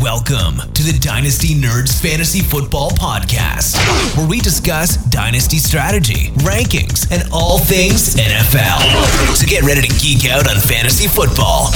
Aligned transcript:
Welcome 0.00 0.56
to 0.72 0.82
the 0.82 0.98
Dynasty 1.00 1.54
Nerds 1.54 2.00
Fantasy 2.00 2.40
Football 2.40 2.90
Podcast, 2.92 3.76
where 4.16 4.26
we 4.26 4.40
discuss 4.40 4.96
dynasty 4.96 5.58
strategy, 5.58 6.30
rankings, 6.40 7.10
and 7.12 7.28
all 7.32 7.58
things 7.58 8.14
NFL. 8.16 9.34
So 9.36 9.46
get 9.46 9.62
ready 9.62 9.82
to 9.82 9.94
geek 10.00 10.30
out 10.30 10.48
on 10.48 10.56
fantasy 10.60 11.06
football 11.06 11.66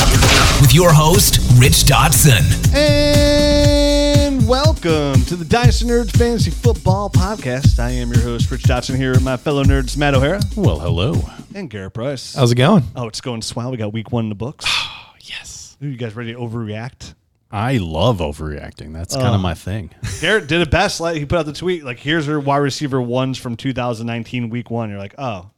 with 0.62 0.72
your 0.74 0.92
host, 0.92 1.38
Rich 1.60 1.84
Dotson. 1.84 2.74
And 2.74 4.48
welcome 4.48 5.20
to 5.26 5.36
the 5.36 5.44
Dynasty 5.44 5.84
Nerds 5.86 6.16
Fantasy 6.16 6.50
Football 6.50 7.10
Podcast. 7.10 7.78
I 7.78 7.90
am 7.90 8.10
your 8.12 8.22
host, 8.22 8.50
Rich 8.50 8.62
Dotson, 8.62 8.96
here 8.96 9.10
with 9.12 9.22
my 9.22 9.36
fellow 9.36 9.64
nerds, 9.64 9.96
Matt 9.98 10.14
O'Hara 10.14 10.40
Well, 10.56 10.80
hello. 10.80 11.28
and 11.54 11.68
Garrett 11.68 11.92
Price. 11.94 12.34
How's 12.34 12.52
it 12.52 12.56
going? 12.56 12.84
Oh, 12.96 13.06
it's 13.06 13.20
going 13.20 13.42
swell. 13.42 13.70
We 13.70 13.76
got 13.76 13.92
week 13.92 14.10
one 14.12 14.24
in 14.24 14.28
the 14.30 14.34
books. 14.34 14.64
Yes. 15.26 15.76
Are 15.80 15.86
you 15.86 15.96
guys 15.96 16.14
ready 16.14 16.34
to 16.34 16.38
overreact? 16.38 17.14
I 17.54 17.76
love 17.76 18.18
overreacting. 18.18 18.92
That's 18.92 19.14
kind 19.14 19.32
of 19.32 19.40
my 19.40 19.54
thing. 19.54 19.90
Garrett 20.20 20.48
did 20.48 20.60
it 20.60 20.72
best. 20.72 20.98
Like 20.98 21.18
he 21.18 21.24
put 21.24 21.38
out 21.38 21.46
the 21.46 21.52
tweet, 21.52 21.84
like, 21.84 22.00
here's 22.00 22.26
her 22.26 22.40
wide 22.40 22.56
receiver 22.56 23.00
ones 23.00 23.38
from 23.38 23.56
2019 23.56 24.50
week 24.50 24.72
one. 24.72 24.90
You're 24.90 24.98
like, 24.98 25.14
oh, 25.18 25.50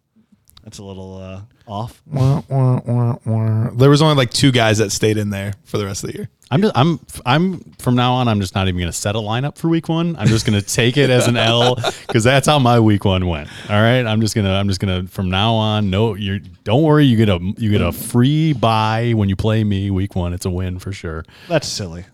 that's 0.62 0.76
a 0.76 0.84
little 0.84 1.16
uh, 1.16 1.40
off. 1.66 2.02
Wah, 2.04 2.42
wah, 2.50 2.80
wah, 2.84 3.16
wah. 3.24 3.70
There 3.70 3.88
was 3.88 4.02
only 4.02 4.14
like 4.14 4.30
two 4.30 4.52
guys 4.52 4.76
that 4.76 4.92
stayed 4.92 5.16
in 5.16 5.30
there 5.30 5.54
for 5.64 5.78
the 5.78 5.86
rest 5.86 6.04
of 6.04 6.10
the 6.10 6.18
year. 6.18 6.28
I'm 6.50 6.62
just 6.62 6.76
I'm 6.76 7.00
I'm 7.24 7.58
from 7.80 7.96
now 7.96 8.12
on 8.14 8.28
I'm 8.28 8.40
just 8.40 8.54
not 8.54 8.68
even 8.68 8.78
going 8.78 8.90
to 8.92 8.96
set 8.96 9.16
a 9.16 9.18
lineup 9.18 9.58
for 9.58 9.68
week 9.68 9.88
1. 9.88 10.14
I'm 10.16 10.28
just 10.28 10.46
going 10.46 10.58
to 10.60 10.64
take 10.64 10.96
it 10.96 11.10
as 11.10 11.26
an 11.26 11.36
L 11.36 11.76
cuz 12.06 12.22
that's 12.22 12.46
how 12.46 12.58
my 12.60 12.78
week 12.78 13.04
1 13.04 13.26
went. 13.26 13.48
All 13.68 13.80
right? 13.82 14.06
I'm 14.06 14.20
just 14.20 14.34
going 14.36 14.44
to 14.44 14.52
I'm 14.52 14.68
just 14.68 14.78
going 14.80 15.06
to 15.06 15.10
from 15.10 15.28
now 15.28 15.54
on 15.54 15.90
no 15.90 16.14
you 16.14 16.38
don't 16.62 16.82
worry 16.82 17.04
you 17.04 17.16
get 17.16 17.28
a 17.28 17.38
you 17.58 17.70
get 17.72 17.80
a 17.80 17.90
free 17.90 18.52
buy 18.52 19.12
when 19.16 19.28
you 19.28 19.34
play 19.34 19.64
me 19.64 19.90
week 19.90 20.14
1. 20.14 20.32
It's 20.34 20.46
a 20.46 20.50
win 20.50 20.78
for 20.78 20.92
sure. 20.92 21.24
That's 21.48 21.66
silly. 21.66 22.04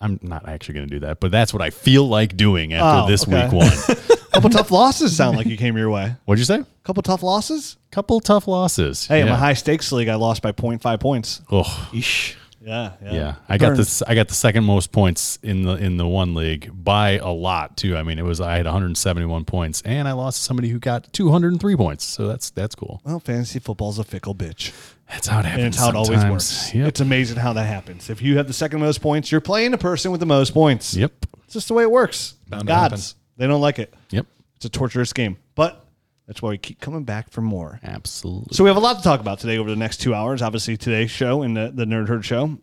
I'm 0.00 0.18
not 0.22 0.48
actually 0.48 0.74
going 0.74 0.88
to 0.88 0.94
do 0.94 1.00
that, 1.00 1.20
but 1.20 1.30
that's 1.30 1.52
what 1.52 1.62
I 1.62 1.68
feel 1.70 2.08
like 2.08 2.36
doing 2.36 2.72
after 2.72 3.04
Oh, 3.04 3.08
this 3.08 3.22
okay. 3.28 3.44
week 3.44 3.52
1. 3.88 3.96
couple 4.32 4.48
tough 4.50 4.70
losses 4.70 5.14
sound 5.14 5.36
like 5.36 5.46
you 5.46 5.56
came 5.58 5.76
your 5.76 5.90
way. 5.90 6.16
What'd 6.24 6.40
you 6.40 6.46
say? 6.46 6.64
couple 6.82 7.02
tough 7.02 7.22
losses. 7.22 7.76
Couple 7.92 8.18
tough 8.20 8.48
losses. 8.48 9.06
Hey, 9.06 9.20
in 9.20 9.26
yeah. 9.26 9.34
my 9.34 9.38
high 9.38 9.52
stakes 9.52 9.92
league, 9.92 10.08
I 10.08 10.14
lost 10.16 10.40
by 10.42 10.50
0.5 10.50 10.98
points. 10.98 11.42
Oh. 11.52 11.88
Yeah, 12.64 12.92
yeah. 13.02 13.12
Yeah, 13.12 13.34
I 13.48 13.58
got 13.58 13.76
this. 13.76 14.02
I 14.02 14.14
got 14.14 14.28
the 14.28 14.34
second 14.34 14.64
most 14.64 14.92
points 14.92 15.38
in 15.42 15.62
the 15.62 15.72
in 15.72 15.96
the 15.96 16.06
one 16.06 16.34
league 16.34 16.70
by 16.72 17.18
a 17.18 17.30
lot 17.30 17.76
too. 17.76 17.96
I 17.96 18.02
mean, 18.02 18.18
it 18.18 18.24
was 18.24 18.40
I 18.40 18.56
had 18.56 18.66
171 18.66 19.44
points, 19.44 19.82
and 19.82 20.06
I 20.06 20.12
lost 20.12 20.38
to 20.38 20.44
somebody 20.44 20.68
who 20.68 20.78
got 20.78 21.12
203 21.12 21.76
points. 21.76 22.04
So 22.04 22.28
that's 22.28 22.50
that's 22.50 22.74
cool. 22.74 23.00
Well, 23.04 23.20
fantasy 23.20 23.58
football's 23.58 23.98
a 23.98 24.04
fickle 24.04 24.34
bitch. 24.34 24.72
That's 25.08 25.26
how 25.26 25.40
it 25.40 25.44
happens. 25.44 25.64
And 25.64 25.74
it's 25.74 25.78
how 25.82 25.90
it 25.90 25.96
always 25.96 26.24
works. 26.24 26.74
Yep. 26.74 26.88
It's 26.88 27.00
amazing 27.00 27.36
how 27.36 27.52
that 27.52 27.64
happens. 27.64 28.08
If 28.08 28.22
you 28.22 28.38
have 28.38 28.46
the 28.46 28.54
second 28.54 28.80
most 28.80 29.02
points, 29.02 29.30
you're 29.30 29.42
playing 29.42 29.72
the 29.72 29.78
person 29.78 30.10
with 30.10 30.20
the 30.20 30.26
most 30.26 30.54
points. 30.54 30.94
yep. 30.96 31.12
It's 31.44 31.52
just 31.54 31.68
the 31.68 31.74
way 31.74 31.82
it 31.82 31.90
works. 31.90 32.34
Bound 32.48 32.66
Gods. 32.66 33.16
They 33.36 33.46
don't 33.46 33.60
like 33.60 33.78
it. 33.78 33.92
Yep. 34.10 34.26
It's 34.56 34.64
a 34.64 34.70
torturous 34.70 35.12
game. 35.12 35.36
But 35.54 35.81
that's 36.32 36.40
why 36.40 36.48
we 36.48 36.56
keep 36.56 36.80
coming 36.80 37.04
back 37.04 37.28
for 37.30 37.42
more. 37.42 37.78
Absolutely. 37.84 38.56
So 38.56 38.64
we 38.64 38.70
have 38.70 38.78
a 38.78 38.80
lot 38.80 38.96
to 38.96 39.02
talk 39.02 39.20
about 39.20 39.38
today 39.38 39.58
over 39.58 39.68
the 39.68 39.76
next 39.76 39.98
two 39.98 40.14
hours. 40.14 40.40
Obviously, 40.40 40.78
today's 40.78 41.10
show 41.10 41.42
and 41.42 41.54
the, 41.54 41.70
the 41.74 41.84
Nerd 41.84 42.08
Herd 42.08 42.24
show. 42.24 42.58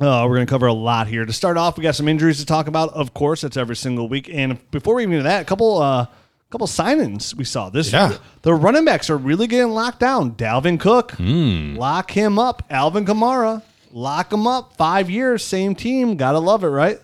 Uh, 0.00 0.24
we're 0.28 0.36
going 0.36 0.46
to 0.46 0.50
cover 0.50 0.66
a 0.66 0.72
lot 0.72 1.08
here. 1.08 1.26
To 1.26 1.32
start 1.32 1.56
off, 1.56 1.76
we 1.76 1.82
got 1.82 1.96
some 1.96 2.06
injuries 2.06 2.38
to 2.38 2.46
talk 2.46 2.68
about. 2.68 2.90
Of 2.94 3.12
course, 3.12 3.40
that's 3.40 3.56
every 3.56 3.74
single 3.74 4.08
week. 4.08 4.30
And 4.32 4.58
before 4.70 4.94
we 4.94 5.02
even 5.02 5.12
get 5.14 5.18
to 5.18 5.22
that, 5.24 5.42
a 5.42 5.44
couple 5.44 5.78
uh, 5.82 6.06
couple 6.50 6.68
signings 6.68 7.34
we 7.34 7.42
saw. 7.44 7.70
This 7.70 7.92
Yeah. 7.92 8.16
the 8.42 8.54
running 8.54 8.84
backs 8.84 9.10
are 9.10 9.16
really 9.18 9.48
getting 9.48 9.72
locked 9.72 9.98
down. 9.98 10.32
Dalvin 10.36 10.78
Cook, 10.78 11.14
lock 11.18 12.12
him 12.12 12.38
up. 12.38 12.62
Alvin 12.70 13.04
Kamara, 13.04 13.62
lock 13.90 14.32
him 14.32 14.46
up. 14.46 14.76
Five 14.76 15.10
years, 15.10 15.44
same 15.44 15.74
team. 15.74 16.16
Gotta 16.16 16.38
love 16.38 16.62
it, 16.62 16.68
right? 16.68 17.00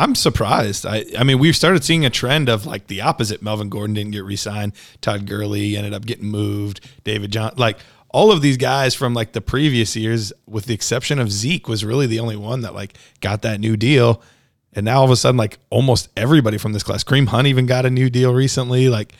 I'm 0.00 0.14
surprised. 0.14 0.86
I, 0.86 1.04
I 1.18 1.24
mean, 1.24 1.38
we've 1.38 1.54
started 1.54 1.84
seeing 1.84 2.06
a 2.06 2.10
trend 2.10 2.48
of 2.48 2.64
like 2.64 2.86
the 2.86 3.02
opposite. 3.02 3.42
Melvin 3.42 3.68
Gordon 3.68 3.92
didn't 3.92 4.12
get 4.12 4.24
re-signed. 4.24 4.72
Todd 5.02 5.26
Gurley 5.26 5.76
ended 5.76 5.92
up 5.92 6.06
getting 6.06 6.24
moved. 6.24 6.80
David 7.04 7.30
John, 7.30 7.52
like 7.58 7.78
all 8.08 8.32
of 8.32 8.40
these 8.40 8.56
guys 8.56 8.94
from 8.94 9.12
like 9.12 9.32
the 9.32 9.42
previous 9.42 9.94
years, 9.94 10.32
with 10.46 10.64
the 10.64 10.72
exception 10.72 11.18
of 11.18 11.30
Zeke, 11.30 11.68
was 11.68 11.84
really 11.84 12.06
the 12.06 12.18
only 12.18 12.36
one 12.36 12.62
that 12.62 12.74
like 12.74 12.94
got 13.20 13.42
that 13.42 13.60
new 13.60 13.76
deal. 13.76 14.22
And 14.72 14.86
now 14.86 15.00
all 15.00 15.04
of 15.04 15.10
a 15.10 15.16
sudden, 15.16 15.36
like 15.36 15.58
almost 15.68 16.08
everybody 16.16 16.56
from 16.56 16.72
this 16.72 16.82
class, 16.82 17.04
Kareem 17.04 17.28
Hunt 17.28 17.46
even 17.46 17.66
got 17.66 17.84
a 17.84 17.90
new 17.90 18.08
deal 18.08 18.32
recently. 18.32 18.88
Like 18.88 19.12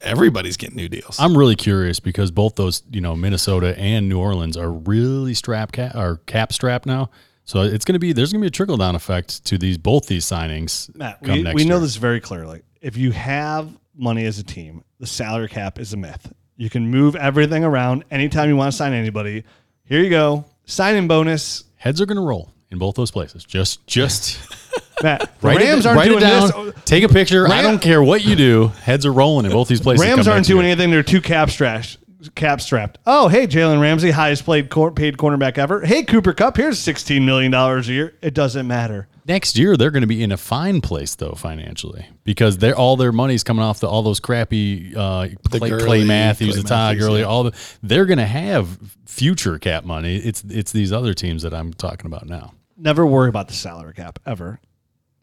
everybody's 0.00 0.56
getting 0.56 0.76
new 0.76 0.88
deals. 0.88 1.16
I'm 1.18 1.36
really 1.36 1.56
curious 1.56 1.98
because 1.98 2.30
both 2.30 2.54
those, 2.54 2.84
you 2.92 3.00
know, 3.00 3.16
Minnesota 3.16 3.76
and 3.76 4.08
New 4.08 4.20
Orleans 4.20 4.56
are 4.56 4.70
really 4.70 5.34
strap 5.34 5.72
cap 5.72 5.96
or 5.96 6.20
cap 6.26 6.52
strapped 6.52 6.86
now. 6.86 7.10
So 7.46 7.62
it's 7.62 7.84
going 7.84 7.94
to 7.94 7.98
be 8.00 8.12
there's 8.12 8.32
going 8.32 8.40
to 8.40 8.44
be 8.44 8.48
a 8.48 8.50
trickle 8.50 8.76
down 8.76 8.96
effect 8.96 9.44
to 9.46 9.56
these 9.56 9.78
both 9.78 10.06
these 10.06 10.24
signings. 10.26 10.94
Matt, 10.96 11.22
we, 11.22 11.44
we 11.54 11.64
know 11.64 11.78
this 11.78 11.96
very 11.96 12.20
clearly. 12.20 12.62
If 12.82 12.96
you 12.96 13.12
have 13.12 13.70
money 13.94 14.26
as 14.26 14.38
a 14.38 14.44
team, 14.44 14.84
the 14.98 15.06
salary 15.06 15.48
cap 15.48 15.78
is 15.78 15.92
a 15.92 15.96
myth. 15.96 16.32
You 16.56 16.68
can 16.68 16.90
move 16.90 17.14
everything 17.14 17.64
around 17.64 18.04
anytime 18.10 18.48
you 18.48 18.56
want 18.56 18.72
to 18.72 18.76
sign 18.76 18.92
anybody. 18.92 19.44
Here 19.84 20.00
you 20.02 20.10
go, 20.10 20.44
signing 20.64 21.06
bonus. 21.06 21.64
Heads 21.76 22.00
are 22.00 22.06
going 22.06 22.16
to 22.16 22.22
roll 22.22 22.52
in 22.70 22.78
both 22.78 22.96
those 22.96 23.12
places. 23.12 23.44
Just 23.44 23.86
just 23.86 24.40
Matt, 25.02 25.30
Write 25.42 25.58
Rams 25.58 25.84
it, 25.84 25.88
aren't 25.88 25.98
write 25.98 26.08
doing 26.08 26.20
down. 26.20 26.66
this. 26.66 26.74
Take 26.84 27.04
a 27.04 27.08
picture. 27.08 27.46
I 27.48 27.62
don't 27.62 27.80
care 27.80 28.02
what 28.02 28.24
you 28.24 28.34
do. 28.34 28.68
Heads 28.82 29.04
are 29.06 29.12
rolling 29.12 29.46
in 29.46 29.52
both 29.52 29.68
these 29.68 29.80
places. 29.80 30.04
Rams 30.04 30.26
aren't 30.26 30.46
doing 30.46 30.66
anything. 30.66 30.90
They're 30.90 31.02
too 31.02 31.20
cap 31.20 31.50
strapped. 31.50 31.98
Cap 32.34 32.60
strapped. 32.60 32.98
Oh, 33.06 33.28
hey, 33.28 33.46
Jalen 33.46 33.80
Ramsey, 33.80 34.10
highest 34.10 34.44
played 34.44 34.70
cor- 34.70 34.92
paid 34.92 35.16
cornerback 35.16 35.58
ever. 35.58 35.80
Hey, 35.80 36.02
Cooper 36.02 36.32
Kupp, 36.32 36.56
here's 36.56 36.78
sixteen 36.78 37.24
million 37.24 37.50
dollars 37.50 37.88
a 37.88 37.92
year. 37.92 38.14
It 38.22 38.34
doesn't 38.34 38.66
matter. 38.66 39.08
Next 39.26 39.58
year, 39.58 39.76
they're 39.76 39.90
going 39.90 40.02
to 40.02 40.06
be 40.06 40.22
in 40.22 40.30
a 40.30 40.36
fine 40.36 40.80
place 40.80 41.14
though 41.14 41.32
financially 41.32 42.06
because 42.24 42.58
they're 42.58 42.76
all 42.76 42.96
their 42.96 43.12
money's 43.12 43.42
coming 43.42 43.64
off 43.64 43.80
the 43.80 43.88
all 43.88 44.02
those 44.02 44.20
crappy 44.20 44.94
uh, 44.96 45.28
Clay, 45.50 45.70
Gurley, 45.70 45.84
Clay 45.84 46.04
Matthews, 46.04 46.54
Clay 46.54 46.62
the 46.62 46.68
Todd 46.68 46.98
Gurley, 46.98 47.20
yeah. 47.20 47.26
all 47.26 47.44
the 47.44 47.52
they're 47.82 48.06
going 48.06 48.18
to 48.18 48.26
have 48.26 48.78
future 49.04 49.58
cap 49.58 49.84
money. 49.84 50.16
It's 50.16 50.44
it's 50.48 50.72
these 50.72 50.92
other 50.92 51.12
teams 51.14 51.42
that 51.42 51.52
I'm 51.52 51.72
talking 51.74 52.06
about 52.06 52.26
now. 52.26 52.54
Never 52.76 53.04
worry 53.06 53.28
about 53.28 53.48
the 53.48 53.54
salary 53.54 53.94
cap 53.94 54.18
ever. 54.26 54.60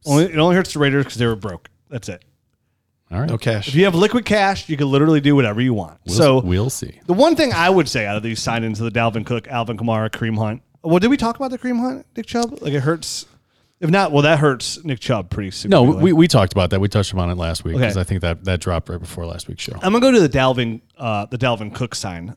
Only 0.06 0.26
it 0.26 0.38
only 0.38 0.56
hurts 0.56 0.74
the 0.74 0.80
Raiders 0.80 1.06
because 1.06 1.18
they 1.18 1.28
were 1.28 1.36
broke. 1.36 1.70
That's 1.90 2.10
it. 2.10 2.26
All 3.14 3.20
right, 3.20 3.30
no 3.30 3.38
cash. 3.38 3.68
If 3.68 3.76
you 3.76 3.86
have 3.86 3.94
liquid 3.94 4.26
cash, 4.26 4.68
you 4.68 4.76
can 4.76 4.90
literally 4.90 5.22
do 5.22 5.36
whatever 5.36 5.62
you 5.62 5.74
want. 5.74 6.00
We'll, 6.06 6.16
so 6.16 6.42
we'll 6.42 6.70
see. 6.72 7.00
The 7.06 7.14
one 7.14 7.36
thing 7.36 7.54
I 7.54 7.70
would 7.70 7.88
say 7.88 8.08
out 8.08 8.18
of 8.18 8.24
these 8.24 8.40
signings 8.40 8.82
of 8.82 8.92
the 8.92 9.00
Dalvin 9.00 9.26
Cook, 9.26 9.48
Alvin 9.48 9.78
Kamara, 9.78 10.10
Kareem 10.10 10.38
Hunt. 10.38 10.64
Well, 10.82 11.00
did 11.00 11.10
we 11.10 11.18
talk 11.18 11.36
about 11.36 11.52
the 11.52 11.60
Kareem 11.60 11.80
Hunt, 11.80 12.06
Nick 12.18 12.26
Chubb? 12.26 12.62
Like 12.62 12.74
it 12.74 12.80
hurts. 12.82 13.26
If 13.80 13.90
not, 13.90 14.12
well, 14.12 14.24
that 14.24 14.40
hurts 14.40 14.84
Nick 14.84 15.00
Chubb 15.00 15.30
pretty 15.30 15.68
No, 15.68 15.84
we, 15.84 16.14
we 16.14 16.28
talked 16.28 16.54
about 16.54 16.70
that. 16.70 16.80
We 16.80 16.88
touched 16.88 17.12
upon 17.12 17.30
it 17.30 17.36
last 17.36 17.66
week 17.66 17.76
Okay. 17.76 17.84
because 17.84 17.98
I 17.98 18.04
think 18.04 18.22
that 18.22 18.46
that 18.46 18.62
dropped 18.62 18.88
right 18.90 19.00
before 19.00 19.26
last 19.26 19.48
week's 19.48 19.62
show. 19.62 19.74
I'm 19.76 19.92
gonna 19.92 20.00
go 20.00 20.12
to 20.12 20.20
the 20.22 20.30
Dalvin, 20.30 20.82
uh, 20.98 21.26
the 21.26 21.38
Dalvin 21.38 21.74
Cook 21.76 21.94
sign. 21.94 22.36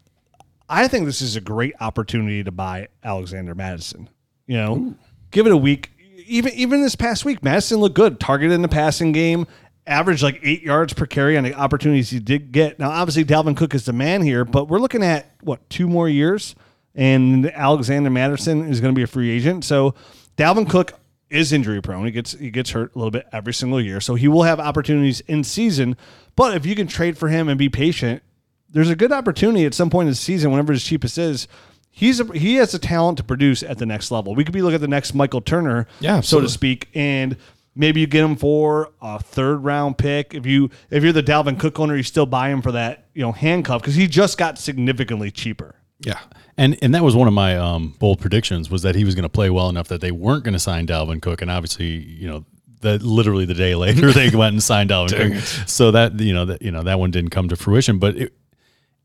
I 0.68 0.88
think 0.88 1.06
this 1.06 1.22
is 1.22 1.36
a 1.36 1.40
great 1.40 1.74
opportunity 1.80 2.42
to 2.42 2.50
buy 2.50 2.88
Alexander 3.04 3.54
Mattison. 3.54 4.08
You 4.46 4.56
know, 4.56 4.94
give 5.30 5.46
it 5.46 5.52
a 5.52 5.56
week. 5.56 5.90
Even 6.26 6.52
even 6.54 6.82
this 6.82 6.96
past 6.96 7.24
week, 7.24 7.42
Mattison 7.44 7.78
looked 7.78 7.94
good. 7.94 8.18
Targeted 8.18 8.52
in 8.52 8.62
the 8.62 8.68
passing 8.68 9.12
game, 9.12 9.46
averaged 9.86 10.22
like 10.22 10.40
eight 10.42 10.62
yards 10.62 10.92
per 10.92 11.06
carry 11.06 11.36
on 11.36 11.44
the 11.44 11.54
opportunities 11.54 12.10
he 12.10 12.18
did 12.18 12.52
get. 12.52 12.78
Now, 12.78 12.90
obviously, 12.90 13.24
Dalvin 13.24 13.56
Cook 13.56 13.74
is 13.74 13.84
the 13.84 13.92
man 13.92 14.22
here, 14.22 14.44
but 14.44 14.68
we're 14.68 14.78
looking 14.80 15.02
at 15.02 15.30
what 15.42 15.68
two 15.70 15.88
more 15.88 16.08
years, 16.08 16.54
and 16.94 17.50
Alexander 17.50 18.10
Mattison 18.10 18.68
is 18.68 18.80
going 18.80 18.94
to 18.94 18.98
be 18.98 19.02
a 19.02 19.06
free 19.06 19.30
agent. 19.30 19.64
So, 19.64 19.94
Dalvin 20.36 20.68
Cook 20.68 20.94
is 21.30 21.52
injury 21.52 21.80
prone. 21.82 22.04
He 22.04 22.10
gets 22.10 22.32
he 22.32 22.50
gets 22.50 22.70
hurt 22.70 22.94
a 22.94 22.98
little 22.98 23.10
bit 23.10 23.26
every 23.32 23.54
single 23.54 23.80
year, 23.80 24.00
so 24.00 24.14
he 24.14 24.28
will 24.28 24.42
have 24.44 24.60
opportunities 24.60 25.20
in 25.20 25.44
season. 25.44 25.96
But 26.36 26.56
if 26.56 26.66
you 26.66 26.74
can 26.74 26.86
trade 26.86 27.16
for 27.16 27.28
him 27.28 27.48
and 27.48 27.58
be 27.58 27.68
patient, 27.68 28.22
there's 28.68 28.90
a 28.90 28.96
good 28.96 29.12
opportunity 29.12 29.64
at 29.64 29.74
some 29.74 29.90
point 29.90 30.06
in 30.06 30.12
the 30.12 30.16
season, 30.16 30.50
whenever 30.50 30.72
his 30.72 30.84
cheapest 30.84 31.18
is. 31.18 31.48
He's 31.90 32.20
a, 32.20 32.24
he 32.36 32.56
has 32.56 32.72
the 32.72 32.78
talent 32.78 33.16
to 33.16 33.24
produce 33.24 33.62
at 33.62 33.78
the 33.78 33.86
next 33.86 34.10
level. 34.10 34.34
We 34.34 34.44
could 34.44 34.52
be 34.52 34.60
looking 34.60 34.74
at 34.74 34.80
the 34.82 34.88
next 34.88 35.14
Michael 35.14 35.40
Turner, 35.40 35.86
Yeah, 36.00 36.20
so 36.20 36.42
to 36.42 36.48
speak, 36.48 36.90
and 36.94 37.38
maybe 37.76 38.00
you 38.00 38.06
get 38.06 38.24
him 38.24 38.34
for 38.34 38.90
a 39.00 39.20
third 39.22 39.58
round 39.58 39.98
pick. 39.98 40.34
If 40.34 40.46
you 40.46 40.70
if 40.90 41.04
you're 41.04 41.12
the 41.12 41.22
Dalvin 41.22 41.60
Cook 41.60 41.78
owner, 41.78 41.94
you 41.96 42.02
still 42.02 42.26
buy 42.26 42.48
him 42.48 42.62
for 42.62 42.72
that 42.72 43.06
you 43.14 43.22
know 43.22 43.32
handcuff 43.32 43.82
because 43.82 43.94
he 43.94 44.08
just 44.08 44.38
got 44.38 44.58
significantly 44.58 45.30
cheaper. 45.30 45.76
yeah. 46.00 46.20
And 46.56 46.78
and 46.82 46.94
that 46.94 47.04
was 47.04 47.14
one 47.14 47.28
of 47.28 47.34
my 47.34 47.56
um, 47.56 47.94
bold 47.98 48.20
predictions 48.20 48.70
was 48.70 48.82
that 48.82 48.94
he 48.94 49.04
was 49.04 49.14
going 49.14 49.24
to 49.24 49.28
play 49.28 49.50
well 49.50 49.68
enough 49.68 49.88
that 49.88 50.00
they 50.00 50.10
weren't 50.10 50.42
going 50.42 50.54
to 50.54 50.58
sign 50.58 50.86
Dalvin 50.86 51.20
Cook, 51.20 51.42
and 51.42 51.50
obviously, 51.50 51.86
you 51.86 52.26
know, 52.26 52.46
that 52.80 53.02
literally 53.02 53.44
the 53.44 53.54
day 53.54 53.74
later 53.86 54.10
they 54.10 54.30
went 54.30 54.54
and 54.54 54.62
signed 54.62 54.90
Dalvin 54.90 55.34
Cook. 55.34 55.68
So 55.68 55.90
that 55.90 56.18
you 56.18 56.32
know 56.32 56.46
that 56.46 56.62
you 56.62 56.70
know 56.70 56.82
that 56.82 56.98
one 56.98 57.10
didn't 57.10 57.30
come 57.30 57.48
to 57.48 57.56
fruition, 57.56 57.98
but 57.98 58.16
it 58.16 58.32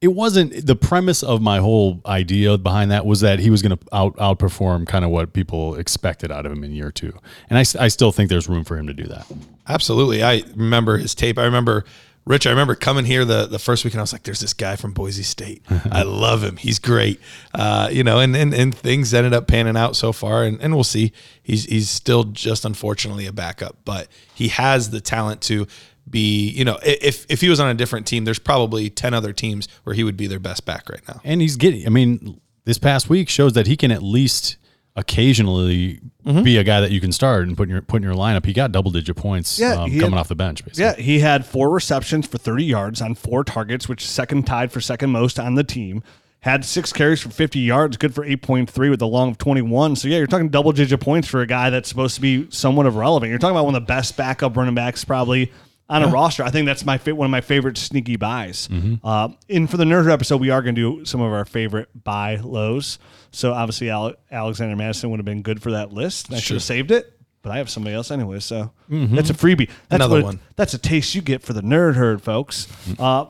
it 0.01 0.09
wasn't 0.09 0.65
the 0.65 0.75
premise 0.75 1.21
of 1.21 1.42
my 1.42 1.59
whole 1.59 2.01
idea 2.07 2.57
behind 2.57 2.89
that 2.89 3.06
was 3.06 3.21
that 3.21 3.39
he 3.39 3.51
was 3.51 3.62
going 3.62 3.77
to 3.77 3.86
out 3.95 4.15
outperform 4.18 4.88
kind 4.88 5.06
of 5.06 5.12
what 5.12 5.31
people 5.31 5.75
expected 5.75 6.31
out 6.31 6.45
of 6.45 6.51
him 6.51 6.63
in 6.63 6.71
year 6.71 6.92
two, 6.92 7.13
and 7.50 7.57
I, 7.57 7.62
I 7.80 7.88
still 7.88 8.12
think 8.12 8.30
there's 8.30 8.50
room 8.50 8.63
for 8.63 8.77
him 8.77 8.88
to 8.88 8.94
do 8.94 9.03
that. 9.03 9.31
Absolutely. 9.68 10.24
I 10.24 10.44
remember 10.56 10.98
his 10.98 11.13
tape. 11.13 11.38
I 11.38 11.44
remember 11.44 11.86
Rich, 12.24 12.45
I 12.45 12.51
remember 12.51 12.75
coming 12.75 13.06
here 13.06 13.25
the, 13.25 13.48
the 13.48 13.57
first 13.57 13.83
weekend. 13.83 14.00
I 14.00 14.03
was 14.03 14.13
like, 14.13 14.21
"There's 14.21 14.39
this 14.39 14.53
guy 14.53 14.75
from 14.75 14.92
Boise 14.92 15.24
State. 15.24 15.63
I 15.92 16.03
love 16.03 16.44
him. 16.44 16.57
He's 16.57 16.77
great." 16.77 17.19
Uh, 17.51 17.89
you 17.92 18.03
know, 18.03 18.19
and, 18.19 18.36
and 18.36 18.53
and 18.53 18.75
things 18.75 19.12
ended 19.12 19.33
up 19.33 19.48
panning 19.48 19.75
out 19.75 19.95
so 19.95 20.12
far, 20.12 20.44
and, 20.44 20.62
and 20.62 20.75
we'll 20.75 20.83
see. 20.83 21.13
He's 21.42 21.65
he's 21.65 21.89
still 21.89 22.25
just 22.25 22.63
unfortunately 22.63 23.25
a 23.25 23.33
backup, 23.33 23.77
but 23.86 24.07
he 24.36 24.50
has 24.50 24.92
the 24.92 25.01
talent 25.01 25.42
to 25.44 25.65
be. 26.09 26.50
You 26.50 26.65
know, 26.65 26.80
if 26.83 27.25
if 27.30 27.42
he 27.42 27.50
was 27.50 27.59
on 27.59 27.69
a 27.69 27.74
different 27.74 28.06
team, 28.07 28.25
there's 28.25 28.39
probably 28.39 28.89
ten 28.89 29.13
other 29.13 29.33
teams 29.33 29.68
where 29.83 29.94
he 29.95 30.03
would 30.03 30.18
be 30.18 30.27
their 30.27 30.39
best 30.39 30.65
back 30.65 30.89
right 30.89 31.01
now. 31.07 31.21
and 31.24 31.42
he's 31.42 31.56
getting. 31.56 31.86
I 31.86 31.89
mean, 31.89 32.39
this 32.65 32.77
past 32.77 33.09
week 33.09 33.30
shows 33.30 33.53
that 33.53 33.68
he 33.68 33.75
can 33.77 33.92
at 33.92 34.03
least 34.03 34.57
occasionally 34.95 36.00
Mm-hmm. 36.25 36.44
be 36.44 36.57
a 36.57 36.63
guy 36.63 36.80
that 36.81 36.92
you 36.92 37.01
can 37.01 37.12
start 37.12 37.48
and 37.48 37.57
put 37.57 37.63
in 37.63 37.71
your 37.74 37.81
put 37.81 37.98
in 37.98 38.03
your 38.03 38.13
lineup. 38.13 38.45
He 38.45 38.53
got 38.53 38.71
double 38.71 38.92
digit 38.92 39.15
points 39.15 39.57
Yeah, 39.57 39.71
um, 39.74 39.89
coming 39.89 40.01
had- 40.01 40.13
off 40.13 40.27
the 40.27 40.36
bench. 40.36 40.63
Basically. 40.63 40.83
Yeah, 40.83 40.94
he 40.95 41.19
had 41.19 41.48
four 41.48 41.71
receptions 41.71 42.27
for 42.27 42.38
30 42.38 42.63
yards 42.63 43.01
on 43.01 43.15
four 43.15 43.44
targets, 43.44 43.89
which 43.89 44.07
second 44.07 44.45
tied 44.45 44.71
for 44.71 44.80
second 44.81 45.09
most 45.09 45.39
on 45.39 45.56
the 45.56 45.63
team. 45.63 46.03
Had 46.42 46.63
six 46.63 46.94
carries 46.94 47.21
for 47.21 47.30
50 47.31 47.59
yards, 47.59 47.98
good 47.98 48.13
for 48.13 48.24
8.3 48.24 48.92
with 48.92 49.01
a 49.01 49.06
long 49.07 49.30
of 49.31 49.39
21. 49.39 49.95
So, 49.95 50.07
yeah, 50.07 50.18
you're 50.19 50.27
talking 50.27 50.50
double 50.50 50.71
digit 50.74 51.00
points 51.00 51.27
for 51.27 51.42
a 51.42 51.48
guy 51.48 51.71
that's 51.71 51.89
supposed 51.89 52.13
to 52.15 52.21
be 52.21 52.45
somewhat 52.51 52.86
of 52.86 52.95
relevant. 52.95 53.31
You're 53.31 53.39
talking 53.39 53.56
about 53.56 53.65
one 53.65 53.74
of 53.75 53.81
the 53.81 53.86
best 53.88 54.15
backup 54.15 54.56
running 54.56 54.75
backs 54.75 55.03
probably 55.03 55.51
on 55.91 56.03
a 56.03 56.07
roster. 56.07 56.43
I 56.43 56.49
think 56.49 56.65
that's 56.65 56.85
my 56.85 56.97
one 56.97 57.25
of 57.25 57.31
my 57.31 57.41
favorite 57.41 57.77
sneaky 57.77 58.15
buys. 58.15 58.67
Uh, 59.03 59.29
and 59.49 59.69
for 59.69 59.77
the 59.77 59.83
Nerd 59.83 60.03
herd 60.05 60.11
episode, 60.11 60.41
we 60.41 60.49
are 60.49 60.61
going 60.61 60.75
to 60.75 60.99
do 60.99 61.05
some 61.05 61.21
of 61.21 61.31
our 61.31 61.45
favorite 61.45 61.89
buy 62.03 62.38
lows. 62.38 62.97
So, 63.31 63.53
obviously, 63.53 63.89
Ale- 63.89 64.15
Alexander 64.31 64.75
Mattison 64.75 65.09
would 65.11 65.19
have 65.19 65.25
been 65.25 65.41
good 65.41 65.61
for 65.61 65.71
that 65.71 65.93
list. 65.93 66.31
I 66.33 66.39
should 66.39 66.55
have 66.55 66.63
saved 66.63 66.91
it. 66.91 67.13
But 67.43 67.51
I 67.53 67.57
have 67.57 67.69
somebody 67.71 67.95
else 67.95 68.11
anyway, 68.11 68.39
so 68.39 68.71
that's 68.88 69.31
a 69.31 69.33
freebie. 69.33 69.67
That's 69.89 70.03
Another 70.05 70.21
one. 70.21 70.39
That's 70.57 70.75
a 70.75 70.77
taste 70.77 71.15
you 71.15 71.21
get 71.23 71.41
for 71.41 71.53
the 71.53 71.61
nerd 71.61 71.95
herd, 71.95 72.21
folks. 72.21 72.67
Uh, 72.99 73.25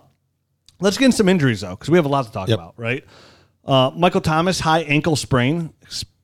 let's 0.81 0.97
get 0.97 1.05
in 1.05 1.11
some 1.13 1.29
injuries 1.29 1.61
though, 1.61 1.69
because 1.71 1.89
we 1.89 1.97
have 1.97 2.03
a 2.05 2.09
lot 2.09 2.25
to 2.25 2.31
talk 2.33 2.49
Yep. 2.49 2.59
about, 2.59 2.73
right? 2.77 3.05
Uh, 3.63 3.91
Michael 3.95 4.19
Thomas, 4.19 4.59
high 4.59 4.81
ankle 4.81 5.15
sprain, 5.15 5.71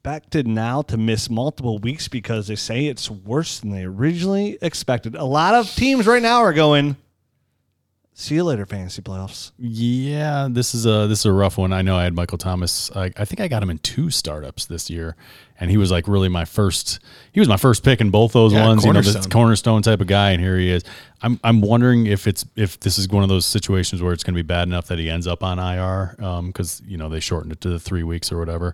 expected 0.02 0.48
now 0.48 0.82
to 0.84 0.98
miss 0.98 1.30
multiple 1.30 1.80
weeks 1.80 2.08
because 2.08 2.48
they 2.48 2.56
say 2.56 2.86
it's 2.86 3.10
worse 3.10 3.60
than 3.60 3.72
they 3.72 3.84
originally 3.84 4.58
expected. 4.62 5.16
A 5.16 5.26
lot 5.26 5.54
of 5.54 5.68
teams 5.76 6.08
right 6.08 6.22
now 6.22 6.40
are 6.40 6.54
going. 6.54 6.96
See 8.14 8.34
you 8.36 8.44
later, 8.46 8.66
fantasy 8.66 9.02
playoffs. 9.04 9.52
Yeah, 9.60 10.48
this 10.50 10.74
is 10.74 10.88
a 10.88 11.06
this 11.08 11.20
is 11.20 11.26
a 11.26 11.32
rough 11.32 11.58
one. 11.58 11.72
I 11.72 11.84
know 11.84 11.98
I 11.98 12.04
had 12.04 12.16
Michael 12.16 12.40
Thomas. 12.40 12.90
I, 12.96 13.12
I 13.16 13.26
think 13.26 13.40
I 13.42 13.48
got 13.48 13.62
him 13.62 13.70
in 13.70 13.78
two 13.80 14.10
startups 14.10 14.66
this 14.66 14.90
year, 14.90 15.16
and 15.60 15.70
he 15.70 15.78
was 15.78 15.92
like 15.92 16.08
really 16.08 16.28
my 16.30 16.44
first. 16.44 17.00
He 17.32 17.40
was 17.40 17.48
my 17.48 17.58
first 17.58 17.84
pick 17.84 18.02
in 18.02 18.10
both 18.10 18.34
those 18.34 18.54
Yeah, 18.54 18.66
ones. 18.66 18.86
You 18.86 18.94
know, 18.94 19.02
this 19.02 19.28
cornerstone. 19.28 19.84
type 19.84 20.02
of 20.02 20.08
guy, 20.08 20.32
and 20.32 20.42
here 20.42 20.58
he 20.58 20.72
is. 20.72 20.84
I'm 21.22 21.40
I'm 21.44 21.62
wondering 21.62 22.08
if 22.08 22.26
it's 22.26 22.44
if 22.56 22.80
this 22.80 22.98
is 22.98 23.08
one 23.08 23.22
of 23.22 23.30
those 23.30 23.46
situations 23.46 24.02
where 24.02 24.14
it's 24.14 24.24
going 24.24 24.34
to 24.34 24.42
be 24.42 24.48
bad 24.48 24.68
enough 24.68 24.88
that 24.88 24.98
he 24.98 25.12
ends 25.12 25.28
up 25.28 25.44
on 25.44 25.60
IR 25.60 26.16
because 26.48 26.80
um, 26.80 26.86
you 26.88 26.98
know 26.98 27.10
they 27.10 27.20
shortened 27.20 27.52
it 27.52 27.62
to 27.62 27.70
the 27.70 27.80
three 27.80 28.04
weeks 28.04 28.32
or 28.32 28.40
whatever. 28.40 28.74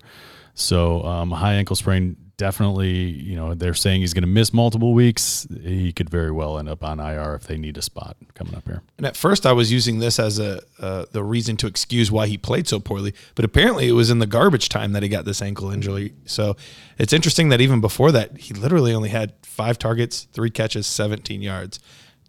So 0.53 1.03
um, 1.03 1.31
high 1.31 1.55
ankle 1.55 1.75
sprain 1.75 2.17
definitely. 2.37 2.91
You 2.91 3.35
know 3.35 3.53
they're 3.53 3.73
saying 3.73 4.01
he's 4.01 4.13
going 4.13 4.23
to 4.23 4.27
miss 4.27 4.53
multiple 4.53 4.93
weeks. 4.93 5.47
He 5.61 5.93
could 5.93 6.09
very 6.09 6.31
well 6.31 6.57
end 6.57 6.69
up 6.69 6.83
on 6.83 6.99
IR 6.99 7.35
if 7.35 7.43
they 7.43 7.57
need 7.57 7.77
a 7.77 7.81
spot 7.81 8.17
coming 8.33 8.55
up 8.55 8.65
here. 8.65 8.81
And 8.97 9.05
at 9.05 9.15
first, 9.15 9.45
I 9.45 9.53
was 9.53 9.71
using 9.71 9.99
this 9.99 10.19
as 10.19 10.39
a 10.39 10.61
uh, 10.79 11.05
the 11.11 11.23
reason 11.23 11.57
to 11.57 11.67
excuse 11.67 12.11
why 12.11 12.27
he 12.27 12.37
played 12.37 12.67
so 12.67 12.79
poorly. 12.79 13.13
But 13.35 13.45
apparently, 13.45 13.87
it 13.87 13.93
was 13.93 14.09
in 14.09 14.19
the 14.19 14.27
garbage 14.27 14.69
time 14.69 14.93
that 14.93 15.03
he 15.03 15.09
got 15.09 15.25
this 15.25 15.41
ankle 15.41 15.71
injury. 15.71 16.13
So 16.25 16.55
it's 16.97 17.13
interesting 17.13 17.49
that 17.49 17.61
even 17.61 17.81
before 17.81 18.11
that, 18.11 18.37
he 18.37 18.53
literally 18.53 18.93
only 18.93 19.09
had 19.09 19.33
five 19.43 19.77
targets, 19.79 20.27
three 20.33 20.49
catches, 20.49 20.87
17 20.87 21.41
yards. 21.41 21.79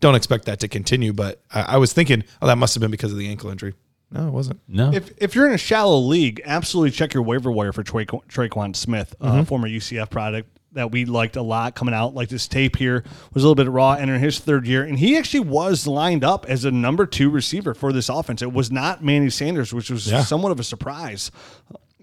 Don't 0.00 0.14
expect 0.14 0.44
that 0.46 0.60
to 0.60 0.68
continue. 0.68 1.12
But 1.12 1.42
I, 1.52 1.62
I 1.62 1.76
was 1.78 1.92
thinking, 1.92 2.24
oh, 2.42 2.46
that 2.46 2.58
must 2.58 2.74
have 2.74 2.80
been 2.80 2.90
because 2.90 3.12
of 3.12 3.18
the 3.18 3.28
ankle 3.28 3.50
injury. 3.50 3.74
No, 4.14 4.28
it 4.28 4.30
wasn't. 4.32 4.60
No, 4.68 4.92
If, 4.92 5.10
if 5.18 5.34
you're 5.34 5.46
in 5.46 5.52
a 5.52 5.58
shallow 5.58 5.98
league, 5.98 6.40
absolutely 6.44 6.92
check 6.92 7.12
your 7.12 7.22
waiver 7.24 7.50
wire 7.50 7.72
for 7.72 7.82
Tra- 7.82 8.06
Tre'Quan 8.06 8.74
Smith, 8.76 9.14
uh, 9.20 9.44
former 9.44 9.68
UCF 9.68 10.08
product 10.08 10.48
that 10.72 10.90
we 10.90 11.04
liked 11.04 11.36
a 11.36 11.42
lot 11.42 11.74
coming 11.74 11.94
out. 11.94 12.14
Like 12.14 12.28
this 12.28 12.48
tape 12.48 12.76
here 12.76 13.04
was 13.32 13.44
a 13.44 13.48
little 13.48 13.54
bit 13.62 13.70
raw, 13.70 13.92
entering 13.92 14.20
his 14.20 14.38
third 14.38 14.66
year, 14.66 14.82
and 14.84 14.98
he 14.98 15.16
actually 15.16 15.40
was 15.40 15.86
lined 15.86 16.24
up 16.24 16.46
as 16.48 16.64
a 16.64 16.70
number 16.70 17.06
two 17.06 17.28
receiver 17.30 17.74
for 17.74 17.92
this 17.92 18.08
offense. 18.08 18.40
It 18.42 18.52
was 18.52 18.70
not 18.72 19.02
Manny 19.04 19.30
Sanders, 19.30 19.72
which 19.74 19.90
was 19.90 20.10
Yeah. 20.10 20.22
somewhat 20.22 20.52
of 20.52 20.58
a 20.60 20.64
surprise. 20.64 21.30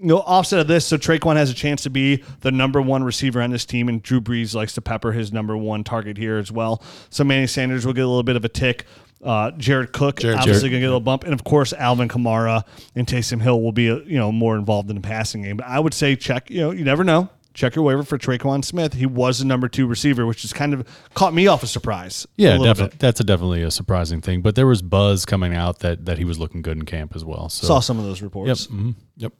No 0.03 0.19
offset 0.21 0.59
of 0.59 0.67
this, 0.67 0.85
so 0.85 0.97
Tre'Quan 0.97 1.35
has 1.35 1.49
a 1.51 1.53
chance 1.53 1.83
to 1.83 1.89
be 1.89 2.23
the 2.39 2.51
number 2.51 2.81
one 2.81 3.03
receiver 3.03 3.41
on 3.41 3.51
this 3.51 3.65
team, 3.65 3.87
and 3.87 4.01
Drew 4.01 4.19
Brees 4.19 4.55
likes 4.55 4.73
to 4.73 4.81
pepper 4.81 5.11
his 5.11 5.31
number 5.31 5.55
one 5.55 5.83
target 5.83 6.17
here 6.17 6.37
as 6.37 6.51
well. 6.51 6.81
So 7.09 7.23
Manny 7.23 7.47
Sanders 7.47 7.85
will 7.85 7.93
get 7.93 8.01
a 8.05 8.07
little 8.07 8.23
bit 8.23 8.35
of 8.35 8.43
a 8.43 8.49
tick. 8.49 8.85
Uh, 9.23 9.51
Jared 9.51 9.91
Cook 9.93 10.19
Jared- 10.19 10.37
obviously 10.39 10.69
going 10.69 10.79
to 10.81 10.85
get 10.85 10.85
a 10.87 10.89
little 10.89 10.99
bump, 10.99 11.23
and 11.23 11.33
of 11.33 11.43
course 11.43 11.73
Alvin 11.73 12.07
Kamara 12.07 12.63
and 12.95 13.05
Taysom 13.05 13.41
Hill 13.41 13.61
will 13.61 13.71
be 13.71 13.89
uh, 13.91 13.97
you 14.05 14.17
know 14.17 14.31
more 14.31 14.55
involved 14.55 14.89
in 14.89 14.95
the 14.95 15.01
passing 15.01 15.43
game. 15.43 15.57
But 15.57 15.67
I 15.67 15.79
would 15.79 15.93
say 15.93 16.15
check 16.15 16.49
you 16.49 16.61
know 16.61 16.71
you 16.71 16.83
never 16.83 17.03
know. 17.03 17.29
Check 17.53 17.75
your 17.75 17.83
waiver 17.83 18.03
for 18.03 18.17
Tre'Quan 18.17 18.63
Smith. 18.63 18.93
He 18.93 19.05
was 19.05 19.39
the 19.39 19.45
number 19.45 19.67
two 19.67 19.85
receiver, 19.85 20.25
which 20.25 20.43
has 20.43 20.53
kind 20.53 20.73
of 20.73 20.87
caught 21.15 21.33
me 21.33 21.47
off 21.47 21.63
a 21.63 21.67
surprise. 21.67 22.25
Yeah, 22.37 22.57
bit. 22.73 22.97
That's 22.97 23.19
a 23.19 23.25
definitely 23.25 23.61
a 23.61 23.69
surprising 23.71 24.21
thing. 24.21 24.41
But 24.41 24.55
there 24.55 24.65
was 24.65 24.81
buzz 24.81 25.25
coming 25.25 25.53
out 25.53 25.79
that 25.79 26.05
that 26.05 26.17
he 26.17 26.23
was 26.23 26.39
looking 26.39 26.61
good 26.61 26.77
in 26.77 26.85
camp 26.85 27.13
as 27.13 27.25
well. 27.25 27.49
So 27.49 27.67
Saw 27.67 27.79
some 27.81 27.99
of 27.99 28.05
those 28.05 28.19
Yep. 28.21 28.23
reports. 28.23 28.67
mhm. 28.67 28.95
Yep. 29.17 29.33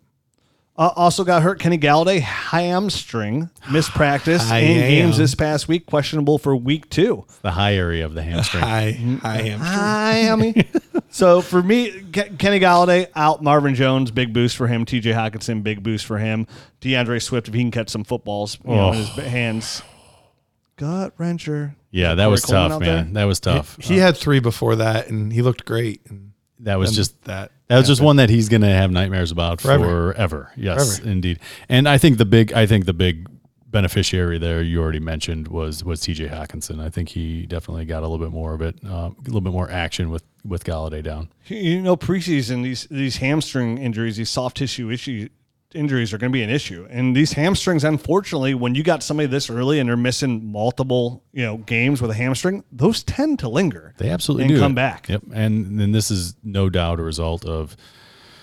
Uh, 0.81 0.91
also 0.95 1.23
got 1.23 1.43
hurt. 1.43 1.59
Kenny 1.59 1.77
Golladay 1.77 2.21
hamstring, 2.21 3.51
missed 3.71 3.91
practice 3.91 4.41
I 4.51 4.59
in 4.61 4.79
games 4.79 5.15
this 5.15 5.35
past 5.35 5.67
week, 5.67 5.85
questionable 5.85 6.39
for 6.39 6.55
week 6.55 6.89
two. 6.89 7.27
The 7.43 7.51
high 7.51 7.75
area 7.75 8.03
of 8.03 8.15
the 8.15 8.23
hamstring. 8.23 8.63
High, 8.63 8.91
high 9.21 9.41
hamstring. 9.43 9.59
Miami. 9.59 10.67
so 11.11 11.41
for 11.41 11.61
me, 11.61 11.91
Ke- 11.91 12.35
Kenny 12.39 12.59
Golladay 12.59 13.09
out, 13.15 13.43
Marvin 13.43 13.75
Jones, 13.75 14.09
big 14.09 14.33
boost 14.33 14.57
for 14.57 14.65
him. 14.65 14.83
T.J. 14.83 15.11
Hockenson, 15.11 15.61
big 15.61 15.83
boost 15.83 16.07
for 16.07 16.17
him. 16.17 16.47
D'Andre 16.79 17.19
Swift, 17.19 17.47
if 17.47 17.53
he 17.53 17.59
can 17.59 17.69
catch 17.69 17.89
some 17.89 18.03
footballs 18.03 18.57
you 18.65 18.73
know, 18.73 18.91
in 18.91 18.97
his 18.97 19.09
hands. 19.09 19.83
Gut 20.77 21.15
wrencher. 21.19 21.75
yeah, 21.91 22.15
that 22.15 22.25
was 22.25 22.43
Coleman 22.43 22.71
tough, 22.71 22.75
out 22.77 22.81
man. 22.81 23.13
That 23.13 23.25
was 23.25 23.39
tough. 23.39 23.77
He 23.79 23.97
had 23.97 24.17
three 24.17 24.39
before 24.39 24.77
that, 24.77 25.09
and 25.09 25.31
he 25.31 25.43
looked 25.43 25.63
great. 25.63 26.01
And 26.09 26.30
that 26.61 26.79
was 26.79 26.95
just 26.95 27.21
that. 27.23 27.51
That 27.67 27.77
was 27.77 27.87
just 27.87 28.01
one 28.01 28.17
that 28.17 28.29
he's 28.29 28.49
going 28.49 28.61
to 28.61 28.67
have 28.67 28.91
nightmares 28.91 29.31
about 29.31 29.61
Forever. 29.61 30.13
forever. 30.13 30.51
Yes, 30.57 30.97
Forever. 30.97 31.11
indeed. 31.11 31.39
And 31.69 31.87
I 31.87 31.97
think 31.97 32.17
the 32.17 32.25
big, 32.25 32.51
I 32.51 32.65
think 32.65 32.85
the 32.85 32.93
big 32.93 33.27
beneficiary 33.65 34.37
there 34.37 34.61
you 34.61 34.81
already 34.81 34.99
mentioned 34.99 35.47
was 35.47 35.83
was 35.83 36.01
T.J. 36.01 36.27
Hockenson. 36.27 36.81
I 36.81 36.89
think 36.89 37.09
he 37.09 37.45
definitely 37.45 37.85
got 37.85 37.99
a 38.03 38.07
little 38.07 38.23
bit 38.23 38.33
more 38.33 38.53
of 38.53 38.61
it, 38.61 38.77
uh, 38.85 39.11
a 39.11 39.15
little 39.25 39.41
bit 39.41 39.53
more 39.53 39.69
action 39.71 40.09
with 40.09 40.23
with 40.43 40.63
Golladay 40.63 41.01
down. 41.01 41.29
You 41.47 41.81
know, 41.81 41.95
preseason 41.95 42.63
these 42.63 42.87
these 42.91 43.17
hamstring 43.17 43.77
injuries, 43.77 44.17
these 44.17 44.29
soft 44.29 44.57
tissue 44.57 44.89
issue 44.91 45.29
injuries 45.75 46.13
are 46.13 46.17
going 46.17 46.31
to 46.31 46.33
be 46.33 46.43
an 46.43 46.49
issue. 46.49 46.87
And 46.89 47.15
these 47.15 47.33
hamstrings, 47.33 47.83
unfortunately, 47.83 48.53
when 48.53 48.75
you 48.75 48.83
got 48.83 49.03
somebody 49.03 49.27
this 49.27 49.49
early 49.49 49.79
and 49.79 49.89
they're 49.89 49.97
missing 49.97 50.51
multiple, 50.51 51.23
you 51.31 51.43
know, 51.43 51.57
games 51.57 52.01
with 52.01 52.11
a 52.11 52.13
hamstring, 52.13 52.63
those 52.71 53.03
tend 53.03 53.39
to 53.39 53.49
linger. 53.49 53.93
They 53.97 54.09
absolutely 54.09 54.45
and 54.45 54.53
do 54.53 54.59
come 54.59 54.75
back. 54.75 55.09
Yep, 55.09 55.23
and 55.33 55.79
then 55.79 55.91
this 55.91 56.11
is 56.11 56.35
no 56.43 56.69
doubt 56.69 56.99
a 56.99 57.03
result 57.03 57.45
of 57.45 57.75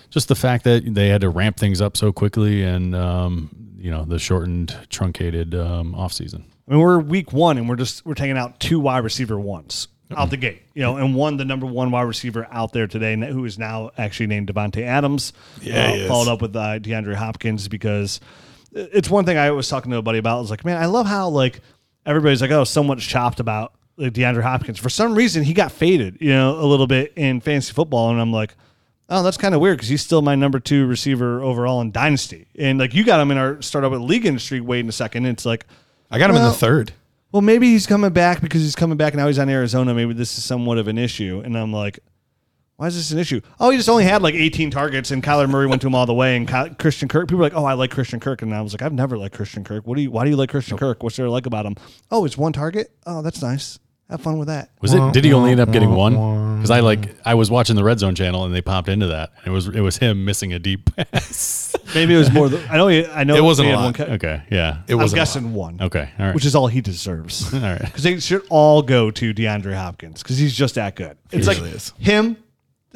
just 0.09 0.27
the 0.27 0.35
fact 0.35 0.63
that 0.63 0.93
they 0.93 1.09
had 1.09 1.21
to 1.21 1.29
ramp 1.29 1.57
things 1.57 1.81
up 1.81 1.95
so 1.95 2.11
quickly, 2.11 2.63
and 2.63 2.95
um, 2.95 3.49
you 3.77 3.91
know 3.91 4.05
the 4.05 4.19
shortened, 4.19 4.75
truncated 4.89 5.55
um, 5.55 5.93
off 5.95 6.13
season. 6.13 6.45
I 6.67 6.73
mean, 6.73 6.81
we're 6.81 6.99
week 6.99 7.33
one 7.33 7.57
and 7.57 7.67
we're 7.67 7.75
just 7.75 8.05
we're 8.05 8.13
taking 8.13 8.37
out 8.37 8.59
two 8.59 8.79
wide 8.79 9.03
receiver 9.03 9.39
ones 9.39 9.87
out 10.15 10.29
the 10.29 10.37
gate, 10.37 10.63
you 10.73 10.81
know, 10.81 10.97
and 10.97 11.13
one 11.13 11.37
the 11.37 11.45
number 11.45 11.65
one 11.65 11.91
wide 11.91 12.01
receiver 12.01 12.47
out 12.51 12.73
there 12.73 12.87
today, 12.87 13.15
who 13.15 13.45
is 13.45 13.59
now 13.59 13.91
actually 13.97 14.27
named 14.27 14.51
Davante 14.51 14.81
Adams. 14.81 15.33
Yeah, 15.61 15.91
uh, 15.91 16.07
followed 16.07 16.27
up 16.31 16.41
with 16.41 16.55
uh, 16.55 16.79
DeAndre 16.79 17.15
Hopkins 17.15 17.67
because 17.67 18.19
it's 18.71 19.09
one 19.09 19.25
thing 19.25 19.37
I 19.37 19.51
was 19.51 19.67
talking 19.69 19.91
to 19.91 19.97
a 19.97 20.01
buddy 20.01 20.19
about. 20.19 20.37
I 20.37 20.41
was 20.41 20.49
like, 20.49 20.65
man, 20.65 20.81
I 20.81 20.87
love 20.87 21.05
how 21.05 21.29
like 21.29 21.61
everybody's 22.05 22.41
like, 22.41 22.51
oh, 22.51 22.63
so 22.63 22.83
much 22.83 23.07
chopped 23.07 23.39
about 23.39 23.73
like, 23.97 24.13
DeAndre 24.13 24.41
Hopkins. 24.41 24.79
For 24.79 24.89
some 24.89 25.13
reason, 25.15 25.43
he 25.43 25.53
got 25.53 25.71
faded, 25.71 26.17
you 26.19 26.31
know, 26.31 26.59
a 26.59 26.65
little 26.65 26.87
bit 26.87 27.13
in 27.15 27.41
fantasy 27.41 27.73
football, 27.73 28.09
and 28.11 28.19
I'm 28.19 28.31
like. 28.31 28.55
Oh, 29.11 29.23
that's 29.23 29.37
kind 29.37 29.55
of 29.55 29.61
weird 29.61 29.77
because 29.77 29.89
he's 29.89 30.03
still 30.03 30.21
my 30.21 30.35
number 30.35 30.59
two 30.59 30.85
receiver 30.85 31.41
overall 31.41 31.81
in 31.81 31.89
Dynasty. 31.89 32.45
And 32.59 32.77
like 32.77 32.93
you 32.93 33.03
got 33.03 33.19
him 33.19 33.31
in 33.31 33.39
our 33.39 33.59
startup 33.59 33.91
with 33.91 34.01
league 34.01 34.23
industry. 34.23 34.61
Wait 34.61 34.81
in 34.81 34.87
a 34.87 34.91
second. 34.91 35.25
It's 35.25 35.47
like, 35.47 35.65
I 36.11 36.19
got 36.19 36.29
him 36.29 36.35
in 36.35 36.43
the 36.43 36.53
third. 36.53 36.93
Well, 37.31 37.41
maybe 37.41 37.67
he's 37.67 37.85
coming 37.87 38.11
back 38.11 38.41
because 38.41 38.61
he's 38.61 38.75
coming 38.75 38.97
back 38.97 39.13
now. 39.13 39.27
He's 39.27 39.39
on 39.39 39.49
Arizona. 39.49 39.93
Maybe 39.93 40.13
this 40.13 40.37
is 40.37 40.43
somewhat 40.43 40.77
of 40.77 40.87
an 40.87 40.97
issue. 40.97 41.41
And 41.43 41.57
I'm 41.57 41.71
like, 41.71 41.99
why 42.77 42.87
is 42.87 42.95
this 42.95 43.11
an 43.11 43.19
issue? 43.19 43.41
Oh, 43.59 43.71
he 43.71 43.77
just 43.77 43.89
only 43.89 44.05
had 44.05 44.21
like 44.21 44.35
18 44.35 44.71
targets, 44.71 45.11
and 45.11 45.21
Kyler 45.21 45.49
Murray 45.49 45.67
went 45.67 45.81
to 45.81 45.87
him 45.87 45.95
all 45.95 46.05
the 46.05 46.13
way. 46.13 46.37
And 46.37 46.47
Ky- 46.47 46.75
Christian 46.79 47.09
Kirk, 47.09 47.27
people 47.27 47.41
are 47.41 47.43
like, 47.43 47.53
oh, 47.53 47.65
I 47.65 47.73
like 47.73 47.91
Christian 47.91 48.21
Kirk, 48.21 48.41
and 48.41 48.53
I 48.53 48.61
was 48.61 48.73
like, 48.73 48.81
I've 48.81 48.93
never 48.93 49.17
liked 49.17 49.35
Christian 49.35 49.65
Kirk. 49.65 49.85
What 49.85 49.97
do 49.97 50.01
you? 50.01 50.09
Why 50.11 50.23
do 50.23 50.29
you 50.29 50.37
like 50.37 50.49
Christian 50.49 50.77
Kirk? 50.77 51.03
What's 51.03 51.17
there 51.17 51.25
to 51.25 51.31
like 51.31 51.45
about 51.45 51.65
him? 51.65 51.75
Oh, 52.09 52.23
it's 52.23 52.37
one 52.37 52.53
target. 52.53 52.91
Oh, 53.05 53.21
that's 53.21 53.41
nice. 53.41 53.79
Have 54.09 54.21
fun 54.21 54.39
with 54.39 54.47
that. 54.47 54.71
Was 54.81 54.93
it? 54.93 55.13
Did 55.13 55.23
he 55.23 55.33
only 55.33 55.51
end 55.51 55.59
up 55.59 55.71
getting 55.71 55.91
one? 55.91 56.55
Because 56.57 56.71
I 56.71 56.79
like 56.79 57.15
I 57.25 57.35
was 57.35 57.51
watching 57.51 57.75
the 57.75 57.83
red 57.83 57.99
zone 57.99 58.15
channel 58.15 58.43
and 58.43 58.53
they 58.53 58.61
popped 58.61 58.89
into 58.89 59.07
that. 59.07 59.31
It 59.45 59.51
was 59.51 59.67
it 59.67 59.81
was 59.81 59.97
him 59.97 60.25
missing 60.25 60.51
a 60.51 60.57
deep 60.59 60.93
pass. 60.95 61.75
Maybe 61.95 62.15
it 62.15 62.17
was 62.17 62.31
more. 62.31 62.49
Than, 62.49 62.67
I 62.69 62.77
know. 62.77 62.87
He, 62.87 63.05
I 63.05 63.23
know 63.23 63.35
It 63.35 63.43
wasn't 63.43 63.67
he 63.67 63.71
a 63.71 63.75
had 63.77 63.81
lot. 63.83 63.85
one 63.99 64.07
ca- 64.07 64.13
okay, 64.15 64.41
yeah. 64.49 64.81
It 64.87 64.93
I'm 64.95 64.99
was 64.99 65.13
guessing 65.13 65.53
one. 65.53 65.79
Okay, 65.79 66.09
all 66.19 66.25
right. 66.25 66.35
Which 66.35 66.45
is 66.45 66.55
all 66.55 66.65
he 66.67 66.81
deserves. 66.81 67.53
all 67.53 67.59
right. 67.59 67.79
because 67.79 68.01
they 68.03 68.19
should 68.19 68.45
all 68.49 68.81
go 68.81 69.11
to 69.11 69.33
DeAndre 69.33 69.75
Hopkins 69.75 70.23
because 70.23 70.37
he's 70.37 70.55
just 70.55 70.75
that 70.75 70.95
good. 70.95 71.15
It's 71.31 71.45
like 71.47 71.57
really 71.57 71.71
is. 71.71 71.93
him. 71.99 72.35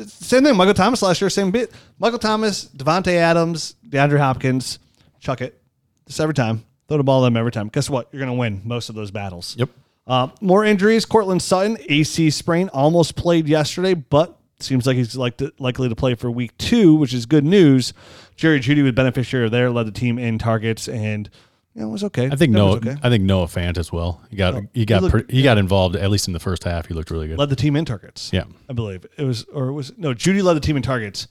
Same 0.07 0.43
thing. 0.43 0.57
Michael 0.57 0.73
Thomas 0.73 1.03
last 1.03 1.21
year, 1.21 1.29
same 1.29 1.51
bit. 1.51 1.71
Michael 1.99 2.17
Thomas, 2.17 2.65
Davante 2.75 3.13
Adams, 3.13 3.75
DeAndre 3.87 4.17
Hopkins. 4.17 4.79
Chuck 5.19 5.41
it. 5.41 5.61
Just 6.07 6.19
every 6.19 6.33
time. 6.33 6.65
Throw 6.87 6.97
the 6.97 7.03
ball 7.03 7.21
to 7.21 7.25
them 7.25 7.37
every 7.37 7.51
time. 7.51 7.69
Guess 7.69 7.89
what? 7.89 8.09
You're 8.11 8.19
going 8.19 8.35
to 8.35 8.37
win 8.39 8.61
most 8.65 8.89
of 8.89 8.95
those 8.95 9.11
battles. 9.11 9.55
Yep. 9.57 9.69
Uh, 10.05 10.27
more 10.41 10.65
injuries. 10.65 11.05
Courtland 11.05 11.41
Sutton, 11.41 11.77
AC 11.87 12.29
sprain, 12.29 12.69
almost 12.69 13.15
played 13.15 13.47
yesterday, 13.47 13.93
but 13.93 14.37
seems 14.59 14.85
like 14.85 14.97
he's 14.97 15.15
like 15.15 15.37
to, 15.37 15.51
likely 15.59 15.87
to 15.89 15.95
play 15.95 16.15
for 16.15 16.29
week 16.29 16.57
two, 16.57 16.95
which 16.95 17.13
is 17.13 17.25
good 17.25 17.45
news. 17.45 17.93
Jerry 18.35 18.59
Jeudy 18.59 18.83
was 18.83 18.91
beneficiary 18.93 19.49
there, 19.49 19.69
led 19.69 19.87
the 19.87 19.91
team 19.91 20.17
in 20.19 20.37
targets, 20.39 20.87
and 20.89 21.29
you 21.73 21.81
know, 21.81 21.87
it 21.87 21.91
was 21.91 22.03
okay. 22.05 22.25
I 22.25 22.35
think 22.35 22.51
That 22.53 22.57
Noah. 22.59 22.75
okay. 22.77 22.95
I 23.01 23.09
think 23.09 23.23
Noah 23.23 23.45
Fant 23.47 23.77
as 23.77 23.91
well. 23.91 24.21
He 24.29 24.35
got 24.35 24.61
he 24.73 24.85
got 24.85 25.03
he 25.03 25.09
looked- 25.09 25.31
he 25.31 25.41
got 25.41 25.57
involved 25.57 25.95
at 25.95 26.09
least 26.11 26.27
in 26.27 26.33
the 26.33 26.39
first 26.39 26.63
half. 26.65 26.87
He 26.87 26.93
looked 26.93 27.09
really 27.09 27.27
good. 27.27 27.37
led 27.37 27.49
the 27.49 27.55
team 27.55 27.75
in 27.75 27.85
targets. 27.85 28.29
Yeah. 28.33 28.43
I 28.69 28.73
believe 28.73 29.05
it 29.17 29.23
was, 29.23 29.43
or 29.45 29.67
it 29.67 29.73
was 29.73 29.91
no. 29.97 30.13
Jeudy 30.13 30.43
led 30.43 30.55
the 30.55 30.59
team 30.61 30.75
in 30.77 30.83
targets. 30.83 31.27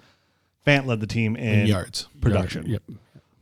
Fant 0.67 0.87
led 0.87 1.00
the 1.00 1.07
team 1.07 1.37
in, 1.37 1.67
yards. 1.67 2.09
production. 2.21 2.67
Yep. 2.67 2.83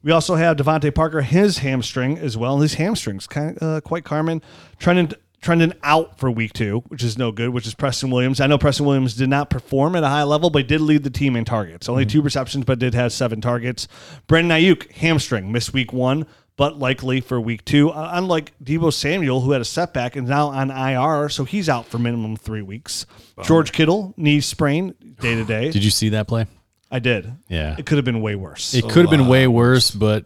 We 0.03 0.13
also 0.13 0.37
have 0.37 0.57
DeVante 0.57 0.95
Parker, 0.95 1.21
his 1.23 1.59
hamstring 1.59 2.19
as 2.19 2.37
well. 2.37 2.61
His 2.61 2.75
hamstrings 2.75 3.27
kind 3.27 3.59
of 3.59 3.63
uh, 3.63 3.81
quite 3.83 4.05
Carmen 4.05 4.43
trending 4.79 5.13
trending 5.43 5.73
out 5.83 6.19
for 6.19 6.31
week 6.31 6.53
two, 6.53 6.83
which 6.89 7.03
is 7.03 7.17
no 7.17 7.33
good. 7.33 7.51
Which 7.51 7.67
is 7.67 7.75
Preston 7.75 8.11
Williams. 8.11 8.41
I 8.41 8.47
know 8.47 8.59
Preston 8.59 8.87
Williams 8.87 9.15
did 9.15 9.29
not 9.29 9.51
perform 9.51 9.97
at 9.97 10.03
a 10.03 10.09
high 10.09 10.23
level, 10.23 10.51
but 10.51 10.61
he 10.61 10.69
did 10.69 10.81
lead 10.81 11.03
the 11.03 11.11
team 11.11 11.37
in 11.37 11.45
targets. 11.45 11.89
Only 11.89 12.07
two 12.07 12.23
receptions, 12.23 12.65
but 12.65 12.79
did 12.79 12.95
have 12.95 13.13
seven 13.13 13.41
targets. 13.41 13.89
Brandon 14.27 14.59
Aiyuk 14.59 14.91
hamstring 14.93 15.53
missed 15.53 15.73
week 15.73 15.93
one, 15.93 16.27
but 16.57 16.79
likely 16.79 17.21
for 17.21 17.41
week 17.41 17.65
two. 17.65 17.91
Uh, 17.91 18.11
unlike 18.13 18.53
Deebo 18.63 18.93
Samuel, 18.93 19.41
who 19.41 19.53
had 19.53 19.61
a 19.61 19.67
setback 19.67 20.17
and 20.17 20.29
now 20.29 20.49
on 20.49 20.71
IR, 20.71 21.29
so 21.29 21.45
he's 21.45 21.69
out 21.69 21.87
for 21.87 21.99
minimum 21.99 22.37
three 22.37 22.63
weeks. 22.63 23.07
George 23.43 23.73
Kittle 23.73 24.15
knee 24.17 24.41
sprain 24.41 24.95
day 25.21 25.35
to 25.35 25.45
day. 25.45 25.71
Did 25.71 25.85
you 25.85 25.91
see 25.91 26.11
that 26.11 26.27
play? 26.27 26.47
I 26.91 26.99
did. 26.99 27.33
Yeah. 27.49 27.77
it 27.79 27.87
could 27.87 27.99
have 27.99 28.05
been 28.05 28.21
way 28.21 28.35
worse. 28.35 28.75
It 28.75 28.89
could 28.89 29.03
have 29.03 29.11
been 29.11 29.29
way 29.29 29.47
worse, 29.47 29.91
but 29.91 30.25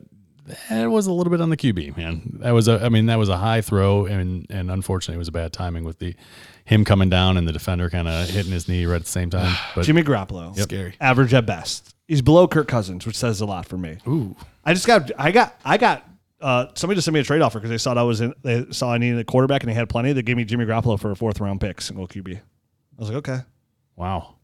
it 0.70 0.90
was 0.90 1.06
a 1.06 1.12
little 1.12 1.30
bit 1.30 1.40
on 1.40 1.50
the 1.50 1.56
QB, 1.56 1.96
man. 1.96 2.38
That 2.40 2.52
was 2.52 2.68
a, 2.68 2.84
I 2.84 2.88
mean, 2.88 3.06
that 3.06 3.16
was 3.18 3.28
a 3.28 3.36
high 3.36 3.60
throw, 3.60 4.06
and 4.06 4.46
and 4.50 4.70
unfortunately, 4.70 5.16
it 5.16 5.18
was 5.18 5.28
a 5.28 5.32
bad 5.32 5.52
timing 5.52 5.84
with 5.84 5.98
the 5.98 6.14
him 6.64 6.84
coming 6.84 7.10
down 7.10 7.36
and 7.36 7.46
the 7.46 7.52
defender 7.52 7.90
kind 7.90 8.08
of 8.08 8.28
hitting 8.28 8.52
his 8.52 8.68
knee 8.68 8.86
right 8.86 8.96
at 8.96 9.02
the 9.02 9.08
same 9.08 9.30
time. 9.30 9.54
But 9.74 9.84
Jimmy 9.84 10.02
Garoppolo. 10.02 10.56
Scary. 10.58 10.94
Average 11.00 11.34
at 11.34 11.46
best. 11.46 11.94
He's 12.08 12.22
below 12.22 12.46
Kirk 12.48 12.68
Cousins, 12.68 13.06
which 13.06 13.16
says 13.16 13.40
a 13.40 13.46
lot 13.46 13.66
for 13.66 13.78
me. 13.78 13.98
Ooh. 14.06 14.36
I 14.64 14.74
just 14.74 14.86
got 14.86 15.10
I 15.18 15.30
got 15.30 15.54
I 15.64 15.78
got 15.78 16.08
uh, 16.40 16.66
somebody 16.74 16.96
just 16.96 17.06
sent 17.06 17.14
me 17.14 17.20
a 17.20 17.24
trade 17.24 17.40
offer 17.42 17.58
because 17.58 17.70
they 17.70 17.78
saw 17.78 17.94
I 17.94 18.02
was 18.02 18.20
in 18.20 18.34
they 18.42 18.66
saw 18.70 18.92
I 18.92 18.98
needed 18.98 19.18
a 19.18 19.24
quarterback 19.24 19.62
and 19.62 19.70
they 19.70 19.74
had 19.74 19.88
plenty. 19.88 20.12
They 20.12 20.22
gave 20.22 20.36
me 20.36 20.44
Jimmy 20.44 20.64
Garoppolo 20.66 20.98
for 20.98 21.10
a 21.10 21.16
fourth 21.16 21.40
round 21.40 21.60
pick, 21.60 21.80
single 21.80 22.06
QB. 22.06 22.36
I 22.36 22.40
was 22.98 23.08
like, 23.08 23.18
okay. 23.18 23.38
wow. 23.96 24.34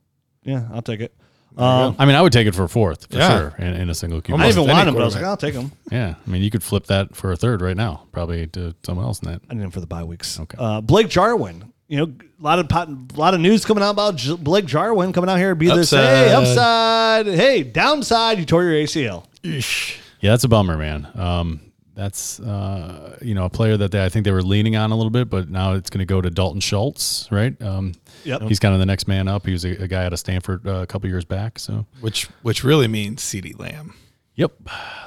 Yeah, 0.42 0.66
I'll 0.72 0.82
take 0.82 1.00
it. 1.00 1.14
Um, 1.56 1.96
I 1.98 2.06
mean, 2.06 2.14
I 2.14 2.22
would 2.22 2.32
take 2.32 2.46
it 2.46 2.54
for 2.54 2.62
a 2.64 2.68
fourth 2.68 3.06
for 3.10 3.18
Yeah. 3.18 3.38
sure 3.38 3.54
in, 3.58 3.74
in 3.74 3.90
a 3.90 3.94
single 3.94 4.20
QB. 4.22 4.34
I 4.34 4.46
didn't 4.46 4.50
even 4.58 4.62
any 4.64 4.72
want 4.72 4.88
him, 4.88 4.94
but 4.94 5.02
I 5.02 5.04
was 5.04 5.14
like, 5.14 5.24
quarterback. 5.24 5.30
I'll 5.30 5.36
take 5.36 5.54
him. 5.54 5.72
yeah, 5.90 6.14
I 6.26 6.30
mean, 6.30 6.42
you 6.42 6.50
could 6.50 6.62
flip 6.62 6.86
that 6.86 7.14
for 7.16 7.32
a 7.32 7.36
third 7.36 7.60
right 7.60 7.76
now, 7.76 8.06
probably 8.12 8.46
to 8.48 8.74
someone 8.84 9.04
else 9.04 9.20
in 9.20 9.30
that. 9.32 9.42
I 9.50 9.54
need 9.54 9.62
him 9.64 9.70
for 9.70 9.80
the 9.80 9.86
bye 9.86 10.04
weeks. 10.04 10.38
Okay. 10.40 10.56
Uh, 10.58 10.80
Blake 10.80 11.08
Jarwin. 11.08 11.72
You 11.88 11.96
know, 11.96 12.04
a 12.04 12.42
lot 12.42 12.60
of 12.60 12.68
pot, 12.68 12.88
a 12.88 13.18
lot 13.18 13.34
of 13.34 13.40
news 13.40 13.64
coming 13.64 13.82
out 13.82 13.90
about 13.90 14.14
J- 14.14 14.36
Blake 14.36 14.64
Jarwin 14.64 15.12
coming 15.12 15.28
out 15.28 15.38
here 15.38 15.50
and 15.50 15.58
be 15.58 15.66
this 15.66 15.90
hey 15.90 16.32
upside, 16.32 17.26
hey 17.26 17.64
downside. 17.64 18.38
You 18.38 18.44
tore 18.44 18.62
your 18.62 18.74
ACL. 18.74 19.24
Yeah, 19.42 20.30
that's 20.30 20.44
a 20.44 20.48
bummer, 20.48 20.76
man. 20.76 21.08
Um, 21.16 21.60
that's 22.00 22.40
uh, 22.40 23.18
you 23.20 23.34
know 23.34 23.44
a 23.44 23.50
player 23.50 23.76
that 23.76 23.92
they, 23.92 24.02
I 24.02 24.08
think 24.08 24.24
they 24.24 24.30
were 24.32 24.42
leaning 24.42 24.74
on 24.74 24.90
a 24.90 24.96
little 24.96 25.10
bit, 25.10 25.28
but 25.28 25.50
now 25.50 25.74
it's 25.74 25.90
going 25.90 25.98
to 25.98 26.06
go 26.06 26.20
to 26.22 26.30
Dalton 26.30 26.60
Schultz, 26.60 27.28
right? 27.30 27.60
Um, 27.60 27.92
Yep. 28.24 28.42
he's 28.42 28.58
kind 28.58 28.74
of 28.74 28.80
the 28.80 28.86
next 28.86 29.06
man 29.08 29.28
up. 29.28 29.44
He 29.46 29.52
was 29.52 29.64
a, 29.64 29.82
a 29.82 29.88
guy 29.88 30.04
out 30.04 30.12
of 30.12 30.18
Stanford 30.18 30.66
uh, 30.66 30.76
a 30.82 30.86
couple 30.86 31.08
years 31.10 31.24
back. 31.24 31.58
So, 31.58 31.84
Which 32.00 32.24
which 32.42 32.64
really 32.64 32.88
means 32.88 33.22
CeeDee 33.22 33.58
Lamb. 33.58 33.94
yep, 34.34 34.52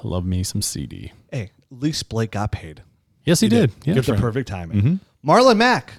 love 0.03 0.25
me 0.25 0.43
some 0.43 0.61
CeeDee. 0.61 1.11
Hey, 1.31 1.51
at 1.71 1.79
least 1.81 2.09
Blake 2.09 2.31
got 2.31 2.51
paid. 2.51 2.83
Yes, 3.25 3.39
he, 3.39 3.49
did. 3.49 3.71
Yeah. 3.85 3.95
Get 3.95 4.05
the 4.05 4.13
perfect 4.15 4.47
timing. 4.49 4.99
Marlon 5.25 5.57
Mack. 5.57 5.93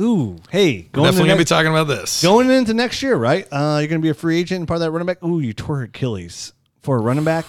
Ooh, 0.00 0.36
hey, 0.50 0.82
going 0.92 1.06
Definitely 1.06 1.28
gonna 1.30 1.38
be 1.38 1.44
talking 1.44 1.70
about 1.70 1.84
this. 1.88 2.22
going 2.22 2.50
into 2.50 2.74
next 2.74 3.02
year, 3.02 3.16
right? 3.16 3.46
Uh, 3.50 3.78
you're 3.80 3.88
going 3.88 4.00
to 4.00 4.04
be 4.04 4.10
a 4.10 4.14
free 4.14 4.38
agent 4.38 4.58
and 4.60 4.68
part 4.68 4.76
of 4.76 4.80
that 4.82 4.90
running 4.90 5.06
back. 5.06 5.22
Ooh, 5.24 5.40
you 5.40 5.54
tore 5.54 5.82
Achilles 5.82 6.52
for 6.82 6.98
a 6.98 7.00
running 7.00 7.24
back. 7.24 7.46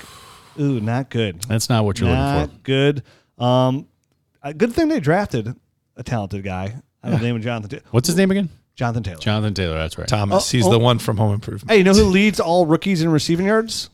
Ooh, 0.60 0.80
not 0.80 1.10
good. 1.10 1.42
That's 1.44 1.70
not 1.70 1.86
what 1.86 2.00
you're 2.00 2.10
not 2.10 2.42
looking 2.42 2.56
for. 2.58 2.62
good. 2.64 3.04
Um, 3.38 3.88
a 4.42 4.54
good 4.54 4.74
thing 4.74 4.88
they 4.88 5.00
drafted 5.00 5.56
a 5.96 6.04
talented 6.04 6.44
guy. 6.44 6.76
I 7.04 7.10
don't 7.10 7.12
know 7.12 7.18
the 7.18 7.24
name 7.26 7.36
of 7.36 7.42
Jonathan. 7.44 7.80
Ta- 7.80 7.86
What's 7.92 8.08
his 8.08 8.18
name 8.18 8.32
again? 8.32 8.50
Jonathan 8.76 9.04
Taylor. 9.04 9.18
Jonathan 9.20 9.54
Taylor. 9.54 9.78
That's 9.78 9.98
right. 9.98 10.08
Thomas. 10.08 10.50
Oh, 10.54 10.58
He's 10.58 10.66
oh. 10.66 10.72
the 10.72 10.80
one 10.80 11.00
from 11.00 11.18
Home 11.18 11.34
Improvement. 11.34 11.72
Hey, 11.72 11.80
you 11.80 11.84
know 11.84 11.94
who 11.94 12.06
leads 12.06 12.40
all 12.40 12.66
rookies 12.66 13.02
in 13.02 13.10
receiving 13.10 13.48
yards? 13.48 13.90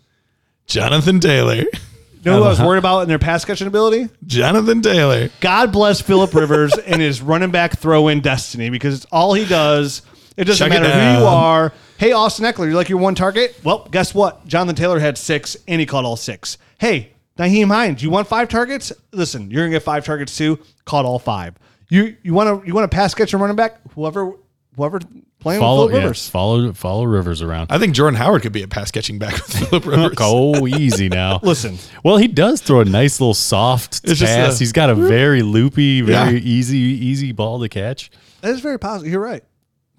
Jonathan 0.67 1.19
Taylor. 1.19 1.55
You 1.55 2.31
know 2.31 2.37
who 2.37 2.43
I 2.43 2.49
was 2.49 2.61
worried 2.61 2.79
about 2.79 3.01
in 3.01 3.09
their 3.09 3.19
pass 3.19 3.43
catching 3.43 3.67
ability? 3.67 4.07
Jonathan 4.25 4.81
Taylor. 4.81 5.29
God 5.41 5.73
bless 5.73 5.99
Philip 5.99 6.33
Rivers 6.33 6.73
and 6.77 7.01
his 7.01 7.21
running 7.21 7.51
back 7.51 7.77
throw 7.77 8.07
in 8.07 8.21
destiny 8.21 8.69
because 8.69 8.95
it's 8.95 9.05
all 9.11 9.33
he 9.33 9.43
does. 9.45 10.03
It 10.37 10.45
doesn't 10.45 10.69
Check 10.69 10.77
it 10.77 10.81
matter 10.81 11.15
who 11.15 11.19
you 11.19 11.27
are. 11.27 11.73
Hey, 12.03 12.11
Austin 12.11 12.43
Ekeler, 12.43 12.67
you 12.67 12.73
like 12.75 12.89
your 12.89 12.97
one 12.99 13.15
target? 13.15 13.57
Well, 13.63 13.87
guess 13.89 14.13
what? 14.13 14.45
Jonathan 14.45 14.75
Taylor 14.75 14.99
had 14.99 15.17
six 15.17 15.55
and 15.69 15.79
he 15.79 15.85
caught 15.85 16.03
all 16.03 16.17
six. 16.17 16.57
Hey, 16.77 17.13
Nyheim 17.37 17.67
Hines, 17.69 18.03
you 18.03 18.09
want 18.09 18.27
five 18.27 18.49
targets? 18.49 18.91
Listen, 19.13 19.49
you're 19.49 19.61
gonna 19.63 19.71
get 19.77 19.83
five 19.83 20.03
targets 20.03 20.37
too. 20.37 20.59
Caught 20.83 21.05
all 21.05 21.17
five. 21.17 21.55
You 21.87 22.17
you 22.21 22.33
want 22.33 22.61
to 22.61 22.67
you 22.67 22.73
want 22.73 22.91
to 22.91 22.93
pass 22.93 23.13
catch 23.13 23.31
and 23.31 23.41
running 23.41 23.55
back? 23.55 23.79
Whoever 23.95 24.33
whoever 24.75 24.99
playing 25.39 25.61
Follow, 25.61 25.83
with 25.85 25.91
Philip 25.91 26.01
yeah, 26.01 26.03
Rivers. 26.07 26.27
follow, 26.29 26.73
follow 26.73 27.05
Rivers 27.05 27.41
around. 27.41 27.71
I 27.71 27.79
think 27.79 27.95
Jordan 27.95 28.17
Howard 28.17 28.41
could 28.41 28.51
be 28.51 28.63
a 28.63 28.67
pass 28.67 28.91
catching 28.91 29.17
back 29.17 29.35
with 29.35 29.69
Philip 29.69 29.85
Rivers. 29.85 30.17
oh, 30.19 30.67
easy 30.67 31.07
now. 31.07 31.39
Listen, 31.43 31.77
Well, 32.03 32.17
he 32.17 32.27
does 32.27 32.59
throw 32.59 32.81
a 32.81 32.85
nice 32.85 33.21
little 33.21 33.33
soft 33.33 34.01
It's 34.03 34.19
pass. 34.19 34.57
a- 34.57 34.59
He's 34.59 34.73
got 34.73 34.89
a 34.89 34.95
very 34.95 35.41
loopy, 35.41 36.01
very 36.01 36.33
Yeah. 36.33 36.37
easy, 36.43 36.77
easy 36.79 37.31
ball 37.31 37.61
to 37.61 37.69
catch. 37.69 38.11
that 38.41 38.49
is 38.51 38.59
very 38.59 38.77
possible. 38.77 39.09
You're 39.09 39.21
right. 39.21 39.45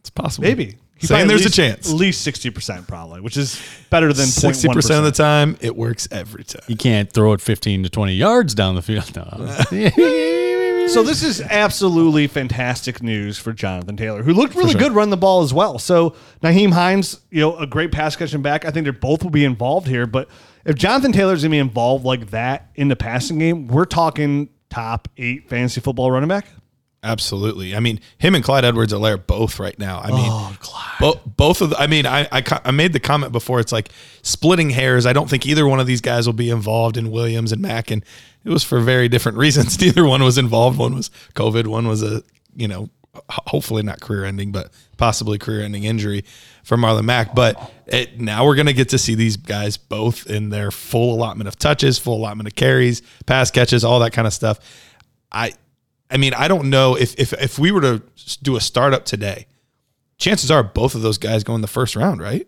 It's 0.00 0.10
possible. 0.10 0.46
Maybe. 0.46 0.76
He 1.04 1.08
Saying 1.08 1.28
there's 1.28 1.42
least- 1.44 1.52
a 1.52 1.56
chance. 1.56 1.90
At 1.90 1.96
least 1.96 2.22
sixty 2.22 2.50
percent 2.50 2.86
probably, 2.88 3.20
which 3.20 3.36
is 3.36 3.60
better 3.90 4.12
than 4.12 4.26
60% 4.26 4.70
0.1%. 4.72 4.98
of 4.98 5.04
the 5.04 5.12
time, 5.12 5.56
it 5.60 5.76
works 5.76 6.08
every 6.10 6.44
time. 6.44 6.62
You 6.66 6.76
can't 6.76 7.12
throw 7.12 7.32
it 7.34 7.40
15 7.40 7.82
to 7.84 7.88
20 7.90 8.14
yards 8.14 8.54
down 8.54 8.74
the 8.74 8.82
field. 8.82 9.14
No. 9.14 9.30
So 10.86 11.02
this 11.02 11.22
is 11.22 11.40
absolutely 11.40 12.26
fantastic 12.26 13.02
news 13.02 13.38
for 13.38 13.54
Jonathan 13.54 13.96
Taylor, 13.96 14.22
who 14.22 14.34
looked 14.34 14.54
really 14.54 14.74
good 14.74 14.92
running 14.92 15.08
the 15.10 15.16
ball 15.16 15.42
as 15.42 15.52
well. 15.54 15.78
So 15.78 16.14
Nyheim 16.42 16.72
Hines, 16.72 17.20
you 17.30 17.40
know, 17.40 17.56
a 17.56 17.66
great 17.66 17.90
pass 17.90 18.14
catching 18.16 18.42
back. 18.42 18.66
I 18.66 18.70
think 18.70 18.84
they're 18.84 18.92
both 18.92 19.22
will 19.22 19.30
be 19.30 19.46
involved 19.46 19.86
here. 19.88 20.06
But 20.06 20.28
if 20.66 20.76
Jonathan 20.76 21.10
Taylor's 21.10 21.42
gonna 21.42 21.52
be 21.52 21.58
involved 21.58 22.04
like 22.04 22.30
that 22.30 22.68
in 22.74 22.88
the 22.88 22.96
passing 22.96 23.38
game, 23.38 23.66
we're 23.66 23.86
talking 23.86 24.50
top 24.68 25.08
eight 25.16 25.48
fantasy 25.48 25.80
football 25.80 26.10
running 26.10 26.28
back. 26.28 26.48
Absolutely. 27.04 27.76
I 27.76 27.80
mean, 27.80 28.00
him 28.18 28.34
and 28.34 28.42
Clyde 28.42 28.64
Edwards-Helaire 28.64 29.26
both 29.26 29.60
right 29.60 29.78
now. 29.78 30.00
I 30.00 30.08
mean, 30.08 30.26
Oh, 30.30 30.56
Clyde. 30.60 30.98
bo- 30.98 31.20
both 31.36 31.60
of 31.60 31.70
the, 31.70 31.76
I 31.78 31.86
mean, 31.86 32.06
I, 32.06 32.26
I 32.32 32.42
I 32.64 32.70
made 32.70 32.92
the 32.94 33.00
comment 33.00 33.30
before. 33.30 33.60
It's 33.60 33.72
like 33.72 33.90
splitting 34.22 34.70
hairs. 34.70 35.04
I 35.06 35.12
don't 35.12 35.28
think 35.28 35.46
either 35.46 35.66
one 35.68 35.80
of 35.80 35.86
these 35.86 36.00
guys 36.00 36.26
will 36.26 36.32
be 36.32 36.48
involved 36.50 36.96
in 36.96 37.10
Williams 37.10 37.52
and 37.52 37.60
Mack, 37.60 37.90
and 37.90 38.04
it 38.44 38.50
was 38.50 38.64
for 38.64 38.80
very 38.80 39.08
different 39.08 39.36
reasons. 39.46 39.78
Neither 39.80 40.04
one 40.04 40.22
was 40.24 40.38
involved. 40.38 40.78
One 40.78 40.94
was 40.94 41.10
COVID. 41.34 41.66
One 41.66 41.86
was 41.86 42.02
a 42.02 42.22
you 42.56 42.68
know, 42.68 42.88
hopefully 43.28 43.82
not 43.82 44.00
career 44.00 44.24
ending, 44.24 44.50
but 44.50 44.70
possibly 44.96 45.36
career 45.38 45.62
ending 45.62 45.84
injury 45.84 46.24
for 46.62 46.76
Marlon 46.76 47.04
Mack. 47.04 47.34
But 47.34 47.72
it, 47.86 48.18
now 48.20 48.46
we're 48.46 48.54
gonna 48.56 48.72
get 48.72 48.88
to 48.90 48.98
see 48.98 49.14
these 49.14 49.36
guys 49.36 49.76
both 49.76 50.26
in 50.26 50.48
their 50.50 50.70
full 50.70 51.14
allotment 51.14 51.48
of 51.48 51.56
touches, 51.58 51.98
full 51.98 52.16
allotment 52.16 52.46
of 52.48 52.54
carries, 52.54 53.02
pass 53.26 53.50
catches, 53.50 53.84
all 53.84 54.00
that 54.00 54.12
kind 54.12 54.26
of 54.26 54.32
stuff. 54.32 54.58
I 55.32 55.52
I 56.14 56.16
mean, 56.16 56.32
I 56.32 56.46
don't 56.48 56.70
know 56.70 56.96
if 56.96 57.18
if 57.18 57.32
if 57.34 57.58
we 57.58 57.72
were 57.72 57.80
to 57.80 58.02
do 58.42 58.56
a 58.56 58.60
startup 58.60 59.04
today, 59.04 59.46
chances 60.16 60.50
are 60.50 60.62
both 60.62 60.94
of 60.94 61.02
those 61.02 61.18
guys 61.18 61.42
go 61.44 61.54
in 61.56 61.60
the 61.60 61.66
first 61.66 61.96
round, 61.96 62.22
right? 62.22 62.46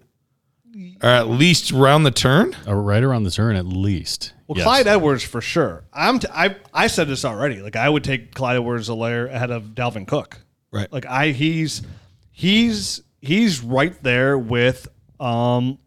Or 1.03 1.09
at 1.09 1.29
least 1.29 1.73
round 1.73 2.07
the 2.07 2.11
turn. 2.11 2.55
Uh, 2.67 2.75
right 2.75 3.03
around 3.03 3.25
the 3.25 3.31
turn, 3.31 3.57
at 3.57 3.67
least. 3.67 4.33
Well, 4.47 4.57
Yes. 4.59 4.65
Clyde 4.65 4.87
Edwards 4.87 5.25
for 5.25 5.41
sure. 5.41 5.85
I'm 5.93 6.19
t- 6.21 6.29
I 6.33 6.57
I 6.73 6.87
said 6.87 7.09
this 7.09 7.25
already. 7.25 7.61
Like 7.61 7.77
I 7.77 7.89
would 7.89 8.05
take 8.05 8.35
Clyde 8.35 8.57
Edwards-Helaire 8.57 9.31
ahead 9.33 9.51
of 9.51 9.75
Dalvin 9.75 10.07
Cook. 10.07 10.39
Right. 10.71 10.91
Like 10.93 11.05
I 11.07 11.33
he's 11.33 11.83
he's 12.31 13.03
he's 13.21 13.63
right 13.63 14.01
there 14.03 14.39
with 14.39 14.87
um 15.19 15.79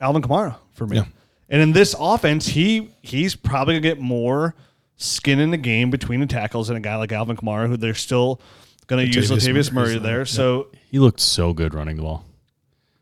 Alvin 0.00 0.22
Kamara 0.22 0.56
for 0.72 0.86
me. 0.86 0.96
Yeah. 0.96 1.04
And 1.50 1.60
in 1.60 1.72
this 1.72 1.94
offense, 1.98 2.46
he 2.46 2.90
he's 3.02 3.36
probably 3.36 3.74
gonna 3.74 3.82
get 3.82 4.00
more 4.00 4.54
skin 5.04 5.38
in 5.40 5.50
the 5.50 5.56
game 5.56 5.90
between 5.90 6.20
the 6.20 6.26
tackles 6.26 6.68
and 6.70 6.76
a 6.76 6.80
guy 6.80 6.96
like 6.96 7.12
Alvin 7.12 7.36
Kamara, 7.36 7.68
who 7.68 7.76
they're 7.76 7.94
still 7.94 8.40
Going 8.86 9.10
to 9.10 9.16
use 9.16 9.30
Latavius 9.30 9.48
Latavius 9.54 9.72
Murray 9.72 9.92
there. 9.92 10.00
there. 10.00 10.24
So 10.26 10.68
He 10.90 10.98
looked 10.98 11.20
so 11.20 11.54
good 11.54 11.72
running 11.72 11.96
the 11.96 12.02
ball. 12.02 12.24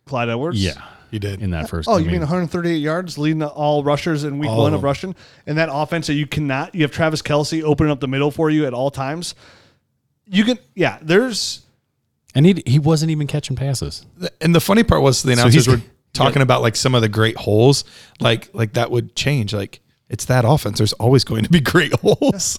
Clyde 0.06 0.28
Edwards. 0.28 0.62
Yeah, 0.62 0.80
He 1.10 1.18
did. 1.18 1.42
in 1.42 1.50
that 1.50 1.68
first. 1.68 1.88
Oh, 1.88 1.94
I 1.94 1.98
you 1.98 2.04
mean 2.04 2.12
mean 2.12 2.20
138 2.20 2.76
yards, 2.76 3.18
leading 3.18 3.42
all 3.42 3.82
rushers 3.82 4.22
in 4.22 4.38
week 4.38 4.48
All 4.50 4.58
one 4.58 4.74
of 4.74 4.78
of 4.80 4.84
rushing, 4.84 5.16
and 5.46 5.58
that 5.58 5.68
offense 5.72 6.06
that 6.06 6.14
you 6.14 6.26
cannot. 6.26 6.74
You 6.74 6.82
have 6.82 6.92
Travis 6.92 7.20
Kelce 7.20 7.62
opening 7.64 7.90
up 7.90 7.98
the 7.98 8.06
middle 8.08 8.30
for 8.30 8.48
you 8.50 8.64
at 8.66 8.74
all 8.74 8.90
times. 8.92 9.34
You 10.26 10.44
can, 10.44 10.58
yeah. 10.76 10.98
There's 11.02 11.62
and 12.34 12.46
he 12.46 12.62
he 12.64 12.78
wasn't 12.78 13.10
even 13.10 13.26
catching 13.26 13.56
passes. 13.56 14.06
And 14.40 14.54
the 14.54 14.60
funny 14.60 14.84
part 14.84 15.02
was 15.02 15.22
the 15.24 15.32
announcers 15.32 15.66
he's- 15.66 15.76
were 15.76 15.82
talking 16.12 16.42
about 16.42 16.62
like 16.62 16.76
some 16.76 16.94
of 16.94 17.02
the 17.02 17.08
great 17.08 17.36
holes, 17.36 17.84
like 18.20 18.50
like 18.54 18.74
that 18.74 18.90
would 18.92 19.16
change. 19.16 19.52
Like 19.52 19.80
it's 20.08 20.24
that 20.26 20.44
offense. 20.44 20.78
There's 20.78 20.92
always 20.94 21.24
going 21.24 21.44
to 21.44 21.50
be 21.50 21.60
great 21.74 21.92
holes. 22.00 22.58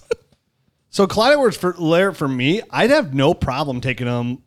so 0.90 1.06
Clyde 1.06 1.32
Edwards 1.34 1.56
for 1.56 1.74
Lair 1.74 2.12
for 2.12 2.28
me. 2.28 2.62
I'd 2.70 2.90
have 2.90 3.14
no 3.14 3.34
problem 3.34 3.80
taking 3.80 4.06
him 4.06 4.42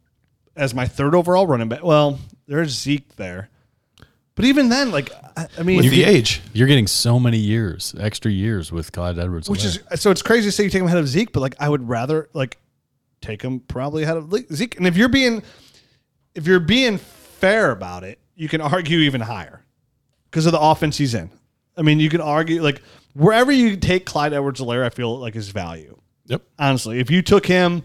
as 0.56 0.74
my 0.74 0.88
third 0.88 1.16
overall 1.16 1.48
running 1.48 1.70
back. 1.70 1.84
Well, 1.84 2.20
there's 2.48 2.72
Zeke 2.72 3.16
there, 3.16 3.50
but 4.36 4.46
even 4.46 4.70
then, 4.70 4.92
like 4.92 5.12
I, 5.36 5.48
I 5.58 5.64
mean, 5.64 5.78
With 5.78 5.92
the 5.92 6.04
age, 6.04 6.42
You're 6.54 6.68
getting 6.68 6.88
so 6.88 7.20
many 7.20 7.38
years, 7.38 7.94
extra 8.00 8.32
years 8.32 8.72
with 8.72 8.92
Clyde 8.92 9.20
Edwards. 9.20 9.50
which 9.50 9.64
is 9.66 9.80
so 9.96 10.12
it's 10.12 10.22
crazy 10.22 10.48
to 10.48 10.52
say 10.52 10.64
you 10.64 10.70
take 10.70 10.82
him 10.82 10.88
ahead 10.88 11.00
of 11.00 11.08
Zeke, 11.08 11.32
but 11.32 11.42
like 11.42 11.56
I 11.60 11.70
would 11.70 11.88
rather 11.88 12.30
like 12.34 12.58
take 13.22 13.42
him 13.42 13.60
probably 13.62 14.04
ahead 14.04 14.18
of 14.18 14.34
Zeke. 14.54 14.78
And 14.78 14.88
if 14.88 14.96
you're 14.98 15.10
being 15.10 15.44
if 16.36 16.46
you're 16.48 16.60
being 16.60 16.98
fair 16.98 17.72
about 17.72 18.04
it, 18.04 18.20
you 18.36 18.48
can 18.48 18.62
argue 18.62 19.00
even 19.00 19.22
higher 19.22 19.64
because 20.30 20.46
of 20.46 20.52
the 20.52 20.60
offense 20.60 20.98
he's 20.98 21.14
in. 21.14 21.30
I 21.78 21.82
mean, 21.84 22.00
you 22.00 22.10
can 22.10 22.22
argue 22.22 22.62
like 22.62 22.82
wherever 23.14 23.52
you 23.52 23.78
take 23.78 24.06
Clyde 24.06 24.34
Edwards-Helaire, 24.34 24.84
I 24.84 24.90
feel 24.90 25.18
like 25.20 25.34
his 25.34 25.50
value. 25.50 25.98
yep. 26.26 26.42
Honestly, 26.60 27.00
if 27.00 27.10
you 27.12 27.22
took 27.22 27.46
him, 27.46 27.84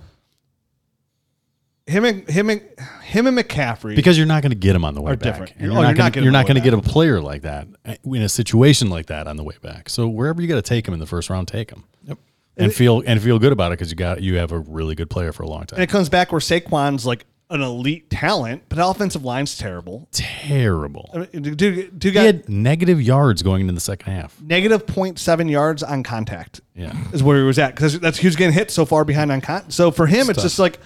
him 1.86 2.04
and 2.04 2.28
him 2.28 2.48
and 2.50 2.62
him 3.02 3.26
and 3.26 3.36
McCaffrey, 3.36 3.96
because 3.96 4.16
you're 4.16 4.26
not 4.26 4.42
going 4.42 4.50
to 4.52 4.56
get 4.58 4.74
him 4.76 4.84
on 4.84 4.94
the 4.94 5.02
way 5.02 5.12
Are 5.12 5.16
back. 5.16 5.32
different. 5.32 5.52
And 5.56 5.62
Oh, 5.62 5.64
You're 5.64 5.72
you're 5.74 5.82
not 5.82 5.88
not 5.88 5.96
gonna- 5.96 6.10
getting 6.10 6.22
you're 6.24 6.28
him 6.30 6.32
not 6.32 6.38
the 6.46 6.52
going 6.54 6.62
to 6.62 6.70
way 6.70 6.82
get 6.82 6.86
a 6.88 6.90
player 6.92 7.20
like 7.20 7.42
that 7.42 7.68
uh, 7.84 7.94
in 8.04 8.22
a 8.22 8.28
situation 8.28 8.88
like 8.88 9.06
that 9.06 9.26
on 9.26 9.36
the 9.36 9.44
way 9.44 9.56
back. 9.60 9.88
So 9.88 10.06
wherever 10.08 10.40
you 10.40 10.48
got 10.48 10.54
to 10.56 10.62
take 10.62 10.86
him 10.86 10.94
in 10.94 11.00
the 11.00 11.06
first 11.06 11.28
round, 11.28 11.48
take 11.48 11.70
him. 11.70 11.84
Yep. 12.04 12.18
And 12.56 12.72
feel 12.72 13.02
and 13.06 13.20
feel 13.20 13.38
good 13.38 13.52
about 13.52 13.72
it 13.72 13.78
because 13.78 13.90
you 13.90 13.96
got 13.96 14.22
you 14.22 14.36
have 14.36 14.52
a 14.52 14.58
really 14.58 14.94
good 14.94 15.08
player 15.08 15.32
for 15.32 15.42
a 15.42 15.48
long 15.48 15.64
time. 15.64 15.78
and 15.78 15.82
it 15.82 15.88
comes 15.90 16.10
back 16.10 16.30
where 16.32 16.40
Saquon's 16.40 17.06
like 17.06 17.24
an 17.52 17.60
elite 17.60 18.08
talent, 18.10 18.62
but 18.68 18.76
the 18.76 18.86
offensive 18.86 19.24
line's 19.24 19.56
terrible. 19.58 20.08
Terrible. 20.12 21.10
I 21.14 21.18
mean, 21.18 21.54
dude, 21.54 21.98
dude 21.98 22.14
He 22.14 22.18
had 22.18 22.48
negative 22.48 23.00
yards 23.00 23.42
going 23.42 23.60
into 23.60 23.72
the 23.74 23.80
second 23.80 24.12
half. 24.12 24.40
negative 24.40 24.86
0.7 24.86 25.50
yards 25.50 25.82
on 25.82 26.02
contact. 26.02 26.60
Yeah. 26.74 26.96
is 27.12 27.22
where 27.22 27.36
he 27.38 27.44
was 27.44 27.58
at 27.58 27.74
because 27.74 28.00
that's 28.00 28.18
he 28.18 28.26
was 28.26 28.36
getting 28.36 28.54
hit 28.54 28.70
so 28.70 28.84
far 28.84 29.04
behind 29.04 29.30
on 29.30 29.40
contact. 29.40 29.72
So 29.72 29.90
for 29.90 30.06
him, 30.06 30.30
it's 30.30 30.42
just 30.42 30.58
like 30.58 30.78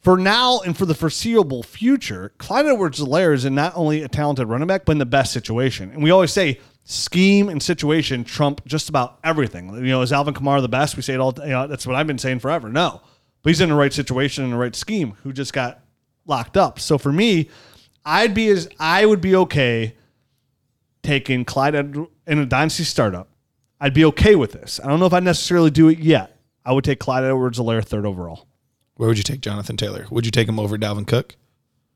for 0.00 0.16
now 0.16 0.58
and 0.60 0.76
for 0.76 0.84
the 0.84 0.94
foreseeable 0.94 1.62
future, 1.62 2.32
Clyde 2.38 2.66
Edwards-Helaire 2.66 3.32
is 3.34 3.44
not 3.44 3.72
only 3.76 4.02
a 4.02 4.08
talented 4.08 4.48
running 4.48 4.66
back 4.66 4.84
but 4.84 4.92
in 4.92 4.98
the 4.98 5.06
best 5.06 5.32
situation. 5.32 5.90
And 5.92 6.02
we 6.02 6.10
always 6.10 6.32
say 6.32 6.58
scheme 6.84 7.48
and 7.48 7.62
situation 7.62 8.24
trump 8.24 8.64
just 8.66 8.88
about 8.88 9.20
everything. 9.22 9.72
You 9.72 9.82
know, 9.82 10.02
is 10.02 10.12
Alvin 10.12 10.34
Kamara 10.34 10.60
the 10.60 10.68
best? 10.68 10.96
We 10.96 11.02
say 11.02 11.14
it 11.14 11.20
all. 11.20 11.32
You 11.38 11.50
know, 11.50 11.66
that's 11.68 11.86
what 11.86 11.94
I've 11.94 12.08
been 12.08 12.18
saying 12.18 12.40
forever. 12.40 12.68
No, 12.68 13.00
but 13.42 13.50
he's 13.50 13.60
in 13.60 13.68
the 13.68 13.76
right 13.76 13.92
situation 13.92 14.42
and 14.42 14.52
the 14.52 14.56
right 14.56 14.74
scheme. 14.74 15.12
Who 15.22 15.32
just 15.32 15.52
got 15.52 15.78
locked 16.26 16.56
up? 16.56 16.78
So 16.78 16.98
for 16.98 17.12
me, 17.12 17.48
I'd 18.04 18.34
be 18.34 18.48
as 18.48 18.68
I 18.78 19.06
would 19.06 19.20
be 19.20 19.34
okay 19.36 19.96
taking 21.02 21.44
Clyde 21.44 21.74
in 21.74 22.08
a 22.26 22.46
dynasty 22.46 22.84
startup. 22.84 23.28
I'd 23.80 23.94
be 23.94 24.04
okay 24.06 24.36
with 24.36 24.52
this. 24.52 24.80
I 24.82 24.86
don't 24.88 25.00
know 25.00 25.06
if 25.06 25.12
I'd 25.12 25.24
necessarily 25.24 25.70
do 25.70 25.88
it 25.88 25.98
yet. 25.98 26.38
I 26.64 26.72
would 26.72 26.84
take 26.84 27.00
Clyde 27.00 27.24
Edwards-Helaire 27.24 27.84
third 27.84 28.06
overall. 28.06 28.46
Where 28.94 29.08
would 29.08 29.18
you 29.18 29.24
take 29.24 29.40
Jonathan 29.40 29.76
Taylor? 29.76 30.06
Would 30.10 30.24
you 30.24 30.30
take 30.30 30.48
him 30.48 30.60
over 30.60 30.78
Dalvin 30.78 31.06
Cook? 31.06 31.34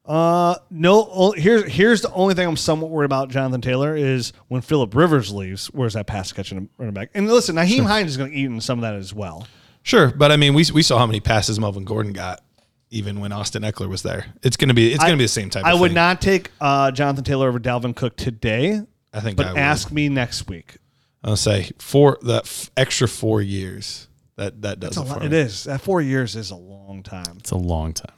Uh, 0.05 0.57
no. 0.71 1.33
Here's 1.37 1.71
here's 1.71 2.03
the 2.03 2.13
only 2.13 2.35
thing 2.35 2.49
I'm 2.49 2.57
somewhat 2.57 2.91
worried 2.91 3.07
about 3.07 3.29
Jonathan 3.29 3.61
Taylor 3.61 3.97
is 3.97 4.33
when 4.49 4.63
Philip 4.63 4.95
Rivers 4.95 5.33
leaves. 5.33 5.67
Where's 5.67 5.95
that 5.95 6.07
pass 6.07 6.33
catching 6.33 6.69
running 6.79 6.95
back? 6.95 7.11
And 7.15 7.29
listen, 7.29 7.57
Nyheim 7.57 7.87
Hines 7.87 8.11
is 8.11 8.17
going 8.17 8.31
to 8.31 8.37
eat 8.37 8.47
in 8.47 8.61
some 8.61 8.79
of 8.79 8.83
that 8.83 8.95
as 8.95 9.13
well. 9.13 9.47
Sure, 9.83 10.13
but 10.17 10.33
I 10.33 10.37
mean, 10.37 10.55
we 10.55 10.65
we 10.73 10.83
saw 10.83 10.99
how 10.99 11.07
many 11.07 11.21
passes 11.21 11.61
Melvin 11.61 11.85
Gordon 11.85 12.13
got 12.13 12.43
even 12.91 13.21
when 13.21 13.33
Austin 13.33 13.63
Ekeler 13.63 13.89
was 13.89 14.03
there. 14.03 14.27
It's 14.43 14.57
gonna 14.57 14.75
be 14.75 14.93
it's 14.93 15.03
gonna 15.03 15.17
be 15.17 15.25
the 15.25 15.29
same 15.29 15.51
type. 15.51 15.65
I 15.65 15.73
of 15.73 15.81
would 15.81 15.89
thing. 15.91 15.95
not 15.97 16.21
take 16.21 16.51
uh, 16.61 16.91
Jonathan 16.91 17.25
Taylor 17.25 17.49
over 17.49 17.59
Dalvin 17.61 17.95
Cook 17.97 18.17
today, 18.17 18.81
I 19.13 19.21
think 19.21 19.37
but 19.37 19.47
I 19.47 19.53
would. 19.53 19.59
ask 19.59 19.91
me 19.91 20.09
next 20.09 20.49
week. 20.49 20.77
I'll 21.25 21.37
say 21.37 21.71
four 21.79 22.19
that 22.23 22.45
f- 22.45 22.71
extra 22.77 23.09
four 23.09 23.43
years. 23.43 24.09
That 24.37 24.63
that 24.63 24.81
does 24.81 24.91
It's 24.91 24.99
a 24.99 25.01
it 25.01 25.05
for 25.05 25.11
lot, 25.15 25.21
me. 25.21 25.27
it 25.27 25.33
is. 25.33 25.65
That 25.65 25.81
four 25.81 26.01
years 26.03 26.37
is 26.37 26.51
a 26.51 26.57
long 26.57 27.03
time. 27.03 27.37
It's 27.39 27.51
a 27.53 27.57
long 27.57 27.93
time, 27.93 28.15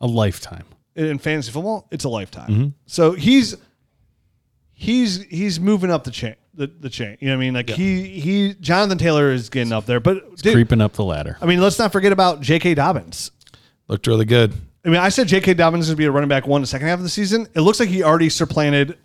a 0.00 0.06
lifetime. 0.06 0.66
in 0.94 1.18
fantasy 1.18 1.50
football, 1.50 1.88
it's 1.90 2.04
a 2.04 2.08
lifetime. 2.08 2.48
Mm-hmm. 2.50 2.68
So 2.86 3.12
he's 3.12 3.56
he's 4.72 5.22
he's 5.24 5.58
moving 5.60 5.90
up 5.90 6.04
the 6.04 6.10
chain. 6.10 6.36
The, 6.54 6.66
the 6.66 6.90
chain, 6.90 7.16
you 7.18 7.28
know 7.28 7.32
what 7.34 7.38
I 7.38 7.40
mean? 7.46 7.54
Like 7.54 7.70
he 7.70 8.20
he 8.20 8.52
Jonathan 8.60 8.98
Taylor 8.98 9.32
is 9.32 9.48
getting 9.48 9.72
up 9.72 9.86
there, 9.86 10.00
but 10.00 10.36
dude, 10.36 10.52
Creeping 10.52 10.82
up 10.82 10.92
the 10.92 11.04
ladder. 11.04 11.38
I 11.40 11.46
mean, 11.46 11.62
let's 11.62 11.78
not 11.78 11.92
forget 11.92 12.12
about 12.12 12.42
J.K. 12.42 12.74
Dobbins. 12.74 13.30
Looked 13.92 14.06
really 14.06 14.24
good. 14.24 14.54
I 14.86 14.88
mean, 14.88 14.96
I 14.96 15.10
said 15.10 15.28
J.K. 15.28 15.52
Dobbins 15.52 15.84
is 15.84 15.90
going 15.90 15.96
to 15.96 15.98
be 15.98 16.06
a 16.06 16.10
running 16.10 16.28
back 16.30 16.46
one 16.46 16.62
the 16.62 16.66
second 16.66 16.88
half 16.88 16.98
of 16.98 17.02
the 17.02 17.10
season. 17.10 17.46
It 17.54 17.60
looks 17.60 17.78
like 17.78 17.90
he 17.90 18.02
already 18.02 18.30
supplanted 18.30 18.96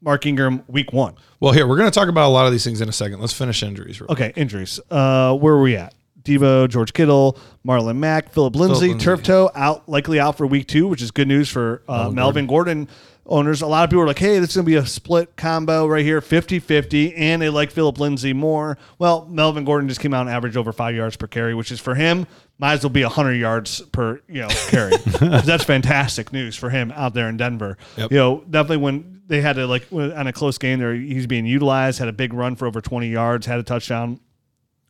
Mark 0.00 0.24
Ingram 0.24 0.64
week 0.68 0.92
one. 0.92 1.16
Well, 1.38 1.52
here 1.52 1.66
we're 1.66 1.76
gonna 1.76 1.90
talk 1.90 2.08
about 2.08 2.26
a 2.28 2.32
lot 2.32 2.46
of 2.46 2.52
these 2.52 2.64
things 2.64 2.80
in 2.80 2.88
a 2.88 2.92
second. 2.92 3.20
Let's 3.20 3.34
finish 3.34 3.62
injuries. 3.62 4.00
Real 4.00 4.10
Okay, 4.10 4.32
injuries. 4.34 4.80
Uh, 4.90 5.36
where 5.36 5.54
are 5.54 5.60
we 5.62 5.76
at? 5.76 5.94
Devo, 6.22 6.68
George 6.68 6.92
Kittle, 6.94 7.38
Marlon 7.66 7.98
Mack, 7.98 8.32
Philip 8.32 8.56
Lindsay, 8.56 8.88
Lindsay. 8.88 9.04
turf 9.04 9.22
toe 9.22 9.50
out, 9.54 9.86
likely 9.88 10.18
out 10.18 10.38
for 10.38 10.46
week 10.46 10.66
two, 10.66 10.88
which 10.88 11.02
is 11.02 11.10
good 11.10 11.28
news 11.28 11.48
for 11.50 11.82
uh, 11.88 12.10
Melvin 12.10 12.46
Gordon. 12.46 12.88
owners. 13.26 13.60
A 13.62 13.66
lot 13.66 13.84
of 13.84 13.90
people 13.90 14.02
are 14.02 14.06
like, 14.06 14.18
hey, 14.18 14.38
this 14.38 14.50
is 14.50 14.56
going 14.56 14.64
to 14.64 14.70
be 14.70 14.76
a 14.76 14.86
split 14.86 15.36
combo 15.36 15.86
right 15.86 16.04
here, 16.04 16.20
50 16.20 16.58
50, 16.60 17.14
and 17.16 17.42
they 17.42 17.48
like 17.48 17.70
Philip 17.70 17.98
Lindsay 18.00 18.32
more. 18.32 18.78
Well, 18.98 19.26
Melvin 19.30 19.64
Gordon 19.64 19.88
just 19.88 20.00
came 20.00 20.14
out 20.14 20.22
and 20.22 20.30
averaged 20.30 20.56
over 20.56 20.72
five 20.72 20.94
yards 20.96 21.16
per 21.16 21.26
carry, 21.28 21.54
which 21.54 21.70
is 21.72 21.78
for 21.80 21.94
him, 21.96 22.26
might 22.62 22.74
as 22.74 22.84
well 22.84 22.90
be 22.90 23.02
100 23.02 23.32
yards 23.32 23.80
per 23.80 24.22
you 24.28 24.40
know 24.40 24.48
carry. 24.68 24.96
That's 25.20 25.64
fantastic 25.64 26.32
news 26.32 26.54
for 26.54 26.70
him 26.70 26.92
out 26.94 27.12
there 27.12 27.28
in 27.28 27.36
Denver. 27.36 27.76
Yep. 27.96 28.12
You 28.12 28.16
know, 28.16 28.44
definitely 28.48 28.76
when 28.76 29.22
they 29.26 29.40
had 29.40 29.56
to, 29.56 29.66
like, 29.66 29.92
on 29.92 30.26
a 30.28 30.32
close 30.32 30.58
game 30.58 30.78
there, 30.78 30.94
he's 30.94 31.26
being 31.26 31.44
utilized, 31.44 31.98
had 31.98 32.06
a 32.06 32.12
big 32.12 32.32
run 32.32 32.54
for 32.54 32.66
over 32.66 32.80
20 32.80 33.08
yards, 33.08 33.46
had 33.46 33.58
a 33.58 33.64
touchdown. 33.64 34.20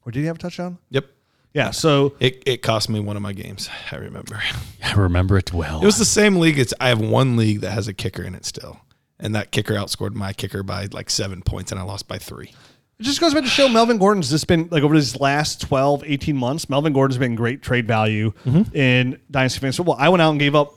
Or 0.05 0.13
did 0.13 0.21
he 0.21 0.27
have 0.27 0.37
a 0.37 0.39
touchdown? 0.39 0.79
Yep. 0.91 1.07
Yeah. 1.55 1.71
So 1.71 2.15
It, 2.21 2.43
it 2.45 2.63
cost 2.63 2.91
me 2.91 3.01
one 3.01 3.17
of 3.17 3.23
my 3.23 3.33
games. 3.33 3.71
I 3.91 3.97
remember. 3.97 4.43
I 4.85 4.93
remember 4.93 5.39
it 5.39 5.53
well. 5.55 5.81
It 5.81 5.87
was 5.87 5.97
the 5.97 6.05
same 6.05 6.37
league. 6.37 6.59
It's 6.59 6.75
I 6.79 6.89
have 6.89 7.01
one 7.01 7.37
league 7.37 7.63
that 7.63 7.71
has 7.71 7.89
a 7.89 7.95
kicker 7.95 8.23
in 8.23 8.35
it 8.35 8.45
still, 8.45 8.81
and 9.19 9.35
that 9.35 9.51
kicker 9.51 9.75
outscored 9.75 10.13
my 10.13 10.35
kicker 10.35 10.63
by 10.63 10.89
like 10.93 11.09
seven 11.09 11.41
points, 11.41 11.73
and 11.73 11.81
I 11.81 11.85
lost 11.85 12.07
by 12.07 12.19
three. 12.19 12.53
It 13.03 13.07
just 13.07 13.21
goes 13.21 13.35
back 13.35 13.43
to 13.43 13.49
show 13.49 13.69
Melvin 13.69 13.99
Gordon's 13.99 14.31
just 14.31 14.47
been 14.47 14.69
like 14.71 14.85
over 14.85 14.95
his 14.95 15.19
last 15.19 15.61
12, 15.61 16.05
18 16.07 16.37
months. 16.37 16.71
Melvin 16.71 16.93
Gordon's 16.93 17.19
been 17.19 17.35
great 17.35 17.61
trade 17.61 17.85
value 17.85 18.31
mm-hmm. 18.45 18.77
in 18.77 19.21
Dynasty 19.29 19.59
Fantasy 19.59 19.79
Football. 19.79 19.97
I 19.99 20.09
went 20.09 20.23
out 20.23 20.31
and 20.31 20.39
gave 20.39 20.55
up. 20.55 20.73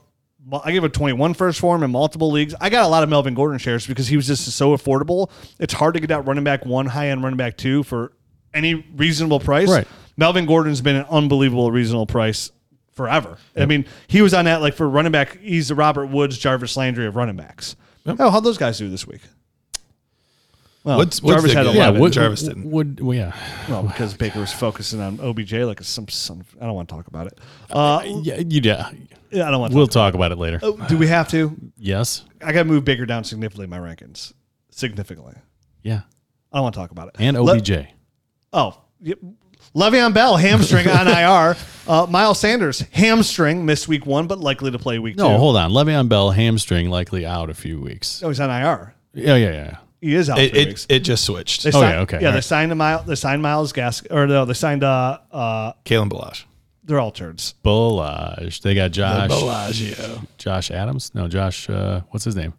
I 0.64 0.72
gave 0.72 0.84
a 0.84 0.90
21 0.90 1.36
first 1.36 1.60
for 1.60 1.76
him 1.76 1.84
in 1.84 1.92
multiple 1.92 2.32
leagues. 2.32 2.56
I 2.60 2.72
got 2.72 2.84
a 2.84 2.88
lot 2.88 3.04
of 3.04 3.10
Melvin 3.10 3.36
Gordon 3.36 3.60
shares 3.60 3.86
because 3.86 4.08
he 4.08 4.16
was 4.16 4.26
just 4.26 4.52
so 4.52 4.76
affordable. 4.76 5.30
It's 5.60 5.74
hard 5.74 5.94
to 5.94 6.00
get 6.00 6.08
that 6.08 6.26
running 6.26 6.44
back 6.44 6.66
one, 6.66 6.88
high 6.88 7.10
end 7.10 7.24
running 7.24 7.38
back 7.38 7.58
two 7.58 7.84
for 7.84 8.12
any 8.56 8.74
reasonable 8.96 9.40
price. 9.40 9.70
Right. 9.70 9.88
Melvin 10.18 10.48
Gordon's 10.48 10.82
been 10.82 10.96
an 10.96 11.06
unbelievable 11.12 11.72
reasonable 11.72 12.08
price 12.08 12.52
forever. 12.94 13.38
I 13.56 13.68
mean, 13.68 13.86
he 14.08 14.24
was 14.24 14.34
on 14.34 14.46
that 14.46 14.62
like 14.62 14.74
for 14.74 14.90
running 14.90 15.12
back. 15.12 15.40
He's 15.42 15.68
the 15.68 15.76
Robert 15.76 16.08
Woods, 16.08 16.40
Jarvis 16.40 16.76
Landry 16.76 17.06
of 17.06 17.16
running 17.16 17.36
backs. 17.36 17.76
Oh, 18.08 18.32
how'd 18.32 18.44
those 18.44 18.58
guys 18.58 18.80
do 18.80 18.90
this 18.90 19.06
week? 19.06 19.22
Well, 20.86 20.98
Woods- 21.00 21.22
Woods 21.22 21.36
Jarvis 21.36 21.52
did 21.52 21.58
had 21.58 21.64
good. 21.66 21.76
11. 21.76 21.94
yeah, 21.96 22.00
would, 22.00 22.14
Jarvis 22.14 22.44
didn't. 22.44 22.72
Would, 22.72 23.00
well, 23.02 23.18
yeah. 23.18 23.36
Well, 23.68 23.84
because 23.84 24.14
Baker 24.14 24.40
was 24.40 24.54
focusing 24.54 25.02
on 25.02 25.20
OBJ 25.20 25.54
like 25.54 25.82
some 25.84 26.08
son. 26.08 26.40
Of, 26.42 26.56
I 26.62 26.66
don't 26.66 26.76
want 26.76 26.88
to 26.90 26.96
talk 26.96 27.08
about 27.08 27.28
it. 27.28 27.40
Uh, 27.72 28.02
Yeah, 28.24 28.36
you, 28.38 28.62
yeah. 28.64 28.92
yeah, 29.32 29.48
I 29.48 29.52
don't 29.52 29.60
want. 29.60 29.72
to 29.74 29.78
We'll 29.78 29.88
talk. 29.88 30.12
talk 30.12 30.14
about 30.14 30.32
it 30.32 30.38
later. 30.38 30.60
Oh, 30.62 30.78
do 30.88 30.98
we 30.98 31.08
have 31.08 31.28
to? 31.30 31.56
Yes. 31.78 32.24
I 32.42 32.54
got 32.54 32.60
to 32.60 32.66
move 32.66 32.86
Baker 32.86 33.06
down 33.08 33.24
significantly 33.24 33.64
in 33.64 33.70
my 33.72 33.80
rankings. 33.80 34.32
Significantly. 34.70 35.34
Yeah. 35.84 36.02
I 36.52 36.58
don't 36.58 36.64
want 36.64 36.76
to 36.76 36.80
talk 36.82 36.92
about 36.92 37.08
it. 37.10 37.16
And 37.20 37.38
Le- 37.40 37.58
OBJ. 37.58 37.88
oh, 38.54 38.80
yep. 39.02 39.18
Le'Veon 39.76 40.14
Bell 40.14 40.38
hamstring 40.38 40.88
on 40.88 41.08
IR. 41.08 41.58
Uh, 41.88 42.06
Miles 42.10 42.40
Sanders 42.40 42.82
hamstring 42.92 43.66
missed 43.66 43.88
week 43.88 44.06
one, 44.06 44.28
but 44.28 44.40
likely 44.40 44.72
to 44.72 44.80
play 44.80 45.00
week 45.00 45.16
no, 45.18 45.30
two. 45.32 45.38
hold 45.38 45.58
on. 45.58 45.72
Le'Veon 45.72 46.08
Bell 46.08 46.32
hamstring 46.32 46.90
likely 46.90 47.26
out 47.26 47.50
a 47.50 47.54
few 47.56 47.82
weeks. 47.82 48.22
Oh, 48.24 48.28
he's 48.30 48.40
on 48.40 48.50
IR. 48.52 48.94
Yeah, 49.14 49.36
yeah, 49.36 49.52
yeah. 49.52 49.78
He 50.06 50.16
is 50.16 50.30
out 50.30 50.38
It 50.40 50.52
three 50.52 50.62
it, 50.62 50.68
weeks. 50.68 50.86
it 50.90 51.00
just 51.00 51.26
switched. 51.26 51.64
They 51.64 51.70
Oh, 51.70 51.72
signed, 51.82 51.94
yeah, 51.96 52.02
okay. 52.02 52.20
Yeah, 52.22 52.28
All 52.28 52.32
they 52.34 52.38
right. 52.38 52.44
signed 52.44 52.72
a 52.72 52.76
Miles. 52.76 53.06
They 53.08 53.16
signed 53.16 53.42
Miles 53.42 53.74
Gas, 53.74 54.04
or 54.12 54.28
no, 54.28 54.46
they 54.46 54.54
signed. 54.54 54.84
Uh, 54.84 55.18
uh, 55.32 55.74
Kalen 55.86 56.10
Ballage. 56.10 56.44
they're 56.84 57.00
all 57.00 57.12
turds. 57.12 57.56
Bullage. 57.64 58.62
They 58.62 58.76
got 58.76 58.92
Josh. 58.92 59.30
Bellagio. 59.30 60.22
Josh 60.38 60.70
Adams. 60.72 61.12
No, 61.16 61.28
Josh. 61.28 61.70
Uh, 61.70 62.02
what's 62.12 62.24
his 62.26 62.36
name? 62.36 62.54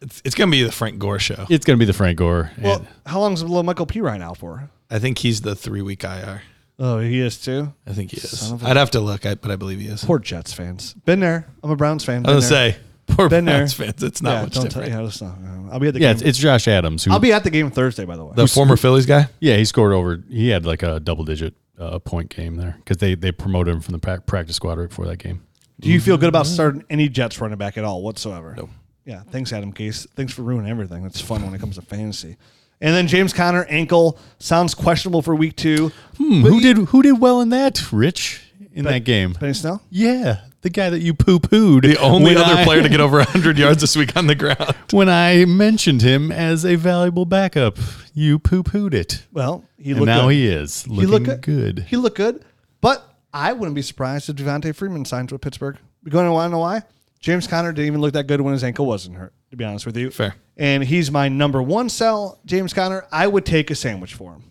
It's, 0.00 0.22
it's 0.24 0.34
gonna 0.34 0.50
be 0.50 0.62
the 0.62 0.72
Frank 0.72 0.98
Gore 0.98 1.18
show. 1.18 1.44
It's 1.50 1.64
gonna 1.66 1.76
be 1.76 1.84
the 1.84 1.92
Frank 1.92 2.18
Gore. 2.18 2.50
Well, 2.60 2.78
and- 2.78 2.88
how 3.04 3.20
long 3.20 3.32
is 3.34 3.42
La'Mical 3.44 3.86
Perine 3.86 4.22
out 4.22 4.38
for? 4.38 4.70
I 4.90 4.98
think 4.98 5.18
he's 5.18 5.40
the 5.42 5.54
three 5.54 5.82
week 5.82 6.04
IR. 6.04 6.42
Oh, 6.78 7.00
he 7.00 7.20
is 7.20 7.36
too. 7.38 7.74
I 7.86 7.92
think 7.92 8.12
he 8.12 8.18
is. 8.18 8.38
Son 8.38 8.54
of 8.54 8.62
a- 8.62 8.68
I'd 8.68 8.76
have 8.76 8.92
to 8.92 9.00
look, 9.00 9.26
I, 9.26 9.34
but 9.34 9.50
I 9.50 9.56
believe 9.56 9.80
he 9.80 9.88
is. 9.88 10.04
Poor 10.04 10.20
Jets 10.20 10.52
fans. 10.52 10.94
Been 11.04 11.18
there. 11.20 11.46
I'm 11.62 11.70
a 11.70 11.76
Browns 11.76 12.04
fan. 12.04 12.24
I 12.24 12.34
was 12.34 12.48
gonna 12.48 12.60
there. 12.62 12.72
say, 12.72 12.78
poor 13.08 13.28
Been 13.28 13.44
there. 13.44 13.58
Browns 13.58 13.74
fans. 13.74 14.02
It's 14.02 14.22
not 14.22 14.30
yeah, 14.34 14.42
much 14.42 14.54
don't 14.54 14.64
different. 14.64 14.88
tell. 14.90 15.00
Yeah, 15.02 15.06
it's 15.08 15.22
not. 15.22 15.34
I'll 15.72 15.78
be 15.80 15.88
at 15.88 15.94
the 15.94 16.00
Yeah, 16.00 16.08
game. 16.08 16.16
it's, 16.16 16.22
it's 16.22 16.38
Josh 16.38 16.66
Adams. 16.68 17.04
Who, 17.04 17.12
I'll 17.12 17.18
be 17.18 17.32
at 17.32 17.44
the 17.44 17.50
game 17.50 17.70
Thursday, 17.70 18.04
by 18.04 18.16
the 18.16 18.24
way. 18.24 18.32
the 18.36 18.46
former 18.46 18.76
Phillies 18.76 19.06
guy. 19.06 19.28
yeah, 19.40 19.56
he 19.56 19.64
scored 19.64 19.92
over. 19.92 20.22
He 20.30 20.48
had 20.48 20.64
like 20.64 20.82
a 20.82 21.00
double 21.00 21.24
digit 21.24 21.54
uh, 21.78 21.98
point 21.98 22.34
game 22.34 22.56
there 22.56 22.76
because 22.78 22.96
they 22.98 23.14
they 23.14 23.32
promoted 23.32 23.74
him 23.74 23.80
from 23.80 23.92
the 23.92 23.98
pra- 23.98 24.20
practice 24.20 24.56
squad 24.56 24.78
right 24.78 24.88
before 24.88 25.06
that 25.06 25.18
game. 25.18 25.42
Do 25.80 25.88
you 25.90 26.00
feel 26.00 26.16
good 26.16 26.28
about 26.28 26.46
starting 26.46 26.84
any 26.90 27.08
Jets 27.08 27.40
running 27.40 27.56
back 27.58 27.78
at 27.78 27.84
all 27.84 28.02
whatsoever? 28.02 28.54
No. 28.56 28.68
Yeah. 29.04 29.22
Thanks, 29.30 29.52
Adam 29.52 29.72
Gase. 29.72 30.08
Thanks 30.16 30.32
for 30.32 30.42
ruining 30.42 30.70
everything. 30.70 31.02
That's 31.02 31.20
fun 31.20 31.42
when 31.44 31.54
it 31.54 31.60
comes 31.60 31.76
to 31.76 31.82
fantasy. 31.82 32.36
And 32.80 32.94
then 32.94 33.06
James 33.08 33.32
Conner 33.32 33.64
ankle 33.68 34.18
sounds 34.38 34.74
questionable 34.74 35.22
for 35.22 35.34
week 35.34 35.56
two. 35.56 35.90
Hmm, 36.16 36.42
who 36.42 36.60
did 36.60 36.76
who 36.78 37.02
did 37.02 37.20
well 37.20 37.40
in 37.40 37.48
that, 37.50 37.92
Rich, 37.92 38.42
in 38.72 38.84
that 38.84 39.04
game? 39.04 39.32
Benny 39.32 39.52
Snell. 39.52 39.82
Yeah, 39.90 40.40
the 40.68 40.80
guy 40.80 40.90
that 40.90 41.00
you 41.00 41.14
poo 41.14 41.38
pooed. 41.38 41.82
The 41.82 41.98
only 41.98 42.36
other 42.36 42.54
I- 42.60 42.64
player 42.64 42.82
to 42.82 42.88
get 42.88 43.00
over 43.06 43.16
100 43.18 43.58
yards 43.58 43.80
this 43.80 43.96
week 43.96 44.16
on 44.16 44.26
the 44.26 44.34
ground. 44.34 44.74
when 44.90 45.08
I 45.08 45.44
mentioned 45.44 46.02
him 46.02 46.30
as 46.30 46.64
a 46.64 46.76
valuable 46.76 47.24
backup, 47.24 47.78
you 48.14 48.38
poo 48.38 48.62
pooed 48.62 48.94
it. 48.94 49.26
Well, 49.32 49.64
he 49.78 49.90
And 49.90 50.00
looked 50.00 50.06
now 50.08 50.22
good. 50.28 50.34
he 50.34 50.46
is 50.48 50.86
looking 50.86 51.00
he 51.00 51.06
looked 51.06 51.42
good. 51.42 51.78
He 51.88 51.96
looked 51.96 52.16
good. 52.16 52.44
But 52.80 53.04
I 53.32 53.52
wouldn't 53.52 53.74
be 53.74 53.82
surprised 53.82 54.28
if 54.28 54.36
Devonta 54.36 54.74
Freeman 54.74 55.04
signs 55.04 55.32
with 55.32 55.40
Pittsburgh. 55.40 55.76
You're 56.04 56.10
going 56.12 56.26
to 56.26 56.32
want 56.32 56.50
to 56.50 56.52
know 56.52 56.58
why? 56.60 56.82
James 57.20 57.46
Conner 57.46 57.72
didn't 57.72 57.86
even 57.88 58.00
look 58.00 58.12
that 58.12 58.26
good 58.28 58.40
when 58.40 58.52
his 58.52 58.62
ankle 58.62 58.86
wasn't 58.86 59.16
hurt, 59.16 59.32
to 59.50 59.56
be 59.56 59.64
honest 59.64 59.84
with 59.86 59.96
you. 59.96 60.10
Fair. 60.10 60.36
And 60.56 60.84
he's 60.84 61.10
my 61.10 61.28
number 61.28 61.60
one 61.62 61.88
sell, 61.88 62.38
James 62.46 62.72
Conner. 62.72 63.06
I 63.10 63.26
would 63.26 63.44
take 63.44 63.70
a 63.70 63.74
sandwich 63.74 64.14
for 64.14 64.32
him. 64.34 64.44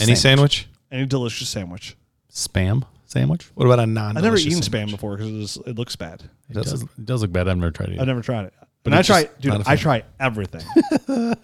Any 0.00 0.14
sandwich? 0.14 0.68
Any 0.92 1.06
delicious 1.06 1.48
sandwich. 1.48 1.96
Spam 2.32 2.84
sandwich. 3.08 3.50
What 3.54 3.66
about 3.66 3.80
a 3.80 3.86
non? 3.86 4.16
I've 4.16 4.22
never 4.22 4.36
eaten 4.36 4.60
spam 4.60 4.90
before 4.90 5.16
because 5.16 5.56
it, 5.66 5.76
looks 5.76 5.96
bad. 5.96 6.22
It 6.48 6.54
does, 6.54 6.82
it 6.82 7.04
does 7.04 7.22
look 7.22 7.32
bad. 7.32 7.48
I've 7.48 7.56
never 7.56 7.72
tried 7.72 7.88
it. 7.90 8.00
I've 8.00 8.06
never 8.06 8.22
tried 8.22 8.44
it. 8.46 8.54
But 8.84 8.90
But 8.90 8.92
I 8.94 9.02
try, 9.02 9.22
just 9.24 9.40
dude. 9.40 9.52
not 9.52 9.60
a 9.62 9.68
I 9.68 9.76
fan. 9.76 9.78
try 9.78 10.02
everything. 10.20 10.62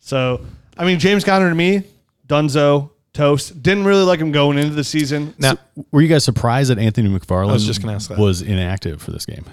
so, 0.00 0.44
I 0.78 0.84
mean, 0.84 0.98
James 1.00 1.24
Conner 1.24 1.48
to 1.48 1.54
me, 1.54 1.82
Dunzo, 2.28 2.90
toast. 3.12 3.62
Didn't 3.62 3.84
really 3.84 4.04
like 4.04 4.20
him 4.20 4.30
going 4.32 4.58
into 4.58 4.74
the 4.74 4.84
season. 4.84 5.34
Now, 5.38 5.56
Were 5.90 6.02
you 6.02 6.08
guys 6.08 6.24
surprised 6.24 6.70
that 6.70 6.78
Anthony 6.78 7.08
McFarland 7.08 7.52
was 7.52 7.66
just 7.66 7.80
gonna 7.82 7.94
ask 7.94 8.08
that. 8.10 8.18
was 8.18 8.42
inactive 8.42 9.02
for 9.02 9.10
this 9.10 9.26
game? 9.26 9.44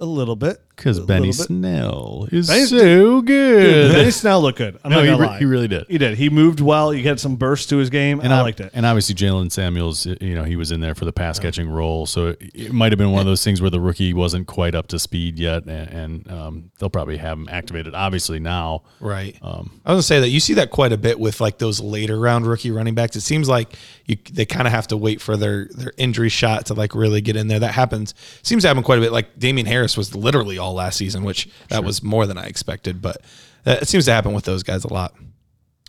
A 0.00 0.04
little 0.04 0.36
bit. 0.36 0.60
Because 0.78 1.00
Benny 1.00 1.28
bit. 1.28 1.34
Snell 1.34 2.26
is 2.32 2.48
Benny- 2.48 2.64
so 2.66 3.20
good. 3.20 3.92
Benny 3.92 4.10
Snell 4.12 4.40
looked 4.40 4.58
good. 4.58 4.78
I'm 4.84 4.90
No, 4.90 4.96
not 4.98 5.02
he 5.04 5.10
gonna 5.10 5.20
re- 5.22 5.26
lie. 5.28 5.38
he 5.40 5.44
really 5.44 5.68
did. 5.68 5.84
He 5.88 5.98
did. 5.98 6.16
He 6.16 6.30
moved 6.30 6.60
well. 6.60 6.90
He 6.90 7.02
had 7.02 7.20
some 7.20 7.36
burst 7.36 7.68
to 7.70 7.76
his 7.76 7.90
game, 7.90 8.20
and 8.20 8.32
I, 8.32 8.40
liked 8.42 8.60
it. 8.60 8.70
And 8.72 8.86
obviously, 8.86 9.14
Jaylen 9.14 9.50
Samuels, 9.52 10.06
you 10.06 10.34
know, 10.34 10.44
he 10.44 10.56
was 10.56 10.70
in 10.72 10.80
there 10.80 10.94
for 10.94 11.04
the 11.04 11.12
pass 11.12 11.38
catching 11.38 11.68
role. 11.68 12.06
So 12.06 12.28
it, 12.28 12.42
it 12.54 12.72
might 12.72 12.92
have 12.92 12.98
been 12.98 13.10
one 13.10 13.20
of 13.20 13.26
those 13.26 13.44
things 13.44 13.60
where 13.60 13.70
the 13.70 13.80
rookie 13.80 14.14
wasn't 14.14 14.46
quite 14.46 14.74
up 14.74 14.86
to 14.88 14.98
speed 14.98 15.38
yet. 15.38 15.64
And, 15.66 15.88
and 16.24 16.30
um, 16.32 16.70
they'll 16.78 16.88
probably 16.90 17.16
have 17.18 17.36
him 17.38 17.48
activated, 17.50 17.94
obviously, 17.94 18.38
now. 18.38 18.82
right. 19.00 19.36
Um, 19.42 19.80
I 19.84 19.92
was 19.92 19.96
gonna 19.96 20.02
say 20.02 20.20
that 20.20 20.28
you 20.30 20.40
see 20.40 20.54
that 20.54 20.70
quite 20.70 20.92
a 20.92 20.98
bit 20.98 21.18
with 21.18 21.40
like 21.40 21.58
those 21.58 21.80
later 21.80 22.18
round 22.18 22.46
rookie 22.46 22.70
running 22.70 22.94
backs. 22.94 23.16
It 23.16 23.20
seems 23.22 23.48
like 23.48 23.74
you 24.06 24.16
they 24.32 24.44
kind 24.46 24.66
of 24.66 24.72
have 24.72 24.86
to 24.88 24.96
wait 24.96 25.20
for 25.20 25.36
their 25.36 25.66
their 25.74 25.92
injury 25.96 26.28
shot 26.28 26.66
to 26.66 26.74
like 26.74 26.94
really 26.94 27.20
get 27.20 27.36
in 27.36 27.48
there. 27.48 27.58
That 27.58 27.74
happens. 27.74 28.14
Seems 28.42 28.62
to 28.62 28.68
happen 28.68 28.82
quite 28.82 28.98
a 28.98 29.02
bit. 29.02 29.12
Like 29.12 29.38
Damien 29.38 29.66
Harris 29.66 29.96
was 29.96 30.14
literally 30.14 30.58
all 30.58 30.67
last 30.74 30.96
season, 30.96 31.24
which 31.24 31.48
that 31.68 31.84
was 31.84 32.02
more 32.02 32.26
than 32.26 32.38
I 32.38 32.46
expected. 32.46 33.02
But 33.02 33.18
it 33.66 33.88
seems 33.88 34.04
to 34.06 34.12
happen 34.12 34.32
with 34.32 34.44
those 34.44 34.62
guys 34.62 34.84
a 34.84 34.92
lot. 34.92 35.14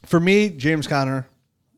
For 0.05 0.19
me, 0.19 0.49
James 0.49 0.87
Conner, 0.87 1.27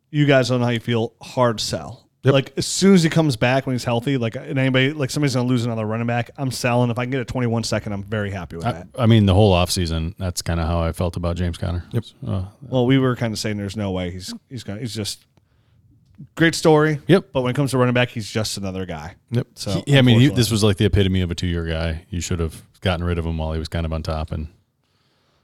you 0.10 0.26
guys 0.26 0.50
don't 0.50 0.60
know 0.60 0.66
how 0.66 0.72
you 0.72 0.80
feel. 0.80 1.14
Hard 1.22 1.60
sell. 1.60 2.08
Yep. 2.24 2.34
Like 2.34 2.54
as 2.56 2.68
soon 2.68 2.94
as 2.94 3.02
he 3.02 3.10
comes 3.10 3.36
back 3.36 3.66
when 3.66 3.74
he's 3.74 3.84
healthy, 3.84 4.18
like 4.18 4.36
and 4.36 4.60
anybody 4.60 4.94
like 4.94 5.10
somebody's 5.10 5.34
gonna 5.34 5.48
lose 5.48 5.66
another 5.66 5.86
running 5.86 6.06
back, 6.06 6.30
I'm 6.38 6.52
selling. 6.52 6.92
If 6.92 7.00
I 7.00 7.06
can 7.06 7.12
get 7.12 7.22
a 7.22 7.26
21 7.26 7.64
second, 7.64 7.94
I'm 7.94 8.04
very 8.04 8.30
happy 8.30 8.58
with 8.58 8.66
I, 8.66 8.74
that. 8.74 8.88
I 8.98 9.08
mean, 9.08 9.26
the 9.26 9.34
whole 9.34 9.54
offseason, 9.56 10.16
that's 10.18 10.44
kind 10.44 10.60
of 10.60 10.68
how 10.68 10.82
I 10.82 10.92
felt 10.92 11.18
about 11.18 11.36
James 11.36 11.58
Conner. 11.58 11.84
Yep. 11.92 12.04
Uh, 12.26 12.46
Well, 12.62 12.86
we 12.86 13.00
were 13.00 13.16
kind 13.16 13.34
of 13.34 13.40
saying 13.40 13.58
there's 13.58 13.76
no 13.76 13.90
way 13.90 14.12
he's 14.12 14.34
he's 14.50 14.64
gonna 14.64 14.82
he's 14.82 14.94
just 14.94 15.26
great 16.36 16.54
story. 16.54 17.00
Yep. 17.08 17.30
But 17.34 17.42
when 17.42 17.52
it 17.52 17.56
comes 17.56 17.72
to 17.72 17.80
running 17.80 17.96
back, 17.96 18.10
he's 18.10 18.30
just 18.30 18.56
another 18.58 18.86
guy. 18.86 19.16
Yep. 19.32 19.48
So 19.56 19.84
yeah, 19.88 19.98
I 19.98 20.02
mean, 20.04 20.20
he, 20.20 20.28
this 20.28 20.52
was 20.52 20.64
like 20.64 20.78
the 20.78 20.86
epitome 20.86 21.22
of 21.22 21.32
a 21.32 21.36
two 21.36 21.48
year 21.48 21.66
guy. 21.66 22.06
You 22.12 22.22
should 22.22 22.40
have 22.40 22.62
gotten 22.82 23.06
rid 23.06 23.18
of 23.18 23.26
him 23.26 23.38
while 23.38 23.54
he 23.54 23.60
was 23.60 23.68
kind 23.68 23.86
of 23.86 23.94
on 23.94 24.04
top. 24.04 24.32
And 24.32 24.48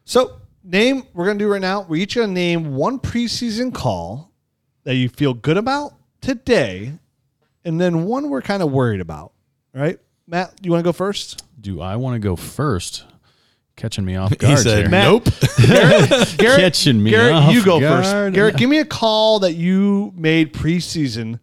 So 0.06 0.38
name 0.64 1.04
we're 1.14 1.26
gonna 1.26 1.40
do 1.40 1.48
right 1.48 1.62
now. 1.62 1.86
We're 1.88 2.02
each 2.02 2.16
gonna 2.16 2.28
name 2.28 2.76
one 2.76 3.00
preseason 3.00 3.74
call 3.74 4.32
that 4.84 4.96
you 4.96 5.10
feel 5.10 5.34
good 5.34 5.58
about 5.58 5.94
today, 6.22 6.94
and 7.66 7.80
then 7.80 8.06
one 8.06 8.30
we're 8.30 8.42
kind 8.42 8.64
of 8.64 8.72
worried 8.72 9.02
about. 9.02 9.32
All 9.76 9.82
right, 9.82 10.00
Matt, 10.28 10.54
you 10.64 10.72
want 10.72 10.82
to 10.82 10.88
go 10.88 10.94
first? 10.94 11.44
do 11.60 11.82
I 11.82 11.96
want 11.96 12.16
to 12.16 12.20
go 12.20 12.36
first? 12.36 13.04
Catching 13.76 14.06
me 14.06 14.16
off 14.16 14.36
guard. 14.38 14.58
He 14.58 14.64
said, 14.64 14.78
here. 14.80 14.90
Matt- 14.90 15.06
"Nope." 15.06 15.26
Garrett, 15.68 16.36
Garrett, 16.38 16.60
Catching 16.60 17.02
me 17.04 17.12
Garrett, 17.12 17.34
off 17.34 17.54
you 17.54 17.64
go 17.64 17.80
guard. 17.80 18.06
first. 18.06 18.34
Garrett, 18.36 18.58
give 18.58 18.70
me 18.70 18.80
a 18.80 18.86
call 18.86 19.40
that 19.40 19.54
you 19.54 20.14
made 20.16 20.54
preseason 20.54 21.40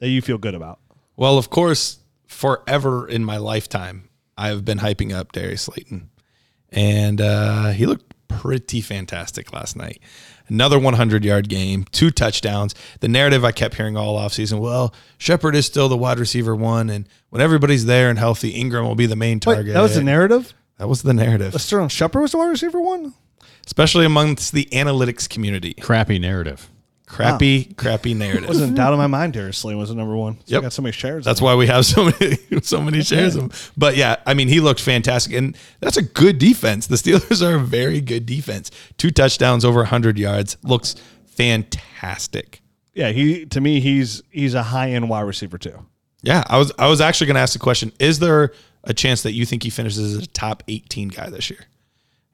that 0.00 0.08
you 0.08 0.20
feel 0.22 0.38
good 0.38 0.54
about. 0.54 0.80
Well, 1.16 1.36
of 1.38 1.48
course, 1.50 1.98
forever 2.26 3.08
in 3.08 3.24
my 3.24 3.36
lifetime, 3.36 4.05
I 4.36 4.48
have 4.48 4.64
been 4.64 4.78
hyping 4.78 5.14
up 5.14 5.32
Darius 5.32 5.62
Slayton, 5.62 6.10
and 6.70 7.20
uh, 7.20 7.70
he 7.70 7.86
looked 7.86 8.14
pretty 8.28 8.80
fantastic 8.80 9.52
last 9.52 9.76
night. 9.76 10.00
Another 10.48 10.78
100 10.78 11.24
yard 11.24 11.48
game, 11.48 11.84
two 11.90 12.10
touchdowns. 12.10 12.74
The 13.00 13.08
narrative 13.08 13.44
I 13.44 13.50
kept 13.52 13.74
hearing 13.76 13.96
all 13.96 14.16
offseason 14.18 14.60
well, 14.60 14.94
Shepard 15.18 15.54
is 15.56 15.66
still 15.66 15.88
the 15.88 15.96
wide 15.96 16.18
receiver 16.18 16.54
one, 16.54 16.90
and 16.90 17.08
when 17.30 17.40
everybody's 17.42 17.86
there 17.86 18.10
and 18.10 18.18
healthy, 18.18 18.54
Engram 18.62 18.82
will 18.86 18.94
be 18.94 19.06
the 19.06 19.16
main 19.16 19.36
Wait, 19.38 19.42
target. 19.54 19.74
that 19.74 19.80
was 19.80 19.94
the 19.94 20.04
narrative. 20.04 20.54
That 20.78 20.88
was 20.88 21.02
the 21.02 21.14
narrative, 21.14 21.58
Sterling 21.60 21.88
Shepard 21.88 22.20
was 22.22 22.32
the 22.32 22.38
wide 22.38 22.50
receiver 22.50 22.80
one. 22.80 23.14
especially 23.66 24.04
amongst 24.04 24.52
the 24.52 24.66
analytics 24.72 25.26
community. 25.28 25.72
Crappy 25.74 26.18
narrative. 26.18 26.68
Crappy, 27.06 27.72
crappy 27.76 28.14
narrative. 28.14 28.48
Wasn't 28.48 28.74
doubt 28.74 28.92
in 28.92 28.98
my 28.98 29.06
mind. 29.06 29.32
Darius 29.32 29.58
Slayton 29.58 29.78
was 29.78 29.90
the 29.90 29.94
number 29.94 30.16
one. 30.16 30.38
So 30.38 30.42
Yep. 30.46 30.58
I 30.58 30.62
got 30.62 30.72
so 30.72 30.82
many 30.82 30.92
shares. 30.92 31.24
That's 31.24 31.40
why 31.40 31.54
we 31.54 31.66
have 31.68 31.86
so 31.86 32.04
many 32.06 32.36
so 32.62 32.80
many 32.82 33.00
shares 33.02 33.36
of 33.36 33.42
him. 33.44 33.50
But 33.76 33.96
yeah, 33.96 34.16
I 34.26 34.34
mean, 34.34 34.48
he 34.48 34.58
looked 34.60 34.80
fantastic, 34.80 35.32
and 35.32 35.56
that's 35.80 35.96
a 35.96 36.02
good 36.02 36.38
defense. 36.38 36.88
The 36.88 36.96
Steelers 36.96 37.42
are 37.48 37.56
a 37.56 37.60
very 37.60 38.00
good 38.00 38.26
defense. 38.26 38.70
Two 38.98 39.10
touchdowns, 39.12 39.64
over 39.64 39.78
100 39.80 40.18
yards, 40.18 40.56
looks 40.64 40.96
fantastic. 41.26 42.60
yeah. 42.94 43.10
He 43.10 43.46
to 43.46 43.60
me, 43.60 43.80
he's 43.80 44.22
he's 44.30 44.54
a 44.54 44.62
high 44.62 44.90
end 44.90 45.08
wide 45.08 45.22
receiver 45.22 45.58
too. 45.58 45.86
Yeah, 46.22 46.42
I 46.48 46.58
was 46.58 46.72
I 46.78 46.88
was 46.88 47.00
actually 47.00 47.28
going 47.28 47.36
to 47.36 47.40
ask 47.40 47.52
the 47.52 47.58
question: 47.58 47.92
Is 48.00 48.18
there 48.18 48.52
a 48.84 48.94
chance 48.94 49.22
that 49.22 49.32
you 49.32 49.46
think 49.46 49.62
he 49.62 49.70
finishes 49.70 50.14
as 50.16 50.22
a 50.22 50.26
top 50.28 50.62
18 50.68 51.08
guy 51.08 51.30
this 51.30 51.50
year? 51.50 51.60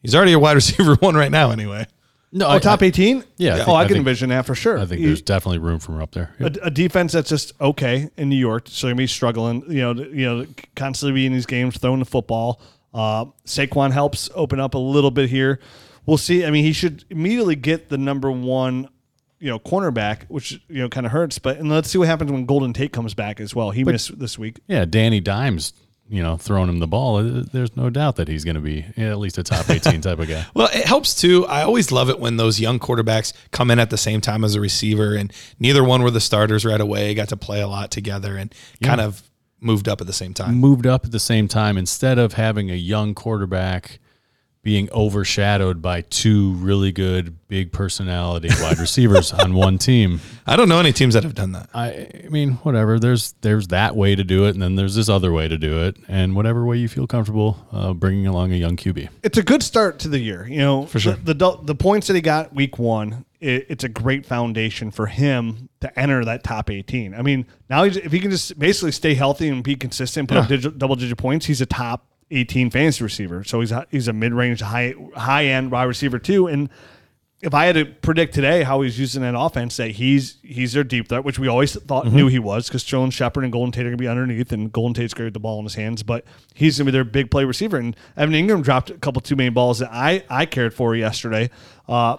He's 0.00 0.14
already 0.14 0.32
a 0.32 0.38
wide 0.38 0.52
receiver 0.62 0.94
one 0.96 1.14
right 1.14 1.30
now, 1.30 1.50
anyway. 1.50 1.87
No, 2.35 2.49
Oh, 2.49 2.59
top 2.59 2.83
18? 2.83 3.23
Yeah, 3.37 3.51
I 3.51 3.53
oh, 3.53 3.57
think- 3.57 3.68
I, 3.68 3.73
I 3.73 3.83
can 3.85 3.88
think- 3.88 3.99
envision 3.99 4.29
that 4.31 4.47
for 4.47 4.55
sure. 4.55 4.79
I 4.79 4.87
think 4.87 5.01
He- 5.01 5.07
there's 5.07 5.21
definitely 5.21 5.59
room 5.59 5.79
for 5.79 5.92
him 5.92 6.01
up 6.03 6.12
there. 6.12 6.35
a, 6.40 6.51
a 6.62 6.71
defense 6.71 7.12
that's 7.12 7.29
just 7.29 7.53
okay 7.61 8.09
in 8.16 8.29
New 8.31 8.37
York, 8.37 8.68
so 8.68 8.87
they're 8.87 8.95
gonna 8.95 9.03
be 9.03 9.07
struggling. 9.07 9.62
You 9.68 9.81
know, 9.83 9.92
you 10.03 10.25
know, 10.25 10.47
constantly 10.75 11.21
be 11.21 11.27
in 11.27 11.33
these 11.33 11.47
games 11.47 11.77
throwing 11.79 11.99
the 11.99 12.05
football. 12.07 12.61
Uh, 12.95 13.27
Saquon 13.47 13.90
helps 13.92 14.31
open 14.35 14.61
up 14.61 14.75
a 14.75 14.79
little 14.79 15.11
bit 15.11 15.29
here. 15.31 15.61
We'll 16.07 16.18
see. 16.18 16.45
I 16.45 16.51
mean, 16.51 16.64
he 16.64 16.73
should 16.73 17.05
immediately 17.11 17.55
get 17.57 17.88
the 17.90 17.97
number 17.99 18.31
one, 18.31 18.88
you 19.38 19.49
know, 19.51 19.59
cornerback, 19.59 20.25
which 20.29 20.53
you 20.68 20.79
know 20.83 20.88
kind 20.88 21.07
of 21.07 21.12
hurts. 21.12 21.38
But 21.38 21.59
and 21.59 21.71
let's 21.71 21.90
see 21.90 21.99
what 21.99 22.09
happens 22.09 22.33
when 22.33 22.45
Golden 22.47 22.73
Tate 22.73 22.92
comes 22.92 23.14
back 23.14 23.40
as 23.40 23.55
well. 23.55 23.71
He 23.71 23.85
missed 23.85 24.18
this 24.18 24.38
week. 24.38 24.61
Yeah, 24.68 24.85
Danny 24.85 25.21
Dimes, 25.21 25.73
you 26.09 26.23
know, 26.23 26.37
throwing 26.37 26.69
him 26.69 26.79
the 26.79 26.87
ball. 26.87 27.17
uh, 27.19 27.43
There's 27.53 27.75
no 27.77 27.88
doubt 27.91 28.17
that 28.17 28.29
he's 28.29 28.45
going 28.45 28.57
to 28.57 28.61
be 28.61 28.85
at 28.97 29.19
least 29.19 29.38
a 29.38 29.43
top 29.43 29.71
18 29.71 30.01
type 30.03 30.19
of 30.19 30.29
guy. 30.29 30.45
Well, 30.55 30.69
it 30.73 30.85
helps 30.85 31.15
too. 31.15 31.47
I 31.47 31.62
always 31.62 31.91
love 31.91 32.11
it 32.11 32.19
when 32.21 32.37
those 32.37 32.61
young 32.61 32.79
quarterbacks 32.79 33.33
come 33.51 33.71
in 33.71 33.79
at 33.79 33.91
the 33.91 33.97
same 33.97 34.21
time 34.21 34.45
as 34.45 34.55
a 34.55 34.61
receiver, 34.61 35.15
and 35.15 35.33
neither 35.59 35.83
one 35.83 36.03
were 36.03 36.11
the 36.11 36.21
starters 36.21 36.65
right 36.65 36.81
away. 36.81 37.15
Got 37.15 37.31
to 37.31 37.37
play 37.37 37.61
a 37.62 37.69
lot 37.69 37.91
together 37.91 38.37
and 38.37 38.55
kind 38.83 39.01
of 39.01 39.23
moved 39.61 39.88
up 39.88 40.01
at 40.01 40.07
the 40.07 40.12
same 40.12 40.35
time. 40.35 40.57
Moved 40.57 40.87
up 40.87 41.05
at 41.07 41.12
the 41.12 41.21
same 41.21 41.49
time 41.49 41.79
instead 41.79 42.19
of 42.19 42.35
having 42.35 42.71
a 42.71 42.75
young 42.75 43.15
quarterback 43.15 44.01
being 44.62 44.88
overshadowed 44.92 45.83
by 45.83 46.03
two 46.03 46.53
really 46.53 46.92
good 46.92 47.37
big 47.48 47.72
personality 47.72 48.48
wide 48.61 48.79
receivers 48.79 49.33
on 49.33 49.55
one 49.55 49.77
team. 49.77 50.20
I 50.46 50.55
don't 50.55 50.68
know 50.68 50.79
any 50.79 50.92
teams 50.92 51.14
that 51.14 51.25
have 51.25 51.35
done 51.35 51.53
that. 51.53 51.68
I, 51.75 52.09
I 52.25 52.29
mean, 52.29 52.53
whatever. 52.62 52.98
There's 52.98 53.33
there's 53.40 53.68
that 53.68 53.96
way 53.96 54.14
to 54.14 54.22
do 54.22 54.46
it, 54.46 54.51
and 54.51 54.62
then 54.62 54.77
there's 54.77 54.94
this 54.94 55.09
other 55.09 55.33
way 55.33 55.48
to 55.48 55.59
do 55.59 55.83
it, 55.83 55.96
and 56.07 56.37
whatever 56.37 56.64
way 56.64 56.77
you 56.77 56.88
feel 56.88 57.07
comfortable 57.07 57.66
uh, 57.72 57.92
bringing 57.92 58.27
along 58.27 58.53
a 58.53 58.57
young 58.57 58.77
QB. 58.77 59.09
It's 59.25 59.38
a 59.38 59.42
good 59.42 59.62
start 59.62 59.98
to 60.01 60.09
the 60.09 60.18
year. 60.18 60.46
You 60.46 60.59
know, 60.59 60.87
for 60.87 61.01
sure. 61.01 61.14
The 61.14 61.35
the, 61.35 61.59
the 61.62 61.75
points 61.75 62.07
that 62.07 62.14
he 62.14 62.22
got 62.22 62.55
week 62.55 62.79
one, 62.79 63.25
it, 63.40 63.66
it's 63.68 63.85
a 63.85 63.88
great 63.88 64.25
foundation 64.27 64.92
for 64.92 65.07
him 65.07 65.68
to 65.81 65.98
enter 65.98 66.25
that 66.25 66.44
top 66.44 66.70
eighteen. 66.70 67.14
I 67.14 67.22
mean, 67.22 67.46
now 67.68 67.83
he's, 67.83 67.96
if 67.96 68.12
he 68.12 68.20
can 68.20 68.31
just 68.31 68.57
basically 68.59 68.92
stay 68.92 69.14
healthy 69.14 69.48
and 69.48 69.64
be 69.64 69.75
consistent, 69.75 70.29
put 70.29 70.38
up 70.38 70.48
digit, 70.48 70.79
double 70.79 70.94
digit 70.94 71.18
points, 71.18 71.46
he's 71.46 71.61
a 71.61 71.66
top 71.66 72.07
eighteen 72.33 72.71
fantasy 72.71 73.05
receiver. 73.05 73.45
So 73.45 73.61
he's 73.61 73.73
a, 73.73 73.87
he's 73.90 74.09
a 74.09 74.12
mid 74.12 74.33
range, 74.33 74.61
high 74.61 74.95
high 75.14 75.47
end 75.47 75.71
wide 75.71 75.85
receiver 75.85 76.18
too, 76.18 76.49
and. 76.49 76.68
if 77.45 77.55
I 77.55 77.64
had 77.64 77.75
to 77.75 77.85
predict 77.87 78.35
today 78.35 78.62
how 78.62 78.83
he's 78.83 78.97
using 79.01 79.23
that 79.23 79.35
offense, 79.37 79.77
that 79.79 79.90
he's 79.90 80.37
he's 80.45 80.75
their 80.75 80.85
deep 80.85 81.09
threat, 81.09 81.25
which 81.25 81.40
we 81.40 81.49
always 81.49 81.75
thought 81.75 82.05
Mm-hmm. 82.05 82.16
knew 82.16 82.29
he 82.29 82.38
was, 82.38 82.68
because 82.68 82.85
Jones, 82.85 83.14
Shepard, 83.14 83.42
and 83.42 83.53
Golden 83.53 83.73
Tate 83.73 83.85
are 83.85 83.88
gonna 83.88 83.97
be 83.97 84.07
underneath, 84.07 84.53
and 84.53 84.71
Golden 84.71 84.95
Tate's 84.95 85.12
great 85.12 85.25
with 85.25 85.35
the 85.35 85.40
ball 85.40 85.59
in 85.59 85.64
his 85.64 85.75
hands, 85.75 86.05
but 86.05 86.25
he's 86.55 86.79
gonna 86.79 86.87
be 86.87 86.92
their 86.92 87.03
big 87.03 87.33
play 87.33 87.45
receiver. 87.45 87.79
And 87.79 87.97
Evan 88.16 88.33
Engram 88.37 88.62
dropped 88.62 88.90
a 88.90 88.95
couple 88.95 89.21
two 89.21 89.35
main 89.35 89.55
balls 89.55 89.81
that 89.81 89.90
I 89.92 90.23
I 90.31 90.47
cared 90.47 90.73
for 90.73 90.95
yesterday. 90.95 91.51
Uh, 91.88 92.18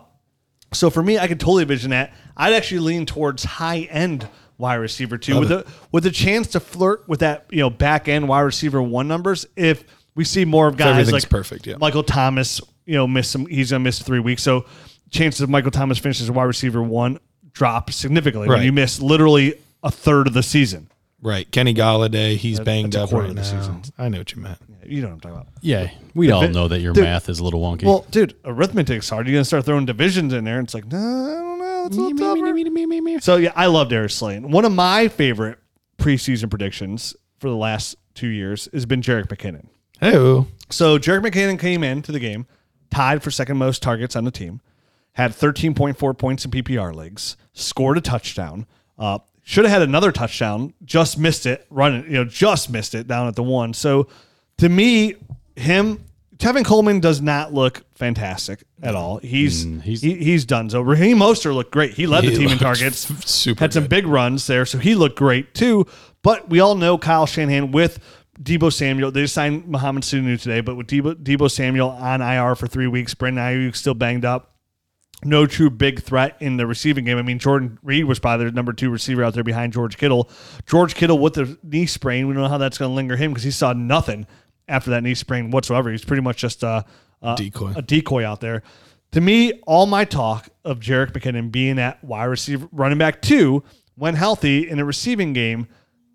so 0.73 0.89
for 0.89 1.01
me, 1.01 1.17
I 1.17 1.29
could 1.29 1.39
totally 1.39 1.61
envision 1.61 1.91
that. 1.91 2.13
I'd 2.35 2.51
actually 2.53 2.79
lean 2.79 3.05
towards 3.05 3.45
high 3.45 3.87
end 3.89 4.27
wide 4.57 4.75
receiver 4.75 5.17
too, 5.17 5.39
with 5.39 5.53
a 5.53 5.65
with 5.93 6.05
a 6.05 6.11
chance 6.11 6.47
to 6.47 6.59
flirt 6.59 7.07
with 7.07 7.21
that 7.21 7.45
you 7.49 7.59
know 7.59 7.69
back 7.69 8.09
end 8.09 8.27
wide 8.27 8.41
receiver 8.41 8.81
one 8.81 9.07
numbers 9.07 9.45
if 9.55 9.85
we 10.15 10.23
see 10.23 10.45
more 10.45 10.67
of 10.67 10.77
guys 10.77 10.89
everything's 10.91 11.23
like 11.23 11.29
perfect, 11.29 11.67
yeah. 11.67 11.75
Michael 11.79 12.03
Thomas, 12.03 12.61
you 12.85 12.95
know, 12.95 13.07
miss 13.07 13.29
some. 13.29 13.45
He's 13.47 13.71
gonna 13.71 13.83
miss 13.83 13.99
three 13.99 14.19
weeks, 14.19 14.43
so 14.43 14.65
chances 15.09 15.41
of 15.41 15.49
Michael 15.49 15.71
Thomas 15.71 15.97
finishing 15.99 16.25
as 16.25 16.29
a 16.29 16.33
wide 16.33 16.43
receiver 16.45 16.81
one 16.83 17.19
drop 17.51 17.91
significantly 17.91 18.47
when 18.49 18.63
you 18.63 18.71
miss 18.71 18.99
literally 19.01 19.55
a 19.83 19.91
third 19.91 20.27
of 20.27 20.33
the 20.33 20.43
season. 20.43 20.89
Right. 21.21 21.49
Kenny 21.51 21.73
Golladay, 21.73 22.35
he's 22.35 22.57
That- 22.57 22.65
banged 22.65 22.95
up 22.97 23.11
right 23.13 23.29
of 23.29 23.35
the 23.35 23.41
now. 23.41 23.47
season. 23.47 23.81
I 23.97 24.09
know 24.09 24.17
what 24.17 24.33
you 24.35 24.41
meant. 24.41 24.57
You 24.85 25.01
know 25.01 25.07
what 25.07 25.13
I'm 25.13 25.19
talking 25.21 25.37
about. 25.37 25.47
Yeah, 25.61 25.89
we 26.13 26.29
all 26.31 26.41
vi- 26.41 26.47
know 26.51 26.67
that 26.67 26.81
your 26.81 26.91
dude, 26.93 27.05
math 27.05 27.29
is 27.29 27.39
a 27.39 27.43
little 27.45 27.61
wonky. 27.61 27.83
Well, 27.83 28.05
dude, 28.11 28.35
arithmetic's 28.43 29.07
hard. 29.09 29.27
You're 29.27 29.35
gonna 29.35 29.45
start 29.45 29.63
throwing 29.65 29.85
divisions 29.85 30.33
in 30.33 30.43
there, 30.43 30.57
and 30.59 30.65
it's 30.67 30.73
like, 30.73 30.91
no, 30.91 30.97
I 30.97 31.33
don't 31.35 31.59
know. 31.59 31.85
It's 31.85 31.95
a 31.95 31.99
little 32.01 32.17
tougher. 32.35 33.19
So 33.21 33.37
yeah, 33.37 33.53
I 33.55 33.67
love 33.67 33.87
Darius 33.89 34.15
Slayton. 34.15 34.51
One 34.51 34.65
of 34.65 34.73
my 34.73 35.07
favorite 35.07 35.59
preseason 35.97 36.49
predictions 36.49 37.15
for 37.39 37.49
the 37.49 37.55
last 37.55 37.95
two 38.13 38.27
years 38.27 38.67
has 38.73 38.85
been 38.85 39.01
Jerick 39.01 39.27
McKinnon. 39.27 39.67
Hey, 40.03 40.45
So 40.69 40.97
Jerick 40.99 41.21
McKinnon 41.25 41.59
came 41.59 41.83
into 41.83 42.11
the 42.11 42.19
game, 42.19 42.45
tied 42.91 43.23
for 43.23 43.31
second 43.31 43.57
most 43.57 43.81
targets 43.81 44.15
on 44.15 44.23
the 44.25 44.31
team, 44.31 44.61
had 45.13 45.31
13.4 45.31 46.17
points 46.17 46.45
in 46.45 46.51
PPR 46.51 46.93
leagues, 46.95 47.37
scored 47.53 47.97
a 47.97 48.01
touchdown. 48.01 48.65
Uh, 48.97 49.19
should 49.43 49.65
have 49.65 49.71
had 49.73 49.81
another 49.81 50.11
touchdown, 50.11 50.73
just 50.85 51.17
missed 51.17 51.45
it, 51.45 51.65
running, 51.69 52.03
you 52.05 52.11
know, 52.13 52.25
just 52.25 52.69
missed 52.69 52.95
it 52.95 53.07
down 53.07 53.27
at 53.27 53.35
the 53.35 53.43
one. 53.43 53.73
So 53.73 54.07
to 54.57 54.69
me, 54.69 55.15
him, 55.55 56.03
Tevin 56.37 56.65
Coleman 56.65 56.99
does 56.99 57.21
not 57.21 57.53
look 57.53 57.83
fantastic 57.95 58.63
at 58.81 58.95
all. 58.95 59.17
He's 59.19 59.63
he's- 59.83 60.01
he, 60.01 60.15
he's 60.15 60.45
done. 60.45 60.69
So 60.69 60.81
Raheem 60.81 61.17
Mostert 61.17 61.53
looked 61.53 61.71
great. 61.71 61.93
He 61.93 62.07
led 62.07 62.23
the 62.25 62.31
team 62.35 62.49
in 62.49 62.57
targets. 62.57 63.09
f- 63.09 63.25
super 63.27 63.59
had 63.63 63.71
some 63.73 63.83
good. 63.83 63.89
big 63.89 64.07
runs 64.07 64.47
there, 64.47 64.65
so 64.65 64.77
he 64.77 64.95
looked 64.95 65.17
great 65.17 65.53
too. 65.53 65.85
But 66.21 66.49
we 66.49 66.59
all 66.59 66.75
know 66.75 66.97
Kyle 66.97 67.25
Shanahan 67.25 67.71
with 67.71 67.99
Deebo 68.41 68.73
Samuel. 68.73 69.11
They 69.11 69.27
signed 69.27 69.67
Mohamed 69.67 70.03
Sanu 70.03 70.41
today, 70.41 70.61
but 70.61 70.75
with 70.75 70.87
Deebo, 70.87 71.15
Deebo 71.15 71.49
Samuel 71.49 71.89
on 71.89 72.21
IR 72.21 72.55
for 72.55 72.67
three 72.67 72.87
weeks, 72.87 73.13
Brandon 73.13 73.43
Aiyuk 73.43 73.75
still 73.75 73.93
banged 73.93 74.25
up. 74.25 74.55
No 75.25 75.45
true 75.45 75.69
big 75.69 76.01
threat 76.01 76.35
in 76.41 76.57
the 76.57 76.67
receiving 76.67 77.05
game. 77.05 77.17
I 77.17 77.21
mean, 77.21 77.39
Jordan 77.39 77.79
Reed 77.81 78.05
was 78.05 78.19
probably 78.19 78.47
the 78.47 78.51
number 78.51 78.73
two 78.73 78.89
receiver 78.89 79.23
out 79.23 79.33
there 79.33 79.43
behind 79.43 79.71
George 79.71 79.97
Kittle. 79.97 80.29
George 80.65 80.95
Kittle 80.95 81.19
with 81.19 81.35
the 81.35 81.57
knee 81.63 81.85
sprain, 81.85 82.27
we 82.27 82.33
don't 82.33 82.43
know 82.43 82.49
how 82.49 82.57
that's 82.57 82.77
going 82.77 82.91
to 82.91 82.95
linger 82.95 83.15
him 83.15 83.31
because 83.31 83.43
he 83.43 83.51
saw 83.51 83.71
nothing 83.71 84.27
after 84.67 84.89
that 84.89 85.03
knee 85.03 85.15
sprain 85.15 85.51
whatsoever. 85.51 85.91
He's 85.91 86.03
pretty 86.03 86.23
much 86.23 86.37
just 86.37 86.63
a, 86.63 86.83
a 87.21 87.35
Decoy. 87.35 87.73
a 87.75 87.81
decoy 87.81 88.25
out 88.25 88.41
there. 88.41 88.63
To 89.13 89.21
me, 89.21 89.61
all 89.67 89.85
my 89.85 90.05
talk 90.05 90.49
of 90.65 90.79
Jerick 90.79 91.11
McKinnon 91.11 91.51
being 91.51 91.79
at 91.79 92.03
wide 92.03 92.25
receiver, 92.25 92.67
running 92.71 92.97
back 92.97 93.21
two, 93.21 93.63
when 93.95 94.15
healthy 94.15 94.67
in 94.67 94.79
a 94.79 94.85
receiving 94.85 95.33
game, 95.33 95.67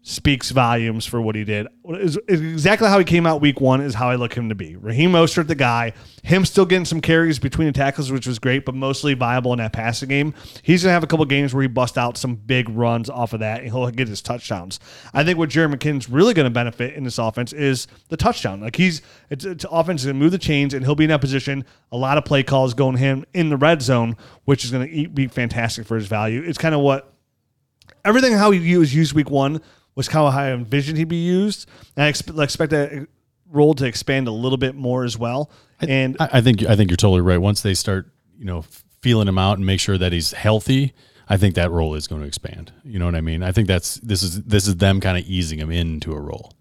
speaks 0.03 0.51
volumes 0.51 1.05
for 1.05 1.21
what 1.21 1.35
he 1.35 1.45
did. 1.45 1.67
Is, 1.85 2.19
is 2.29 2.41
exactly 2.41 2.89
how 2.89 2.99
he 2.99 3.05
came 3.05 3.27
out 3.27 3.41
week 3.41 3.61
one 3.61 3.81
is 3.81 3.95
how 3.95 4.09
I 4.09 4.15
look 4.15 4.33
him 4.33 4.49
to 4.49 4.55
be. 4.55 4.77
Raheem 4.77 5.13
Mostert, 5.13 5.49
the 5.49 5.55
guy, 5.55 5.93
him 6.23 6.45
still 6.45 6.65
getting 6.65 6.85
some 6.85 7.01
carries 7.01 7.39
between 7.39 7.67
the 7.67 7.73
tackles, 7.73 8.11
which 8.11 8.27
was 8.27 8.39
great, 8.39 8.65
but 8.65 8.75
mostly 8.75 9.15
viable 9.15 9.53
in 9.53 9.59
that 9.59 9.73
passing 9.73 10.09
game. 10.09 10.35
He's 10.63 10.83
gonna 10.83 10.93
have 10.93 11.03
a 11.03 11.07
couple 11.07 11.25
games 11.27 11.53
where 11.53 11.63
he 11.63 11.69
busts 11.69 11.99
out 11.99 12.17
some 12.17 12.37
big 12.37 12.69
runs 12.71 13.11
off 13.11 13.33
of 13.33 13.41
that, 13.41 13.61
and 13.61 13.71
he'll 13.71 13.91
get 13.91 14.09
his 14.09 14.23
touchdowns. 14.23 14.81
I 15.13 15.25
think 15.25 15.37
what 15.37 15.51
Jerry 15.51 15.69
McKinnon's 15.69 16.09
really 16.09 16.33
gonna 16.33 16.49
benefit 16.49 16.95
in 16.95 17.05
this 17.05 17.19
offense 17.19 17.53
is 17.53 17.87
the 18.09 18.17
touchdown. 18.17 18.61
Like 18.61 18.77
he's 18.77 19.03
it's, 19.31 19.45
it's 19.45 19.67
offense 19.71 20.05
gonna 20.05 20.15
move 20.15 20.33
the 20.33 20.39
chains, 20.39 20.75
and 20.75 20.85
he'll 20.85 20.95
be 20.95 21.05
in 21.05 21.11
that 21.11 21.21
position. 21.21 21.65
A 21.93 21.97
lot 21.97 22.19
of 22.19 22.25
play 22.25 22.43
calls 22.43 22.73
going 22.73 22.97
him 22.97 23.25
in 23.35 23.51
the 23.51 23.57
red 23.57 23.83
zone, 23.83 24.17
which 24.45 24.65
is 24.65 24.71
gonna 24.71 25.09
be 25.09 25.27
fantastic 25.27 25.87
for 25.87 25.97
his 25.97 26.07
value. 26.07 26.43
It's 26.43 26.59
kind 26.59 26.75
of 26.75 26.81
what 26.81 27.13
everything 28.05 28.33
how 28.33 28.51
he 28.53 28.77
was 28.77 28.95
used 28.95 29.13
week 29.13 29.29
one 29.29 29.61
was 29.99 30.09
kind 30.09 30.27
of 30.27 30.33
how 30.33 30.41
I 30.45 30.53
envisioned 30.53 30.97
he'd 30.97 31.09
be 31.09 31.17
used. 31.17 31.69
And 31.97 32.05
I 32.05 32.09
expect, 32.09 32.39
expect 32.39 32.71
that 32.71 33.09
role 33.51 33.75
to 33.75 33.85
expand 33.85 34.29
a 34.29 34.31
little 34.31 34.57
bit 34.57 34.75
more 34.77 35.05
as 35.05 35.19
well. 35.19 35.51
And 35.81 36.17
I, 36.21 36.29
I 36.35 36.41
think 36.41 36.63
I 36.65 36.77
think 36.77 36.91
you're 36.91 36.97
totally 36.97 37.21
right. 37.21 37.39
Once 37.39 37.61
they 37.63 37.75
start, 37.75 38.11
you 38.39 38.45
know, 38.45 38.65
feeling 39.03 39.27
him 39.29 39.39
out 39.39 39.59
and 39.59 39.67
make 39.67 39.81
sure 39.81 39.99
that 39.99 40.13
he's 40.13 40.33
healthy, 40.33 40.93
I 41.29 41.37
think 41.37 41.57
that 41.57 41.71
role 41.71 41.95
is 41.97 42.07
going 42.07 42.23
to 42.23 42.29
expand. 42.29 42.73
You 42.85 42.99
know 43.01 43.07
what 43.07 43.17
I 43.17 43.21
mean? 43.21 43.43
I 43.43 43.51
think 43.53 43.67
that's 43.67 43.97
this 43.97 44.23
is 44.23 44.43
this 44.45 44.69
is 44.69 44.77
them 44.77 45.01
kind 45.01 45.19
of 45.19 45.25
easing 45.25 45.59
him 45.59 45.71
into 45.73 46.13
a 46.13 46.21
role 46.21 46.53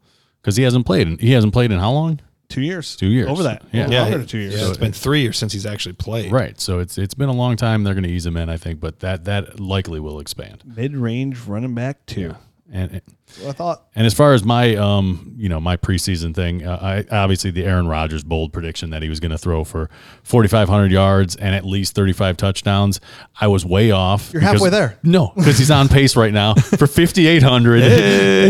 because 0.42 0.56
he 0.58 0.64
hasn't 0.64 0.86
played. 0.88 1.08
In, 1.08 1.18
he 1.20 1.32
hasn't 1.34 1.54
played 1.54 1.72
in 1.72 1.80
how 1.80 1.92
long? 1.92 2.20
two 2.50 2.62
years, 2.62 2.96
Two 2.96 3.08
years. 3.08 3.28
over 3.28 3.44
that, 3.44 3.62
Yeah. 3.74 3.82
yeah, 3.82 3.92
Yeah, 3.92 4.02
longer 4.04 4.18
than 4.20 4.28
two 4.28 4.38
years. 4.38 4.56
Yeah, 4.56 4.70
it's 4.70 4.78
been 4.78 4.94
three 4.94 5.22
years 5.22 5.38
since 5.38 5.52
he's 5.52 5.66
actually 5.66 5.94
played. 5.94 6.32
Right. 6.32 6.60
So 6.62 6.80
it's 6.80 6.98
it's 6.98 7.14
been 7.14 7.28
a 7.30 7.34
long 7.34 7.56
time. 7.58 7.84
They're 7.84 7.94
going 7.94 8.06
to 8.06 8.10
ease 8.10 8.26
him 8.26 8.38
in, 8.38 8.50
I 8.50 8.58
think, 8.58 8.80
but 8.80 9.02
that 9.02 9.26
that 9.26 9.60
likely 9.60 10.00
will 10.00 10.20
expand. 10.20 10.64
Mid-range 10.66 11.42
running 11.46 11.76
back 11.76 12.06
too. 12.06 12.36
And 12.72 13.02
I 13.48 13.52
thought 13.52 13.88
And 13.96 14.06
as 14.06 14.14
far 14.14 14.34
as 14.34 14.44
my, 14.44 14.76
um, 14.76 15.34
you 15.38 15.48
know, 15.48 15.60
my 15.60 15.78
preseason 15.78 16.36
thing, 16.36 16.66
uh, 16.66 17.06
I 17.10 17.16
obviously 17.16 17.52
the 17.52 17.66
Aaron 17.66 17.88
Rodgers 17.88 18.24
bold 18.24 18.52
prediction 18.52 18.90
that 18.90 19.02
he 19.02 19.10
was 19.10 19.20
going 19.20 19.32
to 19.32 19.38
throw 19.38 19.64
for 19.64 19.90
4,500 20.24 20.92
yards 20.92 21.36
and 21.36 21.56
at 21.56 21.66
least 21.66 21.96
35 21.96 22.36
touchdowns. 22.36 23.00
I 23.40 23.48
was 23.48 23.66
way 23.66 23.92
off. 23.92 24.32
You're 24.34 24.42
halfway 24.42 24.70
there. 24.70 24.98
No, 25.02 25.32
because 25.36 25.58
he's 25.58 25.72
on 25.72 25.88
pace 25.88 26.16
right 26.16 26.34
now 26.34 26.54
for 26.56 26.88
5,800 26.88 27.84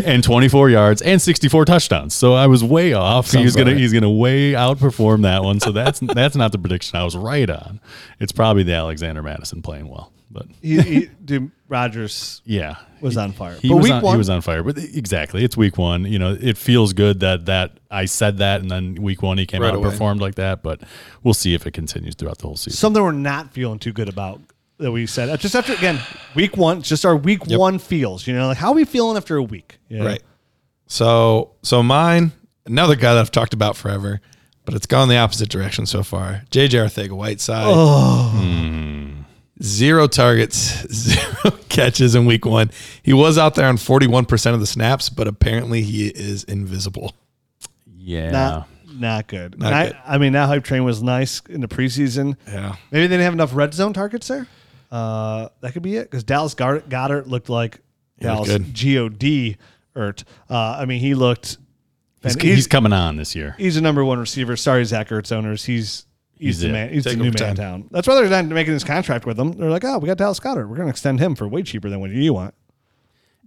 and 0.05 0.23
24 0.23 0.69
yards 0.69 1.01
and 1.01 1.21
64 1.21 1.65
touchdowns. 1.65 2.13
So 2.13 2.33
I 2.33 2.47
was 2.47 2.63
way 2.63 2.93
off. 2.93 3.27
Sounds 3.27 3.43
he's 3.43 3.55
gonna 3.55 3.71
right. 3.71 3.79
he's 3.79 3.93
gonna 3.93 4.11
way 4.11 4.53
outperform 4.53 5.23
that 5.23 5.43
one. 5.43 5.59
So 5.59 5.71
that's 5.71 5.99
that's 5.99 6.35
not 6.35 6.51
the 6.51 6.57
prediction 6.59 6.97
I 6.97 7.03
was 7.03 7.15
right 7.15 7.49
on. 7.49 7.79
It's 8.19 8.31
probably 8.31 8.63
the 8.63 8.73
Alexander 8.73 9.21
Mattison 9.21 9.61
playing 9.61 9.89
well, 9.89 10.11
but 10.29 10.45
he, 10.61 10.81
he 10.81 11.05
dude, 11.25 11.51
Rodgers 11.67 12.41
yeah, 12.45 12.75
was 13.01 13.17
on 13.17 13.31
fire. 13.31 13.57
he 13.61 13.69
but 13.69 13.75
was 13.75 13.83
week 13.83 13.93
on, 13.93 14.01
one, 14.01 14.15
he 14.15 14.17
was 14.17 14.29
on 14.29 14.41
fire. 14.41 14.63
But 14.63 14.77
exactly, 14.77 15.43
it's 15.43 15.55
week 15.57 15.77
one. 15.77 16.05
You 16.05 16.19
know, 16.19 16.37
it 16.39 16.57
feels 16.57 16.93
good 16.93 17.19
that 17.21 17.45
that 17.45 17.79
I 17.89 18.05
said 18.05 18.37
that, 18.37 18.61
and 18.61 18.69
then 18.69 18.95
week 18.95 19.21
one 19.21 19.37
he 19.37 19.45
came 19.45 19.61
Right 19.61 19.69
out 19.69 19.75
and 19.75 19.83
performed 19.83 20.21
like 20.21 20.35
that. 20.35 20.63
But 20.63 20.81
we'll 21.23 21.33
see 21.33 21.53
if 21.53 21.65
it 21.65 21.71
continues 21.71 22.15
throughout 22.15 22.39
the 22.39 22.47
whole 22.47 22.57
season. 22.57 22.77
something 22.77 23.01
we're 23.01 23.11
not 23.11 23.53
feeling 23.53 23.79
too 23.79 23.93
good 23.93 24.09
about 24.09 24.41
that 24.79 24.91
we 24.91 25.07
said 25.07 25.29
Uh, 25.29 25.37
just 25.37 25.55
after 25.55 25.73
again 25.73 25.99
week 26.35 26.57
one, 26.57 26.81
just 26.81 27.05
our 27.05 27.15
week 27.15 27.47
one 27.47 27.79
feels. 27.79 28.27
You 28.27 28.35
know, 28.35 28.47
like 28.47 28.57
how 28.57 28.69
are 28.69 28.75
we 28.75 28.85
feeling 28.85 29.17
after 29.17 29.37
a 29.37 29.43
week? 29.43 29.79
You 29.89 29.99
know? 29.99 30.05
Right. 30.05 30.23
So 30.87 31.51
so 31.63 31.81
mine, 31.83 32.31
another 32.65 32.95
guy 32.95 33.13
that 33.13 33.19
I've 33.19 33.31
talked 33.31 33.53
about 33.53 33.75
forever, 33.75 34.21
but 34.65 34.73
it's 34.75 34.85
gone 34.85 35.09
the 35.09 35.17
opposite 35.17 35.49
direction 35.49 35.85
so 35.85 36.03
far. 36.03 36.43
JJ 36.51 36.69
Arcega-Whiteside. 36.85 37.65
Zero 39.61 40.07
targets, 40.07 40.85
zero 40.93 41.57
catches 41.69 42.13
in 42.15 42.25
week 42.25 42.45
one. 42.45 42.69
He 43.01 43.13
was 43.13 43.37
out 43.37 43.55
there 43.55 43.67
on 43.67 43.77
41% 43.77 44.53
of 44.53 44.59
the 44.59 44.67
snaps, 44.67 45.09
but 45.09 45.27
apparently 45.27 45.81
he 45.81 46.07
is 46.07 46.43
invisible. 46.43 47.15
Yeah, 47.97 48.31
Not 48.31 48.69
not 48.93 49.27
good. 49.27 49.59
Not 49.59 49.67
And 49.67 49.75
I, 49.75 49.85
good. 49.87 49.97
I 50.07 50.17
mean, 50.17 50.33
that 50.33 50.47
hype 50.47 50.63
train 50.63 50.83
was 50.83 51.03
nice 51.03 51.41
in 51.49 51.61
the 51.61 51.67
preseason. 51.67 52.35
Yeah. 52.47 52.75
Maybe 52.91 53.07
they 53.07 53.13
didn't 53.13 53.23
have 53.23 53.33
enough 53.33 53.55
red 53.55 53.73
zone 53.73 53.93
targets 53.93 54.27
there. 54.27 54.47
Uh, 54.91 55.49
that 55.61 55.73
could 55.73 55.83
be 55.83 55.97
it 55.97 56.09
because 56.09 56.23
Dallas 56.23 56.55
Goedert, 56.55 56.87
Goedert 56.89 57.27
looked 57.27 57.49
like 57.49 57.73
looked 58.21 58.47
Dallas 58.47 58.49
God. 58.49 59.57
Ert. 59.95 60.23
Uh, 60.49 60.77
I 60.79 60.85
mean, 60.85 60.99
he 60.99 61.13
looked. 61.15 61.57
he's, 62.23 62.33
and 62.35 62.41
he's 62.43 62.67
coming 62.67 62.93
on 62.93 63.17
this 63.17 63.35
year. 63.35 63.55
he's 63.57 63.77
a 63.77 63.81
number 63.81 64.03
one 64.05 64.19
receiver. 64.19 64.55
Sorry, 64.55 64.83
Zach 64.85 65.09
Ertz 65.09 65.31
owners. 65.31 65.65
He's 65.65 66.05
he's, 66.39 66.55
He's 66.55 66.59
the 66.61 66.69
man. 66.69 66.89
He's 66.93 67.03
Take 67.03 67.17
the 67.17 67.23
new 67.23 67.31
man 67.31 67.49
in 67.49 67.55
town. 67.55 67.87
That's 67.91 68.07
why 68.07 68.15
they're 68.15 68.29
not 68.29 68.45
making 68.45 68.73
this 68.73 68.83
contract 68.83 69.25
with 69.25 69.39
him. 69.39 69.53
They're 69.53 69.69
like, 69.69 69.83
oh, 69.85 69.97
we 69.99 70.07
got 70.07 70.17
Dallas 70.17 70.39
Goedert. 70.39 70.67
We're 70.69 70.75
going 70.75 70.87
to 70.87 70.91
extend 70.91 71.19
him 71.19 71.35
for 71.35 71.47
way 71.47 71.63
cheaper 71.63 71.89
than 71.89 71.99
what 71.99 72.11
you 72.11 72.33
want. 72.33 72.53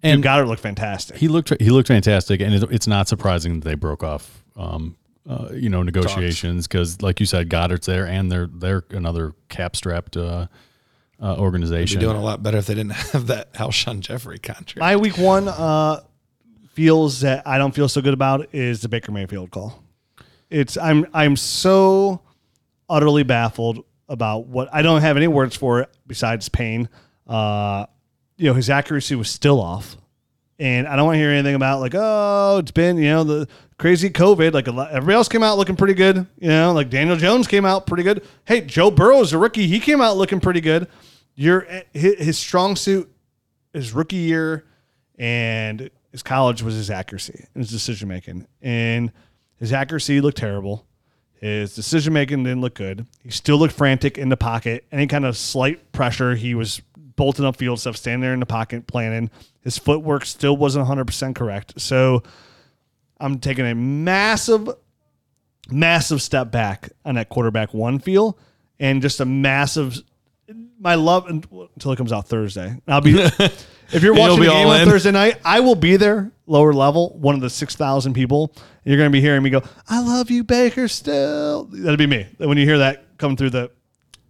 And 0.03 0.15
And 0.15 0.25
Goedert 0.25 0.47
looked 0.47 0.63
fantastic. 0.63 1.17
he 1.17 1.29
looked 1.29 1.53
he 1.61 1.71
looked 1.71 1.89
fantastic, 1.89 2.41
and 2.41 2.55
it, 2.55 2.63
it's 2.71 2.87
not 2.87 3.09
surprising 3.09 3.61
that 3.61 3.69
they 3.69 3.75
broke 3.75 4.03
off. 4.03 4.43
Um, 4.57 4.97
uh, 5.29 5.51
you 5.53 5.69
know, 5.69 5.83
negotiations 5.83 6.67
because, 6.67 7.03
like 7.03 7.21
you 7.21 7.27
said, 7.27 7.49
Goedert's 7.51 7.87
there, 7.87 8.07
and 8.07 8.33
they're 8.33 8.49
they're 8.53 8.85
another 8.91 9.35
cap 9.49 9.77
strapped 9.77 10.17
uh, 10.17 10.47
uh, 11.21 11.51
Be 11.71 11.87
doing 11.97 12.17
a 12.17 12.23
lot 12.23 12.43
better 12.43 12.59
if 12.59 12.67
they 12.67 12.75
didn't 12.75 12.93
have 13.13 13.27
that 13.27 13.53
Alshon 13.55 14.01
Jeffery 14.01 14.39
contract. 14.39 14.79
My 14.79 14.97
week 14.97 15.19
one 15.19 15.49
uh, 15.49 16.01
feels 16.73 17.21
that 17.21 17.47
I 17.47 17.59
don't 17.59 17.75
feel 17.75 17.89
so 17.89 18.01
good 18.01 18.15
about 18.15 18.55
is 18.55 18.81
the 18.81 18.89
Baker 18.89 19.13
Mayfield 19.13 19.51
call. 19.51 19.85
It's 20.49 20.77
I'm 20.77 21.07
I'm 21.13 21.37
so 21.37 22.23
utterly 22.91 23.23
baffled 23.23 23.85
about 24.09 24.47
what 24.47 24.69
I 24.73 24.83
don't 24.83 25.01
have 25.01 25.17
any 25.17 25.29
words 25.29 25.57
for 25.57 25.81
it 25.81 25.91
besides 26.07 26.49
pain. 26.49 26.89
Uh, 27.27 27.87
you 28.37 28.47
know, 28.47 28.55
his 28.55 28.69
accuracy 28.69 29.15
was 29.15 29.31
still 29.31 29.61
off. 29.61 29.97
And 30.59 30.87
I 30.87 30.97
don't 30.97 31.07
want 31.07 31.15
to 31.15 31.21
hear 31.21 31.31
anything 31.31 31.55
about 31.55 31.81
like, 31.81 31.95
oh, 31.95 32.59
it's 32.59 32.71
been, 32.71 32.99
you 32.99 33.05
know, 33.05 33.25
the 33.25 33.49
crazy 33.79 34.11
COVID. 34.11 34.53
Like 34.53 34.67
lot, 34.67 34.91
everybody 34.91 35.15
else 35.15 35.29
came 35.29 35.43
out 35.43 35.57
looking 35.57 35.77
pretty 35.77 35.95
good. 35.95 36.27
You 36.39 36.49
know, 36.49 36.73
like 36.73 36.91
Daniel 36.91 37.17
Jones 37.17 37.47
came 37.47 37.65
out 37.65 37.87
pretty 37.87 38.03
good. 38.03 38.23
Hey, 38.45 38.61
Joe 38.61 38.91
Burrow 38.91 39.21
is 39.21 39.33
a 39.33 39.39
rookie. 39.39 39.67
He 39.69 39.81
came 39.81 40.03
out 40.03 40.19
looking 40.19 40.41
pretty 40.41 40.61
good. 40.61 40.89
Your 41.35 41.67
his 41.93 42.39
strong 42.39 42.77
suit, 42.77 43.11
his 43.73 43.95
rookie 43.95 44.17
year, 44.17 44.67
and 45.19 45.89
his 46.13 46.23
college 46.23 46.63
was 46.63 46.75
his 46.75 46.91
accuracy 46.91 47.47
and 47.55 47.63
his 47.63 47.71
decision 47.71 48.09
making. 48.09 48.47
And 48.61 49.13
his 49.57 49.73
accuracy 49.73 50.21
looked 50.21 50.39
terrible. 50.39 50.87
His 51.41 51.75
decision 51.75 52.13
making 52.13 52.45
didn't 52.45 52.61
look 52.61 52.75
good. 52.75 53.07
He 53.23 53.31
still 53.31 53.57
looked 53.57 53.75
frantic 53.75 54.19
in 54.19 54.29
the 54.29 54.37
pocket. 54.37 54.85
Any 54.93 55.07
kind 55.07 55.25
of 55.25 55.39
slight 55.39 55.91
pressure, 55.91 56.35
he 56.35 56.55
was 56.55 56.83
bolting 57.17 57.47
up 57.47 57.57
field 57.57 57.81
stuff, 57.81 57.97
standing 57.97 58.21
there 58.21 58.35
in 58.35 58.41
the 58.41 58.47
pocket, 58.47 58.87
planning. 58.87 59.31
His 59.63 59.79
footwork 59.79 60.27
still 60.27 60.57
wasn't 60.57 60.87
100% 60.87 61.35
correct. 61.35 61.81
So 61.81 62.23
I'm 63.19 63.39
taking 63.39 63.67
a 63.67 63.75
massive, 63.75 64.69
massive 65.71 66.21
step 66.21 66.51
back 66.51 66.91
on 67.07 67.15
that 67.15 67.31
quarterback 67.31 67.73
one 67.73 67.99
feel 68.01 68.39
and 68.79 69.01
just 69.01 69.21
a 69.21 69.25
massive. 69.25 69.99
My 70.79 70.95
love 70.95 71.27
until 71.27 71.93
it 71.93 71.97
comes 71.97 72.13
out 72.13 72.27
Thursday. 72.27 72.77
I'll 72.87 73.01
be 73.01 73.19
if 73.93 74.03
you're 74.03 74.15
watching 74.15 74.41
the 74.41 74.47
game 74.47 74.67
on 74.67 74.81
in. 74.81 74.89
Thursday 74.89 75.11
night, 75.11 75.39
I 75.45 75.61
will 75.61 75.75
be 75.75 75.97
there, 75.97 76.33
lower 76.51 76.73
level, 76.73 77.17
one 77.19 77.35
of 77.35 77.41
the 77.41 77.51
six 77.51 77.77
thousand 77.77 78.15
people. 78.15 78.55
You're 78.85 78.97
going 78.97 79.09
to 79.09 79.13
be 79.13 79.21
hearing 79.21 79.43
me 79.43 79.51
go, 79.51 79.63
"I 79.89 80.01
love 80.01 80.31
you, 80.31 80.45
Baker." 80.45 80.89
Still, 80.89 81.65
that'll 81.65 81.97
be 81.97 82.07
me 82.07 82.27
when 82.39 82.59
you 82.59 82.65
hear 82.65 82.79
that 82.79 83.19
come 83.19 83.37
through 83.37 83.51
the 83.51 83.71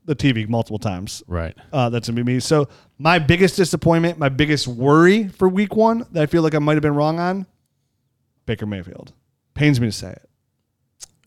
the 0.04 0.16
TV 0.16 0.48
multiple 0.48 0.78
times. 0.78 1.22
Right. 1.26 1.56
Uh, 1.72 1.88
that's 1.90 2.08
gonna 2.08 2.22
be 2.22 2.34
me. 2.34 2.40
So 2.40 2.68
my 2.98 3.18
biggest 3.18 3.56
disappointment, 3.56 4.18
my 4.18 4.28
biggest 4.28 4.66
worry 4.66 5.28
for 5.28 5.48
Week 5.48 5.76
One 5.76 6.06
that 6.12 6.22
I 6.22 6.26
feel 6.26 6.42
like 6.42 6.54
I 6.54 6.58
might 6.58 6.74
have 6.74 6.82
been 6.82 6.94
wrong 6.94 7.20
on, 7.20 7.46
Baker 8.46 8.66
Mayfield. 8.66 9.12
Pains 9.54 9.80
me 9.80 9.88
to 9.88 9.92
say 9.92 10.10
it. 10.10 10.29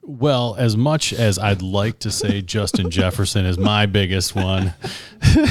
Well, 0.05 0.55
as 0.59 0.75
much 0.75 1.13
as 1.13 1.39
I'd 1.39 1.61
like 1.61 1.99
to 1.99 2.11
say 2.11 2.41
Justin 2.55 2.89
Jefferson 2.89 3.45
is 3.45 3.57
my 3.57 3.85
biggest 3.85 4.35
one, 4.35 4.73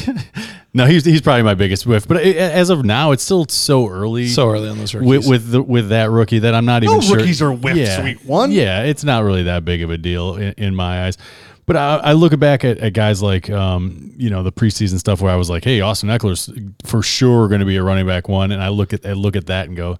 no, 0.74 0.84
he's 0.86 1.04
he's 1.04 1.22
probably 1.22 1.42
my 1.42 1.54
biggest 1.54 1.86
whiff. 1.86 2.06
But 2.06 2.18
as 2.18 2.68
of 2.68 2.84
now, 2.84 3.12
it's 3.12 3.22
still 3.22 3.46
so 3.48 3.88
early. 3.88 4.28
So 4.28 4.50
early 4.50 4.68
on 4.68 4.76
those 4.76 4.94
rookies. 4.94 5.08
with 5.08 5.26
with, 5.28 5.50
the, 5.50 5.62
with 5.62 5.88
that 5.88 6.10
rookie 6.10 6.40
that 6.40 6.54
I'm 6.54 6.66
not 6.66 6.84
even 6.84 7.00
sure. 7.00 7.16
rookies 7.16 7.40
are 7.40 7.52
whiffs 7.52 8.02
week 8.02 8.18
one. 8.24 8.52
Yeah, 8.52 8.82
it's 8.82 9.04
not 9.04 9.24
really 9.24 9.44
that 9.44 9.64
big 9.64 9.82
of 9.82 9.90
a 9.90 9.96
deal 9.96 10.36
in, 10.36 10.52
in 10.58 10.74
my 10.74 11.06
eyes. 11.06 11.16
But 11.64 11.76
I, 11.76 11.96
I 11.96 12.12
look 12.12 12.38
back 12.38 12.64
at, 12.64 12.78
at 12.78 12.92
guys 12.92 13.22
like 13.22 13.48
um, 13.48 14.12
you 14.18 14.28
know 14.28 14.42
the 14.42 14.52
preseason 14.52 14.98
stuff 14.98 15.22
where 15.22 15.32
I 15.32 15.36
was 15.36 15.48
like, 15.48 15.64
hey, 15.64 15.80
Austin 15.80 16.10
Ekeler's 16.10 16.52
for 16.84 17.02
sure 17.02 17.48
going 17.48 17.60
to 17.60 17.66
be 17.66 17.76
a 17.76 17.82
running 17.82 18.06
back 18.06 18.28
one, 18.28 18.52
and 18.52 18.62
I 18.62 18.68
look 18.68 18.92
at 18.92 19.06
I 19.06 19.12
look 19.12 19.36
at 19.36 19.46
that 19.46 19.68
and 19.68 19.76
go, 19.76 19.98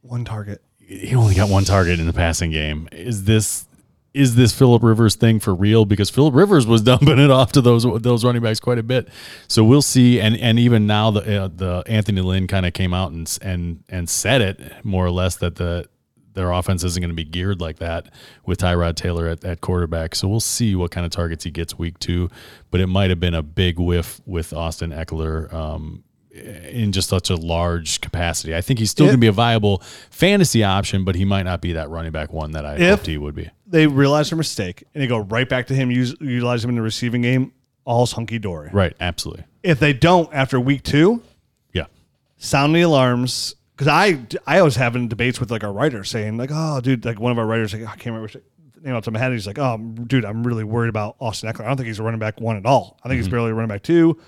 One 0.00 0.24
target. 0.24 0.62
he 0.78 1.14
only 1.14 1.34
got 1.34 1.48
one 1.48 1.64
target 1.64 2.00
in 2.00 2.06
the 2.06 2.12
passing 2.12 2.50
game. 2.50 2.88
Is 2.90 3.24
this 3.24 3.66
is 4.14 4.36
this 4.36 4.56
Philip 4.56 4.82
Rivers 4.82 5.16
thing 5.16 5.40
for 5.40 5.54
real? 5.54 5.84
Because 5.84 6.08
Philip 6.08 6.34
Rivers 6.34 6.66
was 6.66 6.82
dumping 6.82 7.18
it 7.18 7.30
off 7.30 7.52
to 7.52 7.60
those 7.60 7.84
those 8.00 8.24
running 8.24 8.42
backs 8.42 8.60
quite 8.60 8.78
a 8.78 8.82
bit. 8.82 9.08
So 9.48 9.64
we'll 9.64 9.82
see. 9.82 10.20
And 10.20 10.36
and 10.38 10.58
even 10.58 10.86
now 10.86 11.10
the 11.10 11.42
uh, 11.42 11.48
the 11.54 11.82
Anthony 11.86 12.20
Lynn 12.20 12.46
kind 12.46 12.64
of 12.64 12.72
came 12.72 12.94
out 12.94 13.12
and 13.12 13.38
and 13.42 13.82
and 13.88 14.08
said 14.08 14.40
it 14.40 14.84
more 14.84 15.04
or 15.04 15.10
less 15.10 15.36
that 15.36 15.56
the 15.56 15.88
their 16.34 16.50
offense 16.50 16.82
isn't 16.82 17.00
going 17.00 17.10
to 17.10 17.14
be 17.14 17.24
geared 17.24 17.60
like 17.60 17.78
that 17.78 18.12
with 18.44 18.58
Tyrod 18.58 18.96
Taylor 18.96 19.28
at, 19.28 19.44
at 19.44 19.60
quarterback. 19.60 20.14
So 20.14 20.28
we'll 20.28 20.40
see 20.40 20.74
what 20.74 20.90
kind 20.90 21.06
of 21.06 21.12
targets 21.12 21.44
he 21.44 21.50
gets 21.50 21.78
week 21.78 21.98
two. 22.00 22.28
But 22.70 22.80
it 22.80 22.88
might 22.88 23.10
have 23.10 23.20
been 23.20 23.34
a 23.34 23.42
big 23.42 23.78
whiff 23.78 24.20
with 24.26 24.52
Austin 24.52 24.90
Ekeler. 24.90 25.52
Um, 25.52 26.02
Uh, 26.34 26.40
in 26.68 26.90
just 26.90 27.08
such 27.08 27.30
a 27.30 27.36
large 27.36 28.00
capacity. 28.00 28.56
I 28.56 28.60
think 28.60 28.80
he's 28.80 28.90
still 28.90 29.06
going 29.06 29.14
to 29.14 29.20
be 29.20 29.28
a 29.28 29.32
viable 29.32 29.82
fantasy 30.10 30.64
option, 30.64 31.04
but 31.04 31.14
he 31.14 31.24
might 31.24 31.44
not 31.44 31.60
be 31.60 31.74
that 31.74 31.90
running 31.90 32.10
back 32.10 32.32
one 32.32 32.52
that 32.52 32.64
I 32.64 32.76
hoped 32.76 33.06
he 33.06 33.16
would 33.16 33.36
be. 33.36 33.50
They 33.68 33.86
realize 33.86 34.30
their 34.30 34.36
mistake 34.36 34.82
and 34.94 35.02
they 35.02 35.06
go 35.06 35.18
right 35.18 35.48
back 35.48 35.68
to 35.68 35.74
him. 35.74 35.92
Use 35.92 36.16
utilize 36.20 36.64
him 36.64 36.70
in 36.70 36.76
the 36.76 36.82
receiving 36.82 37.22
game. 37.22 37.52
All's 37.84 38.12
hunky 38.12 38.40
dory. 38.40 38.70
Right, 38.72 38.96
absolutely. 38.98 39.44
If 39.62 39.78
they 39.78 39.92
don't 39.92 40.32
after 40.34 40.58
week 40.58 40.82
two, 40.82 41.22
Yeah. 41.72 41.86
sound 42.36 42.74
the 42.74 42.80
alarms. 42.80 43.54
Because 43.76 43.88
I 43.88 44.26
I 44.44 44.62
was 44.62 44.74
having 44.74 45.06
debates 45.06 45.38
with 45.38 45.52
like 45.52 45.62
our 45.62 45.72
writer 45.72 46.02
saying 46.02 46.36
like, 46.36 46.50
oh, 46.52 46.80
dude, 46.80 47.04
like 47.04 47.20
one 47.20 47.30
of 47.30 47.38
our 47.38 47.46
writers 47.46 47.72
like 47.72 47.82
I 47.82 47.94
can't 47.94 48.06
remember 48.06 48.22
which 48.22 48.36
name 48.82 48.94
off 48.94 49.02
the 49.02 49.04
top 49.04 49.08
of 49.08 49.12
my 49.14 49.20
head. 49.20 49.32
He's 49.32 49.46
like, 49.46 49.58
oh, 49.58 49.76
dude, 49.78 50.24
I'm 50.24 50.44
really 50.44 50.64
worried 50.64 50.88
about 50.88 51.14
Austin 51.20 51.52
Ekeler. 51.52 51.64
I 51.64 51.68
don't 51.68 51.76
think 51.76 51.86
he's 51.86 52.00
a 52.00 52.02
running 52.02 52.20
back 52.20 52.40
one 52.40 52.56
at 52.56 52.66
all. 52.66 52.98
I 53.04 53.08
think 53.08 53.18
he's 53.18 53.26
mm-hmm. 53.26 53.32
barely 53.36 53.50
a 53.50 53.54
running 53.54 53.68
back 53.68 53.82
two. 53.82 54.18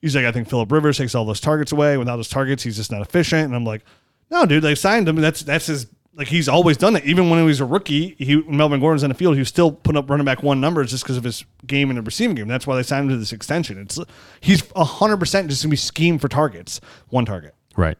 He's 0.00 0.14
like, 0.14 0.24
I 0.24 0.32
think 0.32 0.48
Philip 0.48 0.70
Rivers 0.70 0.98
takes 0.98 1.14
all 1.14 1.24
those 1.24 1.40
targets 1.40 1.72
away. 1.72 1.96
Without 1.96 2.16
those 2.16 2.28
targets, 2.28 2.62
he's 2.62 2.76
just 2.76 2.90
not 2.92 3.00
efficient. 3.02 3.44
And 3.46 3.54
I'm 3.56 3.64
like, 3.64 3.82
no, 4.30 4.46
dude, 4.46 4.62
they 4.62 4.74
signed 4.74 5.08
him. 5.08 5.16
That's 5.16 5.42
that's 5.42 5.66
his 5.66 5.86
like 6.14 6.28
he's 6.28 6.48
always 6.48 6.76
done 6.76 6.96
it. 6.96 7.04
Even 7.04 7.30
when 7.30 7.38
he 7.38 7.44
was 7.44 7.60
a 7.60 7.64
rookie, 7.64 8.14
he 8.18 8.42
Melvin 8.42 8.80
Gordon's 8.80 9.02
on 9.04 9.08
the 9.10 9.14
field, 9.14 9.34
he 9.34 9.40
was 9.40 9.48
still 9.48 9.70
putting 9.72 9.98
up 9.98 10.08
running 10.10 10.24
back 10.24 10.42
one 10.42 10.60
numbers 10.60 10.90
just 10.90 11.04
because 11.04 11.16
of 11.16 11.24
his 11.24 11.44
game 11.66 11.90
in 11.90 11.96
the 11.96 12.02
receiving 12.02 12.34
game. 12.36 12.48
That's 12.48 12.66
why 12.66 12.76
they 12.76 12.82
signed 12.82 13.04
him 13.04 13.10
to 13.10 13.16
this 13.18 13.32
extension. 13.32 13.78
It's 13.78 13.98
he's 14.40 14.62
hundred 14.76 15.18
percent 15.18 15.48
just 15.48 15.62
gonna 15.62 15.70
be 15.70 15.76
schemed 15.76 16.20
for 16.20 16.28
targets, 16.28 16.80
one 17.08 17.24
target. 17.24 17.54
Right. 17.76 17.96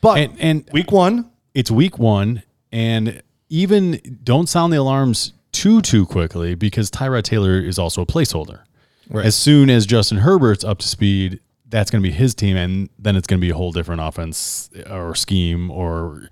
But 0.00 0.18
And- 0.18 0.36
and- 0.40 0.70
week 0.72 0.92
one, 0.92 1.30
It's 1.54 1.70
week 1.70 1.98
one, 1.98 2.42
and 2.72 3.22
even 3.50 4.00
don't 4.22 4.48
sound 4.48 4.72
the 4.72 4.76
alarms 4.78 5.32
too 5.52 5.80
too 5.82 6.04
quickly 6.06 6.54
because 6.54 6.90
Tyrod 6.90 7.22
Taylor 7.24 7.58
is 7.58 7.78
also 7.78 8.02
a 8.02 8.06
placeholder. 8.06 8.60
Right. 9.10 9.24
As 9.24 9.34
soon 9.34 9.70
as 9.70 9.86
Justin 9.86 10.18
Herbert's 10.18 10.64
up 10.64 10.78
to 10.78 10.88
speed, 10.88 11.40
that's 11.68 11.90
going 11.90 12.02
to 12.02 12.08
be 12.08 12.14
his 12.14 12.34
team, 12.34 12.56
and 12.56 12.88
then 12.98 13.16
it's 13.16 13.26
going 13.26 13.40
to 13.40 13.44
be 13.44 13.50
a 13.50 13.54
whole 13.54 13.72
different 13.72 14.00
offense 14.00 14.70
or 14.90 15.14
scheme, 15.14 15.70
or 15.70 16.28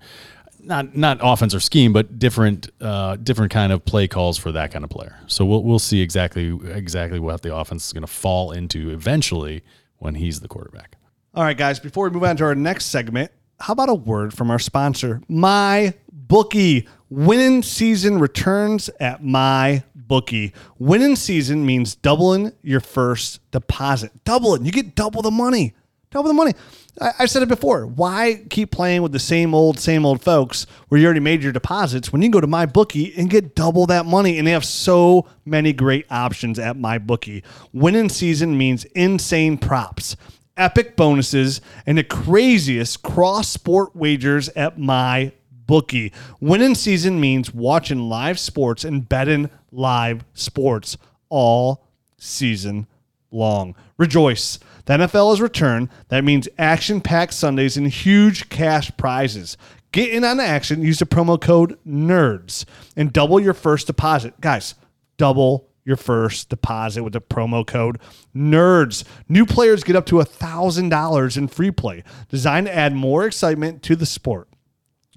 not 0.59 0.95
not 0.95 1.19
offense 1.21 1.53
or 1.55 1.59
scheme, 1.59 1.93
but 1.93 2.19
different 2.19 2.69
uh, 2.81 3.15
different 3.17 3.51
kind 3.51 3.71
of 3.71 3.85
play 3.85 4.07
calls 4.07 4.37
for 4.37 4.51
that 4.51 4.71
kind 4.71 4.83
of 4.83 4.89
player. 4.89 5.19
So 5.27 5.45
we'll 5.45 5.63
we'll 5.63 5.79
see 5.79 6.01
exactly 6.01 6.57
exactly 6.71 7.19
what 7.19 7.41
the 7.41 7.55
offense 7.55 7.87
is 7.87 7.93
going 7.93 8.01
to 8.01 8.11
fall 8.11 8.51
into 8.51 8.89
eventually 8.89 9.63
when 9.97 10.15
he's 10.15 10.39
the 10.39 10.47
quarterback. 10.47 10.95
All 11.33 11.43
right, 11.43 11.57
guys, 11.57 11.79
before 11.79 12.05
we 12.05 12.11
move 12.11 12.23
on 12.23 12.37
to 12.37 12.43
our 12.45 12.55
next 12.55 12.85
segment, 12.85 13.31
how 13.59 13.73
about 13.73 13.89
a 13.89 13.95
word 13.95 14.33
from 14.33 14.51
our 14.51 14.59
sponsor, 14.59 15.21
My 15.27 15.93
Bookie? 16.11 16.87
Winning 17.09 17.63
season 17.63 18.19
returns 18.19 18.89
at 18.99 19.23
My 19.23 19.83
Bookie. 20.07 20.53
Winning 20.79 21.15
season 21.15 21.65
means 21.65 21.95
doubling 21.95 22.53
your 22.61 22.79
first 22.79 23.39
deposit. 23.51 24.11
Double 24.23 24.55
it. 24.55 24.61
You 24.61 24.71
get 24.71 24.95
double 24.95 25.21
the 25.21 25.31
money. 25.31 25.73
Double 26.09 26.29
the 26.29 26.33
money. 26.33 26.53
I, 27.01 27.11
I 27.19 27.25
said 27.25 27.43
it 27.43 27.49
before. 27.49 27.85
Why 27.85 28.45
keep 28.49 28.71
playing 28.71 29.01
with 29.01 29.11
the 29.11 29.19
same 29.19 29.53
old, 29.53 29.79
same 29.79 30.05
old 30.05 30.21
folks 30.21 30.65
where 30.87 30.99
you 30.99 31.05
already 31.05 31.19
made 31.19 31.43
your 31.43 31.51
deposits 31.51 32.11
when 32.11 32.21
you 32.21 32.29
go 32.29 32.39
to 32.39 32.47
my 32.47 32.65
bookie 32.65 33.13
and 33.17 33.29
get 33.29 33.55
double 33.55 33.85
that 33.87 34.05
money? 34.05 34.37
And 34.37 34.47
they 34.47 34.51
have 34.51 34.65
so 34.65 35.27
many 35.45 35.73
great 35.73 36.05
options 36.09 36.59
at 36.59 36.77
my 36.77 36.97
bookie. 36.97 37.43
Winning 37.73 38.09
season 38.09 38.57
means 38.57 38.85
insane 38.85 39.57
props 39.57 40.15
epic 40.57 40.95
bonuses, 40.95 41.61
and 41.85 41.97
the 41.97 42.03
craziest 42.03 43.03
cross 43.03 43.47
sport 43.47 43.95
wagers 43.95 44.49
at 44.49 44.77
my 44.77 45.31
bookie. 45.51 46.11
Winning 46.41 46.75
season 46.75 47.19
means 47.19 47.53
watching 47.53 48.09
live 48.09 48.39
sports 48.39 48.83
and 48.83 49.07
betting 49.07 49.49
live 49.71 50.23
sports 50.33 50.97
all 51.29 51.87
season 52.17 52.87
long. 53.31 53.75
Rejoice. 53.97 54.59
The 54.85 54.93
NFL 54.93 55.31
has 55.31 55.41
returned. 55.41 55.89
That 56.09 56.23
means 56.23 56.47
action 56.57 57.01
packed 57.01 57.33
Sundays 57.33 57.77
and 57.77 57.87
huge 57.87 58.49
cash 58.49 58.91
prizes. 58.97 59.57
Get 59.91 60.09
in 60.09 60.23
on 60.23 60.37
the 60.37 60.43
action. 60.43 60.81
Use 60.81 60.99
the 60.99 61.05
promo 61.05 61.39
code 61.39 61.77
NERDS 61.85 62.65
and 62.95 63.11
double 63.11 63.39
your 63.39 63.53
first 63.53 63.87
deposit. 63.87 64.39
Guys, 64.41 64.75
double 65.17 65.69
your 65.83 65.97
first 65.97 66.49
deposit 66.49 67.03
with 67.03 67.13
the 67.13 67.21
promo 67.21 67.65
code 67.65 67.99
NERDS. 68.35 69.03
New 69.29 69.45
players 69.45 69.83
get 69.83 69.95
up 69.95 70.05
to 70.07 70.15
$1,000 70.15 71.37
in 71.37 71.47
free 71.47 71.71
play, 71.71 72.03
designed 72.29 72.67
to 72.67 72.75
add 72.75 72.93
more 72.93 73.25
excitement 73.25 73.81
to 73.83 73.95
the 73.95 74.05
sport 74.05 74.49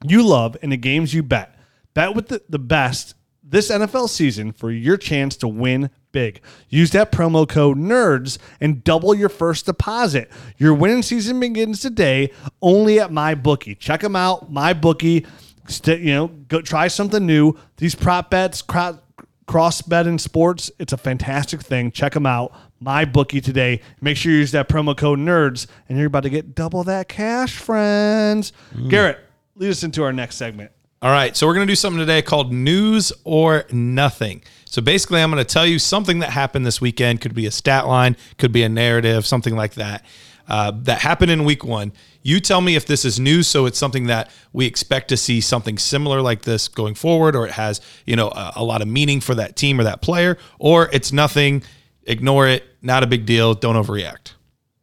you 0.05 0.23
love 0.23 0.57
and 0.63 0.73
the 0.73 0.77
games 0.77 1.15
you 1.15 1.23
bet. 1.23 1.55
Bet 1.95 2.15
with 2.15 2.29
the, 2.29 2.43
the 2.49 2.59
best 2.59 3.15
this 3.51 3.71
NFL 3.71 4.09
season 4.09 4.53
for 4.53 4.71
your 4.71 4.97
chance 4.97 5.37
to 5.39 5.49
win 5.49 5.91
big. 6.13 6.41
Use 6.69 6.91
that 6.93 7.13
promo 7.13 7.49
code 7.49 7.77
NERDS 7.77 8.39
and 8.61 8.83
double 8.85 9.15
your 9.15 9.29
first 9.29 9.67
deposit. 9.67 10.31
Your 10.57 10.75
winning 10.75 11.03
season 11.03 11.41
begins 11.41 11.81
today 11.81 12.33
only 12.63 13.01
at 13.01 13.11
MyBookie. 13.11 13.79
Check 13.79 14.01
them 14.01 14.17
out, 14.17 14.53
MyBookie. 14.53 15.27
St- 15.69 16.01
you 16.01 16.15
know, 16.15 16.29
go 16.29 16.61
try 16.61 16.89
something 16.89 17.27
new. 17.27 17.59
These 17.77 17.95
prop 17.95 18.31
bets, 18.31 18.63
cro- 18.63 18.99
cross 19.47 19.83
bet 19.83 20.07
in 20.07 20.19
sports, 20.19 20.71
it's 20.79 20.93
a 20.93 20.97
fantastic 20.97 21.61
thing. 21.61 21.91
Check 21.91 22.15
them 22.15 22.27
out. 22.27 22.53
My 22.79 23.05
bookie 23.05 23.41
today. 23.41 23.83
Make 24.01 24.17
sure 24.17 24.33
you 24.33 24.39
use 24.39 24.53
that 24.53 24.69
promo 24.69 24.97
code 24.97 25.19
NERDS 25.19 25.67
and 25.89 25.99
you're 25.99 26.07
about 26.07 26.23
to 26.23 26.31
get 26.31 26.55
double 26.55 26.83
that 26.85 27.09
cash, 27.09 27.57
friends. 27.57 28.53
Mm. 28.75 28.89
Garrett, 28.89 29.19
lead 29.57 29.71
us 29.71 29.83
into 29.83 30.03
our 30.03 30.13
next 30.13 30.37
segment. 30.37 30.71
All 31.03 31.11
right, 31.11 31.35
so 31.35 31.47
we're 31.47 31.55
going 31.55 31.67
to 31.67 31.71
do 31.71 31.77
something 31.77 31.99
today 31.99 32.21
called 32.21 32.53
News 32.53 33.11
or 33.25 33.65
Nothing. 33.73 34.43
So 34.67 34.83
basically, 34.83 35.23
I'm 35.23 35.31
going 35.31 35.43
to 35.43 35.51
tell 35.51 35.65
you 35.67 35.79
something 35.79 36.19
that 36.19 36.29
happened 36.31 36.67
this 36.67 36.79
weekend. 36.81 37.23
Could 37.23 37.35
be 37.35 37.47
a 37.47 37.51
stat 37.51 37.87
line, 37.89 38.17
could 38.37 38.53
be 38.53 38.63
a 38.63 38.69
narrative, 38.69 39.27
something 39.27 39.57
like 39.57 39.75
that. 39.75 40.05
uh, 40.51 40.73
that 40.83 41.01
happened 41.01 41.31
in 41.31 41.45
week 41.45 41.65
one. 41.65 41.93
You 42.23 42.41
tell 42.41 42.61
me 42.61 42.75
if 42.77 42.85
this 42.85 43.05
is 43.05 43.19
news, 43.19 43.47
so 43.47 43.65
it's 43.67 43.79
something 43.79 44.09
that 44.09 44.31
we 44.53 44.67
expect 44.67 45.09
to 45.09 45.17
see 45.17 45.41
something 45.41 45.79
similar 45.79 46.21
like 46.21 46.43
this 46.43 46.69
going 46.69 46.95
forward, 46.95 47.35
or 47.35 47.47
it 47.47 47.53
has 47.53 47.81
you 48.05 48.17
know 48.17 48.29
a, 48.29 48.53
a 48.57 48.65
lot 48.65 48.83
of 48.83 48.89
meaning 48.89 49.21
for 49.21 49.35
that 49.37 49.57
team 49.57 49.81
or 49.81 49.85
that 49.85 50.03
player, 50.03 50.37
or 50.59 50.91
it's 50.93 51.13
nothing. 51.13 51.63
Ignore 52.03 52.49
it. 52.49 52.65
Not 52.83 53.03
a 53.03 53.07
big 53.07 53.25
deal. 53.25 53.55
Don't 53.55 53.77
overreact. 53.77 54.33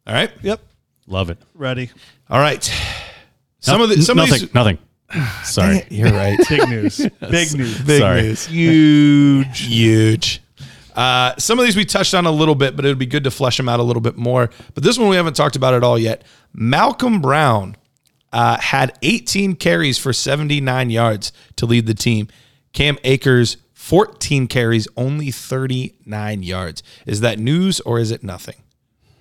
All 0.06 0.14
right. 0.14 0.30
Yep. 0.42 0.60
Love 1.06 1.30
it. 1.30 1.38
Ready. 1.54 1.90
All 2.30 2.40
right. 2.40 2.64
Some 3.60 3.80
of 3.82 3.88
the 3.90 4.00
some 4.02 4.16
nothing. 4.16 4.34
of 4.34 4.40
these 4.40 4.54
nothing. 4.54 4.78
Sorry. 5.44 5.86
You're 5.90 6.12
right. 6.12 6.38
Big 6.48 6.68
news. 6.68 6.98
Big 7.30 7.54
news. 7.56 7.80
Big 7.82 8.00
Sorry. 8.00 8.22
news. 8.22 8.46
Huge. 8.46 9.60
Huge. 9.60 10.42
Uh, 10.94 11.34
some 11.38 11.58
of 11.58 11.64
these 11.64 11.76
we 11.76 11.84
touched 11.84 12.12
on 12.14 12.26
a 12.26 12.30
little 12.30 12.54
bit, 12.56 12.74
but 12.74 12.84
it 12.84 12.88
would 12.88 12.98
be 12.98 13.06
good 13.06 13.24
to 13.24 13.30
flesh 13.30 13.56
them 13.56 13.68
out 13.68 13.78
a 13.78 13.82
little 13.82 14.02
bit 14.02 14.16
more. 14.16 14.50
But 14.74 14.82
this 14.82 14.98
one 14.98 15.08
we 15.08 15.16
haven't 15.16 15.36
talked 15.36 15.54
about 15.56 15.74
at 15.74 15.84
all 15.84 15.98
yet. 15.98 16.24
Malcolm 16.52 17.20
Brown 17.20 17.76
uh, 18.32 18.58
had 18.58 18.98
18 19.02 19.54
carries 19.56 19.96
for 19.96 20.12
79 20.12 20.90
yards 20.90 21.32
to 21.56 21.66
lead 21.66 21.86
the 21.86 21.94
team. 21.94 22.28
Cam 22.72 22.98
Akers, 23.04 23.58
14 23.74 24.48
carries, 24.48 24.88
only 24.96 25.30
39 25.30 26.42
yards. 26.42 26.82
Is 27.06 27.20
that 27.20 27.38
news 27.38 27.80
or 27.80 27.98
is 27.98 28.10
it 28.10 28.22
nothing? 28.24 28.56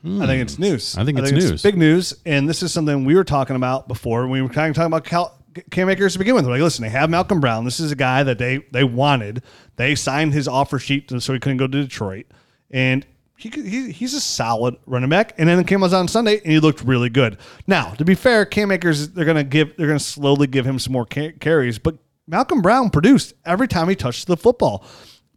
I 0.05 0.25
think 0.25 0.41
it's 0.41 0.57
news. 0.57 0.97
I 0.97 1.03
think 1.03 1.19
it's 1.19 1.31
news. 1.31 1.61
big 1.61 1.77
news, 1.77 2.13
and 2.25 2.47
this 2.47 2.63
is 2.63 2.71
something 2.71 3.03
we 3.03 3.15
were 3.15 3.25
talking 3.25 3.57
about 3.57 3.89
before. 3.89 4.25
We 4.27 4.41
were 4.41 4.47
kind 4.47 4.69
of 4.69 4.75
talking 4.75 4.87
about 4.87 5.03
Cal, 5.03 5.36
Cam 5.71 5.89
Akers 5.89 6.13
to 6.13 6.19
begin 6.19 6.35
with. 6.35 6.45
Like, 6.45 6.61
listen, 6.61 6.83
they 6.83 6.89
have 6.89 7.09
Malcolm 7.09 7.39
Brown. 7.39 7.65
This 7.65 7.79
is 7.79 7.91
a 7.91 7.95
guy 7.95 8.23
that 8.23 8.37
they 8.37 8.59
they 8.71 8.83
wanted. 8.83 9.43
They 9.75 9.95
signed 9.95 10.33
his 10.33 10.47
offer 10.47 10.79
sheet 10.79 11.11
so 11.19 11.33
he 11.33 11.39
couldn't 11.39 11.57
go 11.57 11.67
to 11.67 11.81
Detroit, 11.83 12.25
and 12.71 13.05
he, 13.37 13.49
he 13.49 13.91
he's 13.91 14.13
a 14.13 14.21
solid 14.21 14.77
running 14.85 15.09
back. 15.09 15.33
And 15.37 15.47
then 15.47 15.63
came 15.63 15.83
on 15.83 16.07
Sunday, 16.07 16.39
and 16.39 16.51
he 16.51 16.59
looked 16.59 16.83
really 16.83 17.09
good. 17.09 17.37
Now, 17.67 17.91
to 17.91 18.05
be 18.05 18.15
fair, 18.15 18.45
Cam 18.45 18.71
Akers 18.71 19.09
they're 19.09 19.25
gonna 19.25 19.43
give 19.43 19.75
they're 19.77 19.87
gonna 19.87 19.99
slowly 19.99 20.47
give 20.47 20.65
him 20.65 20.79
some 20.79 20.93
more 20.93 21.05
carries, 21.05 21.79
but 21.79 21.97
Malcolm 22.27 22.61
Brown 22.61 22.89
produced 22.89 23.33
every 23.45 23.67
time 23.67 23.87
he 23.89 23.95
touched 23.95 24.27
the 24.27 24.37
football. 24.37 24.83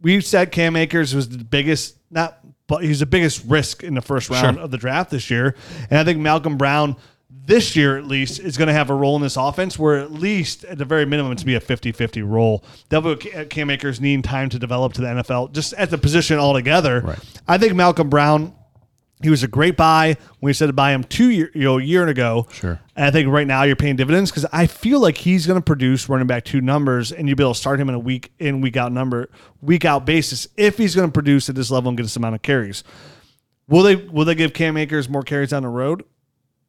We 0.03 0.21
said 0.21 0.51
Cam 0.51 0.77
Akers 0.77 1.15
was 1.15 1.29
the 1.29 1.45
biggest, 1.45 1.99
not, 2.11 2.41
but 2.67 2.83
he's 2.83 3.01
the 3.01 3.07
biggest 3.07 3.45
risk 3.47 3.85
in 3.85 3.95
the 3.95 4.01
first 4.01 4.31
round 4.31 4.59
of 4.59 4.71
the 4.71 4.79
draft 4.79 5.11
this 5.11 5.31
year. 5.31 5.55
And 5.91 5.99
I 5.99 6.05
think 6.05 6.19
Malcolm 6.19 6.57
Brown, 6.57 6.97
this 7.51 7.75
year 7.75 7.99
at 7.99 8.07
least, 8.07 8.39
is 8.39 8.57
going 8.57 8.69
to 8.69 8.73
have 8.73 8.91
a 8.91 8.95
role 8.95 9.17
in 9.17 9.23
this 9.23 9.37
offense 9.37 9.77
where 9.77 9.99
at 9.99 10.13
least, 10.13 10.65
at 10.65 10.79
the 10.79 10.85
very 10.85 11.05
minimum, 11.05 11.33
it's 11.33 11.43
going 11.43 11.55
to 11.55 11.61
be 11.61 11.65
a 11.65 11.67
50 11.67 11.91
50 11.91 12.23
role. 12.23 12.65
Devil 12.89 13.17
uh, 13.35 13.45
Cam 13.51 13.71
Akers 13.71 14.01
needing 14.01 14.23
time 14.23 14.49
to 14.51 14.59
develop 14.59 14.93
to 14.95 15.01
the 15.01 15.09
NFL, 15.09 15.53
just 15.53 15.73
at 15.75 15.91
the 15.91 15.99
position 15.99 16.39
altogether. 16.39 17.01
Right. 17.01 17.19
I 17.49 17.59
think 17.59 17.75
Malcolm 17.75 18.09
Brown. 18.09 18.55
He 19.23 19.29
was 19.29 19.43
a 19.43 19.49
great 19.49 19.77
buy 19.77 20.17
when 20.39 20.49
we 20.49 20.55
said 20.55 20.69
to 20.69 20.73
buy 20.73 20.93
him 20.93 21.05
two 21.05 21.29
year, 21.29 21.51
you 21.53 21.65
know, 21.65 21.79
a 21.79 21.83
year 21.83 22.09
ago. 22.09 22.47
Sure. 22.53 22.81
And 22.97 23.05
I 23.05 23.11
think 23.11 23.29
right 23.29 23.47
now 23.47 23.65
you're 23.65 23.77
paying 23.77 23.97
dividends 23.97 24.31
because 24.31 24.47
I 24.51 24.67
feel 24.67 24.99
like 24.99 25.19
he's 25.19 25.47
going 25.47 25.59
to 25.59 25.65
produce 25.65 26.09
running 26.09 26.27
back 26.27 26.47
two 26.47 26.63
numbers, 26.63 27.13
and 27.13 27.29
you'll 27.29 27.37
be 27.37 27.45
able 27.45 27.53
to 27.53 27.61
start 27.61 27.79
him 27.79 27.91
in 27.91 27.95
a 27.95 27.99
week 27.99 28.33
in 28.39 28.63
week 28.63 28.79
out 28.79 28.93
number 28.93 29.29
week 29.61 29.85
out 29.85 30.07
basis 30.07 30.49
if 30.57 30.79
he's 30.79 30.95
going 30.95 31.09
to 31.09 31.13
produce 31.13 31.51
at 31.51 31.55
this 31.55 31.71
level 31.71 31.91
and 31.91 31.99
get 31.99 32.05
this 32.05 32.17
amount 32.17 32.35
of 32.35 32.41
carries. 32.41 32.83
Will 33.69 33.83
they 33.83 33.97
will 33.97 34.25
they 34.25 34.35
give 34.35 34.55
Cam 34.55 34.79
Akers 34.79 35.07
more 35.07 35.23
carries 35.23 35.51
down 35.51 35.65
the 35.65 35.69
road? 35.69 36.03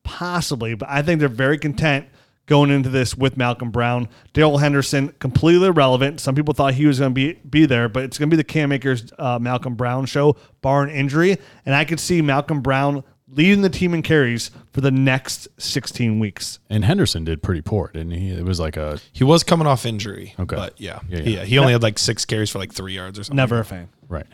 Possibly, 0.04 0.74
but 0.76 0.90
I 0.90 1.02
think 1.02 1.20
they're 1.20 1.30
very 1.30 1.58
content 1.58 2.08
going 2.48 2.70
into 2.72 2.90
this 2.90 3.16
with 3.16 3.38
Malcolm 3.38 3.72
Brown. 3.72 4.10
Darrell 4.34 4.58
Henderson, 4.58 5.10
completely 5.20 5.68
irrelevant. 5.68 6.20
Some 6.20 6.36
people 6.36 6.54
thought 6.54 6.74
he 6.74 6.86
was 6.86 7.00
going 7.00 7.12
to 7.12 7.14
be 7.16 7.34
be 7.50 7.66
there, 7.66 7.88
but 7.88 8.04
it's 8.04 8.18
going 8.18 8.30
to 8.30 8.36
be 8.36 8.38
the 8.38 8.44
Cam 8.44 8.72
Akers 8.72 9.12
uh, 9.20 9.40
Malcolm 9.40 9.76
Brown 9.76 10.06
show, 10.06 10.36
bar 10.62 10.84
an 10.84 10.90
injury, 10.90 11.38
and 11.66 11.76
I 11.76 11.86
could 11.86 12.00
see 12.00 12.22
Malcolm 12.22 12.62
Brown 12.62 13.04
leading 13.34 13.62
the 13.62 13.70
team 13.70 13.94
in 13.94 14.02
carries 14.02 14.52
for 14.74 14.82
the 14.82 14.92
next 14.92 15.48
16 15.58 16.20
weeks. 16.20 16.60
And 16.70 16.84
Henderson 16.84 17.24
did 17.24 17.42
pretty 17.42 17.62
poor, 17.62 17.90
didn't 17.94 18.12
he? 18.12 18.32
It 18.32 18.44
was 18.44 18.60
like 18.60 18.76
a 18.76 19.00
He 19.14 19.24
was 19.24 19.44
coming 19.46 19.68
off 19.68 19.86
injury. 19.86 20.34
Okay. 20.38 20.56
But 20.58 20.82
yeah. 20.82 21.00
Yeah, 21.08 21.20
Yeah. 21.20 21.30
yeah. 21.30 21.44
He 21.46 21.58
only 21.58 21.72
had 21.72 21.82
like 21.82 21.98
six 21.98 22.26
carries 22.26 22.50
for 22.50 22.60
like 22.60 22.74
three 22.74 22.94
yards 22.94 23.18
or 23.18 23.24
something. 23.24 23.38
Never 23.38 23.60
a 23.60 23.64
fan. 23.66 23.88
right. 24.10 24.26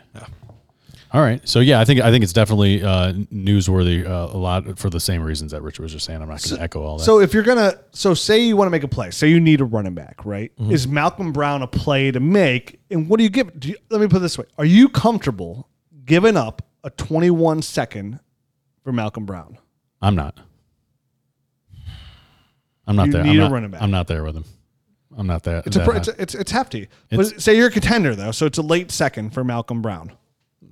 All 1.12 1.22
right. 1.22 1.46
So 1.48 1.60
yeah, 1.60 1.80
I 1.80 1.84
think 1.86 2.00
I 2.00 2.10
think 2.10 2.22
it's 2.22 2.34
definitely 2.34 2.82
uh, 2.82 3.12
newsworthy 3.32 4.04
uh, 4.06 4.28
a 4.30 4.36
lot 4.36 4.78
for 4.78 4.90
the 4.90 5.00
same 5.00 5.22
reasons 5.22 5.52
that 5.52 5.62
Richard 5.62 5.82
was 5.82 5.92
just 5.92 6.04
saying. 6.04 6.20
I'm 6.20 6.28
not 6.28 6.42
going 6.42 6.56
to 6.56 6.62
echo 6.62 6.82
all 6.82 6.98
that. 6.98 7.04
So 7.04 7.20
if 7.20 7.32
you're 7.32 7.42
gonna, 7.42 7.74
so 7.92 8.12
say 8.12 8.40
you 8.40 8.56
want 8.56 8.66
to 8.66 8.70
make 8.70 8.82
a 8.82 8.88
play, 8.88 9.10
say 9.10 9.28
you 9.28 9.40
need 9.40 9.60
a 9.62 9.64
running 9.64 9.94
back, 9.94 10.24
right? 10.26 10.52
Is 10.68 10.86
Malcolm 10.86 11.32
Brown 11.32 11.62
a 11.62 11.66
play 11.66 12.10
to 12.10 12.20
make? 12.20 12.80
And 12.90 13.08
what 13.08 13.16
do 13.18 13.24
you 13.24 13.30
give? 13.30 13.58
Do 13.58 13.68
you, 13.70 13.76
let 13.90 14.00
me 14.02 14.06
put 14.06 14.18
it 14.18 14.20
this 14.20 14.36
way: 14.36 14.44
Are 14.58 14.66
you 14.66 14.88
comfortable 14.90 15.68
giving 16.04 16.36
up 16.36 16.62
a 16.84 16.90
21 16.90 17.62
second 17.62 18.20
for 18.84 18.92
Malcolm 18.92 19.24
Brown? 19.24 19.56
I'm 20.02 20.14
not. 20.14 20.38
I'm 22.86 22.96
not 22.96 23.06
You 23.06 23.12
there. 23.12 23.22
need 23.24 23.30
I'm 23.30 23.36
a 23.38 23.40
not, 23.42 23.52
running 23.52 23.70
back. 23.70 23.82
I'm 23.82 23.90
not 23.90 24.06
there 24.08 24.24
with 24.24 24.36
him. 24.36 24.44
I'm 25.16 25.26
not 25.26 25.42
there. 25.42 25.62
It's 25.66 25.76
a, 25.76 25.80
that 25.80 25.96
it's, 25.96 26.08
it's 26.08 26.34
it's 26.34 26.50
hefty. 26.50 26.82
It's- 27.10 27.32
but 27.32 27.40
say 27.42 27.56
you're 27.56 27.68
a 27.68 27.70
contender 27.70 28.14
though, 28.14 28.30
so 28.30 28.46
it's 28.46 28.58
a 28.58 28.62
late 28.62 28.90
second 28.90 29.30
for 29.34 29.42
Malcolm 29.42 29.82
Brown. 29.82 30.12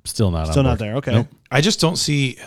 Still 0.07 0.30
not. 0.30 0.46
on 0.46 0.52
Still 0.52 0.62
not 0.62 0.78
there. 0.78 0.96
Okay. 0.96 1.12
Nope. 1.12 1.28
I 1.50 1.61
just 1.61 1.80
don't 1.80 1.96
see. 1.96 2.38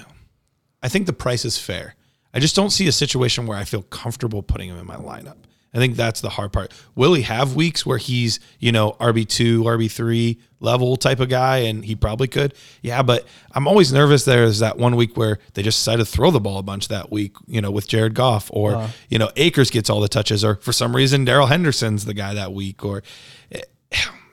I 0.82 0.90
think 0.90 1.06
the 1.06 1.14
price 1.14 1.46
is 1.46 1.58
fair. 1.58 1.96
I 2.34 2.40
just 2.40 2.56
don't 2.56 2.70
see 2.70 2.88
a 2.88 2.92
situation 2.92 3.48
where 3.48 3.58
I 3.58 3.64
feel 3.64 3.82
comfortable 3.84 4.44
putting 4.44 4.70
him 4.70 4.78
in 4.78 4.86
my 4.86 4.96
lineup. 4.96 5.38
I 5.74 5.78
think 5.78 5.96
that's 5.96 6.22
the 6.22 6.30
hard 6.30 6.52
part. 6.52 6.72
Will 6.96 7.14
he 7.14 7.22
have 7.24 7.56
weeks 7.56 7.86
where 7.86 8.00
he's, 8.00 8.40
you 8.60 8.72
know, 8.72 8.94
RB2, 8.94 9.60
RB3 9.60 10.40
level 10.60 10.98
type 10.98 11.20
of 11.20 11.30
guy 11.30 11.58
and 11.58 11.86
he 11.86 11.96
probably 11.96 12.28
could? 12.28 12.56
Yeah, 12.82 13.04
but 13.04 13.28
I'm 13.52 13.68
always 13.68 13.94
nervous 13.94 14.26
there's 14.26 14.60
that 14.60 14.78
one 14.78 14.96
week 14.96 15.16
where 15.16 15.38
they 15.54 15.62
just 15.62 15.80
decide 15.80 15.98
to 15.98 16.06
throw 16.06 16.32
the 16.32 16.40
ball 16.40 16.58
a 16.58 16.64
bunch 16.64 16.88
that 16.88 17.12
week, 17.12 17.36
you 17.46 17.62
know, 17.62 17.70
with 17.70 17.88
Jared 17.88 18.16
Goff 18.16 18.50
or, 18.52 18.76
uh-huh. 18.76 18.88
you 19.10 19.20
know, 19.20 19.30
Akers 19.36 19.70
gets 19.70 19.92
all 19.92 20.00
the 20.00 20.08
touches 20.08 20.44
or 20.44 20.56
for 20.56 20.74
some 20.74 20.96
reason 20.96 21.24
Darrell 21.24 21.48
Henderson's 21.48 22.06
the 22.06 22.16
guy 22.16 22.34
that 22.34 22.52
week 22.52 22.84
or 22.84 23.04
eh, 23.52 23.62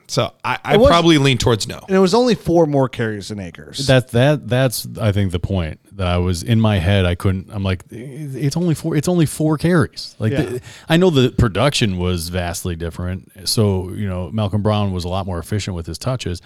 so 0.07 0.33
I, 0.43 0.57
I 0.63 0.77
was- 0.77 0.87
probably 0.89 1.17
lean 1.17 1.37
towards 1.37 1.67
no. 1.67 1.79
And 1.87 1.95
it 1.95 1.99
was 1.99 2.13
only 2.13 2.35
four 2.35 2.65
more 2.65 2.87
carries 2.89 3.27
than 3.29 3.39
Akers. 3.39 3.87
That 3.87 4.09
that 4.09 4.47
that's 4.47 4.87
I 4.99 5.11
think 5.11 5.31
the 5.31 5.39
point 5.39 5.79
that 5.97 6.07
I 6.07 6.17
was 6.17 6.43
in 6.43 6.61
my 6.61 6.77
head. 6.77 7.05
I 7.05 7.15
couldn't. 7.15 7.49
I'm 7.51 7.63
like, 7.63 7.83
it's 7.91 8.55
only 8.55 8.75
four. 8.75 8.95
It's 8.95 9.07
only 9.07 9.25
four 9.25 9.57
carries. 9.57 10.15
Like 10.19 10.31
Yeah. 10.31 10.41
the- 10.43 10.61
I 10.87 10.97
know 10.97 11.09
the 11.09 11.31
production 11.31 11.97
was 11.97 12.29
vastly 12.29 12.75
different. 12.75 13.31
So 13.49 13.89
you 13.91 14.07
know, 14.07 14.29
Malcolm 14.31 14.61
Brown 14.61 14.91
was 14.93 15.03
a 15.03 15.09
lot 15.09 15.25
more 15.25 15.39
efficient 15.39 15.75
with 15.75 15.85
his 15.87 15.97
touches, 15.97 16.41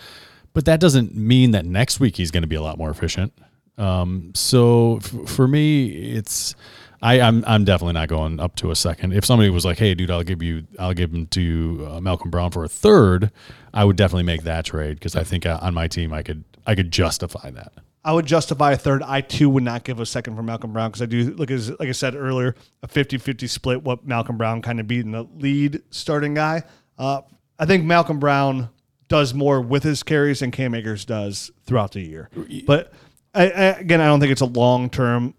but 0.54 0.66
that 0.66 0.80
doesn't 0.80 1.16
mean 1.16 1.52
that 1.52 1.66
next 1.66 2.00
week 2.00 2.16
he's 2.18 2.32
going 2.32 2.44
to 2.44 2.48
be 2.48 2.56
a 2.56 2.62
lot 2.62 2.78
more 2.78 2.90
efficient. 2.90 3.34
Um, 3.78 4.32
so 4.36 4.98
f- 4.98 5.30
for 5.30 5.48
me, 5.48 5.88
it's. 6.16 6.56
I, 7.02 7.20
I'm 7.20 7.44
I'm 7.48 7.66
definitely 7.66 7.94
not 7.94 8.10
going 8.10 8.40
up 8.40 8.56
to 8.58 8.72
a 8.72 8.76
second. 8.76 9.14
If 9.14 9.26
somebody 9.26 9.50
was 9.50 9.66
like, 9.66 9.80
"Hey, 9.80 9.96
dude, 9.96 10.12
I'll 10.12 10.24
give 10.24 10.44
you, 10.44 10.68
I'll 10.78 10.94
give 10.94 11.12
him 11.12 11.26
to 11.28 11.88
uh, 11.90 12.02
Malcolm 12.02 12.30
Brown 12.30 12.52
for 12.52 12.64
a 12.64 12.70
third, 12.70 13.32
I 13.74 13.86
would 13.86 13.96
definitely 13.96 14.24
make 14.24 14.44
that 14.44 14.66
trade 14.66 15.00
because 15.00 15.16
I 15.16 15.24
think 15.24 15.46
uh, 15.46 15.58
on 15.62 15.74
my 15.74 15.88
team 15.88 16.14
I 16.14 16.22
could 16.22 16.44
I 16.66 16.76
could 16.76 16.92
justify 16.92 17.50
that. 17.52 17.74
I 18.04 18.14
would 18.14 18.26
justify 18.26 18.72
a 18.72 18.78
third. 18.78 19.04
I 19.04 19.22
too 19.22 19.50
would 19.50 19.64
not 19.64 19.84
give 19.84 20.00
a 20.00 20.06
second 20.06 20.36
for 20.36 20.44
Malcolm 20.44 20.74
Brown 20.74 20.90
because 20.90 21.02
I 21.02 21.06
do 21.06 21.32
like 21.36 21.52
as 21.52 21.70
like 21.72 21.90
I 21.90 21.92
said 21.92 22.16
earlier, 22.16 22.56
a 22.84 22.88
50-50 22.88 23.50
split. 23.50 23.84
What 23.84 24.06
Malcolm 24.06 24.38
Brown 24.38 24.62
kind 24.62 24.80
of 24.80 24.88
being 24.88 25.12
the 25.12 25.24
lead 25.38 25.82
starting 25.90 26.34
guy. 26.34 26.64
Uh, 26.98 27.22
I 27.60 27.66
think 27.66 27.86
Malcolm 27.86 28.20
Brown 28.20 28.70
does 29.08 29.34
more 29.34 29.62
with 29.62 29.84
his 29.84 30.04
carries 30.04 30.40
than 30.40 30.52
Cam 30.52 30.74
Akers 30.74 31.06
does 31.06 31.52
throughout 31.66 31.92
the 31.92 32.02
year. 32.02 32.30
But 32.66 32.92
I, 33.36 33.50
I, 33.50 33.64
again, 33.80 34.02
I 34.02 34.06
don't 34.06 34.20
think 34.20 34.32
it's 34.32 34.42
a 34.42 34.46
long 34.46 34.90
term. 34.90 35.34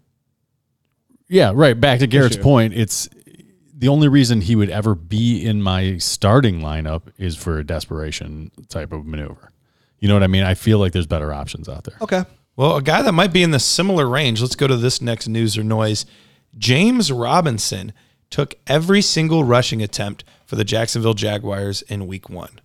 Yeah, 1.29 1.51
right. 1.53 1.79
Back 1.79 1.99
to 1.99 2.07
Garrett's 2.07 2.35
Issue. 2.35 2.43
point, 2.43 2.73
it's 2.73 3.09
the 3.73 3.87
only 3.87 4.07
reason 4.07 4.41
he 4.41 4.55
would 4.55 4.69
ever 4.69 4.95
be 4.95 5.43
in 5.45 5.61
my 5.61 5.97
starting 5.97 6.61
lineup 6.61 7.03
is 7.17 7.35
for 7.35 7.59
a 7.59 7.65
desperation 7.65 8.51
type 8.69 8.93
of 8.93 9.05
maneuver. 9.05 9.51
You 9.99 10.07
know 10.07 10.13
what 10.15 10.23
I 10.23 10.27
mean? 10.27 10.43
I 10.43 10.53
feel 10.53 10.79
like 10.79 10.91
there's 10.93 11.07
better 11.07 11.33
options 11.33 11.67
out 11.67 11.85
there. 11.85 11.97
Okay. 12.01 12.23
Well, 12.55 12.77
a 12.77 12.81
guy 12.81 13.01
that 13.01 13.13
might 13.13 13.33
be 13.33 13.41
in 13.41 13.51
the 13.51 13.59
similar 13.59 14.07
range, 14.07 14.41
let's 14.41 14.55
go 14.55 14.67
to 14.67 14.77
this 14.77 15.01
next 15.01 15.27
news 15.27 15.57
or 15.57 15.63
noise. 15.63 16.05
James 16.57 17.11
Robinson 17.11 17.93
took 18.29 18.55
every 18.67 19.01
single 19.01 19.43
rushing 19.43 19.81
attempt 19.81 20.23
for 20.45 20.55
the 20.55 20.63
Jacksonville 20.63 21.13
Jaguars 21.13 21.81
in 21.83 22.07
week 22.07 22.29
one. 22.29 22.61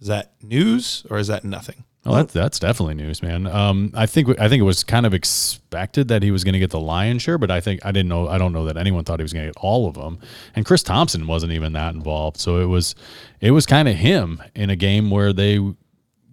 Is 0.00 0.08
that 0.08 0.32
news 0.42 1.06
or 1.10 1.18
is 1.18 1.28
that 1.28 1.44
nothing? 1.44 1.84
Oh, 2.06 2.14
that, 2.14 2.28
that's 2.28 2.58
definitely 2.58 2.94
news, 2.94 3.22
man. 3.22 3.46
Um, 3.46 3.92
I 3.94 4.06
think 4.06 4.40
I 4.40 4.48
think 4.48 4.60
it 4.60 4.64
was 4.64 4.84
kind 4.84 5.04
of 5.04 5.12
expected 5.12 6.08
that 6.08 6.22
he 6.22 6.30
was 6.30 6.44
going 6.44 6.54
to 6.54 6.58
get 6.58 6.70
the 6.70 6.80
lion's 6.80 7.20
share, 7.20 7.36
but 7.36 7.50
I 7.50 7.60
think 7.60 7.84
I 7.84 7.92
didn't 7.92 8.08
know. 8.08 8.26
I 8.26 8.38
don't 8.38 8.54
know 8.54 8.64
that 8.64 8.78
anyone 8.78 9.04
thought 9.04 9.18
he 9.20 9.22
was 9.22 9.34
going 9.34 9.46
to 9.46 9.52
get 9.52 9.62
all 9.62 9.86
of 9.86 9.94
them. 9.94 10.18
And 10.54 10.64
Chris 10.64 10.82
Thompson 10.82 11.26
wasn't 11.26 11.52
even 11.52 11.74
that 11.74 11.94
involved, 11.94 12.38
so 12.38 12.58
it 12.58 12.66
was 12.66 12.94
it 13.40 13.50
was 13.50 13.66
kind 13.66 13.86
of 13.86 13.96
him 13.96 14.42
in 14.54 14.70
a 14.70 14.76
game 14.76 15.10
where 15.10 15.34
they 15.34 15.60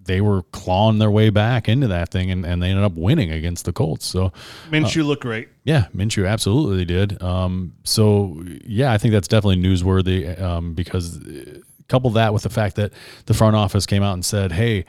they 0.06 0.22
were 0.22 0.44
clawing 0.54 1.00
their 1.00 1.12
way 1.12 1.30
back 1.30 1.68
into 1.68 1.88
that 1.90 2.12
thing, 2.12 2.32
and, 2.32 2.46
and 2.46 2.64
they 2.64 2.70
ended 2.70 2.86
up 2.86 2.94
winning 2.94 3.30
against 3.30 3.66
the 3.66 3.74
Colts. 3.74 4.06
So 4.06 4.32
Minshew 4.70 5.06
looked 5.06 5.24
great. 5.24 5.50
yeah, 5.66 5.88
Minshew 5.94 6.28
absolutely 6.28 6.86
did. 6.86 7.22
Um, 7.22 7.74
so 7.84 8.42
yeah, 8.66 8.94
I 8.94 8.98
think 8.98 9.12
that's 9.12 9.28
definitely 9.28 9.62
newsworthy 9.62 10.42
um, 10.42 10.74
because 10.76 11.22
uh, 11.28 11.60
couple 11.88 12.10
that 12.12 12.34
with 12.34 12.44
the 12.44 12.50
fact 12.50 12.76
that 12.76 12.92
the 13.28 13.34
front 13.34 13.56
office 13.56 13.86
came 13.86 14.04
out 14.04 14.14
and 14.14 14.26
said, 14.26 14.52
"Hey, 14.52 14.86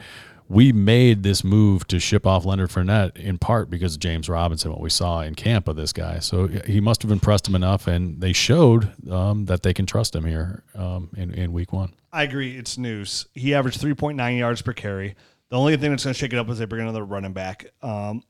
we 0.49 0.72
made 0.72 1.22
this 1.22 1.44
move 1.44 1.86
to 1.88 2.01
ship 2.01 2.26
off 2.26 2.46
Leonard 2.46 2.70
Fournette 2.70 3.16
in 3.16 3.36
part 3.36 3.68
because 3.68 3.94
of 3.94 4.01
James 4.01 4.28
Robinson, 4.28 4.70
what 4.70 4.80
we 4.80 4.88
saw 4.88 5.20
in 5.20 5.34
camp 5.34 5.68
of 5.68 5.76
this 5.76 5.92
guy. 5.92 6.20
So 6.20 6.46
he 6.46 6.80
must 6.80 7.03
have 7.03 7.11
impressed 7.11 7.46
him 7.46 7.55
enough, 7.55 7.86
and 7.86 8.20
they 8.20 8.32
showed 8.32 8.90
um, 9.11 9.44
that 9.44 9.62
they 9.62 9.74
can 9.74 9.84
trust 9.84 10.16
him 10.16 10.24
here 10.24 10.64
um, 10.74 11.11
in, 11.16 11.32
in 11.34 11.53
week 11.53 11.72
one. 11.72 11.92
I 12.12 12.22
agree. 12.22 12.57
It's 12.57 12.78
news. 12.78 13.26
He 13.34 13.55
averaged 13.55 13.80
3.9 13.80 14.38
yards 14.38 14.62
per 14.62 14.72
carry. 14.72 15.16
The 15.51 15.57
only 15.57 15.76
thing 15.76 15.90
that's 15.90 16.05
going 16.05 16.14
to 16.14 16.18
shake 16.18 16.32
it 16.32 16.38
up 16.38 16.49
is 16.49 16.59
they 16.59 16.64
bring 16.64 16.82
another 16.82 17.05
running 17.05 17.34
back. 17.34 17.66
Um, 17.82 18.22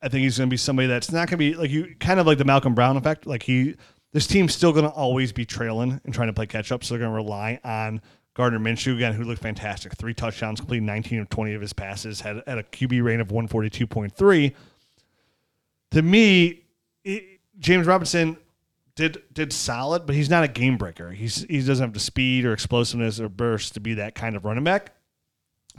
I 0.00 0.08
think 0.08 0.24
he's 0.24 0.38
going 0.38 0.48
to 0.48 0.52
be 0.52 0.56
somebody 0.56 0.88
that's 0.88 1.12
not 1.12 1.28
going 1.28 1.28
to 1.28 1.36
be 1.36 1.54
like 1.54 1.70
you, 1.70 1.94
kind 2.00 2.18
of 2.18 2.26
like 2.26 2.38
the 2.38 2.44
Malcolm 2.44 2.74
Brown 2.74 2.96
effect. 2.96 3.26
Like 3.26 3.42
he, 3.42 3.76
this 4.12 4.26
team's 4.26 4.54
still 4.54 4.72
going 4.72 4.84
to 4.84 4.90
always 4.90 5.32
be 5.32 5.44
trailing 5.44 6.00
and 6.04 6.14
trying 6.14 6.28
to 6.28 6.32
play 6.32 6.46
catch 6.46 6.72
up. 6.72 6.82
So 6.82 6.94
they're 6.94 7.00
going 7.00 7.12
to 7.12 7.16
rely 7.16 7.60
on 7.62 8.00
Gardner 8.34 8.58
Minshew 8.58 8.94
again, 8.94 9.12
who 9.12 9.24
looked 9.24 9.42
fantastic. 9.42 9.94
Three 9.96 10.14
touchdowns, 10.14 10.60
completed 10.60 10.84
19 10.84 11.20
of 11.20 11.28
20 11.28 11.54
of 11.54 11.60
his 11.60 11.72
passes, 11.72 12.22
had, 12.22 12.42
had 12.46 12.58
a 12.58 12.62
QB 12.62 13.02
rating 13.02 13.20
of 13.20 13.28
142.3. 13.28 14.54
To 15.90 16.02
me, 16.02 16.62
it, 17.04 17.40
James 17.58 17.86
Robinson 17.86 18.38
did 18.94 19.22
did 19.32 19.52
solid, 19.52 20.06
but 20.06 20.14
he's 20.14 20.30
not 20.30 20.44
a 20.44 20.48
game 20.48 20.76
breaker. 20.76 21.10
He's 21.10 21.44
he 21.44 21.58
doesn't 21.58 21.82
have 21.82 21.94
the 21.94 22.00
speed 22.00 22.44
or 22.44 22.52
explosiveness 22.52 23.20
or 23.20 23.28
burst 23.28 23.74
to 23.74 23.80
be 23.80 23.94
that 23.94 24.14
kind 24.14 24.36
of 24.36 24.44
running 24.44 24.64
back. 24.64 24.94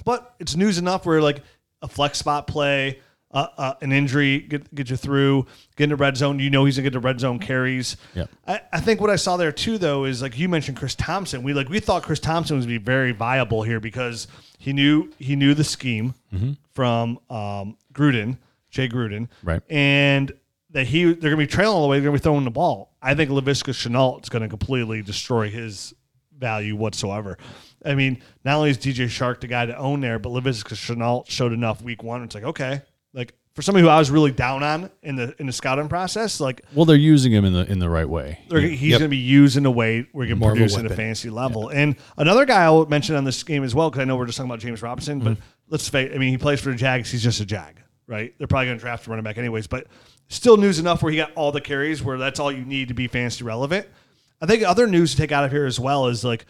But 0.06 0.34
it's 0.39 0.56
news 0.56 0.78
enough 0.78 1.06
where 1.06 1.22
like 1.22 1.41
a 1.82 1.88
flex 1.88 2.18
spot 2.20 2.47
play, 2.47 2.99
uh, 3.34 3.48
uh, 3.58 3.74
an 3.82 3.92
injury 3.92 4.40
get 4.40 4.74
get 4.76 4.90
you 4.90 4.96
through, 4.96 5.46
get 5.76 5.86
into 5.86 5.96
red 5.96 6.16
zone. 6.18 6.40
You 6.40 6.50
know 6.50 6.66
he's 6.66 6.76
gonna 6.78 6.84
get 6.84 6.94
the 6.94 7.00
red 7.00 7.20
zone 7.20 7.40
carries. 7.40 7.98
Yep. 8.16 8.30
I, 8.48 8.62
I 8.72 8.80
think 8.80 9.02
what 9.02 9.10
I 9.10 9.16
saw 9.16 9.38
there 9.38 9.52
too 9.52 9.78
though 9.78 10.06
is 10.06 10.22
like 10.22 10.38
you 10.38 10.48
mentioned 10.50 10.78
Chris 10.78 10.96
Thompson. 10.96 11.42
We 11.44 11.54
like 11.54 11.68
we 11.70 11.80
thought 11.80 12.04
Chris 12.04 12.20
Thompson 12.20 12.56
was 12.58 12.66
gonna 12.66 12.78
be 12.80 12.84
very 12.84 13.12
viable 13.12 13.64
here 13.64 13.80
because 13.80 14.28
he 14.60 14.72
knew 14.74 15.12
he 15.18 15.36
knew 15.36 15.54
the 15.54 15.64
scheme 15.64 16.14
from 16.74 17.20
um, 17.30 17.78
Gruden, 17.94 18.38
Jay 18.70 18.88
Gruden, 18.88 19.28
Right. 19.44 19.62
and 19.70 20.32
that 20.72 20.88
he 20.88 21.06
they're 21.06 21.32
gonna 21.32 21.38
be 21.38 21.48
trailing 21.48 21.76
all 21.76 21.82
the 21.84 21.88
way. 21.88 22.00
They're 22.00 22.10
gonna 22.10 22.18
be 22.20 22.24
throwing 22.24 22.44
the 22.46 22.52
ball. 22.52 22.94
I 23.02 23.16
think 23.16 23.30
Laviska 23.32 23.74
Shenault 23.74 24.24
is 24.24 24.30
gonna 24.30 24.50
completely 24.50 25.02
destroy 25.02 25.50
his 25.50 25.94
value 26.38 26.76
whatsoever. 26.76 27.38
I 27.86 27.96
mean, 27.96 28.22
not 28.46 28.56
only 28.58 28.70
is 28.70 28.78
DJ 28.78 29.06
Chark 29.06 29.42
the 29.42 29.48
guy 29.48 29.66
to 29.66 29.78
own 29.78 30.00
there, 30.02 30.18
but 30.18 30.30
Laviska 30.32 30.74
Shenault 30.76 31.30
showed 31.30 31.52
enough 31.52 31.82
week 31.82 32.02
one. 32.02 32.24
It's 32.24 32.34
like 32.36 32.44
okay, 32.46 32.82
like 33.14 33.34
for 33.53 33.61
somebody 33.61 33.84
who 33.84 33.89
I 33.89 33.99
was 33.99 34.09
really 34.09 34.32
down 34.32 34.64
on 34.64 34.89
in 35.03 35.16
the 35.16 35.36
in 35.39 35.45
the 35.45 35.53
scouting 35.53 35.88
process, 35.88 36.39
like 36.39 36.61
Well, 36.74 36.86
they're 36.86 36.95
using 36.95 37.32
him 37.32 37.45
in 37.45 37.53
the 37.53 37.70
in 37.72 37.80
the 37.80 37.89
right 37.89 38.07
way. 38.09 38.39
he's 38.49 38.82
Yep. 38.82 38.99
going 38.99 39.01
to 39.01 39.07
be 39.09 39.18
used 39.18 39.57
in 39.57 39.66
a 39.66 39.72
way 39.72 40.07
where 40.11 40.26
he 40.26 40.32
can 40.32 40.39
More 40.39 40.51
of 40.51 40.57
a 40.57 40.59
produce 40.59 40.78
at 40.78 40.86
a 40.86 40.95
fantasy 40.95 41.30
level. 41.30 41.70
And 41.70 41.95
another 42.18 42.45
guy 42.45 42.64
I'll 42.64 42.86
mention 42.88 43.16
on 43.16 43.24
this 43.26 43.43
game 43.43 43.64
as 43.64 43.76
well, 43.76 43.89
because 43.91 44.01
I 44.01 44.05
know 44.05 44.16
we're 44.16 44.26
just 44.26 44.38
talking 44.38 44.49
about 44.49 44.59
James 44.59 44.82
Robinson, 44.82 45.20
but 45.20 45.34
Mm-hmm. 45.34 45.41
let's 45.70 45.88
face 45.88 46.11
I 46.14 46.18
mean, 46.18 46.30
he 46.32 46.38
plays 46.38 46.59
for 46.61 46.70
the 46.72 46.76
Jags. 46.76 47.11
He's 47.11 47.22
just 47.24 47.39
a 47.41 47.45
Jag, 47.45 47.76
right? 48.07 48.34
They're 48.39 48.47
probably 48.47 48.68
going 48.68 48.78
to 48.80 48.82
draft 48.82 49.05
a 49.05 49.09
running 49.11 49.24
back 49.24 49.38
anyways, 49.38 49.68
but 49.68 49.86
still 50.30 50.57
news 50.57 50.80
enough 50.80 51.03
where 51.03 51.11
he 51.11 51.18
got 51.18 51.32
all 51.36 51.51
the 51.51 51.61
carries 51.61 52.01
where 52.03 52.18
that's 52.18 52.39
all 52.39 52.51
you 52.51 52.66
need 52.66 52.88
to 52.88 52.93
be 52.95 53.07
fantasy 53.07 53.43
relevant. 53.43 53.88
I 54.41 54.47
think 54.47 54.64
other 54.64 54.88
news 54.88 55.11
to 55.11 55.18
take 55.18 55.32
out 55.32 55.43
of 55.45 55.51
here 55.51 55.66
as 55.68 55.80
well 55.80 56.07
is 56.07 56.24
like 56.24 56.45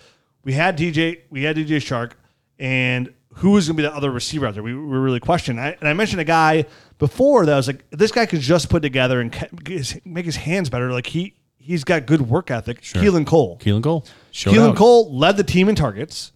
we 0.46 0.54
had 0.54 0.78
DJ, 0.78 1.20
we 1.30 1.44
had 1.44 1.58
DJ 1.58 1.78
Chark, 1.78 2.14
and 2.58 3.14
who 3.36 3.52
was 3.52 3.68
going 3.68 3.78
to 3.78 3.84
be 3.84 3.88
the 3.88 3.96
other 3.96 4.12
receiver 4.12 4.48
out 4.48 4.54
there? 4.54 4.64
We 4.64 4.74
were 4.74 5.02
really 5.02 5.20
questioning. 5.20 5.60
I, 5.60 5.76
and 5.80 5.88
I 5.88 5.94
mentioned 5.94 6.22
a 6.22 6.26
guy 6.26 6.66
before 7.00 7.46
that 7.46 7.54
I 7.54 7.58
was 7.58 7.68
like, 7.68 7.86
this 7.92 8.12
guy 8.12 8.26
could 8.26 8.42
just 8.42 8.70
put 8.70 8.82
together 8.82 9.20
and 9.22 9.32
ca- 9.32 9.48
get 9.64 9.78
his- 9.78 10.00
make 10.06 10.26
his 10.26 10.36
hands 10.36 10.70
better. 10.70 10.92
Like 10.92 11.08
he 11.08 11.36
he's 11.58 11.84
got 11.84 12.06
good 12.06 12.22
work 12.22 12.52
ethic. 12.52 12.82
Keelan 12.82 13.26
Cole. 13.26 13.58
Keelan 13.60 13.84
Cole. 13.84 14.06
Showed 14.32 14.54
Keelan 14.54 14.70
out. 14.72 14.76
Cole 14.76 15.16
led 15.18 15.38
the 15.38 15.44
team 15.44 15.70
in 15.70 15.76
targets, 15.76 16.32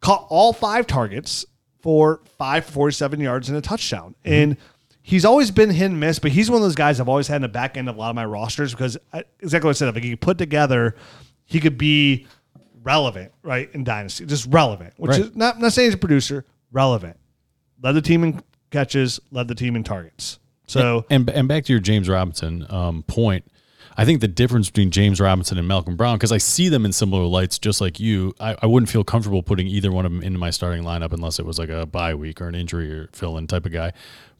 caught 0.00 0.26
all 0.28 0.52
five 0.52 0.86
targets 0.86 1.44
for 1.80 2.20
five 2.38 2.64
for 2.64 2.72
47 2.72 3.20
yards 3.20 3.48
and 3.48 3.58
a 3.58 3.60
touchdown. 3.60 4.14
Mm-hmm. 4.24 4.32
And 4.32 4.56
he's 5.02 5.24
always 5.24 5.50
been 5.50 5.70
hit 5.70 5.86
and 5.86 6.00
miss, 6.00 6.18
but 6.18 6.30
he's 6.32 6.50
one 6.50 6.58
of 6.58 6.62
those 6.62 6.74
guys 6.74 7.00
I've 7.00 7.08
always 7.08 7.28
had 7.28 7.36
in 7.36 7.42
the 7.42 7.48
back 7.48 7.76
end 7.76 7.88
of 7.88 7.96
a 7.96 7.98
lot 7.98 8.10
of 8.10 8.16
my 8.16 8.24
rosters 8.24 8.72
because 8.72 8.96
I, 9.12 9.24
exactly 9.40 9.68
what 9.68 9.76
I 9.76 9.78
said. 9.78 9.88
If 9.96 10.02
he 10.02 10.10
could 10.10 10.20
put 10.20 10.38
together, 10.38 10.94
he 11.44 11.60
could 11.60 11.76
be 11.78 12.26
relevant, 12.82 13.32
right, 13.42 13.68
in 13.74 13.84
Dynasty. 13.84 14.26
Just 14.26 14.46
relevant, 14.50 14.94
which 14.96 15.10
Right. 15.12 15.20
is 15.20 15.36
not, 15.36 15.60
not 15.60 15.72
saying 15.72 15.88
he's 15.88 15.94
a 15.94 15.98
producer, 15.98 16.44
relevant. 16.70 17.16
Led 17.82 17.92
the 17.92 18.02
team 18.02 18.24
in 18.24 18.40
catches, 18.70 19.20
led 19.30 19.48
the 19.48 19.54
team 19.54 19.76
in 19.76 19.84
targets. 19.84 20.38
So 20.66 21.04
And 21.10 21.28
and 21.30 21.48
back 21.48 21.64
to 21.64 21.72
your 21.72 21.80
James 21.80 22.08
Robinson 22.08 22.64
um, 22.70 23.02
point, 23.02 23.44
I 23.96 24.04
think 24.06 24.20
the 24.22 24.28
difference 24.28 24.70
between 24.70 24.90
James 24.90 25.20
Robinson 25.20 25.58
and 25.58 25.68
Malcolm 25.68 25.96
Brown, 25.96 26.16
because 26.16 26.32
I 26.32 26.38
see 26.38 26.68
them 26.70 26.86
in 26.86 26.92
similar 26.92 27.24
lights, 27.24 27.58
just 27.58 27.80
like 27.80 28.00
you. 28.00 28.32
I, 28.40 28.56
I 28.62 28.66
wouldn't 28.66 28.88
feel 28.88 29.04
comfortable 29.04 29.42
putting 29.42 29.66
either 29.66 29.92
one 29.92 30.06
of 30.06 30.12
them 30.12 30.22
into 30.22 30.38
my 30.38 30.48
starting 30.50 30.82
lineup 30.82 31.12
unless 31.12 31.38
it 31.38 31.44
was 31.44 31.58
like 31.58 31.68
a 31.68 31.84
bye 31.84 32.14
week 32.14 32.40
or 32.40 32.48
an 32.48 32.54
injury 32.54 32.90
or 32.90 33.08
fill 33.12 33.36
in 33.36 33.46
type 33.46 33.66
of 33.66 33.72
guy. 33.72 33.92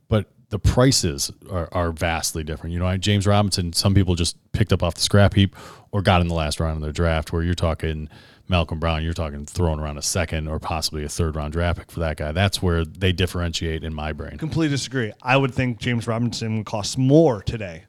But 0.08 0.30
the 0.48 0.58
prices 0.58 1.30
are, 1.50 1.68
are 1.72 1.92
vastly 1.92 2.44
different. 2.44 2.72
You 2.72 2.78
know, 2.78 2.86
I- 2.86 2.96
James 2.96 3.26
Robinson, 3.26 3.72
some 3.74 3.92
people 3.94 4.14
just 4.14 4.36
picked 4.52 4.72
up 4.72 4.82
off 4.82 4.94
the 4.94 5.00
scrap 5.02 5.34
heap 5.34 5.54
or 5.92 6.02
got 6.02 6.20
in 6.20 6.28
the 6.28 6.34
last 6.34 6.58
round 6.58 6.76
of 6.76 6.82
their 6.82 6.92
draft, 6.92 7.32
where 7.32 7.42
you're 7.42 7.54
talking 7.54 8.08
Malcolm 8.48 8.78
Brown, 8.78 9.04
you're 9.04 9.12
talking 9.12 9.46
throwing 9.46 9.78
around 9.78 9.98
a 9.98 10.02
second 10.02 10.48
or 10.48 10.58
possibly 10.58 11.04
a 11.04 11.08
third 11.08 11.36
round 11.36 11.52
draft 11.52 11.78
pick 11.78 11.90
for 11.90 12.00
that 12.00 12.16
guy. 12.16 12.32
That's 12.32 12.60
where 12.60 12.84
they 12.84 13.12
differentiate 13.12 13.84
in 13.84 13.94
my 13.94 14.12
brain. 14.12 14.38
completely 14.38 14.74
disagree. 14.74 15.12
I 15.22 15.36
would 15.36 15.54
think 15.54 15.78
James 15.78 16.06
Robinson 16.06 16.56
would 16.56 16.66
cost 16.66 16.98
more 16.98 17.42
today 17.42 17.84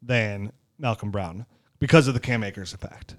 than 0.00 0.52
Malcolm 0.78 1.10
Brown 1.10 1.46
because 1.78 2.08
of 2.08 2.14
the 2.14 2.20
Cam 2.20 2.42
Akers 2.42 2.72
effect. 2.72 3.16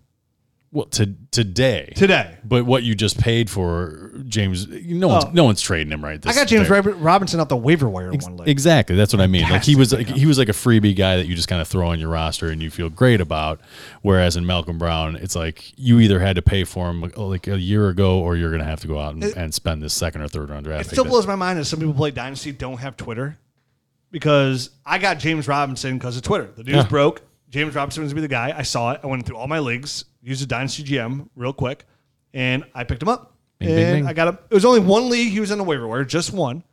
Well, 0.72 0.86
to 0.86 1.16
today, 1.32 1.94
Today. 1.96 2.38
but 2.44 2.64
what 2.64 2.84
you 2.84 2.94
just 2.94 3.20
paid 3.20 3.50
for 3.50 4.12
James, 4.28 4.68
no 4.68 5.08
one's 5.08 5.26
Oh. 5.26 5.32
no 5.34 5.44
one's 5.44 5.62
trading 5.64 5.92
him 5.92 6.04
right. 6.04 6.22
This 6.22 6.38
I 6.38 6.40
got 6.40 6.48
James. 6.48 6.70
Rob- 6.70 6.86
Robinson 7.00 7.40
off 7.40 7.48
the 7.48 7.58
waiver 7.58 7.90
wire 7.90 8.12
one 8.12 8.38
league. 8.38 8.48
Exactly, 8.48 8.96
that's 8.96 9.12
what 9.12 9.20
I 9.20 9.26
mean. 9.26 9.50
Like 9.50 9.64
he 9.64 9.76
was, 9.76 9.92
like, 9.92 10.06
he 10.08 10.28
was 10.28 10.38
like 10.38 10.48
a 10.48 10.52
freebie 10.52 10.96
guy 10.96 11.16
that 11.16 11.26
you 11.26 11.34
just 11.36 11.48
kind 11.48 11.60
of 11.60 11.68
throw 11.68 11.88
on 11.88 12.00
your 12.00 12.10
roster 12.10 12.50
and 12.50 12.62
you 12.62 12.70
feel 12.70 12.90
great 12.92 13.20
about. 13.20 13.60
Whereas 14.04 14.36
in 14.36 14.46
Malcolm 14.46 14.78
Brown, 14.78 15.16
it's 15.16 15.36
like 15.36 15.74
you 15.76 16.00
either 16.02 16.20
had 16.20 16.36
to 16.36 16.44
pay 16.44 16.64
for 16.66 16.88
him 16.92 17.02
like 17.18 17.48
a 17.48 17.58
year 17.58 17.90
ago, 17.90 18.20
or 18.20 18.36
you're 18.36 18.52
going 18.52 18.62
to 18.62 18.66
have 18.70 18.82
to 18.82 18.88
go 18.88 19.00
out 19.00 19.16
and, 19.16 19.24
and 19.24 19.52
spend 19.52 19.82
this 19.82 19.96
second 19.96 20.22
or 20.22 20.28
third 20.28 20.52
round 20.52 20.66
draft. 20.66 20.82
It 20.82 20.90
pick 20.90 20.94
still 20.94 21.06
blows 21.06 21.26
my 21.26 21.34
mind 21.36 21.58
that 21.58 21.66
some 21.66 21.80
people 21.80 21.96
play 21.96 22.12
Dynasty 22.12 22.52
don't 22.52 22.78
have 22.78 22.96
Twitter 22.96 23.40
because 24.12 24.70
I 24.86 25.00
got 25.00 25.18
James 25.18 25.48
Robinson 25.48 25.98
because 25.98 26.16
of 26.16 26.22
Twitter. 26.22 26.50
The 26.56 26.64
news 26.64 26.76
Yeah. 26.76 26.88
broke. 26.88 27.24
James 27.50 27.76
Robinson 27.76 28.04
was 28.04 28.14
going 28.14 28.22
to 28.22 28.28
be 28.28 28.28
the 28.28 28.34
guy. 28.34 28.54
I 28.56 28.62
saw 28.62 28.92
it. 28.92 29.02
I 29.04 29.08
went 29.08 29.26
through 29.26 29.38
all 29.38 29.48
my 29.48 29.60
leagues, 29.60 30.06
used 30.22 30.44
a 30.44 30.46
Dynasty 30.46 30.84
GM 30.84 31.30
real 31.36 31.54
quick, 31.54 31.86
and 32.34 32.64
I 32.76 32.84
picked 32.84 33.02
him 33.02 33.10
up. 33.10 33.36
Bing, 33.58 33.70
and 33.70 33.78
bing, 33.78 33.94
bing. 33.94 34.08
I 34.08 34.14
got 34.14 34.28
him. 34.28 34.38
It 34.50 34.54
was 34.54 34.66
only 34.66 34.80
one 34.80 35.10
league 35.10 35.32
he 35.32 35.40
was 35.40 35.52
on 35.52 35.58
the 35.58 35.64
waiver 35.64 35.88
wire, 35.88 36.06
just 36.06 36.32
one. 36.32 36.64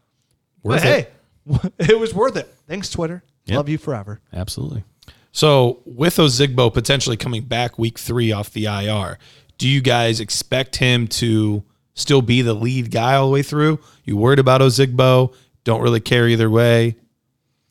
Worth 0.63 0.83
but 0.83 0.89
it. 0.89 1.13
hey, 1.49 1.69
it 1.93 1.99
was 1.99 2.15
worth 2.15 2.37
it. 2.37 2.53
Thanks, 2.69 2.91
Twitter. 2.91 3.25
Yep. 3.47 3.57
Love 3.57 3.69
you 3.69 3.79
forever. 3.79 4.21
Absolutely. 4.33 4.85
So 5.33 5.83
with 5.85 6.17
Ozigbo 6.17 6.73
potentially 6.73 7.17
coming 7.17 7.43
back 7.43 7.79
week 7.79 7.99
three 7.99 8.33
off 8.33 8.51
the 8.53 8.67
IR, 8.67 9.19
do 9.59 9.69
you 9.69 9.81
guys 9.81 10.21
expect 10.21 10.77
him 10.77 11.07
to 11.09 11.63
still 11.95 12.23
be 12.23 12.43
the 12.43 12.55
lead 12.55 12.91
guy 12.91 13.15
all 13.15 13.27
the 13.27 13.33
way 13.33 13.43
through? 13.43 13.79
You 14.05 14.17
worried 14.17 14.39
about 14.39 14.61
Ozigbo? 14.61 15.35
Don't 15.65 15.83
really 15.83 16.01
care 16.01 16.29
either 16.29 16.51
way. 16.51 16.97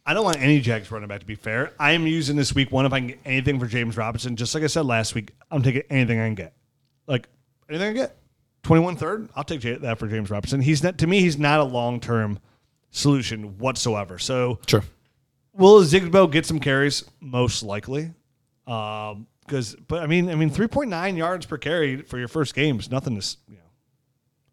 I 0.05 0.13
don't 0.13 0.23
want 0.23 0.39
any 0.39 0.59
Jags 0.59 0.91
running 0.91 1.07
back 1.07 1.21
to 1.21 1.25
be 1.25 1.35
fair. 1.35 1.73
I 1.79 1.93
am 1.93 2.05
using 2.05 2.35
this 2.35 2.53
week 2.53 2.71
one 2.71 2.85
if 2.85 2.93
I 2.93 2.99
can 2.99 3.07
get 3.07 3.19
anything 3.25 3.59
for 3.59 3.65
James 3.65 3.97
Robinson. 3.97 4.35
Just 4.35 4.53
like 4.53 4.63
I 4.63 4.67
said 4.67 4.85
last 4.85 5.15
week, 5.15 5.33
I'm 5.49 5.63
taking 5.63 5.81
anything 5.89 6.19
I 6.19 6.27
can 6.27 6.35
get. 6.35 6.53
Like 7.07 7.27
anything 7.69 7.89
I 7.89 7.93
get. 7.93 8.17
21 8.63 8.95
third, 8.97 9.29
I'll 9.35 9.43
take 9.43 9.61
that 9.61 9.99
for 9.99 10.07
James 10.07 10.29
Robinson. 10.29 10.61
He's 10.61 10.83
not 10.83 10.97
to 10.99 11.07
me, 11.07 11.21
he's 11.21 11.37
not 11.37 11.59
a 11.59 11.63
long 11.63 11.99
term 11.99 12.39
solution 12.91 13.57
whatsoever. 13.57 14.17
So 14.19 14.59
Sure. 14.67 14.83
will 15.53 15.83
Zigbo 15.83 16.31
get 16.31 16.45
some 16.45 16.59
carries? 16.59 17.03
Most 17.19 17.63
likely. 17.63 18.11
Um, 18.67 19.27
because 19.45 19.75
but 19.87 20.01
I 20.01 20.07
mean, 20.07 20.29
I 20.29 20.35
mean, 20.35 20.49
3.9 20.49 21.17
yards 21.17 21.45
per 21.45 21.57
carry 21.57 22.01
for 22.01 22.17
your 22.17 22.27
first 22.27 22.55
game 22.55 22.79
is 22.79 22.89
nothing 22.89 23.19
to 23.19 23.37
you 23.47 23.57
know. 23.57 23.61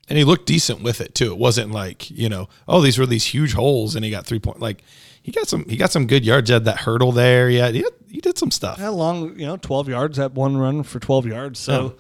And 0.09 0.19
he 0.19 0.25
looked 0.25 0.47
decent 0.47 0.83
with 0.83 1.01
it 1.01 1.15
too. 1.15 1.33
It 1.33 1.39
wasn't 1.39 1.73
like, 1.73 2.11
you 2.11 2.29
know, 2.29 2.49
oh, 2.69 2.83
these 2.83 2.99
were 2.99 3.07
these 3.07 3.27
huge 3.27 3.55
holes 3.55 3.97
and 3.97 4.05
he 4.05 4.11
got 4.11 4.27
three 4.27 4.39
point 4.39 4.61
like 4.61 4.83
he 5.23 5.33
got 5.33 5.49
some 5.49 5.65
he 5.69 5.77
got 5.77 5.91
some 5.93 6.07
good 6.07 6.25
yards. 6.25 6.49
He 6.49 6.53
had 6.55 6.65
that 6.67 6.79
hurdle 6.79 7.13
there. 7.13 7.49
Yeah, 7.51 7.71
he, 7.71 7.79
had, 7.79 7.93
he 8.11 8.21
did 8.21 8.37
some 8.39 8.51
stuff. 8.51 8.79
A 8.81 8.91
long, 8.91 9.39
you 9.39 9.47
know, 9.47 9.57
12 9.57 9.89
yards 9.89 10.17
that 10.19 10.33
one 10.33 10.57
run 10.57 10.83
for 10.83 10.99
12 10.99 11.27
yards. 11.27 11.59
So 11.59 11.97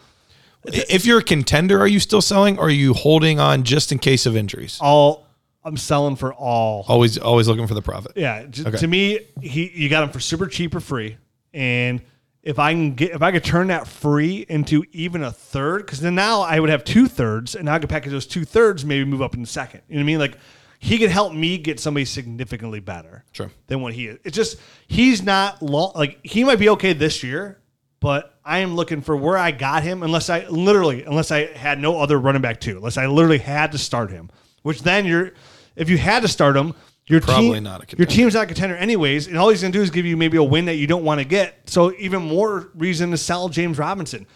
If 0.64 1.05
you're 1.07 1.18
a 1.18 1.25
contender, 1.25 1.79
are 1.81 1.87
you 1.89 2.01
still 2.01 2.23
selling 2.23 2.59
or 2.59 2.66
are 2.66 2.70
you 2.70 2.95
holding 2.95 3.41
on 3.41 3.62
just 3.64 3.91
in 3.93 3.99
case 3.99 4.27
of 4.27 4.37
injuries? 4.37 4.79
all 4.81 5.27
I'm 5.64 5.77
selling 5.77 6.16
for 6.16 6.35
all 6.35 6.85
Always 6.89 7.18
always 7.18 7.47
looking 7.47 7.66
for 7.68 7.75
the 7.75 7.83
profit. 7.83 8.12
Yeah, 8.16 8.45
j- 8.47 8.64
Okay. 8.66 8.79
to 8.79 8.87
me, 8.89 9.20
he 9.41 9.70
you 9.75 9.89
got 9.89 10.03
him 10.03 10.11
for 10.11 10.18
super 10.20 10.47
cheap 10.49 10.75
or 10.75 10.81
free, 10.81 11.16
and 11.55 12.03
if 12.43 12.59
I 12.59 12.73
can 12.73 12.95
get 12.95 13.12
if 13.12 13.23
I 13.23 13.31
could 13.31 13.45
turn 13.45 13.68
that 13.68 13.87
free 13.87 14.45
into 14.49 14.85
even 14.91 15.23
a 15.23 15.31
third, 15.31 15.87
because 15.87 16.01
then 16.01 16.16
now 16.16 16.41
I 16.41 16.59
would 16.59 16.70
have 16.70 16.83
two 16.83 17.07
thirds, 17.07 17.55
and 17.55 17.66
now 17.66 17.75
I 17.75 17.79
could 17.79 17.89
package 17.91 18.11
those 18.11 18.27
two 18.27 18.45
thirds, 18.45 18.85
maybe 18.85 19.05
move 19.05 19.23
up 19.23 19.35
in 19.35 19.41
the 19.43 19.47
second. 19.47 19.83
You 19.89 19.95
know 19.95 20.01
what 20.01 20.03
I 20.03 20.07
mean? 20.07 20.18
Like 20.18 20.39
he 20.85 20.99
could 20.99 21.11
help 21.11 21.33
me 21.33 21.59
get 21.59 21.78
somebody 21.78 22.05
significantly 22.05 22.80
better 22.80 23.24
Sure. 23.30 23.53
than 23.68 23.80
what 23.83 23.95
he 23.95 24.09
is. 24.09 24.18
It's 24.24 24.35
just 24.37 24.59
he's 24.89 25.22
not 25.22 25.62
long. 25.62 25.93
Like 25.95 26.18
he 26.24 26.43
might 26.43 26.59
be 26.59 26.68
okay 26.70 26.93
this 26.93 27.22
year, 27.22 27.61
but 28.01 28.37
I 28.45 28.59
am 28.59 28.74
looking 28.74 29.01
for 29.01 29.16
where 29.16 29.39
I 29.39 29.53
got 29.53 29.85
him. 29.85 30.03
Unless 30.03 30.28
I 30.28 30.45
literally, 30.49 31.05
unless 31.05 31.30
I 31.30 31.53
had 31.53 31.78
no 31.78 32.01
other 32.01 32.18
running 32.18 32.43
back 32.43 32.61
too, 32.61 32.78
unless 32.78 32.97
I 32.99 33.07
literally 33.07 33.39
had 33.39 33.70
to 33.72 33.78
start 33.78 34.11
him. 34.11 34.28
which 34.62 34.83
then 34.83 35.07
you're 35.07 35.35
if 35.76 35.89
you 35.89 35.99
had 35.99 36.22
to 36.22 36.28
start 36.28 36.57
him, 36.57 36.74
your 37.07 37.20
Probably 37.20 37.53
team, 37.53 37.62
not 37.62 37.80
a 37.80 37.87
contender. 37.87 38.03
your 38.03 38.07
team's 38.16 38.35
not 38.35 38.43
a 38.43 38.47
contender 38.47 38.74
anyways, 38.74 39.28
and 39.28 39.39
all 39.39 39.51
he's 39.51 39.62
gonna 39.62 39.72
do 39.72 39.83
is 39.83 39.91
give 39.91 40.05
you 40.05 40.16
maybe 40.16 40.37
a 40.37 40.43
win 40.43 40.64
that 40.64 40.74
you 40.76 40.89
don't 40.89 41.05
want 41.05 41.20
to 41.20 41.24
get. 41.24 41.70
So 41.70 41.93
even 41.95 42.22
more 42.22 42.70
reason 42.74 43.12
to 43.12 43.16
sell 43.16 43.49
James 43.49 43.78
Robinson. 43.78 44.26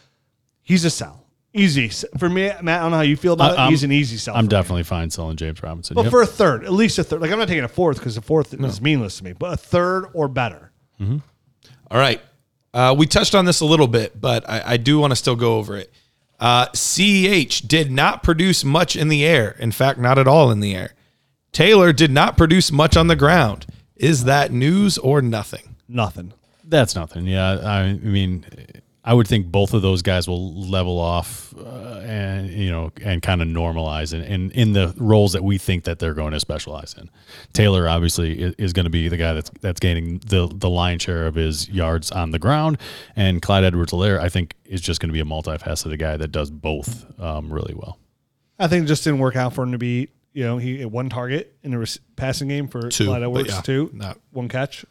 He's 0.62 0.84
a 0.84 0.90
sell. 0.90 1.25
Easy. 1.56 1.88
For 2.18 2.28
me, 2.28 2.50
Matt, 2.62 2.80
I 2.80 2.82
don't 2.82 2.90
know 2.90 2.96
how 2.98 3.02
you 3.02 3.16
feel 3.16 3.32
about 3.32 3.58
I- 3.58 3.66
it. 3.66 3.70
He's 3.70 3.82
an 3.82 3.92
easy 3.92 4.16
sell. 4.18 4.34
I'm 4.34 4.40
for 4.44 4.44
me. 4.44 4.48
definitely 4.50 4.82
fine 4.84 5.10
selling 5.10 5.36
James 5.36 5.62
Robinson. 5.62 5.94
But 5.94 6.02
Yep. 6.04 6.10
for 6.10 6.22
a 6.22 6.26
third, 6.26 6.64
at 6.64 6.72
least 6.72 6.98
a 6.98 7.04
third. 7.04 7.20
Like 7.20 7.30
I'm 7.32 7.38
not 7.38 7.48
taking 7.48 7.64
a 7.64 7.68
fourth 7.68 7.98
because 7.98 8.16
a 8.16 8.20
fourth 8.22 8.52
is 8.54 8.80
meaningless 8.80 9.18
to 9.18 9.24
me. 9.24 9.32
But 9.32 9.52
a 9.54 9.56
third 9.56 10.06
or 10.12 10.28
better. 10.28 10.70
All 11.00 11.98
right. 11.98 12.20
Uh, 12.74 12.94
we 12.96 13.06
touched 13.06 13.34
on 13.34 13.44
this 13.46 13.60
a 13.60 13.64
little 13.64 13.88
bit, 13.88 14.20
but 14.20 14.48
I, 14.48 14.62
I 14.72 14.76
do 14.76 14.98
want 14.98 15.12
to 15.12 15.16
still 15.16 15.36
go 15.36 15.56
over 15.56 15.76
it. 15.76 15.90
Uh, 16.38 16.66
CEH 16.74 17.66
did 17.66 17.90
not 17.90 18.22
produce 18.22 18.62
much 18.64 18.96
in 18.96 19.08
the 19.08 19.24
air. 19.24 19.56
In 19.58 19.72
fact, 19.72 19.98
not 19.98 20.18
at 20.18 20.28
all 20.28 20.50
in 20.50 20.60
the 20.60 20.74
air. 20.74 20.90
Taylor 21.52 21.94
did 21.94 22.10
not 22.10 22.36
produce 22.36 22.70
much 22.70 22.96
on 22.98 23.06
the 23.06 23.16
ground. 23.16 23.64
Is 23.96 24.24
that 24.24 24.52
news 24.52 24.98
or 24.98 25.22
nothing? 25.22 25.76
Nothing. 25.88 26.34
That's 26.64 26.94
nothing. 26.94 27.26
Yeah, 27.26 27.60
I 27.66 27.94
mean, 27.94 28.44
I 29.08 29.14
would 29.14 29.28
think 29.28 29.46
both 29.46 29.72
of 29.72 29.82
those 29.82 30.02
guys 30.02 30.26
will 30.26 30.52
level 30.68 30.98
off 30.98 31.54
uh, 31.56 32.00
and 32.04 32.50
you 32.50 32.70
know 32.72 32.90
and 33.04 33.22
kind 33.22 33.40
of 33.40 33.46
normalize 33.46 34.12
in, 34.12 34.22
in 34.22 34.50
in 34.50 34.72
the 34.72 34.92
roles 34.98 35.32
that 35.32 35.44
we 35.44 35.58
think 35.58 35.84
that 35.84 36.00
they're 36.00 36.12
going 36.12 36.32
to 36.32 36.40
specialize 36.40 36.92
in. 36.98 37.08
Taylor 37.52 37.88
obviously 37.88 38.40
is, 38.40 38.54
is 38.58 38.72
going 38.72 38.84
to 38.84 38.90
be 38.90 39.08
the 39.08 39.16
guy 39.16 39.32
that's 39.32 39.50
that's 39.60 39.78
gaining 39.78 40.18
the 40.26 40.48
the 40.52 40.68
lion's 40.68 41.02
share 41.02 41.26
of 41.28 41.36
his 41.36 41.68
yards 41.68 42.10
on 42.10 42.32
the 42.32 42.40
ground, 42.40 42.78
and 43.14 43.40
Clyde 43.40 43.62
Edwards-Helaire 43.62 44.18
I 44.18 44.28
think 44.28 44.54
is 44.64 44.80
just 44.80 45.00
going 45.00 45.08
to 45.08 45.12
be 45.14 45.20
a 45.20 45.24
multifaceted 45.24 45.98
guy 46.00 46.16
that 46.16 46.32
does 46.32 46.50
both 46.50 47.06
um, 47.20 47.52
really 47.52 47.74
well. 47.74 47.98
I 48.58 48.66
think 48.66 48.84
it 48.84 48.88
just 48.88 49.04
didn't 49.04 49.20
work 49.20 49.36
out 49.36 49.52
for 49.52 49.62
him 49.62 49.70
to 49.72 49.78
be. 49.78 50.08
You 50.32 50.42
know, 50.44 50.58
he 50.58 50.80
had 50.80 50.90
one 50.90 51.08
target 51.08 51.56
in 51.62 51.70
the 51.70 51.78
rec- 51.78 51.98
passing 52.16 52.48
game 52.48 52.66
for 52.68 52.88
Two, 52.90 53.04
Clyde 53.06 53.20
but 53.22 53.28
Edwards. 53.28 53.48
yeah, 53.54 53.60
two, 53.62 53.90
not- 53.94 54.18
one 54.32 54.48
catch, 54.48 54.84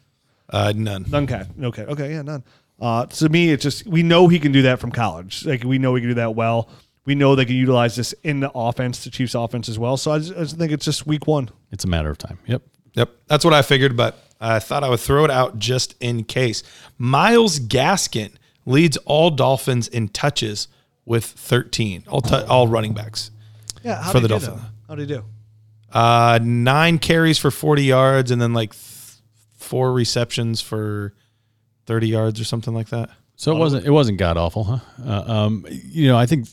Uh, 0.48 0.72
none. 0.74 1.04
none 1.08 1.26
catch, 1.26 1.48
no 1.54 1.70
catch. 1.70 1.86
Okay, 1.88 2.12
yeah, 2.12 2.22
none. 2.22 2.42
Uh, 2.80 3.06
to 3.06 3.28
me, 3.28 3.50
it's 3.50 3.62
just 3.62 3.86
we 3.86 4.02
know 4.02 4.28
he 4.28 4.38
can 4.38 4.52
do 4.52 4.62
that 4.62 4.78
from 4.80 4.90
college. 4.92 5.44
Like 5.46 5.64
we 5.64 5.78
know 5.78 5.94
he 5.94 6.02
can 6.02 6.10
do 6.10 6.14
that 6.14 6.34
well. 6.34 6.68
We 7.06 7.14
know 7.14 7.34
they 7.34 7.44
can 7.44 7.54
utilize 7.56 7.94
this 7.96 8.12
in 8.24 8.40
the 8.40 8.50
offense, 8.54 9.04
the 9.04 9.10
Chiefs' 9.10 9.34
offense 9.34 9.68
as 9.68 9.78
well. 9.78 9.96
So 9.96 10.10
I 10.10 10.18
just, 10.18 10.32
I 10.32 10.40
just 10.40 10.58
think 10.58 10.72
it's 10.72 10.84
just 10.84 11.06
week 11.06 11.26
one. 11.26 11.50
It's 11.70 11.84
a 11.84 11.88
matter 11.88 12.10
of 12.10 12.18
time. 12.18 12.38
Yep. 12.46 12.62
Yep, 12.94 13.10
that's 13.26 13.44
what 13.44 13.52
I 13.52 13.60
figured, 13.60 13.94
but 13.96 14.18
I 14.40 14.58
thought 14.58 14.82
I 14.82 14.88
would 14.88 15.00
throw 15.00 15.24
it 15.26 15.30
out 15.30 15.58
just 15.58 15.94
in 16.00 16.24
case. 16.24 16.62
Myles 16.96 17.60
Gaskin 17.60 18.30
leads 18.64 18.96
all 18.98 19.30
Dolphins 19.30 19.86
in 19.86 20.08
touches 20.08 20.68
with 21.04 21.24
13, 21.24 22.04
all 22.08 22.22
tu- 22.22 22.44
all 22.48 22.66
running 22.68 22.94
backs. 22.94 23.30
Yeah, 23.84 24.02
how 24.02 24.12
For 24.12 24.20
did 24.20 24.30
the 24.30 24.34
he 24.34 24.40
do, 24.40 24.46
Dolphins. 24.46 24.70
How 24.88 24.94
did 24.94 25.08
he 25.10 25.14
do? 25.16 25.24
Uh, 25.92 26.38
nine 26.42 26.98
carries 26.98 27.38
for 27.38 27.50
40 27.50 27.84
yards, 27.84 28.30
and 28.30 28.40
then 28.40 28.54
like 28.54 28.72
th- 28.72 28.82
four 29.56 29.92
receptions 29.92 30.60
for 30.62 31.12
30 31.86 32.08
yards 32.08 32.40
or 32.40 32.44
something 32.44 32.74
like 32.74 32.88
that. 32.90 33.10
So 33.36 33.54
it 33.54 33.58
wasn't 33.58 33.84
it 33.86 33.90
wasn't 33.90 34.18
god 34.18 34.36
awful, 34.36 34.64
huh? 34.64 34.78
Uh, 35.04 35.24
um, 35.32 35.66
you 35.70 36.08
know, 36.08 36.16
I 36.16 36.26
think 36.26 36.46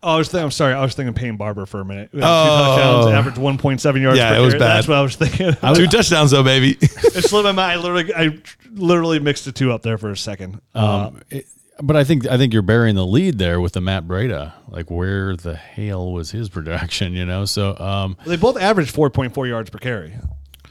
Oh, 0.00 0.14
I 0.14 0.16
was 0.18 0.28
thinking, 0.28 0.44
I'm 0.44 0.50
sorry. 0.52 0.74
I 0.74 0.82
was 0.82 0.94
thinking 0.94 1.12
Peyton 1.12 1.36
Barber 1.36 1.66
for 1.66 1.80
a 1.80 1.84
minute. 1.84 2.12
Two 2.12 2.18
Oh. 2.22 2.22
touchdowns, 2.22 3.06
average 3.06 3.34
1.7 3.34 4.00
yards. 4.00 4.16
Yeah, 4.16 4.30
per 4.30 4.36
it 4.36 4.40
was 4.44 4.54
carry. 4.54 4.58
bad. 4.60 4.76
That's 4.76 4.86
what 4.88 4.96
I 4.98 5.02
was 5.02 5.16
thinking. 5.16 5.52
Two 5.74 5.86
touchdowns 5.88 6.30
though, 6.30 6.44
baby. 6.44 6.76
it 6.80 7.24
slipped 7.24 7.44
my 7.44 7.50
mind. 7.52 7.72
I 7.72 7.76
literally, 7.82 8.14
I 8.14 8.38
literally 8.72 9.18
mixed 9.18 9.44
the 9.44 9.50
two 9.52 9.72
up 9.72 9.82
there 9.82 9.98
for 9.98 10.10
a 10.12 10.16
second. 10.16 10.60
Uh, 10.74 11.06
Um, 11.08 11.20
it- 11.30 11.46
but 11.80 11.94
I 11.96 12.02
think 12.02 12.26
I 12.26 12.36
think 12.36 12.52
you're 12.52 12.62
burying 12.62 12.96
the 12.96 13.06
lead 13.06 13.38
there 13.38 13.60
with 13.60 13.72
the 13.72 13.80
Matt 13.80 14.08
Breida. 14.08 14.52
Like, 14.68 14.90
where 14.90 15.36
the 15.36 15.54
hell 15.54 16.10
was 16.12 16.32
his 16.32 16.48
production? 16.48 17.12
You 17.12 17.24
know, 17.24 17.44
so 17.44 17.78
um, 17.78 18.16
they 18.26 18.36
both 18.36 18.56
averaged 18.60 18.92
4.4 18.94 19.48
yards 19.48 19.70
per 19.70 19.78
carry. 19.78 20.12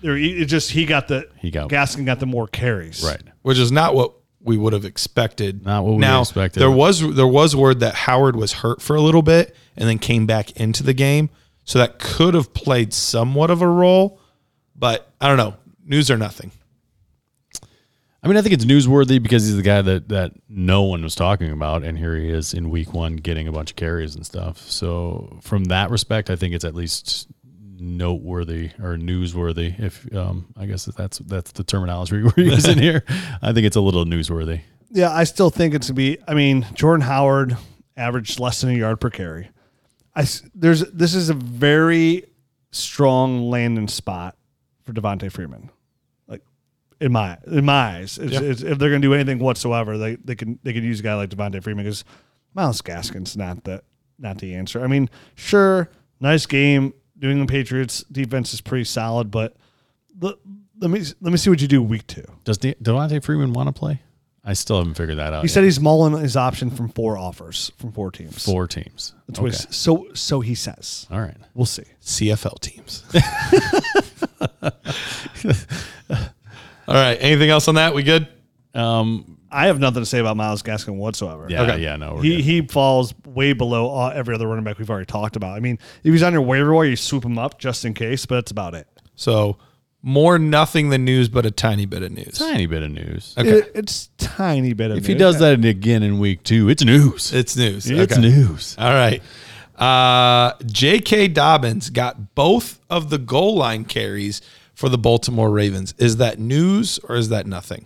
It 0.04 0.45
just 0.45 0.72
he 0.72 0.86
got 0.86 1.08
the 1.08 1.28
He 1.38 1.50
got- 1.50 1.70
Gaskin 1.70 2.06
got 2.06 2.20
the 2.20 2.26
more 2.26 2.45
carries. 2.48 3.04
right. 3.06 3.22
Which 3.48 3.58
is 3.58 3.72
not 3.72 3.95
what 3.95 4.12
we 4.41 4.58
would 4.58 4.74
have 4.74 4.84
expected. 4.84 5.66
Not 5.66 5.86
what 5.86 5.93
we 5.93 6.00
now, 6.00 6.20
expected. 6.20 6.60
There 6.60 6.70
was 6.70 7.16
there 7.16 7.26
was 7.26 7.56
word 7.56 7.80
that 7.80 7.95
Howard 7.95 8.36
was 8.36 8.52
hurt 8.52 8.82
for 8.82 8.98
a 8.98 9.02
little 9.02 9.22
bit 9.22 9.56
and 9.78 9.88
then 9.88 10.00
came 10.00 10.26
back 10.26 10.52
into 10.60 10.84
the 10.84 10.93
game, 10.93 11.30
so 11.64 11.80
that 11.80 11.98
could 11.98 12.34
have 12.34 12.54
played 12.54 12.93
somewhat 12.93 13.50
of 13.50 13.62
a 13.62 13.68
role. 13.68 14.20
But 14.76 15.10
I 15.22 15.30
don't 15.30 15.38
know. 15.38 15.56
News 15.86 16.12
or 16.12 16.18
nothing. 16.18 16.52
I 18.22 18.28
mean, 18.28 18.36
I 18.36 18.41
think 18.41 18.54
it's 18.54 18.66
newsworthy 18.66 19.24
because 19.24 19.45
he's 19.45 19.56
the 19.56 19.62
guy 19.62 19.82
that 19.82 20.10
that 20.10 20.34
no 20.50 20.84
one 20.84 21.04
was 21.04 21.16
talking 21.16 21.50
about, 21.50 21.84
and 21.84 21.98
here 21.98 22.18
he 22.18 22.30
is 22.30 22.54
in 22.54 22.70
week 22.70 22.91
one 22.93 23.16
getting 23.16 23.48
a 23.48 23.54
bunch 23.54 23.70
of 23.72 23.78
carries 23.78 24.14
and 24.14 24.26
stuff. 24.26 24.58
So 24.70 25.39
from 25.41 25.66
that 25.66 25.89
respect, 25.89 26.30
I 26.30 26.36
think 26.36 26.54
it's 26.54 26.66
at 26.66 26.76
least 26.76 27.30
noteworthy 27.80 28.71
or 28.82 28.95
newsworthy. 28.97 29.80
If 29.80 30.13
um, 30.15 30.47
I 30.57 30.65
guess 30.65 30.86
that's 30.86 31.19
that's 31.19 31.51
the 31.51 31.63
terminology 31.63 32.21
we're 32.38 32.43
using 32.43 32.78
here. 32.78 33.03
I 33.41 33.53
think 33.53 33.65
it's 33.65 33.75
a 33.75 33.82
little 33.82 34.05
newsworthy. 34.05 34.61
Yeah, 34.89 35.11
I 35.11 35.23
still 35.25 35.49
think 35.49 35.73
it's 35.73 35.88
to 35.88 35.93
be. 35.93 36.17
I 36.28 36.34
mean, 36.34 36.65
Jordan 36.73 37.01
Howard 37.05 37.57
averaged 37.95 38.39
less 38.39 38.61
than 38.61 38.69
a 38.71 38.73
yard 38.78 38.99
per 39.01 39.09
carry. 39.09 39.49
I 40.15 40.25
there's 40.55 40.82
this 40.91 41.13
is 41.13 41.30
a 41.30 41.34
very 41.34 42.23
strong 42.71 43.49
landing 43.49 43.88
spot 43.88 44.36
for 44.84 44.93
Devonta 44.93 45.32
Freeman. 45.32 45.69
Like 46.28 46.41
in 47.01 47.11
my 47.11 47.38
in 47.47 47.65
my 47.65 47.97
eyes, 47.99 48.17
it's, 48.17 48.34
Yeah. 48.34 48.41
it's, 48.41 48.61
if 48.61 48.78
they're 48.80 48.89
going 48.89 49.01
to 49.01 49.07
do 49.07 49.13
anything 49.13 49.39
whatsoever, 49.39 49.97
they 49.97 50.15
they 50.15 50.36
can 50.36 50.59
they 50.63 50.73
can 50.73 50.84
use 50.84 50.99
a 50.99 51.03
guy 51.03 51.15
like 51.15 51.30
Devonta 51.30 51.61
Freeman 51.63 51.84
because 51.86 52.03
Myles 52.53 52.82
Gaskin's 52.82 53.36
not 53.38 53.63
the 53.65 53.84
not 54.17 54.39
the 54.39 54.55
answer. 54.55 54.84
I 54.84 54.88
mean, 54.88 55.09
sure, 55.36 55.89
nice 56.19 56.45
game. 56.45 56.93
New 57.22 57.30
England 57.30 57.49
Patriots 57.49 58.03
defense 58.11 58.53
is 58.53 58.61
pretty 58.61 58.84
solid, 58.86 59.32
but 59.32 59.55
let, 60.20 60.36
let 60.80 60.91
me 60.91 61.01
let 61.22 61.32
me 61.32 61.38
see 61.38 61.49
what 61.49 61.61
you 61.61 61.68
do 61.68 61.82
week 61.82 62.05
two. 62.07 62.24
Does 62.43 62.57
De- 62.57 62.76
Devonta 62.76 63.24
Freeman 63.24 63.53
want 63.53 63.68
to 63.68 63.74
play? 63.74 64.01
I 64.43 64.53
still 64.53 64.78
haven't 64.78 64.93
figured 64.93 65.18
that 65.18 65.34
out. 65.34 65.41
He 65.41 65.47
yet. 65.47 65.51
said 65.53 65.63
he's 65.65 65.80
mulling 65.80 66.22
his 66.22 66.38
option 66.38 66.70
from 66.72 66.88
four 66.89 67.18
offers 67.18 67.72
from 67.78 67.91
four 67.91 68.11
teams. 68.11 68.45
four 68.45 68.65
teams. 68.65 69.13
That's 69.28 69.39
what 69.39 69.47
Okay. 69.49 69.57
he's- 69.57 69.76
so 69.76 70.07
so 70.13 70.39
he 70.39 70.55
says. 70.55 71.05
All 71.11 71.20
right. 71.20 71.36
We'll 71.53 71.65
see. 71.65 71.84
CFL 72.01 72.59
teams. 72.61 73.03
All 76.88 76.95
right. 76.95 77.18
Anything 77.20 77.49
else 77.49 77.68
on 77.68 77.76
that? 77.76 77.93
We 77.93 78.03
good? 78.03 78.28
Um. 78.74 79.37
I 79.52 79.68
have 79.68 79.80
nothing 79.80 80.02
to 80.02 80.06
say 80.06 80.20
about 80.20 80.36
Myles 80.38 80.62
Gaskin 80.64 80.95
whatsoever. 80.98 81.48
Yeah. 81.50 81.62
Okay. 81.64 81.82
Yeah. 81.82 81.95
No. 81.95 82.16
We're 82.16 82.24
He 82.24 82.36
good. 82.38 82.45
he 82.45 82.62
falls 82.64 83.14
way 83.26 83.54
below 83.54 83.88
all, 83.88 84.12
every 84.12 84.36
other 84.36 84.48
running 84.48 84.64
back 84.64 84.78
we've 84.80 84.89
already 84.89 85.06
talked 85.06 85.36
about. 85.36 85.56
I 85.56 85.60
mean, 85.60 85.80
if 86.04 86.12
he's 86.12 86.24
on 86.24 86.34
your 86.34 86.41
waiver 86.41 86.74
wire, 86.74 86.86
you 86.86 86.95
swoop 86.95 87.24
him 87.26 87.38
up 87.39 87.58
just 87.60 87.86
in 87.86 87.93
case, 87.93 88.26
but 88.26 88.36
that's 88.36 88.52
about 88.52 88.74
it. 88.76 88.88
So 89.16 89.58
more 90.04 90.38
nothing 90.38 90.89
than 90.89 91.06
news, 91.06 91.28
but 91.30 91.45
a 91.45 91.52
tiny 91.52 91.86
bit 91.86 92.04
of 92.04 92.12
news. 92.12 92.38
tiny 92.38 92.66
bit 92.66 92.84
of 92.84 92.91
news. 92.91 93.34
Okay. 93.38 93.50
It- 93.50 93.72
it's 93.74 94.10
tiny 94.18 94.74
bit 94.74 94.91
of 94.91 94.98
news. 94.98 95.04
If 95.04 95.08
he 95.08 95.14
news. 95.14 95.20
does 95.20 95.39
that 95.39 95.64
again 95.66 96.04
in 96.04 96.20
week 96.20 96.43
two, 96.43 96.70
it's 96.70 96.84
news. 96.84 97.34
It's 97.34 97.56
news. 97.58 97.89
It's 97.89 98.14
Okay. 98.14 98.22
news. 98.22 98.76
All 98.78 98.91
right. 98.93 99.22
Uh, 99.78 100.54
J.K. 100.66 101.28
Dobbins 101.30 101.89
got 101.91 102.34
both 102.36 102.80
of 102.89 103.10
the 103.10 103.18
goal 103.18 103.56
line 103.56 103.86
carries 103.86 104.41
for 104.74 104.89
the 104.89 104.98
Baltimore 104.98 105.52
Ravens. 105.52 105.93
Is 105.98 106.18
that 106.18 106.39
news 106.39 107.00
or 107.08 107.16
is 107.16 107.30
that 107.30 107.45
nothing? 107.48 107.86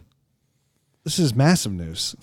This 1.04 1.18
is 1.18 1.34
massive 1.36 1.72
news. 1.72 2.16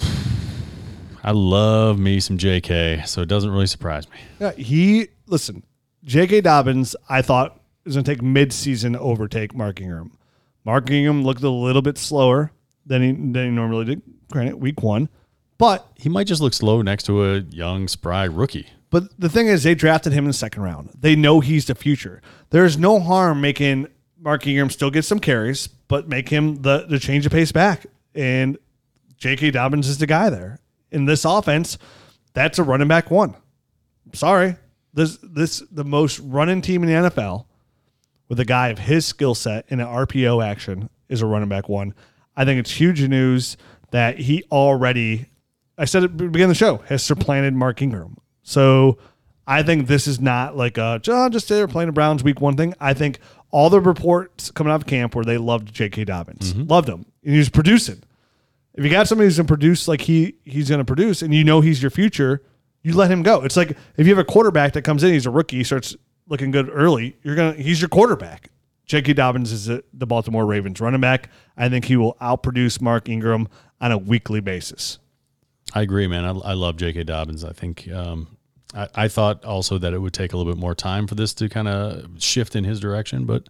I 1.25 1.33
love 1.33 1.99
me 1.99 2.21
some 2.21 2.39
JK, 2.39 3.09
so 3.09 3.23
it 3.23 3.29
doesn't 3.29 3.51
really 3.51 3.67
surprise 3.67 4.09
me. 4.09 4.19
Yeah, 4.39 4.53
he 4.53 5.09
listen. 5.27 5.65
J.K. 6.05 6.43
Dobbins, 6.43 6.95
I 7.09 7.23
thought 7.23 7.61
was 7.85 7.97
going 7.97 8.05
to 8.05 8.11
take 8.11 8.23
mid-season 8.23 8.93
to 8.93 9.01
overtake 9.01 9.55
Mark 9.55 9.81
Ingram. 9.81 10.17
Mark 10.65 10.89
Ingram 10.91 11.25
looked 11.25 11.43
a 11.43 11.51
little 11.51 11.83
bit 11.83 11.99
slower 11.99 12.53
than 12.87 13.03
he 13.03 13.11
than 13.11 13.47
he 13.47 13.51
normally 13.51 13.85
did. 13.85 14.03
Granted, 14.31 14.57
week 14.57 14.83
one, 14.83 15.09
but 15.57 15.89
He 15.97 16.09
might 16.09 16.27
just 16.29 16.41
look 16.41 16.55
slow 16.55 16.83
next 16.83 17.05
to 17.05 17.25
a 17.25 17.39
young, 17.39 17.89
spry 17.89 18.25
rookie. 18.25 18.69
But 18.91 19.19
the 19.19 19.29
thing 19.29 19.49
is, 19.49 19.65
they 19.65 19.75
drafted 19.75 20.13
him 20.13 20.25
in 20.25 20.29
the 20.29 20.35
second 20.35 20.63
round. 20.63 20.91
They 20.99 21.17
know 21.17 21.41
he's 21.41 21.67
the 21.67 21.75
future. 21.75 22.23
There's 22.51 22.79
no 22.79 23.01
harm 23.01 23.41
making 23.41 23.89
Mark 24.21 24.47
Ingram 24.47 24.71
still 24.71 24.91
get 24.91 25.05
some 25.05 25.19
carries, 25.19 25.67
but 25.67 26.09
make 26.09 26.29
him 26.29 26.63
the 26.63 26.87
the 26.89 27.01
change 27.01 27.27
of 27.27 27.33
pace 27.33 27.51
back. 27.51 27.87
And 28.15 28.57
J.K. 29.19 29.51
Dobbins 29.51 29.89
is 29.89 29.99
the 29.99 30.07
guy 30.07 30.31
there 30.31 30.61
in 30.91 31.05
this 31.05 31.25
offense. 31.25 31.79
That's 32.35 32.59
a 32.59 32.63
running 32.63 32.89
back 32.89 33.11
one. 33.11 33.35
Sorry, 34.15 34.57
this 34.95 35.19
this 35.23 35.63
the 35.71 35.85
most 35.85 36.19
running 36.21 36.63
team 36.63 36.83
in 36.83 36.89
the 36.89 37.11
NFL 37.11 37.47
with 38.29 38.41
a 38.41 38.45
guy 38.45 38.69
of 38.69 38.79
his 38.79 39.07
skill 39.07 39.35
set 39.35 39.65
in 39.69 39.81
an 39.81 39.87
RPO 39.87 40.45
action 40.45 40.89
is 41.09 41.23
a 41.23 41.27
running 41.27 41.49
back 41.49 41.69
one. 41.69 41.95
I 42.37 42.45
think 42.45 42.61
it's 42.61 42.71
huge 42.71 43.03
news 43.03 43.57
that 43.91 44.19
he 44.19 44.45
already, 44.53 45.27
I 45.77 45.87
said 45.87 46.05
at 46.05 46.17
the 46.17 46.25
beginning 46.25 46.45
of 46.45 46.49
the 46.51 46.55
show, 46.55 46.77
has 46.87 47.03
supplanted 47.03 47.55
Mark 47.55 47.83
Ingram. 47.83 48.19
So 48.43 48.99
I 49.47 49.63
think 49.63 49.89
this 49.89 50.07
is 50.07 50.21
not 50.21 50.57
like 50.57 50.79
a 50.79 51.01
"Oh, 51.09 51.29
just 51.29 51.49
they're 51.49 51.67
playing 51.67 51.89
the 51.89 51.93
Browns 51.93 52.23
week 52.23 52.41
one 52.41 52.57
thing. 52.57 52.75
I 52.81 52.95
think 52.95 53.19
all 53.51 53.71
the 53.71 53.81
reports 53.81 54.51
coming 54.51 54.73
out 54.73 54.83
of 54.83 54.87
camp 54.87 55.15
where 55.15 55.25
they 55.25 55.39
loved 55.39 55.73
J.K. 55.73 56.05
Dobbins, 56.05 56.53
mm-hmm. 56.53 56.69
loved 56.69 56.89
him, 56.89 57.07
and 57.25 57.33
he 57.33 57.39
was 57.39 57.49
producing. 57.49 58.03
If 58.79 58.85
you 58.85 58.91
got 58.91 59.09
somebody 59.09 59.27
who's 59.27 59.37
gonna 59.37 59.49
produce 59.49 59.89
like 59.89 60.03
he 60.03 60.37
he's 60.45 60.71
gonna 60.71 60.85
produce, 60.85 61.21
and 61.21 61.35
you 61.35 61.43
know 61.43 61.61
he's 61.61 61.83
your 61.83 61.91
future, 61.91 62.45
you 62.85 62.95
let 62.95 63.11
him 63.11 63.25
go. 63.25 63.43
It's 63.43 63.57
like 63.57 63.77
if 63.97 64.07
you 64.07 64.15
have 64.15 64.25
a 64.25 64.25
quarterback 64.25 64.73
that 64.75 64.83
comes 64.83 65.03
in, 65.03 65.13
he's 65.13 65.27
a 65.27 65.31
rookie, 65.31 65.57
he 65.57 65.65
starts 65.65 65.97
looking 66.29 66.53
good 66.53 66.71
early, 66.73 67.17
you're 67.25 67.35
gonna 67.35 67.55
he's 67.55 67.81
your 67.81 67.89
quarterback. 67.89 68.51
J.K. 68.87 69.15
Dobbins 69.15 69.51
is 69.51 69.67
the, 69.67 70.07
Baltimore 70.07 70.47
Ravens 70.47 70.81
running 70.81 71.01
back. 71.01 71.29
I 71.59 71.69
think 71.69 71.87
he 71.87 71.97
will 71.97 72.15
outproduce 72.23 72.81
Mark 72.81 73.09
Ingram 73.09 73.49
on 73.83 73.93
a 73.93 73.99
weekly 73.99 74.41
basis. 74.41 74.99
I 75.75 75.83
agree, 75.83 76.07
man. 76.07 76.25
I, 76.25 76.31
I 76.31 76.53
love 76.55 76.77
J.K. 76.77 77.03
Dobbins. 77.03 77.45
I 77.45 77.53
think 77.53 77.91
um, 77.93 78.39
I, 78.75 78.89
I 78.95 79.09
thought 79.09 79.45
also 79.45 79.77
that 79.77 79.93
it 79.93 79.99
would 79.99 80.15
take 80.15 80.33
a 80.33 80.39
little 80.39 80.51
bit 80.51 80.59
more 80.59 80.75
time 80.75 81.07
for 81.07 81.17
this 81.17 81.35
to 81.35 81.51
kind 81.51 81.69
of 81.69 82.23
shift 82.23 82.57
in 82.57 82.65
his 82.65 82.81
direction, 82.81 83.27
but 83.27 83.49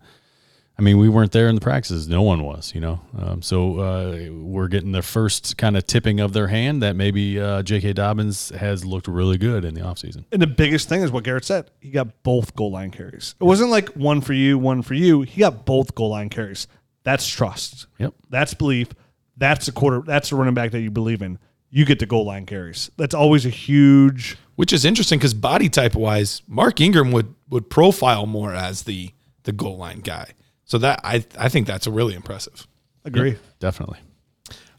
I 0.79 0.83
mean, 0.85 0.99
we 0.99 1.09
weren't 1.09 1.33
there 1.33 1.49
in 1.49 1.57
the 1.57 1.61
practices. 1.61 2.07
No 2.07 2.23
one 2.23 2.45
was, 2.45 2.73
you 2.73 2.81
know. 2.81 3.01
Um, 3.19 3.43
so 3.43 3.81
uh, 3.81 4.29
we're 4.31 4.69
getting 4.69 4.93
the 4.93 5.03
first 5.03 5.59
kind 5.59 5.77
of 5.77 5.85
tipping 5.89 6.21
of 6.21 6.33
their 6.33 6.47
hand 6.47 6.83
that 6.83 6.95
maybe 6.95 7.41
uh, 7.41 7.65
J.K. 7.65 7.95
Dobbins 7.95 8.51
has 8.51 8.85
looked 8.85 9.09
really 9.09 9.39
good 9.39 9.65
in 9.65 9.75
the 9.75 9.81
offseason. 9.81 10.25
And 10.31 10.41
the 10.41 10.47
biggest 10.47 10.89
thing 10.89 11.03
is 11.03 11.11
what 11.11 11.25
Garrett 11.25 11.45
said. 11.45 11.73
He 11.81 11.91
got 11.91 12.23
both 12.23 12.55
goal 12.55 12.71
line 12.71 12.93
carries. 12.93 13.35
It 13.41 13.45
wasn't 13.45 13.71
like 13.71 13.89
one 13.91 14.21
for 14.21 14.35
you, 14.35 14.57
one 14.57 14.83
for 14.83 14.95
you. 14.95 15.23
He 15.23 15.41
got 15.41 15.67
both 15.67 15.97
goal 15.97 16.11
line 16.11 16.29
carries. 16.29 16.69
That's 17.03 17.27
trust. 17.27 17.87
Yep. 17.99 18.15
That's 18.31 18.55
belief. 18.55 18.89
That's 19.37 19.67
a 19.67 19.73
quarter. 19.73 20.03
That's 20.07 20.31
a 20.31 20.37
running 20.37 20.55
back 20.55 20.71
that 20.71 20.81
you 20.81 20.93
believe 20.93 21.23
in. 21.23 21.41
You 21.71 21.87
get 21.87 21.99
the 21.99 22.07
goal 22.07 22.27
line 22.27 22.47
carries. 22.47 22.91
That's 22.97 23.15
always 23.15 23.45
a 23.45 23.51
huge. 23.51 24.39
Which 24.55 24.73
is 24.73 24.85
interesting 24.85 25.19
because 25.19 25.35
body 25.35 25.69
type 25.69 25.97
wise, 25.97 26.43
Mark 26.47 26.81
Ingram 26.81 27.11
would 27.11 27.35
would 27.49 27.69
profile 27.69 28.27
more 28.27 28.55
as 28.55 28.85
the 28.85 29.11
the 29.43 29.53
goal 29.53 29.77
line 29.77 30.01
guy. 30.01 30.35
So 30.69 30.79
that 30.79 31.01
I 31.03 31.25
I 31.37 31.49
think 31.49 31.67
that's 31.67 31.87
really 31.87 32.15
impressive. 32.15 32.67
Agree. 33.05 33.37
Definitely. 33.59 33.99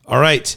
All 0.05 0.19
right. 0.21 0.55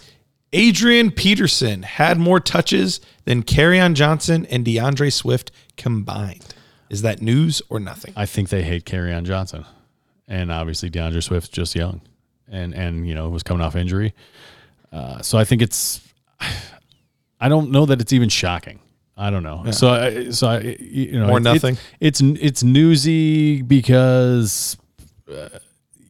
Adrian 0.53 1.11
Peterson 1.11 1.83
had 1.83 2.19
more 2.19 2.39
touches 2.39 3.01
than 3.25 3.43
Kerryon 3.43 3.95
Johnson 3.95 4.47
and 4.51 4.65
D'Andre 4.67 5.09
Swift 5.09 5.51
combined. 5.79 6.55
Is 6.91 7.01
that 7.03 7.23
news 7.23 7.63
or 7.71 7.81
nothing? 7.81 8.13
I 8.15 8.27
think 8.27 8.51
they 8.51 8.63
hate 8.63 8.93
on 8.93 9.25
Johnson, 9.25 9.65
and 10.29 10.53
obviously 10.53 10.91
D'Andre 10.91 11.23
Swift's 11.23 11.49
just 11.49 11.75
young, 11.75 12.03
and 12.51 12.75
and 12.75 13.09
you 13.09 13.15
know 13.15 13.31
was 13.31 13.43
coming 13.43 13.63
off 13.63 13.75
injury, 13.75 14.13
uh, 14.93 15.23
so 15.23 15.39
I 15.39 15.45
think 15.45 15.63
it's. 15.63 16.07
I 17.41 17.49
don't 17.49 17.71
know 17.71 17.87
that 17.87 18.01
it's 18.01 18.13
even 18.13 18.29
shocking. 18.29 18.79
I 19.17 19.31
don't 19.31 19.43
know. 19.43 19.65
So, 19.73 19.89
I, 19.91 20.31
so 20.31 20.47
I, 20.49 20.61
you 20.81 21.19
know, 21.19 21.31
Or 21.31 21.39
it- 21.39 21.43
nothing? 21.43 21.77
It's, 21.99 22.21
it's 22.21 22.41
it's 22.41 22.63
newsy 22.63 23.63
because, 23.63 24.77
uh, 25.33 25.59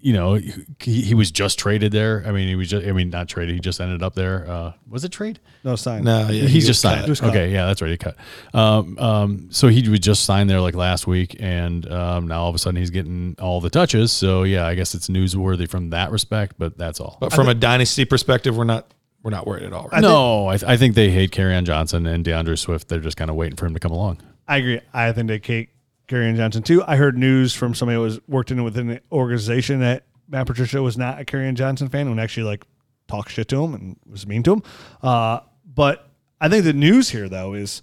you 0.02 0.12
know, 0.12 0.34
he, 0.34 1.00
he 1.02 1.14
was 1.14 1.30
just 1.30 1.60
traded 1.60 1.92
there. 1.92 2.24
I 2.26 2.32
mean, 2.32 2.48
he 2.48 2.56
was 2.56 2.68
just. 2.68 2.84
I 2.84 2.90
mean, 2.90 3.08
not 3.10 3.28
traded. 3.28 3.54
He 3.54 3.60
just 3.60 3.80
ended 3.80 4.02
up 4.02 4.14
there. 4.14 4.50
Uh, 4.50 4.72
was 4.88 5.04
it 5.04 5.10
trade? 5.10 5.38
No 5.62 5.76
sign. 5.76 6.02
No, 6.02 6.22
yeah, 6.22 6.26
he 6.26 6.40
he's 6.40 6.54
was 6.54 6.66
just 6.66 6.80
signed. 6.80 7.06
cut. 7.06 7.28
Okay, 7.28 7.52
yeah, 7.52 7.66
that's 7.66 7.80
right. 7.80 7.92
He 7.92 7.96
cut. 7.96 8.16
Um, 8.52 8.98
um, 8.98 9.48
so 9.52 9.68
he 9.68 9.88
was 9.88 10.00
just 10.00 10.24
signed 10.24 10.50
there 10.50 10.60
like 10.60 10.74
last 10.74 11.06
week, 11.06 11.36
and 11.38 11.90
um, 11.90 12.26
now 12.26 12.42
all 12.42 12.48
of 12.48 12.54
a 12.56 12.58
sudden 12.58 12.76
he's 12.76 12.90
getting 12.90 13.36
all 13.40 13.60
the 13.60 13.70
touches. 13.70 14.10
So 14.10 14.42
yeah, 14.42 14.66
I 14.66 14.74
guess 14.74 14.94
it's 14.94 15.06
newsworthy 15.06 15.68
from 15.68 15.90
that 15.90 16.10
respect, 16.10 16.56
but 16.58 16.76
that's 16.76 16.98
all. 16.98 17.16
But 17.20 17.32
from 17.32 17.48
a 17.48 17.54
dynasty 17.54 18.04
perspective, 18.04 18.56
we're 18.56 18.64
not 18.64 18.92
we're 19.22 19.30
not 19.30 19.46
worried 19.46 19.62
at 19.62 19.72
all. 19.72 19.88
Right? 19.92 20.02
no, 20.02 20.48
I, 20.48 20.56
th- 20.56 20.68
I 20.68 20.76
think 20.76 20.96
they 20.96 21.10
hate 21.10 21.38
on 21.38 21.64
Johnson 21.64 22.06
and 22.06 22.24
D'Andre 22.24 22.56
Swift. 22.56 22.88
They're 22.88 22.98
just 22.98 23.16
kind 23.16 23.30
of 23.30 23.36
waiting 23.36 23.56
for 23.56 23.66
him 23.66 23.74
to 23.74 23.80
come 23.80 23.92
along. 23.92 24.20
I 24.48 24.56
agree. 24.56 24.80
I 24.92 25.12
think 25.12 25.28
they 25.28 25.38
Kate 25.38 25.68
Gary 26.12 26.32
Johnson 26.34 26.62
too. 26.62 26.82
I 26.84 26.96
heard 26.96 27.16
news 27.16 27.54
from 27.54 27.74
somebody 27.74 27.96
who 27.96 28.02
was 28.02 28.20
worked 28.28 28.50
in 28.50 28.62
within 28.62 28.86
the 28.88 29.00
organization 29.10 29.80
that 29.80 30.04
Matt 30.28 30.46
Patricia 30.46 30.82
was 30.82 30.98
not 30.98 31.20
a 31.20 31.24
Kerryon 31.24 31.54
Johnson 31.54 31.88
fan 31.88 32.06
and 32.06 32.20
actually 32.20 32.44
like 32.44 32.64
talked 33.08 33.30
shit 33.30 33.48
to 33.48 33.64
him 33.64 33.74
and 33.74 33.96
was 34.06 34.26
mean 34.26 34.42
to 34.42 34.54
him. 34.54 34.62
Uh, 35.02 35.40
but 35.64 36.08
I 36.40 36.48
think 36.48 36.64
the 36.64 36.72
news 36.74 37.08
here 37.08 37.28
though 37.28 37.54
is 37.54 37.80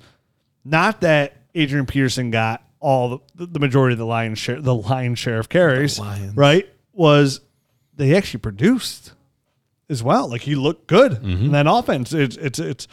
not 0.63 1.01
that 1.01 1.38
Adrian 1.55 1.86
Peterson 1.86 2.30
got 2.32 2.63
all 2.80 3.21
the, 3.36 3.45
the 3.47 3.59
majority 3.59 3.93
of 3.93 3.99
the 3.99 4.05
lion 4.05 4.36
share 4.36 4.61
the 4.61 4.75
lion 4.75 5.15
share 5.15 5.39
of 5.39 5.49
carries, 5.49 5.99
right? 6.36 6.69
Was 6.93 7.41
they 7.95 8.15
actually 8.15 8.41
produced 8.41 9.13
as 9.89 10.03
well. 10.03 10.30
Like 10.30 10.41
he 10.41 10.53
looked 10.55 10.88
good 10.88 11.13
in 11.45 11.51
that 11.53 11.65
offense. 11.67 12.13
It's 12.13 12.38
it's 12.38 12.59
it's 12.59 12.88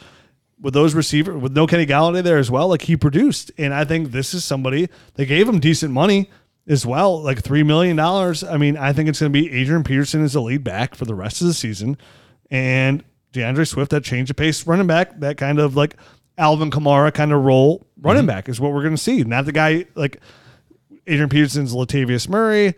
with 0.59 0.73
those 0.73 0.95
receivers 0.95 1.41
with 1.41 1.55
no 1.55 1.67
Kenny 1.67 1.85
Golladay 1.85 2.23
there 2.23 2.37
as 2.37 2.49
well. 2.49 2.67
Like 2.67 2.83
he 2.83 2.97
produced, 2.97 3.51
and 3.57 3.73
I 3.73 3.85
think 3.85 4.11
this 4.11 4.33
is 4.33 4.43
somebody 4.43 4.89
they 5.15 5.25
gave 5.25 5.47
him 5.47 5.59
decent 5.59 5.93
money 5.93 6.29
as 6.67 6.85
well, 6.85 7.21
like 7.21 7.41
three 7.43 7.63
million 7.63 7.95
dollars. 7.95 8.43
I 8.43 8.57
mean, 8.57 8.77
I 8.77 8.93
think 8.93 9.09
it's 9.09 9.19
going 9.19 9.31
to 9.31 9.39
be 9.41 9.51
Adrian 9.51 9.83
Peterson 9.83 10.23
as 10.23 10.33
the 10.33 10.41
lead 10.41 10.63
back 10.63 10.95
for 10.95 11.05
the 11.05 11.15
rest 11.15 11.41
of 11.41 11.47
the 11.47 11.53
season, 11.53 11.97
and 12.49 13.03
D'Andre 13.31 13.65
Swift 13.65 13.91
that 13.91 14.03
change 14.03 14.29
of 14.29 14.35
pace 14.35 14.65
running 14.65 14.87
back, 14.87 15.19
that 15.19 15.37
kind 15.37 15.59
of 15.59 15.75
like 15.75 15.95
Alvin 16.37 16.71
Kamara 16.71 17.13
kind 17.13 17.31
of 17.31 17.43
role 17.43 17.85
running 18.01 18.21
mm-hmm. 18.21 18.27
back 18.27 18.49
is 18.49 18.59
what 18.59 18.73
we're 18.73 18.83
going 18.83 18.95
to 18.95 19.01
see. 19.01 19.23
Not 19.23 19.45
the 19.45 19.51
guy 19.51 19.85
like 19.95 20.21
Adrian 21.05 21.29
Peterson's 21.29 21.73
Latavius 21.73 22.27
Murray, 22.27 22.75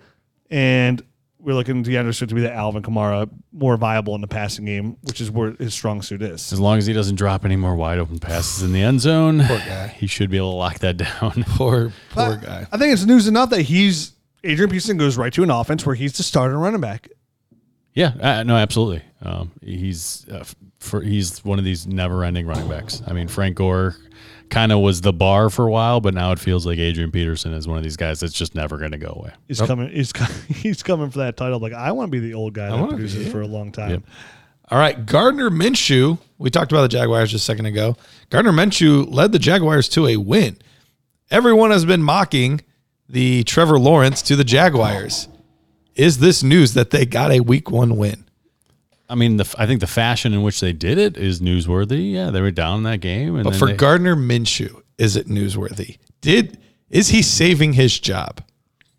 and 0.49 1.01
we're 1.39 1.53
looking 1.55 1.79
at 1.79 1.85
D'Andre 1.85 2.11
Swift 2.11 2.29
to 2.29 2.35
be 2.35 2.41
the 2.41 2.53
Alvin 2.53 2.83
Kamara 2.83 3.29
more 3.53 3.77
viable 3.77 4.13
in 4.15 4.21
the 4.21 4.27
passing 4.27 4.65
game, 4.65 4.97
which 5.03 5.21
is 5.21 5.31
where 5.31 5.51
his 5.53 5.73
strong 5.73 6.01
suit 6.01 6.21
is. 6.21 6.51
As 6.51 6.59
long 6.59 6.77
as 6.77 6.85
he 6.85 6.93
doesn't 6.93 7.15
drop 7.15 7.45
any 7.45 7.55
more 7.55 7.75
wide 7.75 7.97
open 7.99 8.19
passes 8.19 8.61
in 8.61 8.73
the 8.73 8.81
end 8.81 8.99
zone, 9.01 9.41
poor 9.45 9.57
guy. 9.59 9.87
he 9.99 10.05
should 10.07 10.29
be 10.29 10.37
able 10.37 10.51
to 10.51 10.57
lock 10.57 10.79
that 10.79 10.97
down. 10.97 11.43
Poor 11.47 11.91
poor 12.11 12.35
But 12.35 12.41
guy. 12.41 12.67
I 12.71 12.77
think 12.77 12.93
it's 12.93 13.05
news 13.05 13.27
enough 13.27 13.49
that 13.51 13.61
he's 13.63 14.13
Adrian 14.43 14.69
Peterson 14.69 14.97
goes 14.97 15.17
right 15.17 15.31
to 15.33 15.43
an 15.43 15.49
offense 15.51 15.85
where 15.85 15.95
he's 15.95 16.15
the 16.17 16.23
starter 16.23 16.57
running 16.57 16.81
back. 16.81 17.09
Yeah, 17.93 18.13
uh, 18.21 18.43
no, 18.43 18.55
absolutely. 18.55 19.03
Um, 19.21 19.51
he's 19.61 20.27
uh, 20.29 20.43
for 20.79 21.01
he's 21.01 21.43
one 21.43 21.57
of 21.59 21.65
these 21.65 21.87
never-ending 21.87 22.45
running 22.47 22.69
backs. 22.69 23.01
I 23.07 23.13
mean, 23.13 23.27
Frank 23.27 23.55
Gore 23.55 23.95
kind 24.49 24.71
of 24.71 24.79
was 24.79 25.01
the 25.01 25.13
bar 25.13 25.49
for 25.49 25.67
a 25.67 25.71
while, 25.71 26.01
but 26.01 26.13
now 26.13 26.31
it 26.31 26.39
feels 26.39 26.65
like 26.65 26.77
Adrian 26.79 27.11
Peterson 27.11 27.53
is 27.53 27.67
one 27.67 27.77
of 27.77 27.83
these 27.83 27.97
guys 27.97 28.19
that's 28.19 28.33
just 28.33 28.55
never 28.55 28.77
going 28.77 28.91
to 28.91 28.97
go 28.97 29.13
away. 29.15 29.31
He's 29.47 29.61
coming. 29.61 29.89
He's 29.89 30.11
he's 30.47 30.83
coming 30.83 31.09
for 31.09 31.19
that 31.19 31.37
title. 31.37 31.59
Like 31.59 31.73
I 31.73 31.91
want 31.91 32.07
to 32.07 32.11
be 32.11 32.19
the 32.19 32.33
old 32.33 32.53
guy 32.53 32.69
that 32.69 32.75
wanna 32.75 32.87
be, 32.87 32.95
produces 32.95 33.25
yeah. 33.25 33.31
for 33.31 33.41
a 33.41 33.47
long 33.47 33.71
time. 33.71 33.91
Yep. 33.91 34.03
All 34.71 34.77
right, 34.77 35.03
Gardner 35.05 35.49
Minshew. 35.49 36.19
We 36.37 36.49
talked 36.49 36.71
about 36.71 36.83
the 36.83 36.89
Jaguars 36.89 37.31
just 37.31 37.43
a 37.43 37.45
second 37.45 37.65
ago. 37.65 37.97
Gardner 38.29 38.51
Minshew 38.51 39.11
led 39.11 39.31
the 39.31 39.39
Jaguars 39.39 39.89
to 39.89 40.07
a 40.07 40.17
win. 40.17 40.57
Everyone 41.31 41.71
has 41.71 41.85
been 41.85 42.03
mocking 42.03 42.61
the 43.07 43.43
Trevor 43.43 43.79
Lawrence 43.79 44.21
to 44.23 44.35
the 44.35 44.43
Jaguars. 44.43 45.27
Is 45.95 46.19
this 46.19 46.43
news 46.43 46.75
that 46.75 46.91
they 46.91 47.05
got 47.05 47.31
a 47.31 47.39
Week 47.39 47.71
One 47.71 47.97
win? 47.97 48.28
I 49.09 49.15
mean, 49.15 49.37
the, 49.37 49.43
f- 49.43 49.55
I 49.57 49.65
think 49.65 49.79
the 49.81 49.87
fashion 49.87 50.33
in 50.33 50.43
which 50.43 50.59
they 50.59 50.71
did 50.73 50.97
it 50.97 51.17
is 51.17 51.41
newsworthy. 51.41 52.13
Yeah, 52.13 52.29
they 52.29 52.41
were 52.41 52.51
down 52.51 52.77
in 52.77 52.83
that 52.83 52.99
game, 53.01 53.35
and 53.35 53.43
But 53.43 53.55
for 53.55 53.67
they- 53.67 53.73
Gardner 53.75 54.15
Minshew, 54.15 54.81
is 54.97 55.15
it 55.15 55.27
newsworthy? 55.27 55.97
Did 56.21 56.57
is 56.89 57.09
he 57.09 57.21
saving 57.21 57.73
his 57.73 57.99
job? 57.99 58.41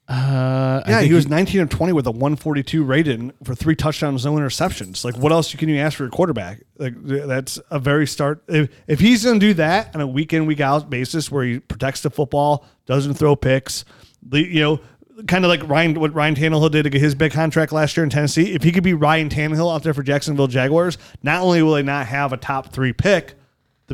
uh, 0.08 0.82
Yeah, 0.88 1.02
he 1.02 1.12
was 1.12 1.28
19 1.28 1.61
of 1.61 1.68
20 1.68 1.92
with 1.92 2.06
a 2.06 2.11
142 2.11 2.82
rating 2.82 3.32
for 3.44 3.54
three 3.54 3.76
touchdowns, 3.76 4.24
no 4.24 4.32
interceptions. 4.34 5.04
Like, 5.04 5.16
what 5.16 5.30
else 5.32 5.54
can 5.54 5.68
you 5.68 5.76
ask 5.78 5.96
for 5.96 6.04
a 6.06 6.11
quarterback? 6.11 6.62
Like, 6.78 6.94
that's 7.00 7.58
a 7.70 7.78
very 7.78 8.06
start. 8.06 8.42
If, 8.48 8.70
if 8.88 8.98
he's 9.00 9.24
going 9.24 9.38
to 9.38 9.46
do 9.46 9.54
that 9.54 9.94
on 9.94 10.00
a 10.00 10.06
week 10.06 10.32
in, 10.32 10.46
week 10.46 10.61
out 10.61 10.90
basis 10.90 11.30
where 11.30 11.44
he 11.44 11.61
protects 11.61 12.00
the 12.02 12.11
football, 12.11 12.64
doesn't 12.86 13.14
throw 13.14 13.36
picks, 13.36 13.84
the- 14.22 14.40
you 14.46 14.61
know, 14.61 14.80
kind 15.26 15.44
of 15.44 15.48
like 15.48 15.66
Ryan, 15.68 15.98
what 15.98 16.14
Ryan 16.14 16.34
Tannehill 16.34 16.70
did 16.70 16.84
to 16.84 16.90
get 16.90 17.00
his 17.00 17.14
big 17.14 17.32
contract 17.32 17.72
last 17.72 17.96
year 17.96 18.04
in 18.04 18.10
Tennessee. 18.10 18.54
If 18.54 18.62
he 18.62 18.72
could 18.72 18.84
be 18.84 18.94
Ryan 18.94 19.28
Tannehill 19.28 19.74
out 19.74 19.82
there 19.82 19.94
for 19.94 20.02
Jacksonville 20.02 20.46
Jaguars, 20.46 20.98
not 21.22 21.42
only 21.42 21.62
will 21.62 21.74
they 21.74 21.82
not 21.82 22.06
have 22.06 22.32
a 22.32 22.36
top 22.36 22.72
three 22.72 22.92
pick, 22.92 23.34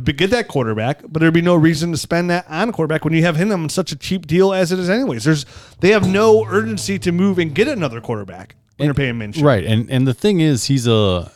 to 0.05 0.13
get 0.13 0.29
that 0.29 0.47
quarterback, 0.47 1.01
but 1.07 1.19
there'd 1.19 1.33
be 1.33 1.41
no 1.41 1.55
reason 1.55 1.91
to 1.91 1.97
spend 1.97 2.29
that 2.29 2.45
on 2.47 2.69
a 2.69 2.71
quarterback 2.71 3.03
when 3.03 3.13
you 3.13 3.23
have 3.23 3.35
him 3.35 3.51
on 3.51 3.67
such 3.67 3.91
a 3.91 3.95
cheap 3.95 4.27
deal 4.27 4.53
as 4.53 4.71
it 4.71 4.77
is, 4.77 4.89
anyways. 4.89 5.23
There's 5.23 5.45
they 5.79 5.89
have 5.89 6.07
no 6.07 6.45
urgency 6.45 6.99
to 6.99 7.11
move 7.11 7.39
and 7.39 7.53
get 7.53 7.67
another 7.67 7.99
quarterback 7.99 8.55
when 8.77 8.85
you're 8.85 8.93
paying 8.93 9.15
Minshew. 9.15 9.43
right, 9.43 9.63
and 9.63 9.89
and 9.89 10.07
the 10.07 10.13
thing 10.13 10.39
is, 10.39 10.65
he's 10.65 10.85
a 10.87 11.31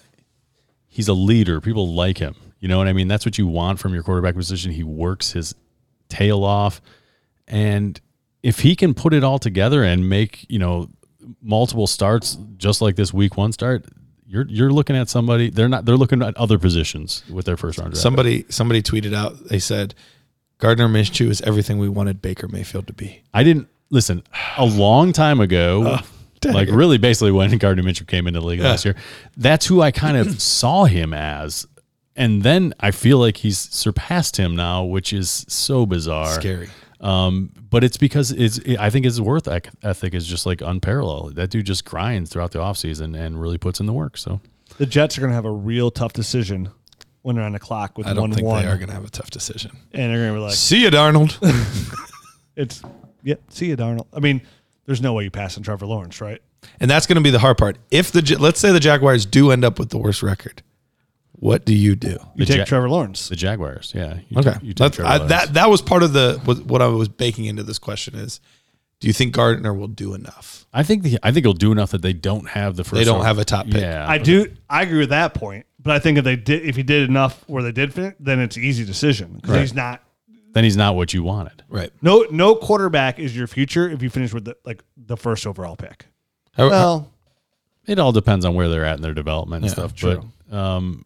he's 0.87 1.07
a 1.07 1.13
leader. 1.13 1.59
People 1.59 1.93
like 1.93 2.19
him. 2.19 2.35
You 2.59 2.67
know 2.67 2.77
what 2.77 2.87
I 2.87 2.93
mean? 2.93 3.07
That's 3.07 3.25
what 3.25 3.39
you 3.39 3.47
want 3.47 3.79
from 3.79 3.95
your 3.95 4.03
quarterback 4.03 4.35
position. 4.35 4.71
He 4.71 4.83
works 4.83 5.31
his 5.31 5.55
tail 6.07 6.43
off, 6.43 6.81
and 7.47 7.99
if 8.43 8.59
he 8.59 8.75
can 8.75 8.93
put 8.93 9.13
it 9.13 9.23
all 9.23 9.39
together 9.39 9.83
and 9.83 10.09
make 10.09 10.45
you 10.49 10.59
know 10.59 10.89
multiple 11.41 11.87
starts 11.87 12.37
just 12.57 12.81
like 12.81 12.95
this 12.95 13.13
week 13.13 13.37
one 13.37 13.51
start, 13.51 13.85
you're 14.25 14.45
you're 14.47 14.71
looking 14.71 14.95
at 14.95 15.09
somebody. 15.09 15.49
They're 15.49 15.69
not. 15.69 15.85
They're 15.85 15.97
looking 15.97 16.21
at 16.21 16.35
other 16.37 16.57
positions 16.57 17.23
with 17.29 17.45
their 17.45 17.57
first 17.57 17.77
round 17.77 17.91
draft. 17.91 18.01
Somebody 18.01 18.45
somebody 18.49 18.81
tweeted 18.81 19.13
out. 19.13 19.47
They 19.47 19.59
said 19.59 19.93
Gardner 20.57 20.87
Minshew 20.87 21.29
is 21.29 21.41
everything 21.41 21.79
we 21.79 21.89
wanted 21.89 22.21
Baker 22.21 22.47
Mayfield 22.47 22.87
to 22.87 22.93
be. 22.93 23.21
I 23.33 23.43
didn't 23.43 23.67
listen 23.89 24.23
a 24.57 24.65
long 24.65 25.13
time 25.13 25.39
ago. 25.39 25.99
Oh, 26.43 26.49
like 26.49 26.69
really, 26.71 26.97
basically 26.97 27.31
when 27.31 27.55
Gardner 27.59 27.83
Minshew 27.83 28.07
came 28.07 28.25
into 28.25 28.39
the 28.39 28.45
league 28.47 28.61
last 28.61 28.83
year, 28.83 28.95
that's 29.37 29.67
who 29.67 29.79
I 29.79 29.91
kind 29.91 30.17
of 30.17 30.41
saw 30.41 30.85
him 30.85 31.13
as, 31.13 31.67
and 32.15 32.41
then 32.41 32.73
I 32.79 32.89
feel 32.89 33.19
like 33.19 33.37
he's 33.37 33.59
surpassed 33.59 34.37
him 34.37 34.55
now, 34.55 34.83
which 34.83 35.13
is 35.13 35.45
so 35.47 35.85
bizarre. 35.85 36.33
Scary. 36.33 36.69
Um, 37.02 37.52
but 37.70 37.84
it's 37.84 37.97
because 37.97 38.32
it's. 38.32 38.60
I 38.80 38.89
think 38.89 39.06
his 39.06 39.20
worth 39.20 39.47
ec- 39.47 39.70
ethic 39.84 40.14
is 40.14 40.26
just 40.28 40.45
like 40.45 40.62
unparalleled. 40.62 41.36
That 41.36 41.49
dude 41.49 41.66
just 41.66 41.84
grinds 41.84 42.30
throughout 42.32 42.52
the 42.52 42.60
offseason 42.60 43.20
and 43.20 43.41
really 43.41 43.58
puts 43.58 43.80
in 43.80 43.88
the 43.88 43.93
work. 43.93 44.18
So 44.18 44.39
The 44.78 44.86
Jets 44.86 45.18
are 45.18 45.22
going 45.22 45.32
to 45.32 45.36
have 45.36 45.45
a 45.45 45.52
real 45.52 45.89
tough 45.91 46.14
decision 46.14 46.70
when 47.24 47.36
they're 47.36 47.45
on 47.45 47.54
the 47.54 47.60
clock 47.60 47.97
with 47.97 48.08
I 48.08 48.14
don't 48.14 48.22
one 48.22 48.34
think 48.34 48.47
one, 48.47 48.64
they 48.64 48.70
are 48.70 48.78
going 48.78 48.88
to 48.89 48.93
have 48.93 49.06
a 49.06 49.10
tough 49.10 49.30
decision. 49.32 49.72
and 49.93 50.12
they're 50.12 50.20
going 50.20 50.34
to 50.34 50.39
be 50.39 50.43
like, 50.43 50.54
See 50.54 50.82
you, 50.84 50.89
Darnold. 50.89 51.38
it's 52.56 52.82
Yep. 53.24 53.41
See 53.49 53.68
you, 53.68 53.78
Darnold. 53.78 54.08
I 54.14 54.20
mean, 54.20 54.41
there's 54.86 55.02
no 55.02 55.14
way 55.14 55.24
you 55.24 55.32
pass 55.32 55.58
on 55.58 55.64
Trevor 55.64 55.86
Lawrence, 55.86 56.22
right? 56.22 56.41
And 56.80 56.89
that's 56.89 57.06
going 57.08 57.16
to 57.16 57.22
be 57.22 57.30
the 57.30 57.39
hard 57.39 57.58
part. 57.58 57.78
If 57.89 58.12
the 58.12 58.38
let's 58.39 58.60
say 58.60 58.72
the 58.72 58.80
Jaguars 58.80 59.26
do 59.26 59.52
end 59.52 59.64
up 59.66 59.80
with 59.80 59.89
the 59.89 59.97
worst 59.97 60.22
record, 60.24 60.62
what 61.41 61.65
do 61.65 61.73
you 61.75 61.95
do? 61.95 62.17
You 62.35 62.45
The 62.45 62.45
take 62.45 62.57
Ja- 62.59 62.65
Trevor 62.65 62.89
Lawrence. 62.89 63.27
The 63.27 63.35
Jaguars, 63.35 63.91
yeah. 63.95 64.19
You 64.29 64.37
Okay, 64.39 64.53
take- 64.53 64.63
you 64.63 64.73
take 64.73 64.93
Trevor 64.93 65.09
I- 65.09 65.17
that 65.27 65.53
that 65.55 65.69
was 65.69 65.81
part 65.81 66.03
of 66.03 66.13
the 66.13 66.39
what, 66.45 66.65
what 66.65 66.81
I 66.81 66.87
was 66.87 67.09
baking 67.09 67.45
into 67.45 67.63
this 67.63 67.79
question 67.79 68.15
is, 68.15 68.39
do 68.99 69.07
you 69.07 69.13
think 69.13 69.33
Gardner 69.33 69.73
will 69.73 69.87
do 69.87 70.13
enough? 70.13 70.65
I 70.73 70.83
think 70.83 71.03
the, 71.03 71.17
I 71.23 71.31
think 71.31 71.45
he'll 71.45 71.53
do 71.53 71.71
enough 71.71 71.91
that 71.91 72.01
they 72.03 72.13
don't 72.13 72.47
have 72.49 72.75
the 72.77 72.83
first. 72.83 72.93
They 72.99 73.03
don't 73.03 73.15
round- 73.15 73.27
have 73.27 73.39
a 73.39 73.45
top 73.45 73.65
pick. 73.65 73.81
Yeah, 73.81 74.05
I 74.07 74.17
do. 74.19 74.47
I 74.69 74.83
agree 74.83 74.99
with 74.99 75.09
that 75.09 75.33
point, 75.33 75.65
but 75.81 75.93
I 75.95 75.99
think 75.99 76.17
if 76.19 76.23
they 76.23 76.35
did, 76.35 76.63
if 76.63 76.75
he 76.75 76.83
did 76.83 77.09
enough 77.09 77.43
where 77.47 77.63
they 77.63 77.71
did 77.73 77.93
fit, 77.93 78.15
then 78.19 78.39
it's 78.39 78.55
an 78.55 78.63
easy 78.63 78.85
decision 78.85 79.39
because 79.41 79.59
he's 79.59 79.73
not. 79.73 80.01
Then 80.53 80.65
he's 80.65 80.75
not 80.77 80.95
what 80.97 81.13
you 81.13 81.23
wanted. 81.23 81.63
Right. 81.69 81.91
No, 82.01 82.25
no 82.29 82.55
quarterback 82.55 83.19
is 83.19 83.35
your 83.35 83.47
future 83.47 83.89
if 83.89 84.03
you 84.03 84.09
finish 84.09 84.33
with 84.33 84.43
the, 84.43 84.57
like 84.65 84.83
the 84.97 85.15
first 85.15 85.47
overall 85.47 85.77
pick. 85.77 86.07
How- 86.51 86.69
Well, 86.69 87.11
It 87.87 87.97
all 87.99 88.11
depends 88.11 88.43
on 88.43 88.53
where 88.53 88.67
they're 88.67 88.83
at 88.83 88.97
in 88.97 89.01
their 89.01 89.13
development 89.13 89.63
and 89.63 89.69
Yeah, 89.69 89.73
stuff. 89.73 89.95
true. 89.95 90.29
But 90.49 90.55
um, 90.57 91.05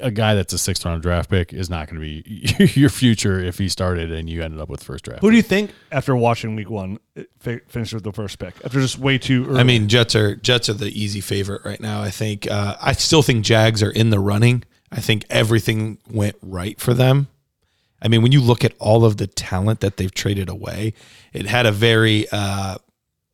a 0.00 0.10
guy 0.10 0.34
that's 0.34 0.52
a 0.52 0.58
sixth 0.58 0.84
round 0.84 1.02
draft 1.02 1.30
pick 1.30 1.52
is 1.52 1.70
not 1.70 1.88
going 1.88 2.00
to 2.00 2.00
be 2.00 2.74
your 2.80 2.90
future 2.90 3.38
if 3.40 3.58
he 3.58 3.68
started 3.68 4.12
and 4.12 4.28
you 4.28 4.42
ended 4.42 4.60
up 4.60 4.68
with 4.68 4.82
first 4.82 5.04
draft. 5.04 5.20
who 5.20 5.30
do 5.30 5.36
you 5.36 5.42
think 5.42 5.70
after 5.92 6.14
watching 6.14 6.56
Week 6.56 6.70
One 6.70 6.98
it 7.14 7.30
fi- 7.38 7.60
finished 7.68 7.94
with 7.94 8.04
the 8.04 8.12
first 8.12 8.38
pick 8.38 8.54
after 8.64 8.80
just 8.80 8.98
way 8.98 9.18
too 9.18 9.46
early? 9.48 9.60
I 9.60 9.64
mean, 9.64 9.88
Jets 9.88 10.14
are 10.14 10.36
Jets 10.36 10.68
are 10.68 10.74
the 10.74 10.88
easy 10.88 11.20
favorite 11.20 11.64
right 11.64 11.80
now. 11.80 12.02
I 12.02 12.10
think. 12.10 12.50
Uh, 12.50 12.76
I 12.80 12.92
still 12.92 13.22
think 13.22 13.44
Jags 13.44 13.82
are 13.82 13.90
in 13.90 14.10
the 14.10 14.20
running. 14.20 14.64
I 14.92 15.00
think 15.00 15.24
everything 15.30 15.98
went 16.08 16.36
right 16.42 16.80
for 16.80 16.94
them. 16.94 17.28
I 18.00 18.08
mean, 18.08 18.22
when 18.22 18.32
you 18.32 18.40
look 18.40 18.64
at 18.64 18.74
all 18.78 19.04
of 19.04 19.16
the 19.16 19.26
talent 19.26 19.80
that 19.80 19.96
they've 19.96 20.12
traded 20.12 20.48
away, 20.48 20.92
it 21.32 21.46
had 21.46 21.66
a 21.66 21.72
very, 21.72 22.26
uh, 22.30 22.76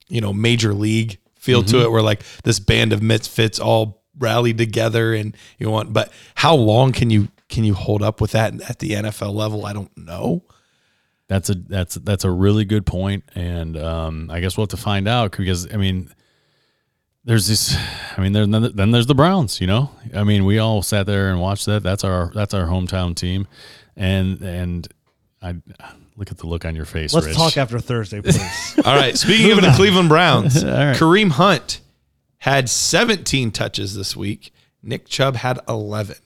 you 0.08 0.20
know, 0.20 0.32
major 0.32 0.72
league 0.72 1.18
feel 1.36 1.62
to 1.64 1.82
it, 1.82 1.90
where 1.90 2.02
like 2.02 2.22
this 2.44 2.60
band 2.60 2.92
of 2.92 3.02
misfits 3.02 3.58
all 3.58 4.01
rallied 4.18 4.58
together, 4.58 5.14
and 5.14 5.36
you 5.58 5.70
want. 5.70 5.92
But 5.92 6.12
how 6.34 6.54
long 6.54 6.92
can 6.92 7.10
you 7.10 7.28
can 7.48 7.64
you 7.64 7.74
hold 7.74 8.02
up 8.02 8.20
with 8.20 8.32
that 8.32 8.54
at 8.68 8.78
the 8.78 8.90
NFL 8.90 9.34
level? 9.34 9.66
I 9.66 9.72
don't 9.72 9.96
know. 9.96 10.42
That's 11.28 11.50
a 11.50 11.54
that's 11.54 11.94
that's 11.96 12.24
a 12.24 12.30
really 12.30 12.64
good 12.64 12.84
point, 12.84 13.24
and 13.34 13.76
um, 13.76 14.30
I 14.30 14.40
guess 14.40 14.56
we'll 14.56 14.64
have 14.64 14.70
to 14.70 14.76
find 14.76 15.08
out 15.08 15.34
because 15.36 15.72
I 15.72 15.76
mean, 15.76 16.12
there's 17.24 17.46
this. 17.46 17.76
I 18.16 18.20
mean, 18.20 18.32
there's 18.32 18.46
another- 18.46 18.68
then 18.68 18.90
there's 18.90 19.06
the 19.06 19.14
Browns. 19.14 19.60
You 19.60 19.66
know, 19.66 19.90
I 20.14 20.24
mean, 20.24 20.44
we 20.44 20.58
all 20.58 20.82
sat 20.82 21.06
there 21.06 21.30
and 21.30 21.40
watched 21.40 21.66
that. 21.66 21.82
That's 21.82 22.04
our 22.04 22.30
that's 22.34 22.52
our 22.52 22.66
hometown 22.66 23.14
team, 23.14 23.46
and 23.96 24.42
and 24.42 24.88
I 25.40 25.54
look 26.16 26.30
at 26.30 26.38
the 26.38 26.46
look 26.46 26.64
on 26.64 26.76
your 26.76 26.84
face. 26.84 27.14
let's 27.14 27.26
Rich. 27.26 27.36
talk 27.36 27.56
after 27.56 27.78
Thursday, 27.78 28.20
please. 28.20 28.78
All 28.84 28.94
right. 28.94 29.16
Speaking 29.16 29.50
of 29.52 29.60
the 29.62 29.72
Cleveland 29.74 30.08
Browns, 30.08 30.62
right. 30.64 30.94
Kareem 30.96 31.30
Hunt 31.30 31.80
had 32.42 32.68
17 32.68 33.52
touches 33.52 33.94
this 33.94 34.16
week. 34.16 34.52
Nick 34.82 35.06
Chubb 35.06 35.36
had 35.36 35.60
11. 35.68 36.16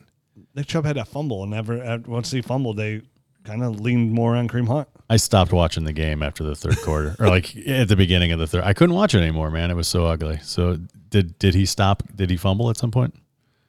Nick 0.54 0.66
Chubb 0.66 0.86
had 0.86 0.96
a 0.96 1.04
fumble, 1.04 1.42
and 1.42 1.50
never 1.50 1.82
uh, 1.82 1.98
once 2.06 2.30
he 2.30 2.40
fumbled, 2.40 2.78
they 2.78 3.02
kind 3.44 3.62
of 3.62 3.80
leaned 3.80 4.12
more 4.12 4.34
on 4.34 4.48
Kareem 4.48 4.66
Hunt. 4.66 4.88
I 5.10 5.18
stopped 5.18 5.52
watching 5.52 5.84
the 5.84 5.92
game 5.92 6.22
after 6.22 6.42
the 6.42 6.54
third 6.56 6.78
quarter, 6.78 7.16
or 7.20 7.28
like 7.28 7.54
at 7.66 7.88
the 7.88 7.96
beginning 7.96 8.32
of 8.32 8.38
the 8.38 8.46
third. 8.46 8.64
I 8.64 8.72
couldn't 8.72 8.94
watch 8.94 9.14
it 9.14 9.18
anymore, 9.18 9.50
man. 9.50 9.70
It 9.70 9.74
was 9.74 9.88
so 9.88 10.06
ugly. 10.06 10.38
So 10.42 10.78
did 11.10 11.38
did 11.38 11.54
he 11.54 11.66
stop? 11.66 12.02
Did 12.14 12.30
he 12.30 12.38
fumble 12.38 12.70
at 12.70 12.78
some 12.78 12.90
point? 12.90 13.14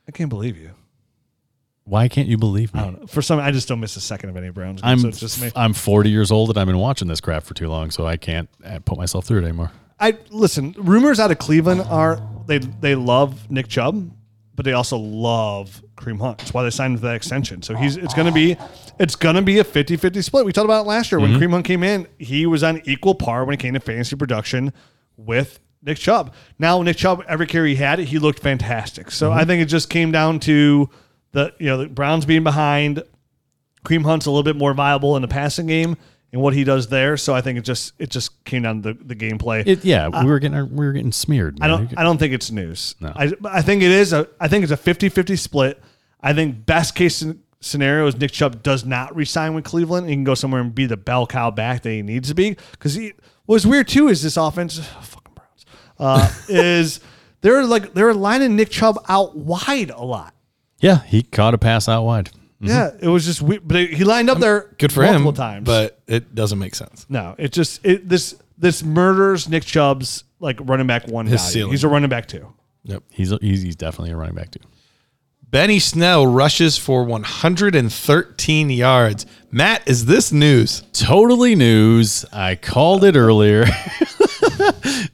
I 0.08 0.12
can't 0.12 0.30
believe 0.30 0.58
you. 0.58 0.72
Why 1.84 2.08
can't 2.08 2.30
you 2.30 2.38
believe 2.38 2.74
me? 2.74 2.80
I 2.80 2.84
don't 2.86 3.02
know. 3.02 3.08
For 3.08 3.22
some, 3.22 3.40
I 3.40 3.52
just 3.52 3.68
don't 3.68 3.82
miss 3.82 3.98
a 3.98 4.02
second 4.02 4.30
of 4.30 4.38
any 4.38 4.52
Browns. 4.52 4.82
Game, 4.82 4.90
I'm 4.90 5.00
so 5.00 5.10
it's 5.10 5.20
just 5.20 5.42
me. 5.42 5.52
I'm 5.54 5.74
40 5.74 6.10
years 6.10 6.32
old 6.32 6.50
and 6.50 6.58
I've 6.58 6.68
been 6.68 6.78
watching 6.78 7.10
this 7.10 7.20
crap 7.20 7.44
for 7.44 7.54
too 7.54 7.68
long, 7.68 7.92
so 7.92 8.06
I 8.06 8.16
can't 8.16 8.50
uh, 8.64 8.80
put 8.80 8.98
myself 8.98 9.26
through 9.26 9.40
it 9.40 9.44
anymore. 9.44 9.72
I 10.00 10.18
listen. 10.30 10.76
Rumors 10.78 11.20
out 11.20 11.32
of 11.32 11.40
Cleveland 11.40 11.82
are 11.82 12.22
they 12.46 12.60
they 12.60 12.96
love 12.96 13.50
Nick 13.50 13.68
Chubb, 13.68 14.12
but 14.56 14.66
they 14.66 14.74
also 14.74 14.98
love 14.98 15.84
Kareem 15.96 16.20
Hunt. 16.20 16.40
That's 16.40 16.54
why 16.54 16.64
they 16.64 16.70
signed 16.70 17.00
for 17.00 17.06
that 17.08 17.16
extension. 17.16 17.62
So 17.62 17.76
he's 17.76 17.98
it's 17.98 18.14
gonna 18.14 18.32
be 18.32 18.58
it's 19.00 19.16
gonna 19.16 19.42
be 19.42 19.60
a 19.60 19.64
50-50 19.64 20.24
split. 20.24 20.46
We 20.46 20.54
talked 20.54 20.66
about 20.66 20.86
it 20.86 20.88
last 20.88 21.12
year 21.12 21.20
when 21.20 21.32
mm-hmm. 21.32 21.42
Kareem 21.42 21.52
Hunt 21.52 21.66
came 21.66 21.84
in. 21.84 22.08
He 22.20 22.46
was 22.46 22.64
on 22.64 22.82
equal 22.86 23.16
par 23.16 23.46
when 23.46 23.56
it 23.56 23.60
came 23.60 23.74
to 23.74 23.80
fantasy 23.80 24.16
production 24.16 24.74
with 25.16 25.60
Nick 25.82 25.98
Chubb. 25.98 26.34
Now 26.60 26.82
Nick 26.82 26.98
Chubb, 26.98 27.24
every 27.28 27.48
carry 27.48 27.72
he 27.72 27.76
had, 27.76 28.00
he 28.00 28.20
looked 28.20 28.40
fantastic. 28.40 29.12
So 29.12 29.32
I 29.32 29.40
mm-hmm. 29.40 29.48
think 29.48 29.62
it 29.64 29.66
just 29.66 29.90
came 29.90 30.12
down 30.12 30.40
to 30.42 30.90
the 31.32 31.54
you 31.60 31.68
know 31.68 31.78
the 31.78 31.88
Browns 31.88 32.26
being 32.26 32.44
behind. 32.44 33.04
Kareem 33.84 34.04
Hunt's 34.04 34.26
a 34.26 34.32
little 34.32 34.44
bit 34.44 34.56
more 34.56 34.74
viable 34.74 35.16
in 35.16 35.22
the 35.22 35.28
passing 35.28 35.66
game 35.66 35.98
and 36.32 36.42
what 36.42 36.54
he 36.54 36.64
does 36.64 36.88
there. 36.88 37.18
So 37.18 37.34
I 37.34 37.42
think 37.42 37.58
it 37.58 37.62
just 37.62 37.94
it 38.00 38.10
just 38.10 38.44
came 38.46 38.64
down 38.64 38.82
to 38.82 38.94
the, 38.94 39.04
the 39.04 39.16
gameplay. 39.16 39.66
It, 39.66 39.86
yeah, 39.86 40.08
we 40.24 40.30
were 40.30 40.40
getting 40.40 40.58
our, 40.58 40.66
we 40.66 40.86
were 40.86 40.94
getting 40.94 41.12
smeared. 41.12 41.60
I 41.62 41.68
don't 41.68 41.94
I 41.98 42.04
don't 42.04 42.18
think 42.18 42.34
it's 42.34 42.52
news. 42.52 42.96
No. 43.00 43.12
I, 43.16 43.32
I 43.46 43.62
think 43.62 43.82
it 43.84 43.92
is 43.92 44.14
a 44.14 44.28
I 44.40 44.48
think 44.48 44.64
it's 44.64 44.72
a 44.72 44.78
50-50 44.78 45.38
split. 45.38 45.82
I 46.22 46.34
think 46.34 46.66
best 46.66 46.96
case 46.96 47.16
scen- 47.16 47.40
scenario 47.60 48.08
is 48.08 48.18
Nick 48.18 48.32
Chubb 48.32 48.64
does 48.64 48.86
not 48.86 49.16
resign 49.16 49.54
with 49.54 49.64
Cleveland. 49.64 50.10
He 50.10 50.16
can 50.16 50.24
go 50.24 50.36
somewhere 50.36 50.62
and 50.62 50.74
be 50.74 50.86
the 50.86 50.98
bell 50.98 51.28
cow 51.28 51.52
back 51.52 51.84
that 51.84 51.92
he 51.92 52.02
needs 52.02 52.30
to 52.30 52.36
be. 52.36 52.58
Because 52.72 52.96
he 52.96 53.14
what's 53.46 53.66
weird 53.66 53.88
too 53.88 54.08
is 54.10 54.22
this 54.22 54.38
offense 54.38 54.80
fucking 55.02 55.34
Browns 55.34 55.66
uh, 56.00 56.32
is 56.50 57.00
they're 57.42 57.64
like 57.64 57.94
they're 57.94 58.14
lining 58.14 58.56
Nick 58.56 58.70
Chubb 58.70 58.98
out 59.08 59.38
wide 59.38 59.92
a 59.92 60.04
lot. 60.04 60.34
Yeah, 60.80 61.04
he 61.04 61.24
caught 61.24 61.54
a 61.54 61.58
pass 61.58 61.90
out 61.90 62.04
wide. 62.04 62.30
Mm-hmm. 62.62 62.68
Yeah, 62.68 62.92
it 63.00 63.08
was 63.08 63.26
just 63.26 63.42
weird. 63.42 63.68
But 63.68 63.90
he 63.90 64.04
lined 64.04 64.30
up 64.30 64.40
there 64.40 64.74
Good 64.80 64.92
for 64.92 65.02
multiple 65.04 65.30
him. 65.32 65.36
times. 65.36 65.66
But 65.66 66.00
it 66.08 66.34
doesn't 66.34 66.58
make 66.60 66.74
sense. 66.76 67.06
No, 67.10 67.36
it 67.38 67.52
just 67.52 67.86
it 67.86 68.10
this 68.10 68.36
this 68.58 68.84
murders 68.84 69.48
Nick 69.48 69.64
Chubb's 69.64 70.24
like 70.40 70.60
running 70.62 70.88
back 70.88 71.08
one 71.08 71.28
His 71.28 71.40
value. 71.42 71.52
ceiling. 71.54 71.72
He's 71.72 71.84
a 71.84 71.88
running 71.88 72.10
back 72.10 72.28
two. 72.28 72.52
Yep. 72.84 73.04
He's 73.12 73.32
he's, 73.42 73.62
he's 73.62 73.76
definitely 73.76 74.12
a 74.12 74.18
running 74.18 74.36
back 74.36 74.50
too. 74.52 74.60
Benny 75.50 75.80
Snell 75.80 76.28
rushes 76.28 76.78
for 76.78 77.04
113 77.06 78.70
yards. 78.70 79.26
Matt, 79.50 79.88
is 79.88 80.06
this 80.06 80.32
news? 80.34 80.82
Totally 80.92 81.56
news. 81.56 82.26
I 82.34 82.56
called 82.56 83.04
it 83.06 83.16
earlier. 83.16 83.64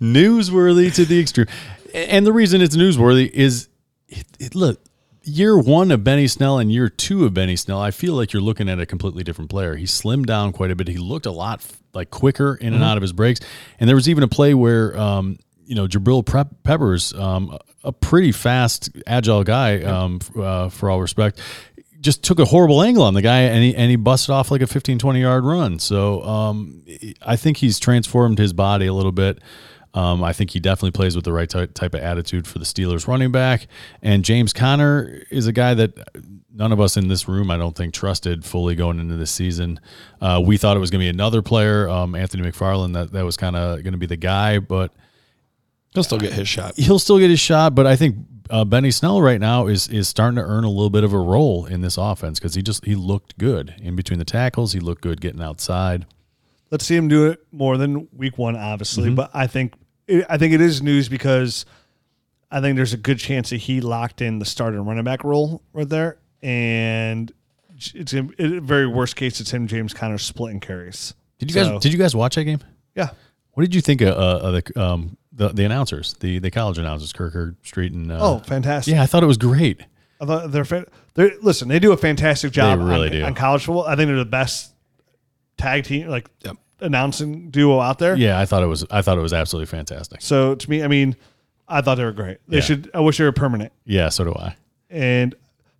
newsworthy 0.01 0.93
to 0.95 1.05
the 1.05 1.19
extreme. 1.19 1.47
And 1.93 2.25
the 2.25 2.33
reason 2.33 2.61
it's 2.61 2.75
newsworthy 2.75 3.29
is 3.29 3.67
it, 4.07 4.25
it- 4.39 4.55
look, 4.55 4.81
year 5.23 5.57
one 5.57 5.91
of 5.91 6.03
Benny 6.03 6.27
Snell 6.27 6.59
and 6.59 6.71
year 6.71 6.89
two 6.89 7.25
of 7.25 7.33
Benny 7.33 7.55
Snell, 7.55 7.79
I 7.79 7.91
feel 7.91 8.13
like 8.13 8.33
you're 8.33 8.41
looking 8.41 8.69
at 8.69 8.79
a 8.79 8.85
completely 8.85 9.23
different 9.23 9.49
player. 9.49 9.75
He 9.75 9.85
slimmed 9.85 10.25
down 10.25 10.51
quite 10.51 10.71
a 10.71 10.75
bit. 10.75 10.87
He 10.87 10.97
looked 10.97 11.25
a 11.25 11.31
lot 11.31 11.65
like 11.93 12.09
quicker 12.09 12.55
in 12.55 12.73
and 12.73 12.83
out 12.83 12.97
of 12.97 13.01
his 13.01 13.13
breaks. 13.13 13.39
And 13.79 13.87
there 13.87 13.95
was 13.95 14.09
even 14.09 14.23
a 14.23 14.27
play 14.27 14.53
where, 14.53 14.97
um, 14.97 15.37
you 15.65 15.75
know, 15.75 15.87
Jabril 15.87 16.25
Prep- 16.25 16.63
Peppers, 16.63 17.13
um, 17.13 17.57
a 17.83 17.91
pretty 17.91 18.31
fast, 18.31 18.89
agile 19.07 19.43
guy, 19.43 19.81
um, 19.83 20.19
f- 20.21 20.37
uh, 20.37 20.69
for 20.69 20.89
all 20.89 20.99
respect, 20.99 21.39
just 22.01 22.21
took 22.23 22.39
a 22.39 22.45
horrible 22.45 22.81
angle 22.81 23.03
on 23.03 23.13
the 23.13 23.21
guy 23.21 23.41
and 23.41 23.63
he, 23.63 23.75
and 23.75 23.89
he 23.89 23.95
busted 23.95 24.31
off 24.31 24.51
like 24.51 24.61
a 24.61 24.67
15, 24.67 24.99
20 24.99 25.21
yard 25.21 25.45
run. 25.45 25.79
So 25.79 26.21
um, 26.23 26.83
I 27.25 27.37
think 27.37 27.57
he's 27.57 27.79
transformed 27.79 28.39
his 28.39 28.51
body 28.51 28.87
a 28.87 28.93
little 28.93 29.13
bit. 29.13 29.39
Um, 29.93 30.23
I 30.23 30.33
think 30.33 30.51
he 30.51 30.59
definitely 30.59 30.91
plays 30.91 31.15
with 31.15 31.23
the 31.25 31.33
right 31.33 31.49
ty- 31.49 31.67
type 31.67 31.93
of 31.93 32.01
attitude 32.01 32.47
for 32.47 32.57
the 32.59 32.65
Steelers 32.65 33.07
running 33.07 33.31
back. 33.31 33.67
And 34.01 34.25
James 34.25 34.51
Conner 34.51 35.23
is 35.29 35.45
a 35.45 35.51
guy 35.51 35.73
that 35.75 35.93
none 36.51 36.71
of 36.71 36.79
us 36.81 36.97
in 36.97 37.07
this 37.09 37.27
room, 37.27 37.51
I 37.51 37.57
don't 37.57 37.75
think, 37.75 37.93
trusted 37.93 38.43
fully 38.43 38.73
going 38.75 38.99
into 38.99 39.15
this 39.15 39.31
season. 39.31 39.79
Uh, 40.19 40.41
we 40.43 40.57
thought 40.57 40.77
it 40.77 40.79
was 40.79 40.89
going 40.89 40.99
to 41.01 41.05
be 41.05 41.09
another 41.09 41.41
player, 41.41 41.87
um, 41.89 42.15
Anthony 42.15 42.43
McFarland, 42.49 42.93
that, 42.93 43.11
that 43.11 43.23
was 43.23 43.37
kind 43.37 43.55
of 43.55 43.83
going 43.83 43.93
to 43.93 43.99
be 43.99 44.05
the 44.07 44.17
guy, 44.17 44.59
but 44.59 44.91
He'll 45.93 46.03
still 46.03 46.17
get 46.17 46.33
his 46.33 46.47
shot. 46.47 46.75
he'll 46.75 46.97
still 46.97 47.19
get 47.19 47.29
his 47.29 47.39
shot, 47.39 47.75
but 47.75 47.85
I 47.85 47.95
think 47.95 48.17
uh, 48.49 48.65
Benny 48.65 48.89
Snell 48.89 49.21
right 49.21 49.39
now 49.39 49.67
is 49.67 49.87
is 49.89 50.07
starting 50.07 50.37
to 50.37 50.41
earn 50.41 50.63
a 50.63 50.69
little 50.69 50.89
bit 50.89 51.03
of 51.03 51.13
a 51.13 51.19
role 51.19 51.67
in 51.67 51.81
this 51.81 51.97
offense 51.97 52.39
because 52.39 52.55
he 52.55 52.63
just 52.63 52.83
he 52.83 52.95
looked 52.95 53.37
good 53.37 53.75
in 53.79 53.95
between 53.95 54.17
the 54.17 54.25
tackles. 54.25 54.73
He 54.73 54.79
looked 54.79 55.03
good 55.03 55.21
getting 55.21 55.41
outside. 55.41 56.07
Let's 56.71 56.83
see 56.85 56.95
him 56.95 57.07
do 57.09 57.27
it 57.29 57.45
more 57.51 57.77
than 57.77 58.07
week 58.11 58.39
one, 58.39 58.55
obviously. 58.55 59.11
But 59.11 59.29
I 59.35 59.45
think 59.45 59.75
I 60.29 60.37
think 60.37 60.53
it 60.53 60.61
is 60.61 60.81
news 60.81 61.07
because 61.09 61.65
I 62.51 62.61
think 62.61 62.75
there's 62.75 62.93
a 62.93 62.97
good 62.97 63.19
chance 63.19 63.49
that 63.51 63.57
he 63.57 63.81
locked 63.81 64.21
in 64.21 64.39
the 64.39 64.45
starting 64.45 64.81
running 64.85 65.03
back 65.03 65.23
role 65.23 65.61
right 65.73 65.87
there, 65.87 66.17
and 66.41 67.31
it's 67.93 68.13
in, 68.13 68.33
very 68.65 68.87
worst 68.87 69.15
case 69.15 69.39
it's 69.39 69.51
him 69.51 69.67
James 69.67 69.93
Conner 69.93 70.17
splitting 70.17 70.59
carries. 70.59 71.13
Did 71.39 71.51
you 71.51 71.55
guys 71.55 71.67
So- 71.67 71.79
did 71.79 71.91
you 71.93 71.99
guys 71.99 72.15
watch 72.15 72.35
that 72.35 72.43
game? 72.43 72.59
Yeah, 72.95 73.09
What 73.53 73.63
did 73.63 73.73
you 73.73 73.81
think 73.81 74.01
of, 74.01 74.09
uh, 74.09 74.47
of 74.47 74.53
the 74.63 74.81
um 74.81 75.17
the, 75.35 75.49
the 75.49 75.65
announcers, 75.65 76.13
the 76.19 76.37
the 76.39 76.51
college 76.51 76.77
announcers, 76.77 77.11
Kirk 77.11 77.55
Street 77.63 77.91
and 77.93 78.11
uh, 78.11 78.19
Oh, 78.21 78.39
fantastic! 78.39 78.93
yeah, 78.93 79.01
I 79.01 79.07
thought 79.07 79.23
it 79.23 79.27
was 79.27 79.37
great. 79.37 79.81
I 80.21 80.25
thought 80.25 80.51
they're, 80.51 80.85
they're 81.15 81.31
listen. 81.41 81.67
They 81.69 81.79
do 81.79 81.91
a 81.91 81.97
fantastic 81.97 82.51
job. 82.51 82.79
They 82.79 82.85
really 82.85 83.07
on, 83.07 83.11
do. 83.13 83.23
on 83.23 83.33
college 83.35 83.65
football. 83.65 83.85
I 83.85 83.95
think 83.95 84.07
they're 84.07 84.15
the 84.17 84.25
best 84.25 84.73
tag 85.57 85.85
team, 85.85 86.07
like 86.07 86.29
Yep. 86.45 86.57
Announcing 86.83 87.49
duo 87.49 87.79
out 87.79 87.97
there. 87.99 88.15
Yeah, 88.15 88.39
I 88.39 88.45
thought 88.45 88.61
it 88.63 88.67
was 88.67 88.85
I 88.91 89.01
thought 89.01 89.17
it 89.17 89.21
was 89.21 89.33
absolutely 89.33 89.67
fantastic. 89.67 90.21
So 90.21 90.55
to 90.55 90.69
me, 90.69 90.83
I 90.83 90.87
mean, 90.87 91.15
I 91.67 91.81
thought 91.81 91.95
they 91.95 92.03
were 92.03 92.11
great. 92.11 92.37
They 92.47 92.57
Yeah. 92.57 92.61
should. 92.63 92.91
I 92.93 92.99
wish 92.99 93.17
they 93.17 93.23
were 93.23 93.31
permanent. 93.31 93.71
Yeah, 93.85 94.09
so 94.09 94.23
do 94.25 94.33
I. 94.35 94.55
And 94.89 95.33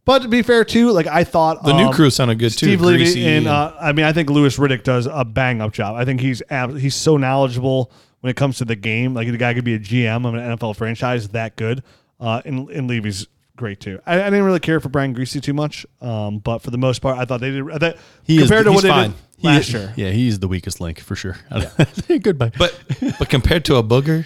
But 0.05 0.23
to 0.23 0.27
be 0.27 0.41
fair 0.41 0.65
too, 0.65 0.91
like 0.91 1.07
I 1.07 1.23
thought 1.23 1.63
The 1.63 1.73
new 1.73 1.85
um, 1.87 1.93
crew 1.93 2.09
sounded 2.09 2.39
good 2.39 2.51
too. 2.51 2.65
Steve 2.67 2.81
Levy 2.81 3.03
and 3.25 3.45
and- 3.45 3.47
uh, 3.47 3.73
I 3.79 3.91
mean 3.93 4.05
I 4.05 4.13
think 4.13 4.29
Louis 4.29 4.57
Riddick 4.57 4.83
does 4.83 5.05
a 5.11 5.23
bang 5.25 5.61
up 5.61 5.73
job. 5.73 5.95
I 5.95 6.05
think 6.05 6.19
he's 6.21 6.41
ab- 6.49 6.77
he's 6.77 6.95
so 6.95 7.17
knowledgeable 7.17 7.91
when 8.21 8.31
it 8.31 8.35
comes 8.37 8.57
to 8.59 8.65
the 8.65 8.75
game. 8.75 9.13
Like 9.13 9.29
the 9.29 9.37
guy 9.37 9.53
could 9.53 9.65
be 9.65 9.75
a 9.75 9.79
GM 9.79 10.25
of 10.25 10.33
an 10.33 10.39
NFL 10.57 10.75
franchise 10.75 11.27
that 11.29 11.55
good. 11.57 11.83
Uh, 12.19 12.41
and, 12.45 12.69
and 12.69 12.87
Levy's 12.87 13.27
great 13.63 13.79
too. 13.79 13.97
I, 14.05 14.15
I 14.21 14.25
didn't 14.25 14.43
really 14.43 14.59
care 14.59 14.81
for 14.81 14.89
Brian 14.89 15.15
Griese 15.15 15.41
too 15.41 15.53
much, 15.53 15.85
um, 16.01 16.39
but 16.39 16.59
for 16.59 16.69
the 16.69 16.77
most 16.77 16.99
part, 16.99 17.17
I 17.17 17.23
thought 17.23 17.39
they 17.39 17.51
did. 17.51 17.71
I 17.71 17.77
thought, 17.77 17.95
He 18.23 18.35
is- 18.35 18.41
compared 18.43 18.65
to 18.65 18.71
he's 18.71 18.75
what 18.75 18.81
they 18.83 18.89
fine. 18.89 19.09
did 19.11 19.19
He 19.37 19.47
last 19.47 19.67
is- 19.69 19.73
year, 19.73 19.93
Yeah, 19.95 20.09
he's 20.11 20.39
the 20.39 20.49
weakest 20.49 20.81
link 20.81 20.99
for 20.99 21.15
sure. 21.15 21.37
Goodbye. 22.21 22.51
But 22.57 22.77
but 23.19 23.29
compared 23.29 23.63
to 23.65 23.77
a 23.77 23.83
booger, 23.83 24.25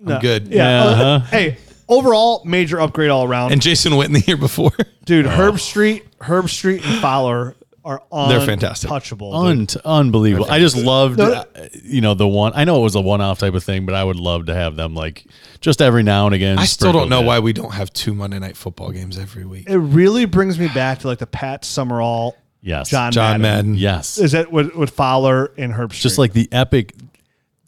I'm 0.00 0.06
No. 0.06 0.20
good. 0.20 0.46
Yeah. 0.46 0.56
Yeah, 0.56 0.84
uh, 0.84 0.90
uh-huh. 0.90 1.26
hey, 1.30 1.58
overall 1.88 2.42
major 2.44 2.80
upgrade 2.80 3.10
all 3.10 3.24
around. 3.24 3.50
And 3.50 3.60
Jason 3.60 3.92
Witten 3.94 4.12
the 4.12 4.20
year 4.24 4.36
before. 4.36 4.70
Dude, 5.04 5.26
Herbstreit, 5.26 6.02
Herb 6.20 6.48
Street 6.48 6.84
and 6.86 7.00
Fowler 7.00 7.56
are 7.86 8.28
They're 8.28 8.40
fantastic. 8.44 8.90
untouchable. 8.90 9.32
Un- 9.32 9.66
unbelievable. 9.84 10.46
I 10.50 10.58
just 10.58 10.76
loved, 10.76 11.18
No, 11.18 11.32
uh, 11.32 11.44
you 11.84 12.00
know, 12.00 12.14
the 12.14 12.26
one. 12.28 12.52
I 12.54 12.64
know 12.64 12.80
it 12.80 12.82
was 12.82 12.96
a 12.96 13.00
one-off 13.00 13.38
type 13.38 13.54
of 13.54 13.62
thing, 13.64 13.86
but 13.86 13.94
I 13.94 14.02
would 14.02 14.16
love 14.16 14.46
to 14.46 14.54
have 14.54 14.74
them 14.76 14.94
like 14.94 15.24
just 15.60 15.80
every 15.80 16.02
now 16.02 16.26
and 16.26 16.34
again. 16.34 16.58
I 16.58 16.64
still 16.64 16.92
don't 16.92 17.08
know 17.08 17.20
in. 17.20 17.26
why 17.26 17.38
we 17.38 17.52
don't 17.52 17.72
have 17.74 17.92
two 17.92 18.12
Monday 18.14 18.38
night 18.40 18.56
football 18.56 18.90
games 18.90 19.16
every 19.18 19.44
week. 19.46 19.70
It 19.70 19.78
really 19.78 20.24
brings 20.24 20.58
me 20.58 20.68
back 20.68 20.98
to 21.00 21.06
like 21.06 21.18
the 21.18 21.26
Pat 21.26 21.64
Summerall, 21.64 22.36
Yes, 22.60 22.90
John, 22.90 23.12
John 23.12 23.40
Madden. 23.40 23.70
Madden. 23.70 23.74
Yes, 23.76 24.18
Is 24.18 24.32
that 24.32 24.50
with, 24.50 24.74
with 24.74 24.90
Fowler 24.90 25.52
and 25.56 25.72
Herb 25.72 25.92
Street? 25.92 26.02
just 26.02 26.18
like 26.18 26.32
the 26.32 26.48
epic, 26.50 26.92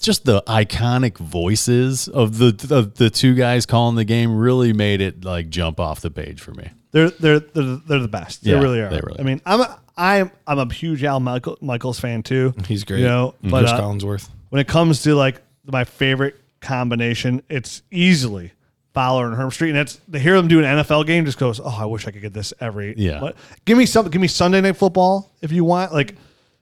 just 0.01 0.25
the 0.25 0.43
iconic 0.49 1.17
voices 1.19 2.09
of 2.09 2.39
the 2.39 2.49
of 2.77 2.95
the 2.97 3.09
two 3.11 3.35
guys 3.37 3.67
calling 3.67 3.95
the 3.95 4.05
game 4.05 4.37
really 4.37 4.73
made 4.73 5.01
it 5.01 5.25
like 5.25 5.49
jump 5.49 5.79
off 5.79 6.01
the 6.01 6.11
page 6.11 6.41
for 6.41 6.53
me. 6.53 6.71
they're 6.91 7.11
they're 7.11 7.39
they're, 7.41 7.77
they're 7.87 7.99
the 8.01 8.09
best. 8.09 8.45
Yeah, 8.45 8.55
they 8.57 8.61
really 8.61 8.81
are. 8.81 8.89
they 8.91 9.01
really 9.03 9.21
I 9.21 9.23
mean, 9.23 9.41
I'm 9.47 9.61
a, 9.61 9.81
I'm 9.99 10.31
I'm 10.47 10.59
a 10.59 10.73
huge 10.73 11.05
Al 11.05 11.21
Michael, 11.21 11.59
Michaels 11.61 12.01
fan 12.01 12.23
too. 12.23 12.55
He's 12.67 12.85
great. 12.85 13.01
You 13.01 13.07
know, 13.07 13.35
but 13.43 13.61
Chris 13.61 13.73
uh, 13.73 13.81
Collinsworth. 13.81 14.29
when 14.49 14.61
it 14.61 14.69
comes 14.69 15.03
to 15.03 15.15
like 15.15 15.43
my 15.67 15.85
favorite 15.85 16.37
combination, 16.61 17.43
it's 17.49 17.83
easily 17.91 18.53
Fowler 18.95 19.27
and 19.27 19.37
Herbstreit, 19.37 19.69
and 19.69 19.79
it's 19.79 20.01
to 20.11 20.19
hear 20.19 20.37
them 20.37 20.49
do 20.49 20.59
an 20.59 20.65
NFL 20.65 21.07
game 21.07 21.25
just 21.25 21.39
goes, 21.39 21.61
oh, 21.61 21.77
I 21.79 21.85
wish 21.85 22.07
I 22.07 22.11
could 22.11 22.23
get 22.23 22.33
this 22.33 22.53
every. 22.61 22.95
Yeah. 22.97 23.21
But 23.21 23.37
give 23.65 23.79
me 23.79 23.87
some, 23.87 24.09
give 24.09 24.21
me 24.21 24.29
Sunday 24.29 24.61
night 24.61 24.77
football 24.77 25.31
if 25.43 25.53
you 25.53 25.65
want. 25.65 25.93
Like, 25.93 26.17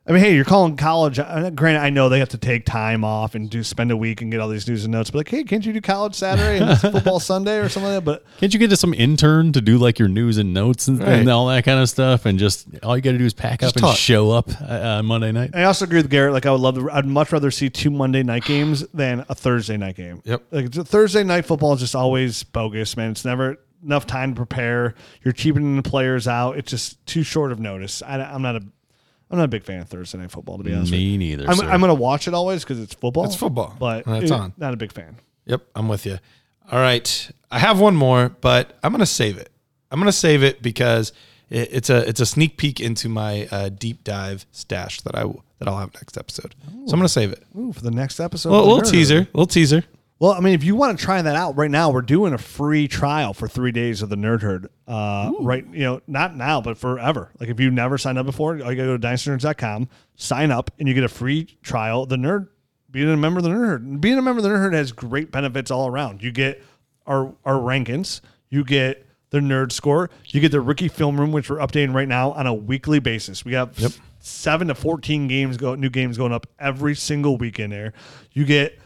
I 0.08 0.12
mean, 0.12 0.20
hey, 0.22 0.36
you're 0.36 0.44
calling 0.44 0.76
college. 0.76 1.18
uh, 1.18 1.50
Granted, 1.50 1.80
I 1.80 1.90
know 1.90 2.08
they 2.08 2.20
have 2.20 2.28
to 2.28 2.38
take 2.38 2.64
time 2.64 3.02
off 3.02 3.34
and 3.34 3.50
do 3.50 3.64
spend 3.64 3.90
a 3.90 3.96
week 3.96 4.22
and 4.22 4.30
get 4.30 4.38
all 4.40 4.48
these 4.48 4.68
news 4.68 4.84
and 4.84 4.92
notes. 4.92 5.10
But 5.10 5.18
like, 5.18 5.28
hey, 5.28 5.42
can't 5.42 5.66
you 5.66 5.72
do 5.72 5.80
college 5.80 6.14
Saturday 6.14 6.64
and 6.64 6.78
football 6.92 7.18
Sunday 7.18 7.58
or 7.58 7.68
something 7.68 7.90
like 7.92 8.04
that? 8.04 8.04
But 8.04 8.24
Can't 8.38 8.52
you 8.54 8.60
get 8.60 8.70
to 8.70 8.76
some 8.76 8.94
intern 8.94 9.50
to 9.52 9.60
do 9.60 9.78
like 9.78 9.98
your 9.98 10.06
news 10.06 10.38
and 10.38 10.54
notes 10.54 10.86
and, 10.86 11.00
Right. 11.00 11.08
and 11.18 11.28
all 11.28 11.48
that 11.48 11.64
kind 11.64 11.80
of 11.80 11.88
stuff, 11.88 12.24
and 12.24 12.38
just 12.38 12.68
all 12.84 12.94
you 12.96 13.02
got 13.02 13.12
to 13.12 13.18
do 13.18 13.24
is 13.24 13.34
pack 13.34 13.60
Just 13.60 13.76
up 13.78 13.82
and 13.82 13.96
show 13.96 14.30
up 14.30 14.48
uh, 14.62 14.98
on 14.98 15.06
Monday 15.06 15.32
night? 15.32 15.50
I 15.54 15.64
also 15.64 15.84
agree 15.86 15.98
with 15.98 16.08
Garrett. 16.10 16.32
Like, 16.32 16.46
I 16.46 16.52
would 16.52 16.60
love 16.60 16.76
to. 16.76 16.88
I'd 16.90 17.04
much 17.06 17.32
rather 17.32 17.50
see 17.50 17.68
two 17.68 17.90
Monday 17.90 18.22
night 18.22 18.44
games 18.44 18.86
than 18.94 19.24
a 19.28 19.34
Thursday 19.34 19.76
night 19.76 19.96
game. 19.96 20.22
Yep. 20.24 20.42
Like 20.52 20.72
Thursday 20.72 21.24
night 21.24 21.46
football 21.46 21.72
is 21.72 21.80
just 21.80 21.96
always 21.96 22.44
bogus, 22.44 22.96
man. 22.96 23.10
It's 23.10 23.24
never 23.24 23.56
enough 23.82 24.06
time 24.06 24.34
to 24.34 24.36
prepare. 24.36 24.94
You're 25.24 25.32
cheaping 25.32 25.74
the 25.74 25.82
players 25.82 26.28
out. 26.28 26.58
It's 26.58 26.70
just 26.70 27.04
too 27.06 27.24
short 27.24 27.50
of 27.50 27.58
notice. 27.58 28.02
I, 28.02 28.20
am 28.32 28.42
not 28.42 28.54
a. 28.54 28.62
I'm 29.30 29.38
not 29.38 29.44
a 29.44 29.48
big 29.48 29.64
fan 29.64 29.80
of 29.80 29.88
Thursday 29.88 30.18
night 30.18 30.30
football, 30.30 30.56
to 30.58 30.64
be 30.64 30.72
honest. 30.72 30.92
with 30.92 31.00
you. 31.00 31.06
Me 31.08 31.16
neither. 31.18 31.48
I'm, 31.48 31.56
sir. 31.56 31.66
I'm 31.68 31.80
going 31.80 31.90
to 31.90 31.94
watch 32.00 32.28
it 32.28 32.34
always 32.34 32.62
because 32.62 32.80
it's 32.80 32.94
football. 32.94 33.24
It's 33.24 33.34
football. 33.36 33.74
but 33.78 34.06
And 34.06 34.22
it's 34.22 34.30
it- 34.30 34.34
on. 34.34 34.52
Not 34.56 34.72
a 34.72 34.76
big 34.76 34.92
fan. 34.92 35.16
Yep, 35.46 35.62
I'm 35.74 35.88
with 35.88 36.06
you. 36.06 36.18
All 36.70 36.78
right, 36.80 37.30
I 37.50 37.60
have 37.60 37.78
one 37.80 37.94
more, 37.94 38.28
but 38.40 38.76
I'm 38.82 38.90
gonna 38.90 39.06
save 39.06 39.36
it. 39.38 39.50
I'm 39.92 40.00
gonna 40.00 40.10
save 40.10 40.42
it 40.42 40.60
because 40.62 41.12
it, 41.48 41.68
it's 41.70 41.88
a 41.90 41.98
it's 42.08 42.18
a 42.18 42.26
sneak 42.26 42.56
peek 42.56 42.80
into 42.80 43.08
my 43.08 43.46
uh, 43.52 43.68
deep 43.68 44.02
dive 44.02 44.44
stash 44.50 45.00
that 45.02 45.14
I 45.14 45.20
w- 45.20 45.40
that 45.60 45.68
I'll 45.68 45.78
have 45.78 45.94
next 45.94 46.18
episode. 46.18 46.56
So 46.86 46.92
I'm 46.92 46.98
gonna 46.98 47.08
save 47.08 47.30
it. 47.30 47.44
Ooh, 47.56 47.72
for 47.72 47.82
the 47.82 47.92
next 47.92 48.18
episode. 48.18 48.50
Well, 48.50 48.62
a 48.62 48.66
little 48.66 48.80
Nerd 48.80 48.90
teaser, 48.90 49.18
Herd. 49.18 49.28
little 49.34 49.46
teaser. 49.46 49.84
Well, 50.18 50.32
I 50.32 50.40
mean, 50.40 50.54
if 50.54 50.64
you 50.64 50.74
want 50.74 50.98
to 50.98 51.04
try 51.04 51.20
that 51.20 51.36
out 51.36 51.56
right 51.58 51.70
now, 51.70 51.90
we're 51.90 52.00
doing 52.00 52.32
a 52.32 52.38
free 52.38 52.88
trial 52.88 53.34
for 53.34 53.46
three 53.48 53.70
days 53.70 54.00
of 54.00 54.08
the 54.08 54.16
Nerd 54.16 54.40
Herd. 54.40 54.70
Uh, 54.88 55.32
right, 55.40 55.66
you 55.72 55.80
know, 55.80 56.00
not 56.06 56.34
now, 56.34 56.62
but 56.62 56.78
forever. 56.78 57.30
Like 57.38 57.50
if 57.50 57.60
you've 57.60 57.74
never 57.74 57.98
signed 57.98 58.16
up 58.16 58.24
before, 58.24 58.52
all 58.52 58.72
you 58.72 58.76
gotta 58.76 58.76
go 58.76 58.96
to 58.96 59.06
dynastynerds.com, 59.06 59.88
sign 60.14 60.50
up, 60.50 60.70
and 60.78 60.88
you 60.88 60.94
get 60.94 61.04
a 61.04 61.08
free 61.08 61.44
trial. 61.62 62.04
of 62.04 62.08
The 62.08 62.16
Nerd, 62.16 62.48
being 62.90 63.10
a 63.10 63.16
member 63.16 63.38
of 63.38 63.44
the 63.44 63.50
Nerd 63.50 63.66
Herd, 63.66 64.00
being 64.00 64.16
a 64.16 64.22
member 64.22 64.38
of 64.38 64.44
the 64.44 64.48
Nerd 64.48 64.58
Herd 64.58 64.74
has 64.74 64.90
great 64.90 65.30
benefits 65.30 65.70
all 65.70 65.86
around. 65.86 66.22
You 66.22 66.32
get 66.32 66.62
our 67.06 67.34
our 67.44 67.56
rankings, 67.56 68.22
you 68.48 68.64
get 68.64 69.06
the 69.30 69.40
Nerd 69.40 69.70
Score, 69.70 70.08
you 70.28 70.40
get 70.40 70.50
the 70.50 70.62
Rookie 70.62 70.88
Film 70.88 71.20
Room, 71.20 71.30
which 71.32 71.50
we're 71.50 71.58
updating 71.58 71.92
right 71.92 72.08
now 72.08 72.32
on 72.32 72.46
a 72.46 72.54
weekly 72.54 73.00
basis. 73.00 73.44
We 73.44 73.52
have 73.52 74.00
seven 74.20 74.68
to 74.68 74.74
fourteen 74.74 75.28
games 75.28 75.58
go 75.58 75.74
new 75.74 75.90
games 75.90 76.16
going 76.16 76.32
up 76.32 76.46
every 76.58 76.94
single 76.94 77.36
week 77.36 77.60
in 77.60 77.68
there. 77.68 77.92
You 78.32 78.46
get 78.46 78.78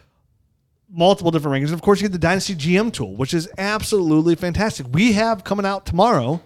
multiple 0.91 1.31
different 1.31 1.65
rankings. 1.65 1.73
Of 1.73 1.83
course, 1.83 2.01
you 2.01 2.09
get 2.09 2.13
the 2.13 2.19
Dynasty 2.19 2.55
GM 2.55 2.93
tool, 2.93 3.17
which 3.17 3.33
is 3.33 3.49
absolutely 3.59 4.35
fantastic. 4.35 4.87
We 4.91 5.13
have 5.13 5.45
coming 5.45 5.65
out 5.65 5.87
tomorrow. 5.87 6.43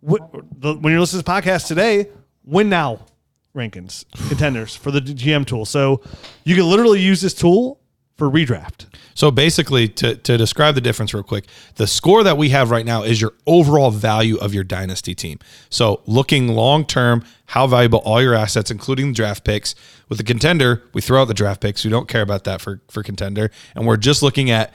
When 0.00 0.20
you're 0.60 1.00
listening 1.00 1.06
to 1.06 1.16
this 1.16 1.22
podcast 1.22 1.66
today, 1.68 2.08
win 2.44 2.68
now 2.68 3.00
rankings 3.54 4.04
contenders 4.28 4.76
for 4.76 4.90
the 4.90 5.00
GM 5.00 5.46
tool. 5.46 5.64
So 5.64 6.02
you 6.44 6.54
can 6.54 6.68
literally 6.68 7.00
use 7.00 7.20
this 7.20 7.34
tool 7.34 7.80
for 8.16 8.30
redraft. 8.30 8.86
So 9.16 9.30
basically, 9.30 9.88
to, 9.88 10.14
to 10.14 10.36
describe 10.36 10.74
the 10.74 10.80
difference 10.80 11.14
real 11.14 11.22
quick, 11.22 11.46
the 11.76 11.86
score 11.86 12.22
that 12.22 12.36
we 12.36 12.50
have 12.50 12.70
right 12.70 12.84
now 12.84 13.02
is 13.02 13.20
your 13.20 13.32
overall 13.46 13.90
value 13.90 14.36
of 14.36 14.52
your 14.52 14.62
dynasty 14.62 15.14
team. 15.14 15.38
So 15.70 16.02
looking 16.06 16.48
long 16.48 16.84
term, 16.84 17.24
how 17.46 17.66
valuable 17.66 18.00
all 18.00 18.22
your 18.22 18.34
assets, 18.34 18.70
including 18.70 19.08
the 19.08 19.14
draft 19.14 19.42
picks. 19.42 19.74
With 20.10 20.18
the 20.18 20.24
contender, 20.24 20.84
we 20.92 21.00
throw 21.00 21.22
out 21.22 21.28
the 21.28 21.34
draft 21.34 21.62
picks. 21.62 21.82
We 21.82 21.90
don't 21.90 22.08
care 22.08 22.20
about 22.20 22.44
that 22.44 22.60
for, 22.60 22.82
for 22.88 23.02
contender. 23.02 23.50
And 23.74 23.86
we're 23.86 23.96
just 23.96 24.22
looking 24.22 24.50
at 24.50 24.74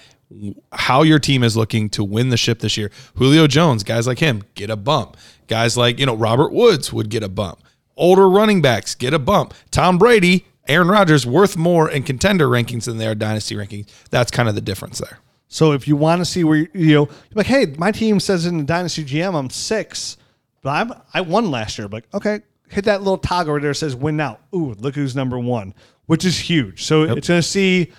how 0.72 1.04
your 1.04 1.20
team 1.20 1.44
is 1.44 1.56
looking 1.56 1.90
to 1.90 2.04
win 2.04 2.30
the 2.30 2.38
ship 2.38 2.60
this 2.60 2.78
year. 2.78 2.90
Julio 3.16 3.46
Jones, 3.46 3.84
guys 3.84 4.08
like 4.08 4.20
him, 4.20 4.44
get 4.56 4.70
a 4.72 4.76
bump. 4.76 5.18
Guys 5.48 5.78
like, 5.78 6.00
you 6.00 6.06
know, 6.06 6.16
Robert 6.16 6.52
Woods 6.52 6.92
would 6.92 7.10
get 7.10 7.22
a 7.22 7.30
bump. 7.30 7.62
Older 7.96 8.28
running 8.28 8.62
backs 8.62 8.96
get 8.96 9.14
a 9.14 9.20
bump. 9.20 9.54
Tom 9.70 10.00
Brady, 10.00 10.48
Aaron 10.68 10.88
Rodgers 10.88 11.26
worth 11.26 11.58
more 11.58 11.90
in 11.90 12.04
contender 12.04 12.48
rankings 12.48 12.86
than 12.86 12.98
they 12.98 13.08
are 13.08 13.16
dynasty 13.16 13.56
rankings. 13.56 13.88
That's 14.10 14.32
kind 14.32 14.48
of 14.48 14.56
the 14.56 14.62
difference 14.62 15.00
there. 15.00 15.20
So 15.48 15.74
if 15.74 15.88
you 15.88 15.98
want 15.98 16.22
to 16.22 16.26
see 16.26 16.46
where 16.46 16.68
you, 16.74 16.96
know, 16.96 17.10
like, 17.34 17.46
hey, 17.46 17.74
my 17.78 17.92
team 17.92 18.22
says 18.22 18.46
in 18.46 18.58
the 18.58 18.64
Dynasty 18.64 19.04
GM 19.04 19.36
I'm 19.36 19.50
six, 19.50 20.16
but 20.62 20.70
I'm 20.70 20.94
I 21.14 21.22
won 21.22 21.52
last 21.52 21.78
year. 21.78 21.90
Like, 21.90 22.06
okay, 22.14 22.40
hit 22.70 22.86
that 22.86 23.02
little 23.02 23.18
toggle 23.18 23.56
right 23.56 23.62
there 23.62 23.72
that 23.72 23.76
says 23.76 23.94
win 23.94 24.16
now. 24.16 24.40
Ooh, 24.56 24.74
look 24.80 24.96
who's 24.96 25.14
number 25.14 25.38
one, 25.38 25.74
which 26.06 26.24
is 26.24 26.40
huge. 26.40 26.84
So 26.86 27.04
it's 27.04 27.28
gonna 27.28 27.42
see, 27.42 27.92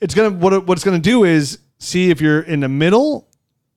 it's 0.00 0.14
gonna 0.14 0.30
what 0.30 0.52
it, 0.52 0.66
what 0.66 0.78
it's 0.78 0.84
gonna 0.84 1.00
do 1.00 1.24
is 1.24 1.58
see 1.78 2.10
if 2.10 2.20
you're 2.20 2.42
in 2.42 2.60
the 2.60 2.68
middle 2.68 3.28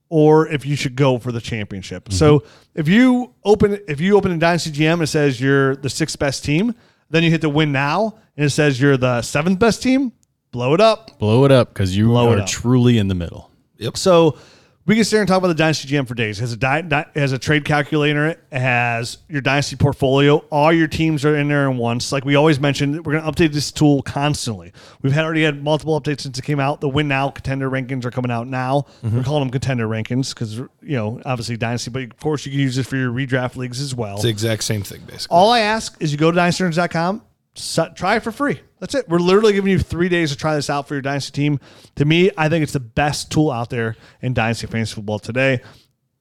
or 0.10 0.48
if 0.48 0.64
you 0.64 0.76
should 0.76 0.96
go 0.96 1.18
for 1.18 1.32
the 1.32 1.41
championship. 1.41 2.14
So 2.14 2.39
mm-hmm. 2.39 2.80
if 2.80 2.88
you 2.88 3.34
open 3.44 3.80
if 3.88 4.00
you 4.00 4.16
open 4.16 4.32
a 4.32 4.38
Dynasty 4.38 4.70
GM 4.70 4.94
and 4.94 5.02
it 5.02 5.08
says 5.08 5.41
you're 5.41 5.76
the 5.78 5.89
sixth 5.89 6.20
best 6.20 6.46
team, 6.46 6.76
then 7.14 7.24
you 7.24 7.30
hit 7.30 7.41
the 7.41 7.49
win 7.49 7.72
now 7.72 8.16
and 8.36 8.45
it 8.45 8.49
says 8.49 8.82
you're 8.82 8.97
the 8.97 9.22
seventh 9.22 9.59
best 9.59 9.82
team, 9.84 10.11
blow 10.51 10.74
it 10.74 10.82
up. 10.82 11.18
Blow 11.20 11.45
it 11.45 11.51
up 11.51 11.70
because 11.74 11.95
you 11.95 12.07
Blow 12.07 12.32
it 12.34 12.39
are 12.39 12.41
up. 12.41 12.47
truly 12.47 12.97
in 12.97 13.07
the 13.07 13.16
middle. 13.16 13.49
Yep. 13.78 13.97
So 13.97 14.38
we 14.86 14.96
can 14.96 15.04
sit 15.06 15.12
here 15.16 15.22
and 15.22 15.28
talk 15.28 15.38
about 15.38 15.48
the 15.48 15.54
Dynasty 15.54 15.88
GM 15.88 16.06
for 16.06 16.14
days. 16.14 16.40
It 16.40 16.42
has 16.42 16.54
a 16.54 16.58
di- 16.58 16.82
di- 16.82 17.06
has 17.16 17.32
a 17.32 17.40
trade 17.40 17.64
calculator. 17.64 18.28
It 18.28 18.40
has 18.52 19.18
your 19.30 19.40
Dynasty 19.40 19.78
portfolio. 19.78 20.38
All 20.52 20.74
your 20.74 20.88
teams 20.88 21.24
are 21.24 21.36
in 21.38 21.48
there 21.48 21.70
in 21.72 21.78
once. 21.78 22.12
Like 22.12 22.26
we 22.26 22.36
always 22.36 22.60
mentioned, 22.60 23.06
we're 23.06 23.14
going 23.14 23.24
to 23.24 23.32
update 23.32 23.54
this 23.54 23.72
tool 23.72 24.02
constantly. 24.02 24.74
We've 25.02 25.14
had 25.14 25.24
already 25.24 25.44
had 25.44 25.64
multiple 25.64 26.00
updates 26.00 26.22
since 26.22 26.38
it 26.38 26.44
came 26.44 26.60
out. 26.60 26.82
The 26.82 26.90
Win 26.90 27.08
Now 27.08 27.30
contender 27.30 27.70
rankings 27.70 28.04
are 28.04 28.12
coming 28.12 28.32
out 28.32 28.48
now. 28.48 28.86
Mm-hmm. 29.04 29.18
We're 29.18 29.24
calling 29.24 29.44
them 29.44 29.52
contender 29.52 29.88
rankings 29.88 30.34
because 30.34 30.58
you 30.58 30.68
know 30.82 31.22
obviously 31.26 31.56
Dynasty, 31.56 31.90
but 31.90 32.04
of 32.04 32.20
course 32.20 32.46
you 32.46 32.52
can 32.52 32.60
use 32.60 32.78
it 32.78 32.86
for 32.86 32.98
your 32.98 33.12
redraft 33.12 33.56
leagues 33.56 33.80
as 33.80 33.96
well. 33.96 34.16
It's 34.16 34.24
the 34.24 34.30
exact 34.30 34.64
same 34.66 34.84
thing, 34.84 35.02
basically. 35.08 35.34
All 35.36 35.50
I 35.50 35.60
ask 35.62 35.96
is 36.02 36.12
you 36.12 36.18
go 36.18 36.30
to 36.30 36.38
dynastynerds.com, 36.38 37.22
try 37.56 38.16
it 38.16 38.24
for 38.24 38.32
free. 38.32 38.62
That's 38.80 38.95
it. 38.95 39.08
We're 39.08 39.20
literally 39.20 39.54
giving 39.54 39.72
you 39.72 39.80
three 39.80 40.10
days 40.10 40.32
to 40.32 40.38
try 40.38 40.56
this 40.56 40.70
out 40.70 40.88
for 40.88 40.95
your 40.95 41.01
Dynasty 41.01 41.32
team. 41.32 41.60
To 41.95 42.06
me, 42.06 42.32
I 42.38 42.49
think 42.49 42.64
it's 42.64 42.74
the 42.74 42.80
best 42.80 43.32
tool 43.32 43.51
out 43.51 43.70
there 43.70 43.95
in 44.22 44.34
Dynasty 44.34 44.68
Fantasy 44.68 44.95
Football 44.95 45.20
today. 45.20 45.62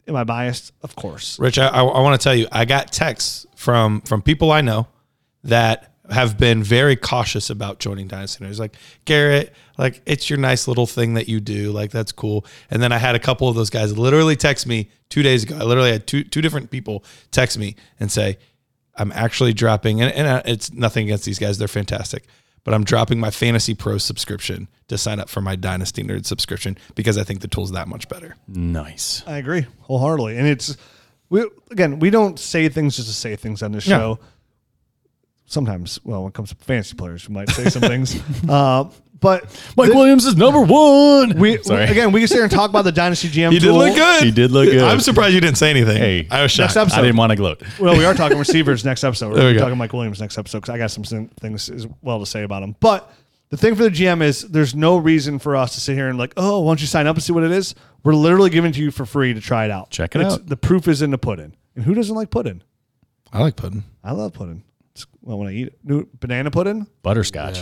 Am 0.07 0.17
I 0.17 0.25
biased? 0.25 0.73
Of 0.83 0.97
course. 0.97 1.39
Rich, 1.39 1.59
I, 1.59 1.69
I, 1.69 2.01
want 2.01 2.21
to 2.21 2.23
tell 2.23 2.35
you, 2.35 2.49
I 2.51 2.65
got 2.65 2.93
texts 2.93 3.47
from 3.55 4.01
from 4.03 4.21
people 4.21 4.51
I 4.51 4.61
know 4.61 4.89
that 5.45 5.93
have 6.11 6.37
been 6.37 6.63
very 6.63 6.97
cautious 6.97 7.51
about 7.51 7.79
joining 7.79 8.09
Dynasty. 8.09 8.45
It's 8.45 8.59
like 8.59 8.77
Garrett, 9.05 9.55
like 9.79 10.03
it's 10.05 10.29
your 10.29 10.39
nice 10.39 10.67
little 10.67 10.87
thing 10.87 11.15
that 11.15 11.29
you 11.29 11.41
do, 11.41 11.71
like 11.73 11.91
that's 11.91 12.13
cool. 12.13 12.45
And 12.71 12.83
then 12.83 12.93
I 12.93 12.99
had 12.99 13.15
a 13.15 13.21
couple 13.21 13.49
of 13.49 13.55
those 13.55 13.71
guys 13.71 13.97
literally 13.97 14.37
text 14.37 14.67
me 14.67 14.91
two 15.09 15.23
days 15.23 15.45
ago. 15.45 15.57
I 15.57 15.63
literally 15.63 15.93
had 15.93 16.07
two 16.07 16.25
two 16.25 16.43
different 16.43 16.71
people 16.71 17.05
text 17.31 17.57
me 17.57 17.77
and 18.01 18.11
say, 18.11 18.39
"I'm 18.97 19.13
actually 19.13 19.53
dropping," 19.53 20.01
and, 20.01 20.13
and 20.13 20.27
uh, 20.27 20.43
it's 20.45 20.73
nothing 20.73 21.05
against 21.05 21.25
these 21.25 21.39
guys; 21.39 21.59
they're 21.59 21.69
fantastic. 21.69 22.25
But 22.65 22.75
I'm 22.75 22.85
dropping 22.85 23.19
my 23.19 23.31
Fantasy 23.33 23.75
Pro 23.75 23.99
subscription 23.99 24.69
to 24.87 24.97
sign 24.97 25.19
up 25.19 25.29
for 25.29 25.41
my 25.41 25.57
Dynasty 25.57 26.05
Nerd 26.05 26.27
subscription 26.27 26.79
because 26.95 27.19
I 27.19 27.25
think 27.25 27.41
the 27.41 27.49
tool's 27.49 27.73
that 27.73 27.89
much 27.89 28.09
better. 28.09 28.37
Nice. 28.47 29.25
I 29.27 29.39
agree 29.39 29.67
wholeheartedly. 29.81 30.37
And 30.39 30.47
it's 30.47 30.77
we 31.29 31.45
again 31.73 31.99
we 31.99 32.11
don't 32.11 32.39
say 32.39 32.69
things 32.69 32.95
just 32.97 33.09
to 33.09 33.15
say 33.15 33.35
things 33.35 33.63
on 33.65 33.73
this 33.73 33.87
Yeah. 33.87 33.99
show. 33.99 34.19
Sometimes, 35.47 35.99
well, 36.05 36.23
when 36.23 36.29
it 36.31 36.35
comes 36.35 36.49
to 36.51 36.55
fantasy 36.57 36.95
players, 36.95 37.29
we 37.29 37.35
might 37.35 37.51
say 37.51 37.69
some 37.69 37.83
things, 37.83 38.19
uh, 38.49 38.85
but 39.23 39.45
Mike 39.77 39.89
thi- 39.91 39.97
Williams 39.97 40.27
is 40.27 40.37
number 40.37 40.61
one. 40.61 41.31
we, 41.39 41.57
we- 41.57 41.63
Sorry. 41.63 41.85
again 41.85 42.13
we 42.13 42.21
can 42.21 42.29
sit 42.29 42.35
here 42.35 42.43
and 42.43 42.53
talk 42.53 42.69
about 42.69 42.83
the 42.83 42.93
dynasty 42.93 43.29
GM. 43.31 43.53
He 43.53 43.59
did 43.59 43.69
tool. 43.69 43.79
look 43.79 43.95
good. 43.95 44.23
He 44.25 44.31
did 44.31 44.51
look 44.51 44.67
good. 44.69 44.83
I'm 44.83 45.01
surprised 45.01 45.33
you 45.35 45.41
didn't 45.41 45.57
say 45.57 45.71
anything. 45.71 45.97
Hey, 45.97 46.29
I 46.31 46.43
was 46.43 46.51
shocked. 46.51 46.65
Next 46.65 46.75
shocked. 46.75 46.87
episode. 46.89 46.99
I 46.99 47.03
didn't 47.03 47.17
want 47.17 47.31
to 47.31 47.37
gloat. 47.37 47.63
Well, 47.81 47.97
we 47.97 48.05
are 48.05 48.13
talking 48.13 48.37
receivers 48.47 48.85
next 48.85 49.05
episode. 49.05 49.35
There 49.35 49.45
we 49.47 49.53
We're 49.53 49.55
go. 49.55 49.61
talking 49.61 49.79
Mike 49.79 49.93
Williams 49.95 50.21
next 50.21 50.37
episode 50.37 50.59
because 50.59 50.75
I 50.75 50.79
got 50.79 50.91
some 50.91 51.05
sin- 51.05 51.31
things 51.41 51.71
as 51.71 51.87
well 52.03 52.19
to 52.21 52.27
say 52.27 52.43
about 52.43 52.63
him. 52.63 52.77
But 52.81 53.11
the 53.51 53.57
thing 53.57 53.75
for 53.75 53.85
the 53.85 53.91
GM 53.91 54.23
is 54.23 54.43
there's 54.43 54.75
no 54.75 54.97
reason 54.99 55.39
for 55.39 55.57
us 55.57 55.75
to 55.75 55.81
sit 55.81 55.95
here 55.95 56.09
and 56.09 56.19
like, 56.19 56.33
oh, 56.37 56.61
why 56.61 56.71
don't 56.71 56.81
you 56.81 56.87
sign 56.87 57.07
up 57.07 57.17
and 57.17 57.23
see 57.23 57.33
what 57.33 57.45
it 57.45 57.51
is? 57.53 57.75
We're 58.05 58.15
literally 58.15 58.51
giving 58.51 58.71
it 58.71 58.75
to 58.75 58.81
you 58.83 58.91
for 58.91 59.07
free 59.07 59.33
to 59.35 59.41
try 59.41 59.65
it 59.67 59.71
out. 59.71 59.91
Check 59.91 60.15
it 60.17 60.21
It's- 60.21 60.35
out. 60.35 60.47
The 60.47 60.57
proof 60.57 60.89
is 60.89 61.03
in 61.03 61.11
the 61.13 61.19
pudding. 61.19 61.55
And 61.77 61.85
who 61.85 61.95
doesn't 61.95 62.15
like 62.17 62.31
pudding? 62.31 62.63
I 63.33 63.41
like 63.41 63.57
pudding. 63.57 63.85
I 64.05 64.13
love 64.13 64.33
pudding. 64.35 64.63
It's, 64.95 65.07
well, 65.23 65.39
when 65.39 65.49
I 65.49 65.53
eat 65.53 65.69
it, 65.69 65.79
New- 65.85 66.07
banana 66.21 66.51
pudding, 66.51 66.87
Butterscotch. 67.03 67.59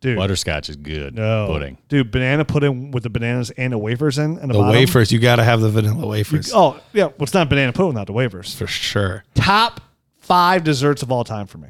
Dude. 0.00 0.16
Butterscotch 0.16 0.68
is 0.68 0.76
good. 0.76 1.14
no. 1.14 1.46
Pudding. 1.48 1.78
dude. 1.88 2.10
Banana 2.10 2.44
pudding 2.44 2.90
with 2.90 3.02
the 3.02 3.10
bananas 3.10 3.50
and 3.52 3.72
the 3.72 3.78
wafers 3.78 4.18
in 4.18 4.38
and 4.38 4.50
the, 4.50 4.54
The 4.54 4.70
wafers, 4.70 5.12
you 5.12 5.18
got 5.18 5.36
to 5.36 5.44
have 5.44 5.60
the 5.60 5.70
vanilla 5.70 6.06
wafers 6.06 6.52
Oh 6.54 6.78
yeah, 6.92 7.04
well, 7.06 7.14
it's 7.20 7.34
not 7.34 7.48
banana 7.48 7.72
pudding 7.72 7.88
without 7.88 8.06
the 8.06 8.12
wafers. 8.12 8.54
for 8.54 8.66
sure. 8.66 9.24
top 9.34 9.80
five 10.18 10.64
desserts 10.64 11.02
of 11.02 11.10
all 11.12 11.24
time 11.24 11.46
for 11.46 11.58
me. 11.58 11.68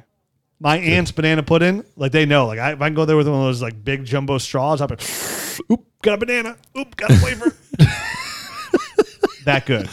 My 0.62 0.76
aunt's 0.76 1.10
banana 1.10 1.42
pudding, 1.42 1.84
like 1.96 2.12
they 2.12 2.26
know. 2.26 2.46
Like 2.46 2.58
I, 2.58 2.72
if 2.72 2.82
I 2.82 2.88
can 2.88 2.94
go 2.94 3.06
there 3.06 3.16
with 3.16 3.26
one 3.26 3.38
of 3.40 3.44
those 3.46 3.62
like 3.62 3.82
big 3.82 4.04
jumbo 4.04 4.36
straws, 4.38 4.80
I'll 4.82 4.88
be, 4.88 4.96
oop, 5.72 5.84
got 6.02 6.14
a 6.14 6.18
banana, 6.18 6.56
oop, 6.76 6.96
got 6.96 7.10
a 7.10 7.18
wafer. 7.24 7.56
that 9.46 9.64
good. 9.66 9.88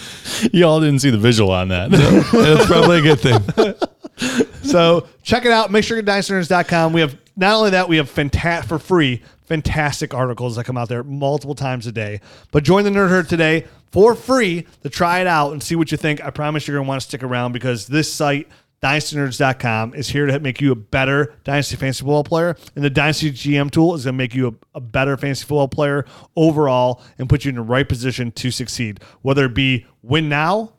Y'all 0.53 0.79
didn't 0.81 0.99
see 0.99 1.09
the 1.09 1.17
visual 1.17 1.51
on 1.51 1.69
that. 1.69 1.89
That's 2.31 2.65
probably 2.65 2.99
a 2.99 3.01
good 3.01 3.19
thing. 3.19 3.73
So 4.63 5.07
check 5.21 5.45
it 5.45 5.51
out. 5.51 5.71
Make 5.71 5.83
sure 5.85 5.95
you 5.95 6.03
get 6.03 6.11
dynastynerds.com. 6.11 6.91
We 6.91 7.01
have 7.01 7.15
not 7.37 7.53
only 7.53 7.69
that, 7.69 7.87
we 7.87 7.97
have 7.97 8.09
for 8.09 8.79
free 8.79 9.21
fantastic 9.45 10.13
articles 10.13 10.55
that 10.55 10.65
come 10.65 10.77
out 10.77 10.89
there 10.89 11.03
multiple 11.03 11.55
times 11.55 11.87
a 11.87 11.91
day. 11.91 12.19
But 12.51 12.63
join 12.63 12.83
the 12.83 12.89
Nerd 12.89 13.09
Herd 13.09 13.29
today 13.29 13.65
for 13.91 14.15
free 14.15 14.65
to 14.83 14.89
try 14.89 15.19
it 15.19 15.27
out 15.27 15.53
and 15.53 15.63
see 15.63 15.75
what 15.75 15.91
you 15.91 15.97
think. 15.97 16.23
I 16.23 16.31
promise 16.31 16.67
you're 16.67 16.77
to 16.77 16.83
want 16.83 17.01
to 17.01 17.07
stick 17.07 17.23
around 17.23 17.53
because 17.53 17.87
this 17.87 18.11
site, 18.11 18.49
dynastynerds.com, 18.81 19.93
is 19.93 20.09
here 20.09 20.25
to 20.25 20.39
make 20.39 20.59
you 20.59 20.71
a 20.71 20.75
better 20.75 21.35
Dynasty 21.43 21.77
Fantasy 21.77 22.01
Football 22.01 22.23
player. 22.23 22.57
And 22.75 22.83
the 22.83 22.89
Dynasty 22.89 23.31
GM 23.31 23.71
tool 23.71 23.95
is 23.95 24.03
going 24.03 24.15
to 24.15 24.17
make 24.17 24.35
you 24.35 24.47
a, 24.47 24.77
a 24.77 24.81
better 24.81 25.15
fantasy 25.15 25.43
football 25.43 25.69
player 25.69 26.05
overall 26.35 27.01
and 27.17 27.29
put 27.29 27.45
you 27.45 27.49
in 27.49 27.55
the 27.55 27.61
right 27.61 27.87
position 27.87 28.31
to 28.33 28.51
succeed, 28.51 28.99
whether 29.21 29.45
it 29.45 29.53
be 29.53 29.85
win 30.01 30.27
now, 30.27 30.73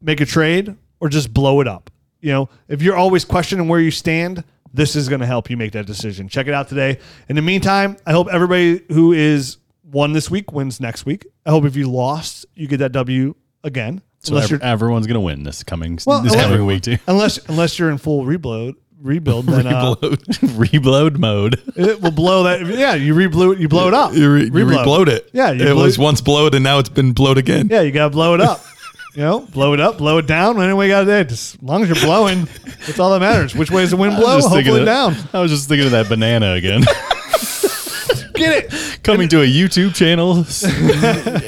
make 0.00 0.20
a 0.20 0.26
trade 0.26 0.76
or 1.00 1.08
just 1.08 1.34
blow 1.34 1.60
it 1.60 1.68
up. 1.68 1.90
You 2.20 2.30
know, 2.30 2.48
if 2.68 2.80
you're 2.80 2.96
always 2.96 3.24
questioning 3.24 3.66
where 3.66 3.80
you 3.80 3.90
stand, 3.90 4.44
this 4.74 4.96
is 4.96 5.08
going 5.08 5.20
to 5.20 5.26
help 5.26 5.50
you 5.50 5.56
make 5.56 5.72
that 5.72 5.86
decision. 5.86 6.28
Check 6.28 6.46
it 6.46 6.54
out 6.54 6.68
today. 6.68 6.98
In 7.28 7.36
the 7.36 7.42
meantime, 7.42 7.96
I 8.06 8.12
hope 8.12 8.28
everybody 8.30 8.82
who 8.88 9.12
is 9.12 9.58
won 9.84 10.12
this 10.12 10.30
week 10.30 10.52
wins 10.52 10.80
next 10.80 11.04
week. 11.06 11.26
I 11.44 11.50
hope 11.50 11.64
if 11.64 11.76
you 11.76 11.90
lost, 11.90 12.46
you 12.54 12.66
get 12.68 12.78
that 12.78 12.92
W 12.92 13.34
again. 13.64 14.00
So 14.20 14.30
unless 14.32 14.44
ev- 14.44 14.50
you're 14.50 14.62
everyone's 14.62 15.06
gonna 15.08 15.20
win 15.20 15.42
this 15.42 15.62
coming 15.64 15.98
Well, 16.06 16.22
this 16.22 16.34
coming 16.34 16.64
week 16.64 16.82
too. 16.82 16.96
unless 17.08 17.38
unless 17.48 17.78
you're 17.78 17.90
in 17.90 17.98
full 17.98 18.24
rebuild 18.24 18.76
rebuild, 19.00 19.46
then 19.46 19.66
uh, 19.66 19.96
Reload 20.54 21.18
mode. 21.18 21.60
it 21.76 22.00
will 22.00 22.12
blow 22.12 22.44
that. 22.44 22.64
Yeah, 22.66 22.94
you 22.94 23.14
reblow 23.14 23.52
it. 23.52 23.58
You 23.58 23.68
blow 23.68 23.88
it 23.88 23.94
up. 23.94 24.14
You, 24.14 24.32
re- 24.32 24.44
you 24.44 24.50
Reblowed. 24.52 25.08
it. 25.08 25.28
Yeah, 25.32 25.50
you 25.50 25.62
it 25.66 25.72
blew- 25.74 25.82
was 25.82 25.98
once 25.98 26.20
blowed 26.20 26.54
and 26.54 26.62
now 26.62 26.78
it's 26.78 26.88
been 26.88 27.12
blowed 27.12 27.36
again. 27.36 27.66
Yeah, 27.68 27.80
you 27.80 27.90
gotta 27.90 28.10
blow 28.10 28.34
it 28.34 28.40
up. 28.40 28.64
You 29.14 29.20
know, 29.22 29.40
blow 29.40 29.74
it 29.74 29.80
up, 29.80 29.98
blow 29.98 30.16
it 30.18 30.26
down. 30.26 30.60
Anyway, 30.62 30.86
you 30.86 30.92
got 30.92 31.06
it. 31.06 31.28
Just 31.28 31.56
as 31.56 31.62
long 31.62 31.82
as 31.82 31.88
you're 31.88 32.00
blowing, 32.00 32.48
that's 32.86 32.98
all 32.98 33.10
that 33.12 33.20
matters. 33.20 33.54
Which 33.54 33.70
way 33.70 33.82
is 33.82 33.90
the 33.90 33.96
wind 33.98 34.16
blow? 34.20 34.38
Just 34.38 34.48
Hopefully 34.48 34.80
of- 34.80 34.86
down. 34.86 35.14
I 35.34 35.40
was 35.40 35.50
just 35.50 35.68
thinking 35.68 35.84
of 35.86 35.92
that 35.92 36.08
banana 36.08 36.52
again. 36.52 36.80
Get 38.34 38.64
it. 38.64 39.02
Coming 39.04 39.28
to 39.28 39.42
a 39.42 39.46
YouTube 39.46 39.94
channel 39.94 40.38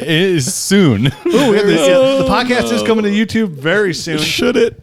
is 0.02 0.52
soon. 0.54 1.06
Ooh, 1.06 1.10
we 1.50 1.56
have 1.56 1.66
the, 1.66 1.74
yeah, 1.74 2.22
the 2.22 2.26
podcast 2.28 2.70
is 2.72 2.82
coming 2.82 3.04
to 3.04 3.10
YouTube 3.10 3.48
very 3.48 3.94
soon. 3.94 4.18
Should 4.18 4.56
it? 4.56 4.74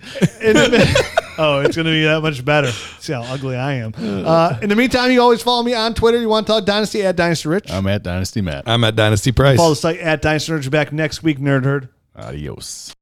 In 0.41 0.55
the- 0.55 1.11
oh, 1.37 1.59
it's 1.59 1.75
going 1.75 1.85
to 1.85 1.91
be 1.91 2.03
that 2.03 2.21
much 2.21 2.43
better. 2.43 2.71
See 2.99 3.13
how 3.13 3.21
ugly 3.23 3.55
I 3.55 3.73
am. 3.73 3.93
Uh, 3.95 4.57
in 4.61 4.69
the 4.69 4.75
meantime, 4.75 5.11
you 5.11 5.21
always 5.21 5.41
follow 5.43 5.61
me 5.63 5.73
on 5.75 5.93
Twitter. 5.93 6.19
You 6.19 6.27
want 6.29 6.47
to 6.47 6.53
talk 6.53 6.65
Dynasty 6.65 7.03
at 7.05 7.15
Dynasty 7.15 7.47
Rich. 7.47 7.71
I'm 7.71 7.85
at 7.87 8.01
Dynasty 8.03 8.41
Matt. 8.41 8.63
I'm 8.67 8.83
at 8.83 8.95
Dynasty 8.95 9.31
Price. 9.31 9.57
follow 9.57 9.69
the 9.69 9.75
site 9.75 9.99
at 9.99 10.21
Dynasty 10.21 10.51
Rich. 10.53 10.71
Back 10.71 10.91
next 10.91 11.21
week, 11.23 11.37
Nerd 11.39 11.63
Herd. 11.65 11.89
Adiós. 12.13 12.95